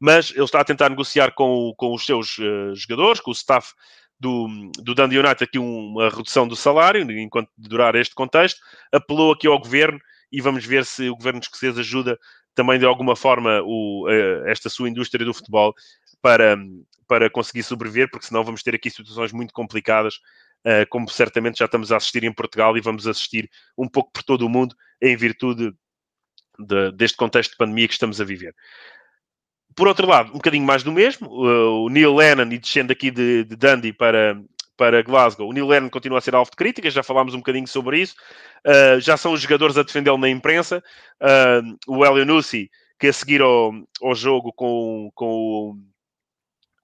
Mas 0.00 0.32
ele 0.32 0.42
está 0.42 0.60
a 0.60 0.64
tentar 0.64 0.88
negociar 0.88 1.30
com, 1.36 1.72
com 1.76 1.94
os 1.94 2.04
seus 2.04 2.36
uh, 2.38 2.74
jogadores, 2.74 3.20
com 3.20 3.30
o 3.30 3.32
staff 3.32 3.74
do, 4.18 4.48
do 4.80 4.92
Dundee 4.92 5.20
United, 5.20 5.44
aqui 5.44 5.56
uma 5.56 6.08
redução 6.08 6.48
do 6.48 6.56
salário, 6.56 7.08
enquanto 7.12 7.48
durar 7.56 7.94
este 7.94 8.16
contexto. 8.16 8.60
Apelou 8.90 9.30
aqui 9.30 9.46
ao 9.46 9.60
governo 9.60 10.00
e 10.32 10.40
vamos 10.40 10.66
ver 10.66 10.84
se 10.84 11.08
o 11.08 11.14
governo 11.14 11.38
escocês 11.38 11.78
ajuda 11.78 12.18
também 12.56 12.76
de 12.76 12.84
alguma 12.84 13.14
forma 13.14 13.62
o, 13.62 14.08
uh, 14.08 14.48
esta 14.48 14.68
sua 14.68 14.88
indústria 14.88 15.24
do 15.24 15.32
futebol 15.32 15.72
para, 16.20 16.56
para 17.06 17.30
conseguir 17.30 17.62
sobreviver, 17.62 18.10
porque 18.10 18.26
senão 18.26 18.42
vamos 18.42 18.64
ter 18.64 18.74
aqui 18.74 18.90
situações 18.90 19.32
muito 19.32 19.54
complicadas, 19.54 20.18
como 20.90 21.08
certamente 21.08 21.58
já 21.58 21.64
estamos 21.64 21.90
a 21.92 21.96
assistir 21.96 22.24
em 22.24 22.32
Portugal 22.32 22.76
e 22.76 22.80
vamos 22.80 23.06
assistir 23.06 23.48
um 23.76 23.88
pouco 23.88 24.12
por 24.12 24.22
todo 24.22 24.44
o 24.44 24.48
mundo 24.48 24.74
em 25.00 25.16
virtude 25.16 25.72
de, 26.58 26.92
deste 26.92 27.16
contexto 27.16 27.52
de 27.52 27.56
pandemia 27.56 27.86
que 27.86 27.94
estamos 27.94 28.20
a 28.20 28.24
viver. 28.24 28.54
Por 29.76 29.86
outro 29.86 30.08
lado, 30.08 30.30
um 30.30 30.34
bocadinho 30.34 30.66
mais 30.66 30.82
do 30.82 30.90
mesmo, 30.90 31.28
uh, 31.28 31.84
o 31.84 31.88
Neil 31.88 32.14
Lennon, 32.14 32.50
e 32.52 32.58
descendo 32.58 32.92
aqui 32.92 33.10
de, 33.10 33.44
de 33.44 33.54
Dundee 33.54 33.92
para, 33.92 34.40
para 34.76 35.02
Glasgow. 35.02 35.48
O 35.48 35.52
Neil 35.52 35.66
Lennon 35.66 35.88
continua 35.88 36.18
a 36.18 36.20
ser 36.20 36.34
alvo 36.34 36.50
de 36.50 36.56
críticas, 36.56 36.92
já 36.92 37.02
falámos 37.02 37.34
um 37.34 37.38
bocadinho 37.38 37.68
sobre 37.68 38.00
isso. 38.00 38.16
Uh, 38.66 39.00
já 39.00 39.16
são 39.16 39.32
os 39.32 39.40
jogadores 39.40 39.76
a 39.76 39.84
defendê-lo 39.84 40.18
na 40.18 40.28
imprensa. 40.28 40.82
Uh, 41.22 41.76
o 41.86 42.04
Elio 42.04 42.26
Nussi, 42.26 42.68
que 42.98 43.06
a 43.06 43.12
seguir 43.12 43.40
ao, 43.40 43.72
ao 44.02 44.14
jogo 44.16 44.52
com, 44.52 45.12
com 45.14 45.78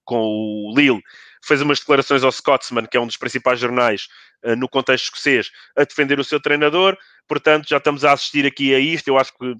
com 0.05 0.21
o 0.21 0.75
Lille, 0.77 1.01
fez 1.45 1.61
umas 1.61 1.81
declarações 1.81 2.23
ao 2.23 2.33
Scotsman, 2.33 2.87
que 2.87 2.97
é 2.97 3.01
um 3.01 3.07
dos 3.07 3.17
principais 3.17 3.59
jornais 3.59 4.09
uh, 4.45 4.57
no 4.57 4.69
contexto 4.69 5.05
escocês, 5.05 5.51
a 5.77 5.85
defender 5.85 6.19
o 6.19 6.25
seu 6.25 6.41
treinador. 6.41 6.97
Portanto, 7.29 7.69
já 7.69 7.79
estamos 7.79 8.05
a 8.05 8.13
assistir 8.13 8.47
aqui 8.47 8.75
a 8.75 8.79
isto. 8.79 9.09
Eu 9.09 9.19
acho 9.19 9.33
que 9.37 9.55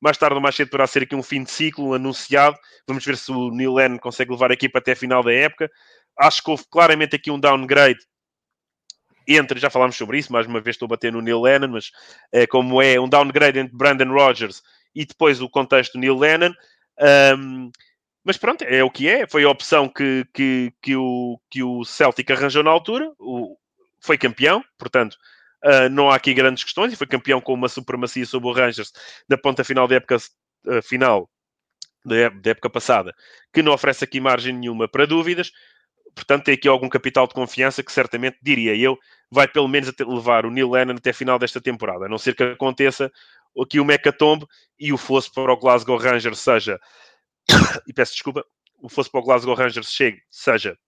mais 0.00 0.18
tarde 0.18 0.34
ou 0.34 0.40
mais 0.40 0.54
cedo 0.54 0.68
poderá 0.68 0.86
ser 0.86 1.02
aqui 1.02 1.14
um 1.14 1.22
fim 1.22 1.42
de 1.42 1.50
ciclo 1.50 1.94
anunciado. 1.94 2.58
Vamos 2.86 3.04
ver 3.04 3.16
se 3.16 3.32
o 3.32 3.50
Neil 3.50 3.72
Lennon 3.72 3.98
consegue 3.98 4.30
levar 4.30 4.50
a 4.50 4.54
equipa 4.54 4.78
até 4.78 4.92
a 4.92 4.96
final 4.96 5.22
da 5.22 5.32
época. 5.32 5.70
Acho 6.18 6.42
que 6.42 6.50
houve 6.50 6.64
claramente 6.70 7.16
aqui 7.16 7.30
um 7.30 7.40
downgrade 7.40 7.98
entre, 9.26 9.58
já 9.58 9.70
falámos 9.70 9.96
sobre 9.96 10.18
isso, 10.18 10.32
mais 10.32 10.46
uma 10.46 10.60
vez 10.60 10.74
estou 10.74 10.86
a 10.86 10.90
bater 10.90 11.10
no 11.10 11.22
Neil 11.22 11.40
Lennon, 11.40 11.68
mas 11.68 11.90
é, 12.30 12.46
como 12.46 12.82
é 12.82 13.00
um 13.00 13.08
downgrade 13.08 13.58
entre 13.58 13.74
Brandon 13.74 14.12
Rogers 14.12 14.62
e 14.94 15.04
depois 15.06 15.40
o 15.40 15.48
contexto 15.48 15.98
Neil 15.98 16.16
Lennon. 16.16 16.52
Um, 17.38 17.70
mas 18.24 18.38
pronto, 18.38 18.62
é 18.62 18.82
o 18.82 18.90
que 18.90 19.08
é. 19.08 19.26
Foi 19.26 19.44
a 19.44 19.50
opção 19.50 19.88
que, 19.88 20.26
que, 20.32 20.72
que, 20.80 20.96
o, 20.96 21.38
que 21.50 21.62
o 21.62 21.84
Celtic 21.84 22.30
arranjou 22.30 22.62
na 22.62 22.70
altura. 22.70 23.12
O, 23.18 23.56
foi 24.00 24.16
campeão, 24.16 24.64
portanto, 24.78 25.14
uh, 25.64 25.88
não 25.90 26.10
há 26.10 26.16
aqui 26.16 26.32
grandes 26.32 26.64
questões. 26.64 26.92
E 26.92 26.96
foi 26.96 27.06
campeão 27.06 27.40
com 27.40 27.52
uma 27.52 27.68
supremacia 27.68 28.24
sobre 28.24 28.48
o 28.48 28.52
Rangers 28.52 28.92
da 29.28 29.36
ponta 29.36 29.62
final 29.62 29.86
da 29.86 29.96
época 29.96 30.16
uh, 30.16 30.82
final 30.82 31.28
da, 32.04 32.30
da 32.30 32.50
época 32.50 32.70
passada, 32.70 33.14
que 33.52 33.62
não 33.62 33.72
oferece 33.72 34.04
aqui 34.04 34.20
margem 34.20 34.54
nenhuma 34.54 34.88
para 34.88 35.06
dúvidas. 35.06 35.52
Portanto, 36.14 36.44
tem 36.44 36.54
aqui 36.54 36.68
algum 36.68 36.88
capital 36.88 37.26
de 37.26 37.34
confiança 37.34 37.82
que 37.82 37.92
certamente, 37.92 38.38
diria 38.40 38.74
eu, 38.76 38.96
vai 39.30 39.48
pelo 39.48 39.66
menos 39.68 39.92
levar 39.98 40.46
o 40.46 40.50
Neil 40.50 40.70
Lennon 40.70 40.94
até 40.94 41.10
a 41.10 41.14
final 41.14 41.38
desta 41.38 41.60
temporada. 41.60 42.06
A 42.06 42.08
não 42.08 42.18
ser 42.18 42.34
que 42.34 42.42
aconteça 42.42 43.10
aqui 43.60 43.80
o 43.80 43.84
Mecatombe 43.84 44.46
e 44.78 44.92
o 44.92 44.96
fosse 44.96 45.32
para 45.32 45.52
o 45.52 45.56
Glasgow 45.56 45.96
Rangers 45.96 46.38
seja 46.38 46.78
e 47.86 47.92
peço 47.92 48.12
desculpa, 48.12 48.44
o 48.80 48.88
fosse 48.88 49.10
para 49.10 49.20
o 49.20 49.24
Glasgow 49.24 49.54
Rangers 49.54 49.92
chegue, 49.92 50.22
seja 50.30 50.78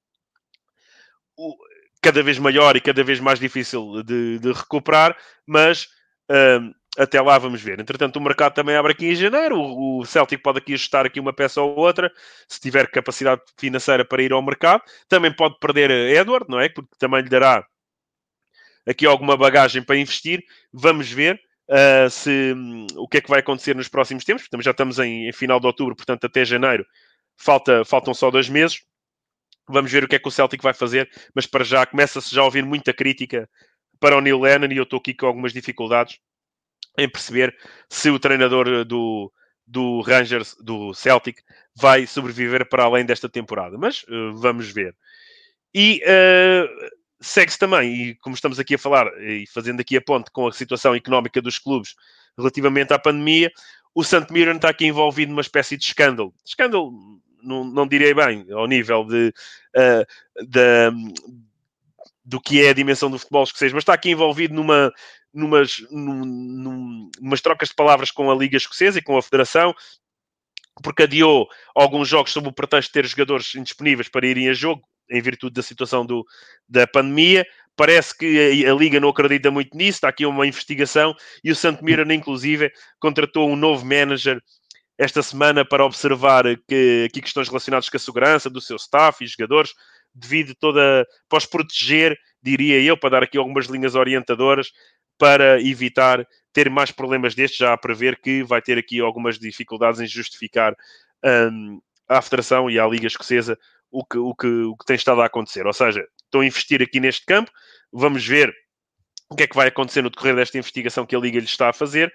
o, 1.37 1.57
cada 2.01 2.23
vez 2.23 2.39
maior 2.39 2.77
e 2.77 2.81
cada 2.81 3.03
vez 3.05 3.21
mais 3.21 3.39
difícil 3.39 4.03
de, 4.03 4.39
de 4.39 4.53
recuperar, 4.53 5.17
mas 5.47 5.89
um, 6.31 6.73
até 6.99 7.21
lá 7.21 7.39
vamos 7.39 7.61
ver. 7.61 7.79
Entretanto, 7.79 8.17
o 8.17 8.21
mercado 8.21 8.55
também 8.55 8.75
abre 8.75 8.93
aqui 8.93 9.07
em 9.07 9.15
janeiro. 9.15 9.59
O, 9.59 10.01
o 10.01 10.07
Celtic 10.07 10.43
pode 10.43 10.59
aqui 10.59 10.75
ajustar 10.75 11.05
aqui 11.05 11.21
uma 11.21 11.33
peça 11.33 11.61
ou 11.61 11.77
outra, 11.77 12.11
se 12.49 12.61
tiver 12.61 12.91
capacidade 12.91 13.43
financeira 13.59 14.05
para 14.05 14.23
ir 14.23 14.33
ao 14.33 14.43
mercado. 14.43 14.83
Também 15.09 15.33
pode 15.33 15.59
perder 15.59 15.91
Edward, 15.91 16.47
não 16.49 16.59
é? 16.59 16.69
Porque 16.69 16.91
também 16.99 17.23
lhe 17.23 17.29
dará 17.29 17.67
aqui 18.87 19.05
alguma 19.05 19.37
bagagem 19.37 19.83
para 19.83 19.97
investir. 19.97 20.43
Vamos 20.73 21.11
ver 21.11 21.41
uh, 21.71 22.11
se, 22.11 22.53
um, 22.55 22.87
o 22.97 23.09
que 23.09 23.19
é 23.19 23.21
que 23.21 23.29
vai 23.29 23.41
acontecer 23.41 23.75
nos 23.75 23.89
próximos 23.89 24.25
tempos. 24.25 24.49
Também 24.49 24.65
já 24.65 24.71
estamos 24.71 24.99
em, 24.99 25.29
em, 25.29 25.33
final 25.33 25.61
de 25.61 25.67
outubro, 25.67 25.97
portanto, 25.97 26.25
até 26.25 26.45
janeiro 26.45 26.87
falta, 27.37 27.85
faltam 27.85 28.15
só 28.15 28.31
dois 28.31 28.49
meses. 28.49 28.81
Vamos 29.69 29.91
ver 29.91 30.05
o 30.05 30.09
que 30.09 30.17
é 30.17 30.19
que 30.19 30.29
o 30.29 30.31
Celtic 30.31 30.63
vai 30.63 30.73
fazer, 30.73 31.11
mas 31.35 31.47
para 31.47 31.65
já 31.65 31.85
começa-se 31.85 32.33
já 32.35 32.41
a 32.41 32.45
ouvir 32.45 32.65
muita 32.65 32.93
crítica 32.93 33.49
para 33.99 34.17
o 34.17 34.21
Neil 34.21 34.41
Lennon 34.41 34.73
e 34.73 34.77
eu 34.77 34.85
estou 34.85 34.99
aqui 34.99 35.13
com 35.13 35.27
algumas 35.27 35.53
dificuldades 35.53 36.19
em 36.99 37.09
perceber 37.09 37.55
se 37.91 38.11
o 38.11 38.19
treinador 38.19 38.85
do, 38.85 39.33
do 39.67 40.01
Rangers, 40.03 40.57
do 40.61 40.95
Celtic, 40.95 41.41
vai 41.75 42.07
sobreviver 42.07 42.69
para 42.69 42.85
além 42.85 43.05
desta 43.05 43.29
temporada. 43.29 43.77
Mas 43.77 44.05
uh, 44.05 44.35
vamos 44.35 44.71
ver. 44.71 44.95
E 45.75 46.01
uh, 46.05 46.69
segue-se 47.21 47.59
também, 47.59 47.95
e 47.95 48.15
como 48.17 48.35
estamos 48.35 48.59
aqui 48.59 48.75
a 48.75 48.79
falar, 48.79 49.07
e 49.23 49.47
fazendo 49.47 49.81
aqui 49.81 49.97
a 49.97 50.01
ponte 50.01 50.31
com 50.31 50.47
a 50.47 50.53
situação 50.53 50.95
económica 50.95 51.41
dos 51.41 51.59
clubes 51.59 51.95
relativamente 52.37 52.93
à 52.93 52.99
pandemia, 52.99 53.51
o 53.95 54.05
St. 54.05 54.27
Mirren 54.31 54.57
está 54.57 54.69
aqui 54.69 54.87
envolvido 54.87 55.31
numa 55.31 55.41
espécie 55.41 55.77
de 55.77 55.85
escândalo. 55.85 56.35
Escândalo, 56.45 56.93
não, 57.43 57.65
não 57.65 57.87
direi 57.87 58.13
bem, 58.13 58.47
ao 58.53 58.67
nível 58.67 59.05
de, 59.05 59.33
uh, 59.75 60.45
de, 60.45 61.13
do 62.25 62.41
que 62.41 62.63
é 62.63 62.71
a 62.71 62.75
dimensão 62.75 63.11
do 63.11 63.19
futebol 63.19 63.45
escocês, 63.45 63.73
mas 63.73 63.83
está 63.83 63.95
aqui 63.95 64.11
envolvido 64.11 64.53
numa, 64.53 64.93
numas, 65.33 65.77
num, 65.91 67.11
numas 67.21 67.41
trocas 67.41 67.69
de 67.69 67.75
palavras 67.75 68.11
com 68.11 68.31
a 68.31 68.35
Liga 68.35 68.57
Escocesa 68.57 68.99
e 68.99 69.03
com 69.03 69.17
a 69.17 69.23
Federação, 69.23 69.75
porque 70.83 71.05
adiou 71.05 71.49
alguns 71.75 72.09
jogos 72.09 72.33
sob 72.33 72.49
o 72.49 72.53
pretexto 72.53 72.91
de 72.91 72.93
ter 72.95 73.07
jogadores 73.07 73.55
indisponíveis 73.55 74.09
para 74.09 74.27
irem 74.27 74.49
a 74.49 74.53
jogo, 74.53 74.83
em 75.11 75.21
virtude 75.21 75.55
da 75.55 75.63
situação 75.63 76.05
do, 76.05 76.25
da 76.69 76.87
pandemia. 76.87 77.47
Parece 77.77 78.17
que 78.17 78.65
a, 78.65 78.73
a, 78.73 78.75
Liga 78.75 78.99
não 78.99 79.11
acredita 79.11 79.51
muito 79.51 79.77
nisso, 79.77 79.99
está 79.99 80.09
aqui 80.09 80.25
uma 80.25 80.47
investigação 80.47 81.15
e 81.45 81.51
o 81.51 81.57
Santo 81.57 81.85
Mirren, 81.85 82.15
inclusive, 82.15 82.73
contratou 82.99 83.49
um 83.49 83.57
novo 83.57 83.85
manager 83.85 84.41
esta 84.99 85.23
semana 85.23 85.65
para 85.65 85.85
observar 85.85 86.45
que, 86.67 87.09
questões 87.13 87.49
relacionadas 87.49 87.89
com 87.89 87.97
a 87.97 88.01
segurança 88.01 88.49
do 88.49 88.61
seu 88.61 88.77
staff 88.77 89.23
e 89.23 89.27
jogadores, 89.27 89.75
devido 90.15 90.55
toda, 90.55 91.07
para 91.29 91.39
os 91.39 91.47
proteger, 91.47 92.17
diria 92.43 92.81
eu, 92.81 92.97
para 92.97 93.11
dar 93.11 93.23
aqui 93.23 93.37
algumas 93.37 93.67
linhas 93.67 93.95
orientadoras, 93.95 94.73
para 95.19 95.61
evitar 95.61 96.27
ter 96.53 96.71
mais 96.71 96.91
problemas 96.91 97.35
destes, 97.35 97.59
já 97.59 97.75
a 97.75 97.77
prever 97.77 98.19
que 98.21 98.43
vai 98.43 98.63
ter 98.63 98.79
aqui 98.79 99.01
algumas 99.01 99.39
dificuldades 99.39 100.01
em 100.01 100.07
justificar 100.07 100.75
um, 101.53 101.81
à 102.09 102.23
Federação 102.23 102.71
e 102.71 102.79
à 102.79 102.87
Liga 102.87 103.07
Escocesa 103.07 103.59
o 103.97 104.05
que, 104.05 104.19
o, 104.19 104.35
que, 104.35 104.47
o 104.47 104.77
que 104.77 104.85
tem 104.85 104.97
estado 104.97 105.23
a 105.23 105.27
acontecer. 105.27 105.67
Ou 105.67 105.73
seja, 105.73 106.07
estão 106.25 106.43
a 106.43 106.47
investir 106.47 106.83
aqui 106.83 107.01
neste 107.01 107.25
campo, 107.25 107.51
vamos 107.91 108.27
ver 108.27 108.55
o 109.31 109.35
que 109.35 109.45
é 109.45 109.47
que 109.47 109.57
vai 109.57 109.69
acontecer 109.69 110.03
no 110.03 110.11
decorrer 110.11 110.37
desta 110.37 110.59
investigação 110.59 111.07
que 111.07 111.17
a 111.17 111.19
Liga 111.19 111.39
lhe 111.39 111.47
está 111.47 111.71
a 111.71 111.73
fazer. 111.73 112.13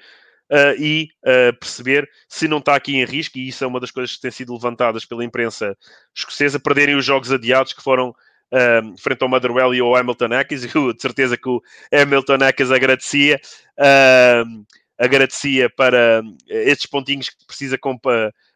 Uh, 0.52 0.76
e 0.78 1.10
uh, 1.24 1.58
perceber 1.58 2.10
se 2.28 2.46
não 2.46 2.58
está 2.58 2.76
aqui 2.76 2.98
em 2.98 3.06
risco, 3.06 3.38
e 3.38 3.48
isso 3.48 3.64
é 3.64 3.68
uma 3.68 3.80
das 3.80 3.90
coisas 3.90 4.14
que 4.14 4.22
têm 4.22 4.32
sido 4.32 4.54
levantadas 4.54 5.06
pela 5.06 5.24
imprensa 5.24 5.78
escocesa, 6.14 6.60
perderem 6.60 6.96
os 6.96 7.06
jogos 7.06 7.32
adiados 7.32 7.72
que 7.72 7.82
foram 7.82 8.10
uh, 8.10 8.98
frente 9.02 9.22
ao 9.22 9.30
Motherwell 9.30 9.74
e 9.74 9.80
ao 9.80 9.96
Hamilton 9.96 10.34
Acres, 10.34 10.66
e 10.66 10.68
de 10.68 11.02
certeza 11.02 11.38
que 11.38 11.48
o 11.48 11.62
Hamilton 11.94 12.44
Acres 12.44 12.70
agradecia, 12.70 13.40
agradecia 15.00 15.70
para 15.70 16.22
estes 16.50 16.86
pontinhos 16.86 17.30
que 17.30 17.46
precisa 17.48 17.78
como, 17.78 18.02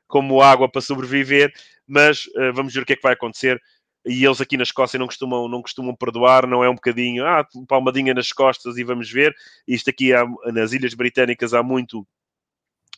como 0.06 0.42
água 0.42 0.70
para 0.70 0.82
sobreviver, 0.82 1.54
mas 1.88 2.24
vamos 2.54 2.74
ver 2.74 2.82
o 2.82 2.86
que 2.86 2.94
é 2.94 2.96
que 2.96 3.04
vai 3.04 3.14
acontecer 3.14 3.62
e 4.06 4.24
eles 4.24 4.40
aqui 4.40 4.56
na 4.56 4.64
Escócia 4.64 5.00
não 5.00 5.08
costumam, 5.08 5.48
não 5.48 5.62
costumam 5.62 5.96
perdoar, 5.96 6.46
não 6.46 6.64
é 6.64 6.70
um 6.70 6.76
bocadinho, 6.76 7.26
ah, 7.26 7.46
palmadinha 7.68 8.14
nas 8.14 8.32
costas 8.32 8.78
e 8.78 8.84
vamos 8.84 9.12
ver. 9.12 9.36
Isto 9.68 9.90
aqui 9.90 10.14
há, 10.14 10.24
nas 10.54 10.74
Ilhas 10.74 10.94
Britânicas 10.94 11.54
há 11.54 11.64
muito 11.64 12.08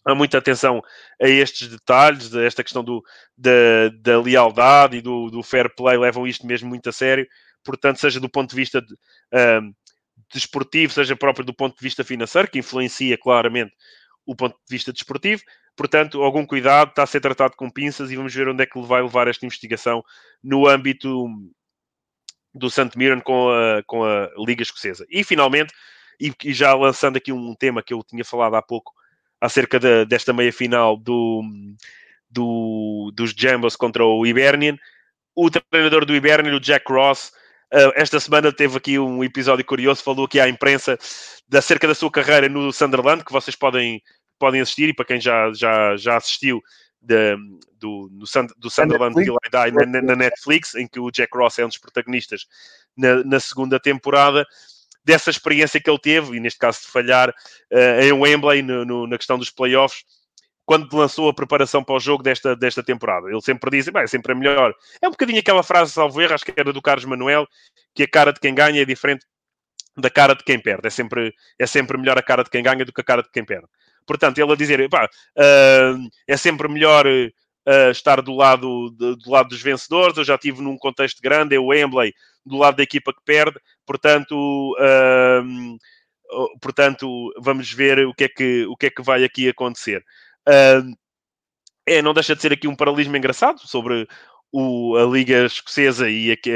há 0.05 0.13
muita 0.15 0.37
atenção 0.37 0.81
a 1.21 1.27
estes 1.27 1.67
detalhes, 1.69 2.33
a 2.33 2.43
esta 2.43 2.63
questão 2.63 2.83
do, 2.83 3.03
da, 3.37 3.89
da 3.99 4.21
lealdade 4.21 4.97
e 4.97 5.01
do, 5.01 5.29
do, 5.29 5.43
fair 5.43 5.73
play, 5.75 5.97
levam 5.97 6.27
isto 6.27 6.45
mesmo 6.45 6.69
muito 6.69 6.89
a 6.89 6.93
sério. 6.93 7.27
Portanto, 7.63 7.99
seja 7.99 8.19
do 8.19 8.29
ponto 8.29 8.49
de 8.51 8.55
vista 8.55 8.81
de, 8.81 8.95
desportivo, 10.33 10.93
seja 10.93 11.15
próprio 11.15 11.45
do 11.45 11.53
ponto 11.53 11.75
de 11.77 11.83
vista 11.83 12.03
financeiro, 12.03 12.49
que 12.49 12.59
influencia 12.59 13.17
claramente 13.17 13.73
o 14.25 14.35
ponto 14.35 14.53
de 14.55 14.75
vista 14.75 14.93
desportivo, 14.93 15.41
Portanto, 15.77 16.23
algum 16.23 16.43
cuidado, 16.43 16.89
está 16.89 17.03
a 17.03 17.07
ser 17.07 17.21
tratado 17.21 17.55
com 17.55 17.69
pinças 17.69 18.09
e 18.09 18.15
vamos 18.15 18.33
ver 18.33 18.49
onde 18.49 18.63
é 18.63 18.65
que 18.65 18.81
vai 18.81 19.01
levar 19.01 19.27
esta 19.27 19.45
investigação 19.45 20.03
no 20.43 20.67
âmbito 20.67 21.27
do 22.51 22.67
St. 22.67 22.89
Mirren 22.95 23.21
com 23.21 23.49
a, 23.51 23.83
com 23.85 24.03
a 24.03 24.27
Liga 24.39 24.63
Escocesa. 24.63 25.05
E 25.07 25.23
finalmente, 25.23 25.71
e, 26.19 26.33
e, 26.43 26.51
já 26.51 26.73
lançando 26.73 27.17
aqui 27.17 27.31
um 27.31 27.53
tema 27.53 27.83
que 27.83 27.93
eu 27.93 28.03
tinha 28.03 28.25
falado 28.25 28.55
há 28.55 28.61
pouco 28.61 28.91
acerca 29.39 29.79
de, 29.79 30.03
desta 30.05 30.33
meia 30.33 30.51
final 30.51 30.97
do, 30.97 31.43
do, 32.27 33.11
dos 33.13 33.31
Jambos 33.37 33.75
contra 33.75 34.03
o 34.03 34.25
Hibernian, 34.25 34.77
o 35.35 35.51
treinador 35.51 36.05
do 36.05 36.15
Hibernian, 36.15 36.55
o 36.55 36.59
Jack 36.59 36.91
Ross, 36.91 37.31
uh, 37.71 37.93
esta 37.95 38.19
semana 38.19 38.51
teve 38.51 38.75
aqui 38.75 38.97
um 38.97 39.23
episódio 39.23 39.63
curioso, 39.63 40.03
falou 40.03 40.25
aqui 40.25 40.39
à 40.39 40.49
imprensa 40.49 40.97
acerca 41.53 41.87
da 41.87 41.93
sua 41.93 42.09
carreira 42.09 42.49
no 42.49 42.73
Sunderland, 42.73 43.23
que 43.23 43.31
vocês 43.31 43.55
podem 43.55 44.01
podem 44.37 44.61
assistir, 44.61 44.89
e 44.89 44.93
para 44.93 45.05
quem 45.05 45.19
já, 45.19 45.51
já, 45.53 45.95
já 45.97 46.17
assistiu 46.17 46.61
de, 47.01 47.35
do, 47.79 48.09
do, 48.09 48.25
do 48.57 48.69
Sunderland 48.69 49.15
Till 49.15 49.35
I 49.45 49.49
Die 49.49 49.85
na, 49.85 50.01
na, 50.01 50.15
Netflix, 50.15 50.75
em 50.75 50.87
que 50.87 50.99
o 50.99 51.11
Jack 51.11 51.37
Ross 51.37 51.59
é 51.59 51.65
um 51.65 51.69
dos 51.69 51.77
protagonistas 51.77 52.45
na, 52.95 53.23
na 53.23 53.39
segunda 53.39 53.79
temporada, 53.79 54.45
dessa 55.03 55.29
experiência 55.29 55.79
que 55.79 55.89
ele 55.89 55.99
teve, 55.99 56.35
e 56.35 56.39
neste 56.39 56.59
caso 56.59 56.81
de 56.81 56.87
falhar 56.87 57.29
uh, 57.29 58.01
em 58.01 58.11
Wembley 58.11 58.61
no, 58.61 58.83
no, 58.83 59.07
na 59.07 59.17
questão 59.17 59.37
dos 59.37 59.49
playoffs, 59.49 60.03
quando 60.65 60.93
lançou 60.97 61.29
a 61.29 61.33
preparação 61.33 61.81
para 61.81 61.95
o 61.95 61.99
jogo 61.99 62.21
desta, 62.21 62.53
desta 62.53 62.83
temporada. 62.83 63.29
Ele 63.29 63.41
sempre 63.41 63.71
diz, 63.71 63.87
é 63.87 64.07
sempre 64.07 64.33
a 64.33 64.35
melhor. 64.35 64.75
É 65.01 65.07
um 65.07 65.11
bocadinho 65.11 65.39
aquela 65.39 65.63
frase, 65.63 65.93
salvo 65.93 66.21
erro, 66.21 66.33
acho 66.33 66.43
que 66.43 66.53
era 66.57 66.73
do 66.73 66.81
Carlos 66.81 67.05
Manuel, 67.05 67.47
que 67.95 68.03
a 68.03 68.07
cara 68.07 68.33
de 68.33 68.39
quem 68.41 68.53
ganha 68.53 68.81
é 68.81 68.85
diferente 68.85 69.25
da 69.95 70.09
cara 70.09 70.35
de 70.35 70.43
quem 70.43 70.59
perde. 70.59 70.87
É 70.87 70.89
sempre, 70.89 71.33
é 71.57 71.65
sempre 71.65 71.97
melhor 71.97 72.17
a 72.17 72.21
cara 72.21 72.43
de 72.43 72.49
quem 72.49 72.61
ganha 72.61 72.83
do 72.83 72.91
que 72.91 72.99
a 72.99 73.03
cara 73.03 73.23
de 73.23 73.31
quem 73.31 73.45
perde. 73.45 73.67
Portanto, 74.07 74.39
ele 74.39 74.51
a 74.51 74.55
dizer, 74.55 74.89
pá, 74.89 75.05
uh, 75.05 76.09
é 76.25 76.37
sempre 76.37 76.67
melhor 76.67 77.05
uh, 77.05 77.91
estar 77.91 78.21
do 78.21 78.33
lado, 78.33 78.89
de, 78.91 79.17
do 79.17 79.29
lado 79.29 79.49
dos 79.49 79.61
vencedores. 79.61 80.17
Eu 80.17 80.23
já 80.23 80.35
estive 80.35 80.61
num 80.61 80.77
contexto 80.77 81.21
grande, 81.21 81.55
é 81.55 81.59
o 81.59 81.67
Wembley, 81.67 82.13
do 82.45 82.57
lado 82.57 82.77
da 82.77 82.83
equipa 82.83 83.13
que 83.13 83.21
perde. 83.25 83.59
Portanto, 83.85 84.75
uh, 84.79 85.77
portanto 86.61 87.33
vamos 87.39 87.71
ver 87.71 88.07
o 88.07 88.13
que, 88.13 88.23
é 88.23 88.29
que, 88.29 88.65
o 88.65 88.75
que 88.75 88.87
é 88.87 88.89
que 88.89 89.01
vai 89.01 89.23
aqui 89.23 89.49
acontecer. 89.49 90.03
é, 91.85 92.01
não 92.01 92.13
deixa 92.13 92.35
de 92.35 92.41
ser 92.41 92.53
aqui 92.53 92.67
um 92.67 92.75
paralelismo 92.75 93.15
engraçado 93.15 93.59
sobre 93.59 94.07
o, 94.51 94.95
a 94.97 95.05
Liga 95.05 95.45
Escocesa 95.45 96.09
e 96.09 96.31
aqui, 96.31 96.51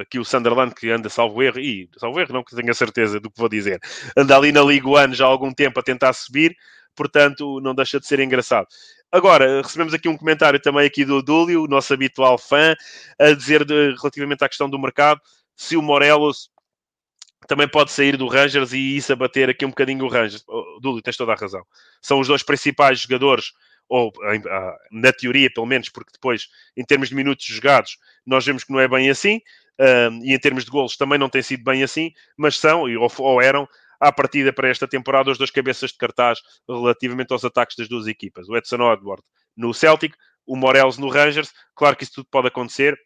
aqui, 0.00 0.18
o 0.18 0.24
Sunderland, 0.24 0.74
que 0.74 0.90
anda 0.90 1.08
salvo 1.08 1.42
erro, 1.42 1.58
e 1.58 1.88
salvo 1.98 2.20
erro, 2.20 2.32
não 2.32 2.44
que 2.44 2.54
tenho 2.54 2.70
a 2.70 2.74
certeza 2.74 3.20
do 3.20 3.30
que 3.30 3.38
vou 3.38 3.48
dizer, 3.48 3.80
anda 4.16 4.36
ali 4.36 4.52
na 4.52 4.62
Liga 4.62 4.88
One 4.88 5.14
já 5.14 5.24
há 5.24 5.28
algum 5.28 5.52
tempo 5.52 5.78
a 5.78 5.82
tentar 5.82 6.12
subir, 6.12 6.56
portanto 6.94 7.60
não 7.60 7.74
deixa 7.74 7.98
de 8.00 8.06
ser 8.06 8.20
engraçado. 8.20 8.66
Agora, 9.10 9.60
recebemos 9.60 9.92
aqui 9.92 10.08
um 10.08 10.16
comentário 10.16 10.58
também 10.58 10.86
aqui 10.86 11.04
do 11.04 11.22
Dúlio, 11.22 11.66
nosso 11.66 11.92
habitual 11.92 12.38
fã, 12.38 12.74
a 13.18 13.32
dizer 13.32 13.64
de, 13.64 13.94
relativamente 13.96 14.42
à 14.42 14.48
questão 14.48 14.70
do 14.70 14.78
mercado, 14.78 15.20
se 15.54 15.76
o 15.76 15.82
Morelos 15.82 16.50
também 17.46 17.68
pode 17.68 17.90
sair 17.90 18.16
do 18.16 18.26
Rangers 18.26 18.72
e 18.72 18.96
isso 18.96 19.12
abater 19.12 19.50
aqui 19.50 19.66
um 19.66 19.70
bocadinho 19.70 20.04
o 20.04 20.08
Rangers. 20.08 20.44
Oh, 20.48 20.78
Dúlio, 20.80 21.02
tens 21.02 21.16
toda 21.16 21.32
a 21.32 21.36
razão. 21.36 21.62
São 22.00 22.20
os 22.20 22.28
dois 22.28 22.42
principais 22.42 23.00
jogadores, 23.00 23.52
ou 23.88 24.12
na 24.90 25.12
teoria 25.12 25.50
pelo 25.52 25.66
menos, 25.66 25.88
porque 25.90 26.12
depois, 26.12 26.46
em 26.76 26.84
termos 26.84 27.10
de 27.10 27.14
minutos 27.14 27.44
jogados, 27.44 27.98
nós 28.24 28.46
vemos 28.46 28.64
que 28.64 28.72
não 28.72 28.80
é 28.80 28.88
bem 28.88 29.10
assim, 29.10 29.40
e 30.22 30.32
em 30.32 30.38
termos 30.38 30.64
de 30.64 30.70
golos 30.70 30.96
também 30.96 31.18
não 31.18 31.28
tem 31.28 31.42
sido 31.42 31.64
bem 31.64 31.82
assim, 31.82 32.12
mas 32.36 32.56
são, 32.56 32.82
ou, 32.82 33.12
ou 33.18 33.42
eram, 33.42 33.68
à 34.02 34.10
partida 34.10 34.52
para 34.52 34.68
esta 34.68 34.88
temporada 34.88 35.30
os 35.30 35.38
dois 35.38 35.50
cabeças 35.50 35.92
de 35.92 35.96
cartaz 35.96 36.40
relativamente 36.68 37.32
aos 37.32 37.44
ataques 37.44 37.76
das 37.76 37.88
duas 37.88 38.08
equipas. 38.08 38.48
O 38.48 38.56
Edson 38.56 38.92
Edward 38.92 39.22
no 39.56 39.72
Celtic, 39.72 40.16
o 40.44 40.56
Morelos 40.56 40.98
no 40.98 41.08
Rangers. 41.08 41.52
Claro 41.76 41.96
que 41.96 42.02
isso 42.02 42.14
tudo 42.14 42.26
pode 42.28 42.48
acontecer, 42.48 42.98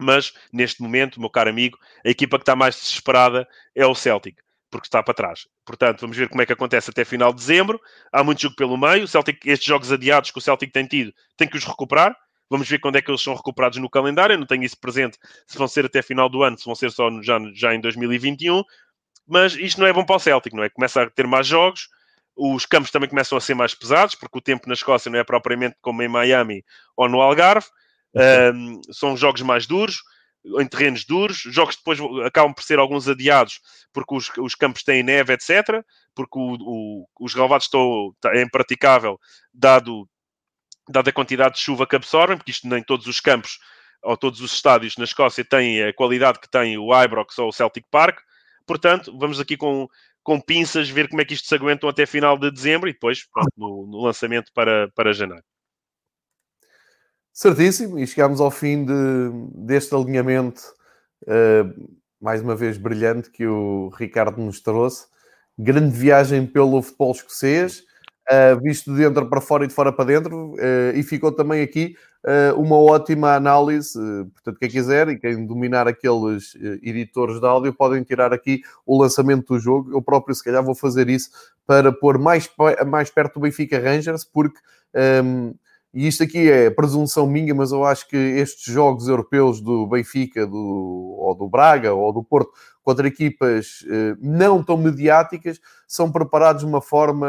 mas 0.00 0.32
neste 0.52 0.80
momento, 0.80 1.18
meu 1.18 1.28
caro 1.28 1.50
amigo, 1.50 1.76
a 2.06 2.08
equipa 2.08 2.38
que 2.38 2.42
está 2.42 2.54
mais 2.54 2.76
desesperada 2.76 3.48
é 3.74 3.84
o 3.84 3.96
Celtic, 3.96 4.36
porque 4.70 4.86
está 4.86 5.02
para 5.02 5.12
trás. 5.12 5.48
Portanto, 5.66 6.02
vamos 6.02 6.16
ver 6.16 6.28
como 6.28 6.40
é 6.40 6.46
que 6.46 6.52
acontece 6.52 6.90
até 6.90 7.04
final 7.04 7.32
de 7.32 7.40
dezembro. 7.40 7.80
Há 8.12 8.22
muito 8.22 8.42
jogo 8.42 8.54
pelo 8.54 8.78
meio. 8.78 9.02
O 9.02 9.08
Celtic, 9.08 9.44
estes 9.44 9.66
jogos 9.66 9.90
adiados 9.90 10.30
que 10.30 10.38
o 10.38 10.40
Celtic 10.40 10.72
tem 10.72 10.86
tido, 10.86 11.12
tem 11.36 11.48
que 11.48 11.56
os 11.56 11.64
recuperar. 11.64 12.16
Vamos 12.48 12.68
ver 12.68 12.78
quando 12.78 12.96
é 12.96 13.02
que 13.02 13.10
eles 13.10 13.22
são 13.22 13.34
recuperados 13.34 13.78
no 13.78 13.90
calendário. 13.90 14.34
Eu 14.34 14.38
não 14.38 14.46
tenho 14.46 14.62
isso 14.62 14.78
presente 14.78 15.18
se 15.48 15.58
vão 15.58 15.66
ser 15.66 15.86
até 15.86 16.00
final 16.00 16.28
do 16.28 16.44
ano, 16.44 16.56
se 16.56 16.64
vão 16.64 16.76
ser 16.76 16.92
só 16.92 17.10
já, 17.22 17.40
já 17.54 17.74
em 17.74 17.80
2021 17.80 18.62
mas 19.26 19.54
isto 19.54 19.80
não 19.80 19.86
é 19.86 19.92
bom 19.92 20.04
para 20.04 20.16
o 20.16 20.18
Celtic, 20.18 20.52
não 20.54 20.64
é? 20.64 20.68
Começa 20.68 21.02
a 21.02 21.10
ter 21.10 21.26
mais 21.26 21.46
jogos, 21.46 21.88
os 22.36 22.66
campos 22.66 22.90
também 22.90 23.08
começam 23.08 23.36
a 23.36 23.40
ser 23.40 23.54
mais 23.54 23.74
pesados, 23.74 24.14
porque 24.14 24.38
o 24.38 24.42
tempo 24.42 24.66
na 24.66 24.74
Escócia 24.74 25.10
não 25.10 25.18
é 25.18 25.24
propriamente 25.24 25.76
como 25.80 26.02
em 26.02 26.08
Miami 26.08 26.64
ou 26.96 27.08
no 27.08 27.20
Algarve, 27.20 27.66
um, 28.54 28.80
são 28.90 29.16
jogos 29.16 29.42
mais 29.42 29.66
duros, 29.66 30.02
em 30.58 30.66
terrenos 30.66 31.04
duros, 31.04 31.38
jogos 31.38 31.76
depois 31.76 31.98
acabam 32.26 32.52
por 32.52 32.64
ser 32.64 32.78
alguns 32.78 33.08
adiados, 33.08 33.60
porque 33.92 34.14
os, 34.14 34.30
os 34.38 34.54
campos 34.54 34.82
têm 34.82 35.02
neve, 35.02 35.32
etc., 35.32 35.84
porque 36.14 36.38
o, 36.38 36.56
o, 36.60 37.08
os 37.20 37.34
relevados 37.34 37.66
estão 37.66 38.14
tá, 38.20 38.34
é 38.34 38.42
impraticável, 38.42 39.20
dado, 39.54 40.08
dado 40.88 41.08
a 41.08 41.12
quantidade 41.12 41.54
de 41.54 41.60
chuva 41.60 41.86
que 41.86 41.96
absorvem, 41.96 42.36
porque 42.36 42.50
isto 42.50 42.66
nem 42.66 42.82
todos 42.82 43.06
os 43.06 43.20
campos 43.20 43.58
ou 44.02 44.16
todos 44.16 44.40
os 44.40 44.52
estádios 44.52 44.96
na 44.96 45.04
Escócia 45.04 45.44
têm 45.44 45.84
a 45.84 45.94
qualidade 45.94 46.40
que 46.40 46.50
tem 46.50 46.76
o 46.76 46.92
Ibrox 46.92 47.38
ou 47.38 47.48
o 47.48 47.52
Celtic 47.52 47.86
Park, 47.88 48.18
Portanto, 48.66 49.16
vamos 49.18 49.40
aqui 49.40 49.56
com, 49.56 49.88
com 50.22 50.40
pinças 50.40 50.88
ver 50.88 51.08
como 51.08 51.20
é 51.20 51.24
que 51.24 51.34
isto 51.34 51.46
se 51.46 51.54
aguentam 51.54 51.88
até 51.88 52.06
final 52.06 52.38
de 52.38 52.50
dezembro 52.50 52.88
e 52.88 52.92
depois 52.92 53.26
pronto, 53.32 53.50
no, 53.56 53.86
no, 53.86 54.02
lançamento 54.02 54.52
para, 54.54 54.90
para 54.94 55.12
janeiro. 55.12 55.44
Certíssimo, 57.32 57.98
e 57.98 58.06
chegamos 58.06 58.40
ao 58.40 58.50
fim 58.50 58.84
de, 58.84 58.92
deste 59.54 59.94
alinhamento 59.94 60.62
uh, 61.22 61.98
mais 62.20 62.42
uma 62.42 62.54
vez 62.54 62.76
brilhante 62.76 63.30
que 63.30 63.46
o 63.46 63.88
Ricardo 63.88 64.40
nos 64.40 64.60
trouxe. 64.60 65.06
Grande 65.58 65.96
viagem 65.96 66.46
pelo 66.46 66.80
futebol 66.82 67.12
escocês 67.12 67.84
uh, 68.30 68.60
visto 68.60 68.92
de 68.92 68.98
dentro 68.98 69.26
para 69.28 69.40
fora 69.40 69.64
e 69.64 69.68
de 69.68 69.74
fora 69.74 69.92
para 69.92 70.04
dentro, 70.04 70.52
uh, 70.52 70.94
e 70.94 71.02
ficou 71.02 71.32
também 71.32 71.62
aqui 71.62 71.94
uh, 72.24 72.60
uma 72.60 72.76
ótima 72.76 73.34
análise. 73.34 73.98
portanto, 74.32 74.58
quem 74.58 74.68
quiser 74.68 75.08
e 75.08 75.18
quem 75.18 75.46
dominar 75.46 75.88
aqueles 75.88 76.54
editores 76.82 77.40
de 77.40 77.46
áudio 77.46 77.72
podem 77.72 78.02
tirar 78.02 78.32
aqui 78.32 78.62
o 78.86 79.00
lançamento 79.00 79.54
do 79.54 79.58
jogo. 79.60 79.92
Eu 79.92 80.02
próprio, 80.02 80.34
se 80.34 80.44
calhar, 80.44 80.62
vou 80.62 80.74
fazer 80.74 81.08
isso 81.08 81.30
para 81.66 81.92
pôr 81.92 82.18
mais, 82.18 82.50
mais 82.86 83.10
perto 83.10 83.34
do 83.34 83.40
Benfica 83.40 83.78
Rangers, 83.78 84.24
porque. 84.24 84.58
Um, 84.94 85.48
ehm, 85.48 85.54
e 85.94 86.06
isto 86.08 86.22
aqui 86.22 86.50
é 86.50 86.70
presunção 86.70 87.26
minha, 87.26 87.54
mas 87.54 87.70
eu 87.70 87.84
acho 87.84 88.08
que 88.08 88.16
estes 88.16 88.72
jogos 88.72 89.08
europeus 89.08 89.60
do 89.60 89.86
Benfica, 89.86 90.46
do, 90.46 91.16
ou 91.18 91.34
do 91.34 91.46
Braga, 91.46 91.92
ou 91.92 92.10
do 92.14 92.24
Porto, 92.24 92.50
contra 92.82 93.06
equipas 93.06 93.84
eh, 93.90 94.16
não 94.18 94.62
tão 94.64 94.78
mediáticas, 94.78 95.60
são 95.86 96.10
preparados 96.10 96.62
de 96.62 96.68
uma 96.68 96.80
forma 96.80 97.28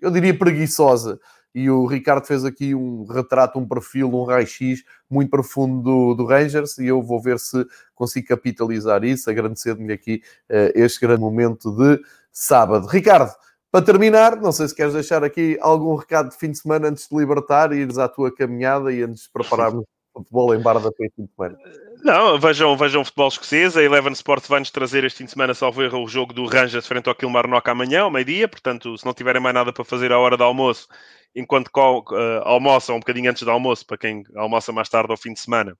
eu 0.00 0.10
diria 0.10 0.36
preguiçosa. 0.36 1.18
e 1.54 1.68
o 1.68 1.84
Ricardo 1.86 2.26
fez 2.26 2.44
aqui 2.44 2.74
um 2.74 3.04
retrato, 3.04 3.58
um 3.58 3.66
perfil, 3.66 4.08
um 4.14 4.24
raio-x 4.24 4.84
muito 5.08 5.30
profundo 5.30 5.82
do, 5.82 6.14
do, 6.14 6.26
Rangers 6.26 6.78
e 6.78 6.86
eu 6.86 7.02
vou 7.02 7.20
ver 7.20 7.38
se 7.38 7.66
consigo 7.94 8.28
capitalizar 8.28 9.02
isso, 9.04 9.28
agradecendo-lhe 9.28 9.92
aqui 9.92 10.22
uh, 10.48 10.70
este 10.74 11.00
grande 11.00 11.20
momento 11.20 11.72
de 11.72 12.00
sábado. 12.30 12.86
Ricardo, 12.86 13.32
para 13.72 13.84
terminar, 13.84 14.36
não 14.36 14.52
sei 14.52 14.68
se 14.68 14.74
queres 14.74 14.94
deixar 14.94 15.22
aqui 15.22 15.56
algum 15.60 15.94
recado 15.94 16.30
de 16.30 16.36
fim 16.36 16.50
de 16.50 16.58
semana 16.58 16.88
antes 16.88 17.08
de 17.08 17.16
libertar 17.16 17.72
e 17.72 17.76
ires 17.76 17.98
à 17.98 18.08
tua 18.08 18.34
caminhada 18.34 18.92
e 18.92 19.02
antes 19.02 19.24
de 19.24 19.30
prepararmos 19.30 19.84
o 20.14 20.18
futebol 20.20 20.54
em 20.54 20.60
Barda 20.60 20.90
para 20.92 21.06
este 21.06 21.16
fim 21.16 21.24
de 21.24 21.32
semana. 21.34 21.58
Não, 22.02 22.38
vejam, 22.38 22.76
vejam 22.76 23.02
o 23.02 23.04
futebol 23.04 23.28
escocês. 23.28 23.76
A 23.76 23.82
Eleven 23.82 24.12
Sports 24.12 24.48
vai-nos 24.48 24.70
trazer 24.70 25.04
este 25.04 25.18
fim 25.18 25.24
de 25.26 25.32
semana, 25.32 25.52
salvo 25.52 25.82
erro, 25.82 26.02
o 26.02 26.08
jogo 26.08 26.32
do 26.32 26.46
Rangers 26.46 26.86
frente 26.86 27.08
ao 27.08 27.14
Kilmarnock 27.14 27.68
amanhã, 27.68 28.02
ao 28.02 28.10
meio-dia. 28.10 28.48
Portanto, 28.48 28.96
se 28.96 29.04
não 29.04 29.12
tiverem 29.12 29.40
mais 29.40 29.54
nada 29.54 29.72
para 29.72 29.84
fazer 29.84 30.10
à 30.10 30.18
hora 30.18 30.36
do 30.36 30.44
almoço, 30.44 30.88
enquanto 31.34 31.68
uh, 31.68 32.14
almoçam 32.42 32.96
um 32.96 33.00
bocadinho 33.00 33.30
antes 33.30 33.42
do 33.42 33.50
almoço, 33.50 33.86
para 33.86 33.98
quem 33.98 34.22
almoça 34.34 34.72
mais 34.72 34.88
tarde 34.88 35.10
ao 35.10 35.16
fim 35.16 35.34
de 35.34 35.40
semana, 35.40 35.76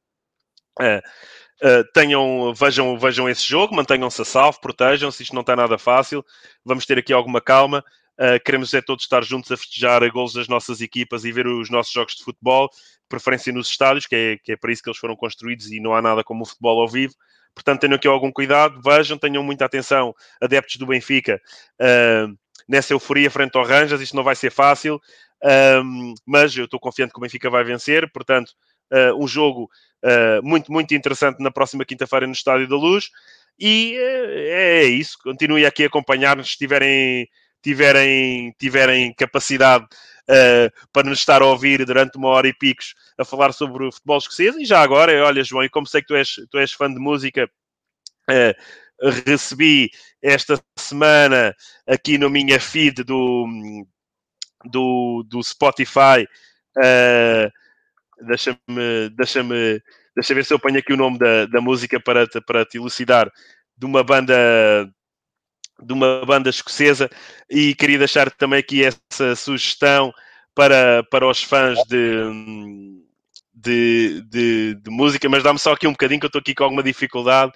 uh, 0.79 0.99
uh, 1.67 1.85
tenham, 1.95 2.53
vejam, 2.55 2.99
vejam 2.99 3.29
esse 3.29 3.47
jogo, 3.47 3.75
mantenham-se 3.75 4.21
a 4.21 4.25
salvo, 4.25 4.61
protejam-se. 4.61 5.23
Isto 5.23 5.35
não 5.35 5.41
está 5.41 5.57
nada 5.57 5.79
fácil. 5.79 6.25
Vamos 6.65 6.85
ter 6.85 6.99
aqui 6.99 7.13
alguma 7.15 7.41
calma. 7.41 7.83
Uh, 8.21 8.39
queremos 8.45 8.75
é 8.75 8.83
todos 8.83 9.05
estar 9.05 9.25
juntos 9.25 9.51
a 9.51 9.57
festejar 9.57 10.07
gols 10.11 10.35
das 10.35 10.47
nossas 10.47 10.83
equipas 10.83 11.25
e 11.25 11.33
ver 11.33 11.47
os 11.47 11.71
nossos 11.71 11.91
jogos 11.91 12.15
de 12.17 12.23
futebol, 12.23 12.69
preferência 13.09 13.51
nos 13.51 13.69
estádios, 13.69 14.07
que 14.07 14.15
é, 14.15 14.37
que 14.37 14.53
é 14.53 14.57
para 14.57 14.71
isso 14.71 14.83
que 14.83 14.91
eles 14.91 14.99
foram 14.99 15.17
construídos 15.17 15.73
e 15.73 15.81
não 15.81 15.95
há 15.95 16.03
nada 16.03 16.23
como 16.23 16.43
o 16.43 16.47
futebol 16.47 16.83
ao 16.83 16.89
vivo. 16.89 17.15
Portanto, 17.55 17.81
tenham 17.81 17.97
aqui 17.97 18.07
algum 18.07 18.31
cuidado, 18.31 18.81
vejam, 18.83 19.17
tenham 19.17 19.43
muita 19.43 19.65
atenção, 19.65 20.15
adeptos 20.41 20.77
do 20.77 20.87
Benfica, 20.87 21.41
uh, 21.81 22.37
nessa 22.69 22.93
euforia 22.93 23.31
frente 23.31 23.57
ao 23.57 23.65
Ranjas, 23.65 24.01
isto 24.01 24.15
não 24.15 24.23
vai 24.23 24.37
ser 24.37 24.51
fácil, 24.51 25.01
um, 25.83 26.15
mas 26.27 26.55
eu 26.55 26.67
estou 26.67 26.79
confiante 26.79 27.13
que 27.13 27.19
o 27.19 27.23
Benfica 27.23 27.49
vai 27.49 27.65
vencer, 27.65 28.11
portanto, 28.13 28.53
uh, 28.93 29.23
um 29.23 29.27
jogo 29.27 29.69
uh, 30.05 30.47
muito, 30.47 30.71
muito 30.71 30.95
interessante 30.95 31.43
na 31.43 31.51
próxima 31.51 31.85
quinta-feira 31.85 32.27
no 32.27 32.33
Estádio 32.33 32.69
da 32.69 32.77
Luz, 32.77 33.11
e 33.59 33.95
é, 33.99 34.85
isso, 34.85 35.19
continue 35.23 35.67
aqui 35.67 35.85
a 35.85 35.87
acompanhar-nos. 35.87 36.53
Se 36.53 36.57
tiverem 36.57 37.29
tiverem, 37.63 38.55
tiverem 38.59 39.13
capacidade 39.15 39.85
uh, 39.85 40.89
para 40.93 41.09
nos 41.09 41.19
estar 41.19 41.43
a 41.43 41.47
ouvir 41.47 41.85
durante 41.85 42.17
uma 42.17 42.29
hora 42.29 42.49
e 42.49 42.55
picos 42.55 42.95
a 43.19 43.25
falar 43.25 43.53
sobre 43.53 43.87
o 43.87 43.93
futebol 43.93 44.19
escocês. 44.19 44.57
E 44.57 44.65
já 44.65 44.81
agora, 44.81 45.25
olha, 45.25 45.45
João, 45.45 45.65
e 45.65 45.69
como 45.69 45.87
sei 45.87 46.01
que 46.01 46.09
tu 46.09 46.17
és, 46.17 46.35
tu 46.51 46.59
és 46.59 46.73
fã 46.73 46.93
de 46.93 46.99
música, 46.99 47.51
uh, 48.31 49.11
recebi 49.27 49.91
esta 50.23 50.61
semana 50.79 51.55
aqui 51.87 52.19
no 52.19 52.29
minha 52.29 52.61
feed 52.61 53.03
do, 53.03 53.47
do, 54.65 55.25
do 55.29 55.43
Spotify. 55.43 56.27
Uh, 56.77 57.51
deixa-me 58.27 59.11
deixa-me 59.17 59.83
deixa 60.15 60.35
ver 60.35 60.45
se 60.45 60.53
eu 60.53 60.59
ponho 60.59 60.79
aqui 60.79 60.93
o 60.93 60.97
nome 60.97 61.19
da, 61.19 61.47
da 61.47 61.61
música 61.61 61.99
para 61.99 62.27
te, 62.27 62.41
para 62.41 62.65
te 62.65 62.77
elucidar 62.77 63.31
de 63.77 63.87
uma 63.87 64.05
banda 64.05 64.35
de 65.83 65.93
uma 65.93 66.25
banda 66.25 66.51
escocesa 66.51 67.11
e 67.49 67.75
queria 67.75 67.99
deixar 67.99 68.31
também 68.31 68.59
aqui 68.59 68.85
essa 68.85 69.35
sugestão 69.37 70.13
para, 70.55 71.03
para 71.11 71.27
os 71.27 71.43
fãs 71.43 71.79
de, 71.89 73.03
de, 73.55 74.23
de, 74.29 74.75
de 74.75 74.91
música, 74.91 75.29
mas 75.29 75.43
dá-me 75.43 75.59
só 75.59 75.73
aqui 75.73 75.87
um 75.87 75.93
bocadinho 75.93 76.21
que 76.21 76.27
eu 76.27 76.29
estou 76.29 76.41
aqui 76.41 76.55
com 76.55 76.65
alguma 76.65 76.83
dificuldade. 76.83 77.53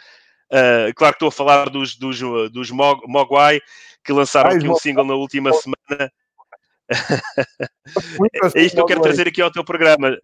Uh, 0.52 0.92
claro 0.94 1.14
que 1.14 1.16
estou 1.16 1.28
a 1.28 1.32
falar 1.32 1.68
dos, 1.70 1.96
dos, 1.96 2.20
dos 2.51 2.70
Mog, 2.70 3.01
Mogwai, 3.06 3.60
que 4.05 4.12
lançaram 4.12 4.51
Ai, 4.51 4.56
aqui 4.56 4.68
um 4.68 4.76
single 4.76 5.05
na 5.05 5.14
última 5.14 5.51
semana. 5.52 6.12
é 8.55 8.62
isto 8.62 8.74
que 8.74 8.80
eu 8.80 8.86
quero 8.86 9.01
trazer 9.01 9.26
aqui 9.26 9.40
ao 9.40 9.51
teu 9.51 9.64
programa. 9.64 10.16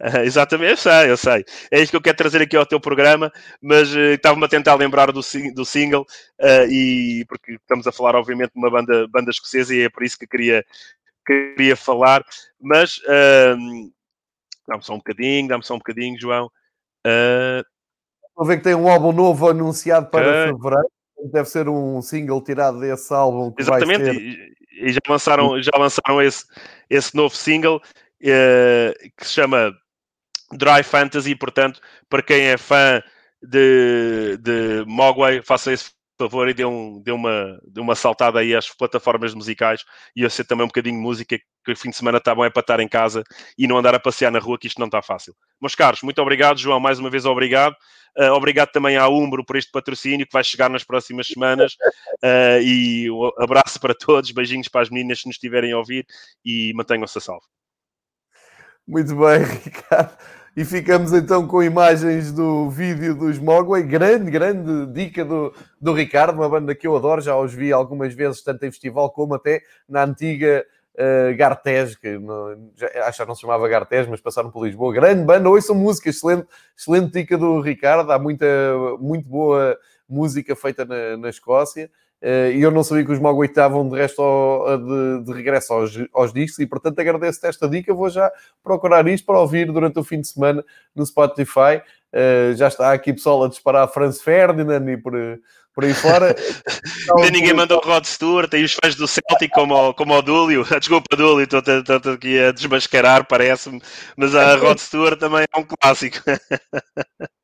exatamente, 0.24 0.70
eu 0.70 0.76
sei, 0.76 1.10
eu 1.10 1.16
sei. 1.16 1.44
É 1.70 1.80
isto 1.80 1.90
que 1.90 1.96
eu 1.96 2.02
quero 2.02 2.16
trazer 2.16 2.42
aqui 2.42 2.56
ao 2.56 2.66
teu 2.66 2.80
programa, 2.80 3.32
mas 3.62 3.94
uh, 3.94 4.14
estava-me 4.14 4.44
a 4.44 4.48
tentar 4.48 4.74
lembrar 4.74 5.12
do, 5.12 5.20
do 5.54 5.64
single, 5.64 6.02
uh, 6.40 6.68
e 6.68 7.24
porque 7.28 7.52
estamos 7.52 7.86
a 7.86 7.92
falar, 7.92 8.16
obviamente, 8.16 8.52
de 8.52 8.58
uma 8.58 8.70
banda, 8.70 9.06
banda 9.08 9.30
escocesa 9.30 9.74
e 9.74 9.82
é 9.82 9.88
por 9.88 10.02
isso 10.02 10.18
que 10.18 10.26
queria, 10.26 10.64
queria 11.24 11.76
falar. 11.76 12.24
Mas 12.60 12.98
uh, 12.98 13.92
dá-me 14.66 14.82
só 14.82 14.94
um 14.94 14.98
bocadinho, 14.98 15.48
dá-me 15.48 15.64
só 15.64 15.74
um 15.74 15.78
bocadinho, 15.78 16.20
João. 16.20 16.46
Uh... 17.06 17.62
Estou 18.28 18.44
a 18.44 18.48
ver 18.48 18.56
que 18.56 18.64
tem 18.64 18.74
um 18.74 18.88
álbum 18.88 19.12
novo 19.12 19.48
anunciado 19.48 20.10
para 20.10 20.48
fevereiro. 20.48 20.90
Deve 21.32 21.48
ser 21.48 21.68
um 21.68 22.02
single 22.02 22.42
tirado 22.42 22.80
desse 22.80 23.14
álbum. 23.14 23.54
Exatamente, 23.56 24.10
e, 24.10 24.88
e, 24.88 24.92
já 24.92 24.98
lançaram, 25.08 25.62
já 25.62 25.70
lançaram 25.78 26.20
esse, 26.20 26.44
esse 26.90 27.14
novo 27.14 27.34
single 27.34 27.80
que 28.20 29.24
se 29.24 29.34
chama 29.34 29.72
Dry 30.56 30.82
Fantasy, 30.82 31.34
portanto, 31.34 31.80
para 32.08 32.22
quem 32.22 32.42
é 32.42 32.56
fã 32.56 33.02
de, 33.42 34.38
de 34.38 34.84
Mogwai, 34.86 35.42
faça 35.42 35.72
esse 35.72 35.90
favor 36.18 36.48
e 36.48 36.54
dê, 36.54 36.64
um, 36.64 37.02
dê, 37.02 37.10
uma, 37.10 37.60
dê 37.66 37.80
uma 37.80 37.94
saltada 37.94 38.38
aí 38.38 38.54
às 38.54 38.68
plataformas 38.68 39.34
musicais 39.34 39.84
e 40.14 40.22
eu 40.22 40.30
sei 40.30 40.44
também 40.44 40.64
um 40.64 40.68
bocadinho 40.68 40.96
de 40.96 41.02
música, 41.02 41.36
que 41.64 41.72
o 41.72 41.76
fim 41.76 41.90
de 41.90 41.96
semana 41.96 42.18
está 42.18 42.34
bom 42.34 42.44
é 42.44 42.50
para 42.50 42.60
estar 42.60 42.80
em 42.80 42.88
casa 42.88 43.24
e 43.58 43.66
não 43.66 43.76
andar 43.76 43.94
a 43.94 44.00
passear 44.00 44.30
na 44.30 44.38
rua, 44.38 44.58
que 44.58 44.66
isto 44.66 44.78
não 44.78 44.86
está 44.86 45.02
fácil. 45.02 45.34
Meus 45.60 45.74
caros, 45.74 46.02
muito 46.02 46.20
obrigado, 46.22 46.58
João, 46.58 46.78
mais 46.78 46.98
uma 46.98 47.10
vez 47.10 47.24
obrigado. 47.24 47.74
Uh, 48.16 48.30
obrigado 48.30 48.70
também 48.70 48.96
à 48.96 49.08
Umbro 49.08 49.44
por 49.44 49.56
este 49.56 49.72
patrocínio 49.72 50.24
que 50.24 50.32
vai 50.32 50.44
chegar 50.44 50.70
nas 50.70 50.84
próximas 50.84 51.26
semanas 51.26 51.72
uh, 52.22 52.62
e 52.62 53.10
um 53.10 53.30
abraço 53.42 53.80
para 53.80 53.92
todos, 53.92 54.30
beijinhos 54.30 54.68
para 54.68 54.82
as 54.82 54.90
meninas 54.90 55.20
que 55.20 55.26
nos 55.26 55.34
estiverem 55.34 55.72
a 55.72 55.78
ouvir 55.78 56.06
e 56.44 56.72
mantenham-se 56.74 57.18
a 57.18 57.20
salvo. 57.20 57.44
Muito 58.86 59.16
bem, 59.16 59.42
Ricardo. 59.64 60.16
E 60.56 60.64
ficamos 60.64 61.12
então 61.12 61.48
com 61.48 61.60
imagens 61.60 62.30
do 62.30 62.70
vídeo 62.70 63.12
dos 63.12 63.40
Mogwai. 63.40 63.82
Grande, 63.82 64.30
grande 64.30 64.86
dica 64.92 65.24
do, 65.24 65.52
do 65.80 65.92
Ricardo, 65.92 66.36
uma 66.36 66.48
banda 66.48 66.72
que 66.76 66.86
eu 66.86 66.94
adoro, 66.94 67.20
já 67.20 67.36
os 67.36 67.52
vi 67.52 67.72
algumas 67.72 68.14
vezes, 68.14 68.40
tanto 68.40 68.64
em 68.64 68.70
festival 68.70 69.10
como 69.10 69.34
até 69.34 69.62
na 69.88 70.04
antiga 70.04 70.64
uh, 70.94 71.36
Gartes, 71.36 71.96
que 71.96 72.20
já, 72.76 72.88
acho 73.08 73.20
que 73.20 73.28
não 73.28 73.34
se 73.34 73.40
chamava 73.40 73.68
Gartes, 73.68 74.06
mas 74.06 74.20
passaram 74.20 74.48
por 74.48 74.64
Lisboa. 74.64 74.94
Grande 74.94 75.24
banda, 75.24 75.48
ouçam 75.48 75.74
música, 75.74 76.08
excelente, 76.08 76.46
excelente 76.78 77.10
dica 77.12 77.36
do 77.36 77.60
Ricardo. 77.60 78.12
Há 78.12 78.18
muita, 78.20 78.46
muito 79.00 79.28
boa 79.28 79.76
música 80.08 80.54
feita 80.54 80.84
na, 80.84 81.16
na 81.16 81.30
Escócia. 81.30 81.90
Eh, 82.26 82.52
e 82.54 82.62
eu 82.62 82.70
não 82.70 82.82
sabia 82.82 83.04
que 83.04 83.12
os 83.12 83.18
Mogwai 83.18 83.46
estavam 83.46 83.86
de 83.86 83.96
resto 83.98 84.22
ao, 84.22 84.78
de, 84.78 85.24
de, 85.24 85.32
regresso 85.34 85.74
aos, 85.74 85.92
aos 86.10 86.32
discos 86.32 86.58
e 86.58 86.66
portanto 86.66 86.98
agradeço-te 86.98 87.46
esta 87.46 87.68
dica, 87.68 87.92
vou 87.92 88.08
já 88.08 88.32
procurar 88.62 89.06
isto 89.08 89.26
para 89.26 89.38
ouvir 89.38 89.70
durante 89.70 89.98
o 89.98 90.02
fim 90.02 90.22
de 90.22 90.28
semana 90.28 90.64
no 90.96 91.04
Spotify. 91.04 91.82
Uh, 92.14 92.56
já 92.56 92.68
está 92.68 92.94
aqui 92.94 93.12
pessoal 93.12 93.44
a 93.44 93.48
disparar 93.48 93.86
Franz 93.88 94.22
Ferdinand 94.22 94.90
e 94.90 94.96
por, 94.96 95.12
por 95.74 95.84
aí 95.84 95.92
fora. 95.92 96.34
Nem 97.16 97.30
ninguém 97.30 97.52
mandou 97.52 97.78
o 97.84 97.86
Rod 97.86 98.06
Stewart, 98.06 98.48
tem 98.48 98.64
os 98.64 98.74
fãs 98.82 98.94
do 98.94 99.06
Celtic 99.06 99.50
como, 99.52 99.92
como 99.92 100.14
o 100.14 100.22
Dúlio. 100.22 100.64
Desculpa, 100.80 101.14
Dúlio, 101.14 101.44
estou, 101.44 101.60
estou 101.60 102.12
aqui 102.14 102.40
a 102.40 102.52
desmascarar, 102.52 103.26
parece-me, 103.26 103.82
mas 104.16 104.34
a 104.34 104.56
Rod 104.56 104.78
Stewart 104.78 105.18
também 105.18 105.42
é 105.42 105.60
um 105.60 105.64
clássico. 105.64 106.16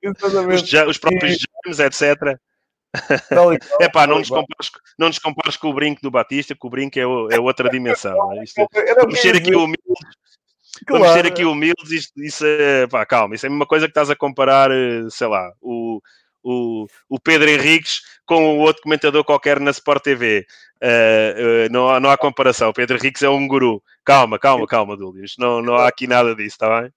Os, 0.02 0.62
os, 0.88 0.96
próprios 0.96 1.36
James, 1.66 1.78
etc. 1.78 2.40
É 3.80 3.88
pá, 3.88 4.06
não, 4.06 4.18
nos 4.18 4.28
compares, 4.28 4.70
não 4.98 5.08
nos 5.08 5.18
compares 5.18 5.56
com 5.56 5.68
o 5.68 5.74
brinco 5.74 6.02
do 6.02 6.10
Batista, 6.10 6.54
que 6.54 6.66
o 6.66 6.70
brinco 6.70 6.98
é, 6.98 7.02
é 7.02 7.40
outra 7.40 7.68
dimensão. 7.70 8.32
É? 8.32 8.42
Isto, 8.42 8.66
vamos 9.00 9.20
ser 9.20 9.36
aqui 9.36 9.54
humildes. 9.54 9.80
Claro. 10.86 11.04
Vamos 11.04 11.16
ser 11.16 11.26
aqui 11.26 11.44
humildes, 11.44 11.90
isto, 11.90 12.22
isso 12.22 12.44
é, 12.46 12.86
pá, 12.86 13.04
calma, 13.04 13.34
isso 13.34 13.44
é 13.44 13.48
a 13.48 13.50
mesma 13.50 13.66
coisa 13.66 13.86
que 13.86 13.90
estás 13.90 14.08
a 14.08 14.16
comparar, 14.16 14.70
eh, 14.70 15.02
sei 15.10 15.26
lá, 15.26 15.52
o, 15.60 16.00
o, 16.42 16.86
o 17.08 17.18
Pedro 17.20 17.50
Henriques 17.50 18.02
com 18.24 18.56
o 18.56 18.60
outro 18.60 18.82
comentador 18.82 19.24
qualquer 19.24 19.58
na 19.58 19.72
Sport 19.72 20.02
TV. 20.04 20.46
Uh, 20.82 21.66
uh, 21.66 21.72
não, 21.72 21.90
há, 21.90 22.00
não 22.00 22.10
há 22.10 22.16
comparação. 22.16 22.70
O 22.70 22.72
Pedro 22.72 22.96
Henriques 22.96 23.22
é 23.22 23.28
um 23.28 23.46
guru. 23.46 23.82
Calma, 24.04 24.38
calma, 24.38 24.66
calma, 24.66 24.96
Dúlio. 24.96 25.24
Não, 25.38 25.60
não 25.60 25.74
há 25.74 25.88
aqui 25.88 26.06
nada 26.06 26.34
disso, 26.34 26.54
está 26.54 26.80
bem? 26.80 26.92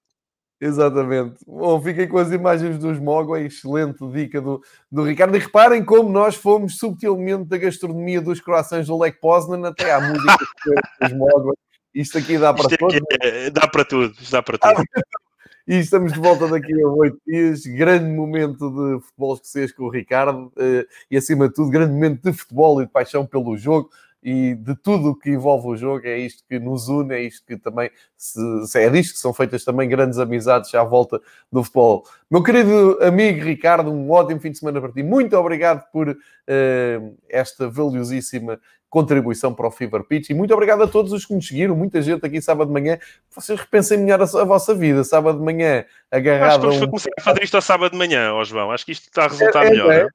Exatamente. 0.64 1.44
Bom, 1.46 1.82
fiquem 1.82 2.08
com 2.08 2.18
as 2.18 2.32
imagens 2.32 2.78
dos 2.78 2.98
Mogwai, 2.98 3.48
excelente 3.48 4.00
dica 4.14 4.40
do, 4.40 4.64
do 4.90 5.04
Ricardo. 5.04 5.36
E 5.36 5.40
reparem 5.40 5.84
como 5.84 6.10
nós 6.10 6.36
fomos 6.36 6.78
subtilmente 6.78 7.50
da 7.50 7.58
gastronomia 7.58 8.22
dos 8.22 8.40
croissants 8.40 8.88
do 8.88 8.98
Lake 8.98 9.20
Poznan 9.20 9.68
até 9.68 9.92
à 9.92 10.00
música 10.00 10.38
dos 11.02 11.12
Mogwai. 11.12 11.56
Isto 11.94 12.18
aqui 12.18 12.38
dá 12.38 12.54
para 12.54 12.78
tudo. 12.78 12.96
É, 13.22 13.50
dá 13.50 13.68
para 13.68 13.84
tudo, 13.84 14.16
dá 14.32 14.42
para 14.42 14.58
tudo. 14.58 14.84
e 15.68 15.80
estamos 15.80 16.14
de 16.14 16.20
volta 16.20 16.48
daqui 16.48 16.82
a 16.82 16.88
oito 16.88 17.20
dias. 17.28 17.66
Grande 17.66 18.10
momento 18.10 18.70
de 18.70 19.04
futebol 19.04 19.34
escocês 19.34 19.74
com 19.74 19.84
o 19.84 19.90
Ricardo 19.90 20.50
eh, 20.58 20.88
e, 21.12 21.18
acima 21.18 21.50
de 21.50 21.56
tudo, 21.56 21.70
grande 21.70 21.92
momento 21.92 22.22
de 22.24 22.32
futebol 22.32 22.82
e 22.82 22.86
de 22.86 22.92
paixão 22.92 23.26
pelo 23.26 23.58
jogo 23.58 23.90
e 24.24 24.56
de 24.56 24.76
tudo 24.76 25.10
o 25.10 25.16
que 25.16 25.32
envolve 25.32 25.68
o 25.68 25.76
jogo. 25.76 26.08
É 26.08 26.18
isto 26.18 26.44
que 26.48 26.58
nos 26.58 26.88
une, 26.88 27.14
é 27.14 27.22
isto 27.22 27.46
que 27.46 27.58
também 27.58 27.92
se, 28.16 28.40
é 28.76 28.90
disto 28.90 29.14
que 29.14 29.20
são 29.20 29.34
feitas 29.34 29.66
também 29.66 29.90
grandes 29.90 30.18
amizades 30.18 30.74
à 30.74 30.84
volta 30.84 31.20
do 31.52 31.64
futebol. 31.64 32.06
Meu 32.32 32.42
querido 32.42 32.98
amigo 33.02 33.44
Ricardo, 33.44 33.92
um 33.92 34.10
ótimo 34.10 34.40
fim 34.40 34.52
de 34.52 34.60
semana 34.60 34.80
para 34.80 34.92
ti. 34.92 35.04
Muito 35.04 35.36
obrigado 35.36 35.84
por 35.92 36.10
uh, 36.10 37.18
esta 37.30 37.70
valiosíssima 37.70 38.60
contribuição 38.90 39.54
para 39.56 39.68
o 39.68 39.72
Fever 39.72 40.04
Pitch 40.04 40.30
e 40.30 40.36
muito 40.36 40.54
obrigado 40.54 40.84
a 40.84 40.88
todos 40.88 41.12
os 41.12 41.26
que 41.26 41.34
nos 41.34 41.48
seguiram. 41.48 41.76
Muita 41.76 42.00
gente 42.00 42.24
aqui 42.24 42.40
sábado 42.40 42.68
de 42.68 42.74
manhã. 42.74 43.00
Vocês 43.32 43.60
repensem 43.60 43.98
melhor 43.98 44.22
a, 44.22 44.24
a 44.24 44.46
vossa 44.46 44.76
vida. 44.76 45.04
Sábado 45.04 45.40
de 45.40 45.44
manhã, 45.44 45.84
agarrado. 46.12 46.70
Acho 46.70 46.80
que 46.80 46.86
vamos 46.86 47.04
um... 47.04 47.10
a 47.18 47.22
fazer 47.24 47.44
isto 47.44 47.58
a 47.58 47.62
sábado 47.62 47.92
de 47.92 47.98
manhã, 47.98 48.32
ó 48.34 48.44
João. 48.44 48.72
Acho 48.72 48.86
que 48.86 48.92
isto 48.92 49.08
está 49.08 49.24
a 49.24 49.26
é, 49.26 49.30
resultar 49.30 49.64
é, 49.64 49.68
é, 49.68 49.70
melhor. 49.72 49.92
É. 49.92 50.08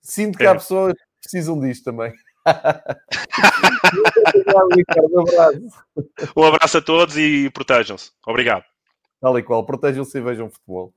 Sinto 0.00 0.38
que 0.38 0.46
há 0.46 0.52
é. 0.52 0.54
pessoas 0.54 0.92
que 0.92 1.00
precisam 1.22 1.58
disto 1.58 1.84
também 1.84 2.12
um 6.36 6.44
abraço 6.44 6.78
a 6.78 6.82
todos 6.82 7.16
e 7.16 7.50
protejam-se. 7.50 8.10
Obrigado. 8.26 8.64
Tal 9.20 9.38
e 9.38 9.42
qual, 9.42 9.64
protejam-se 9.64 10.18
e 10.18 10.20
vejam 10.20 10.50
futebol. 10.50 10.92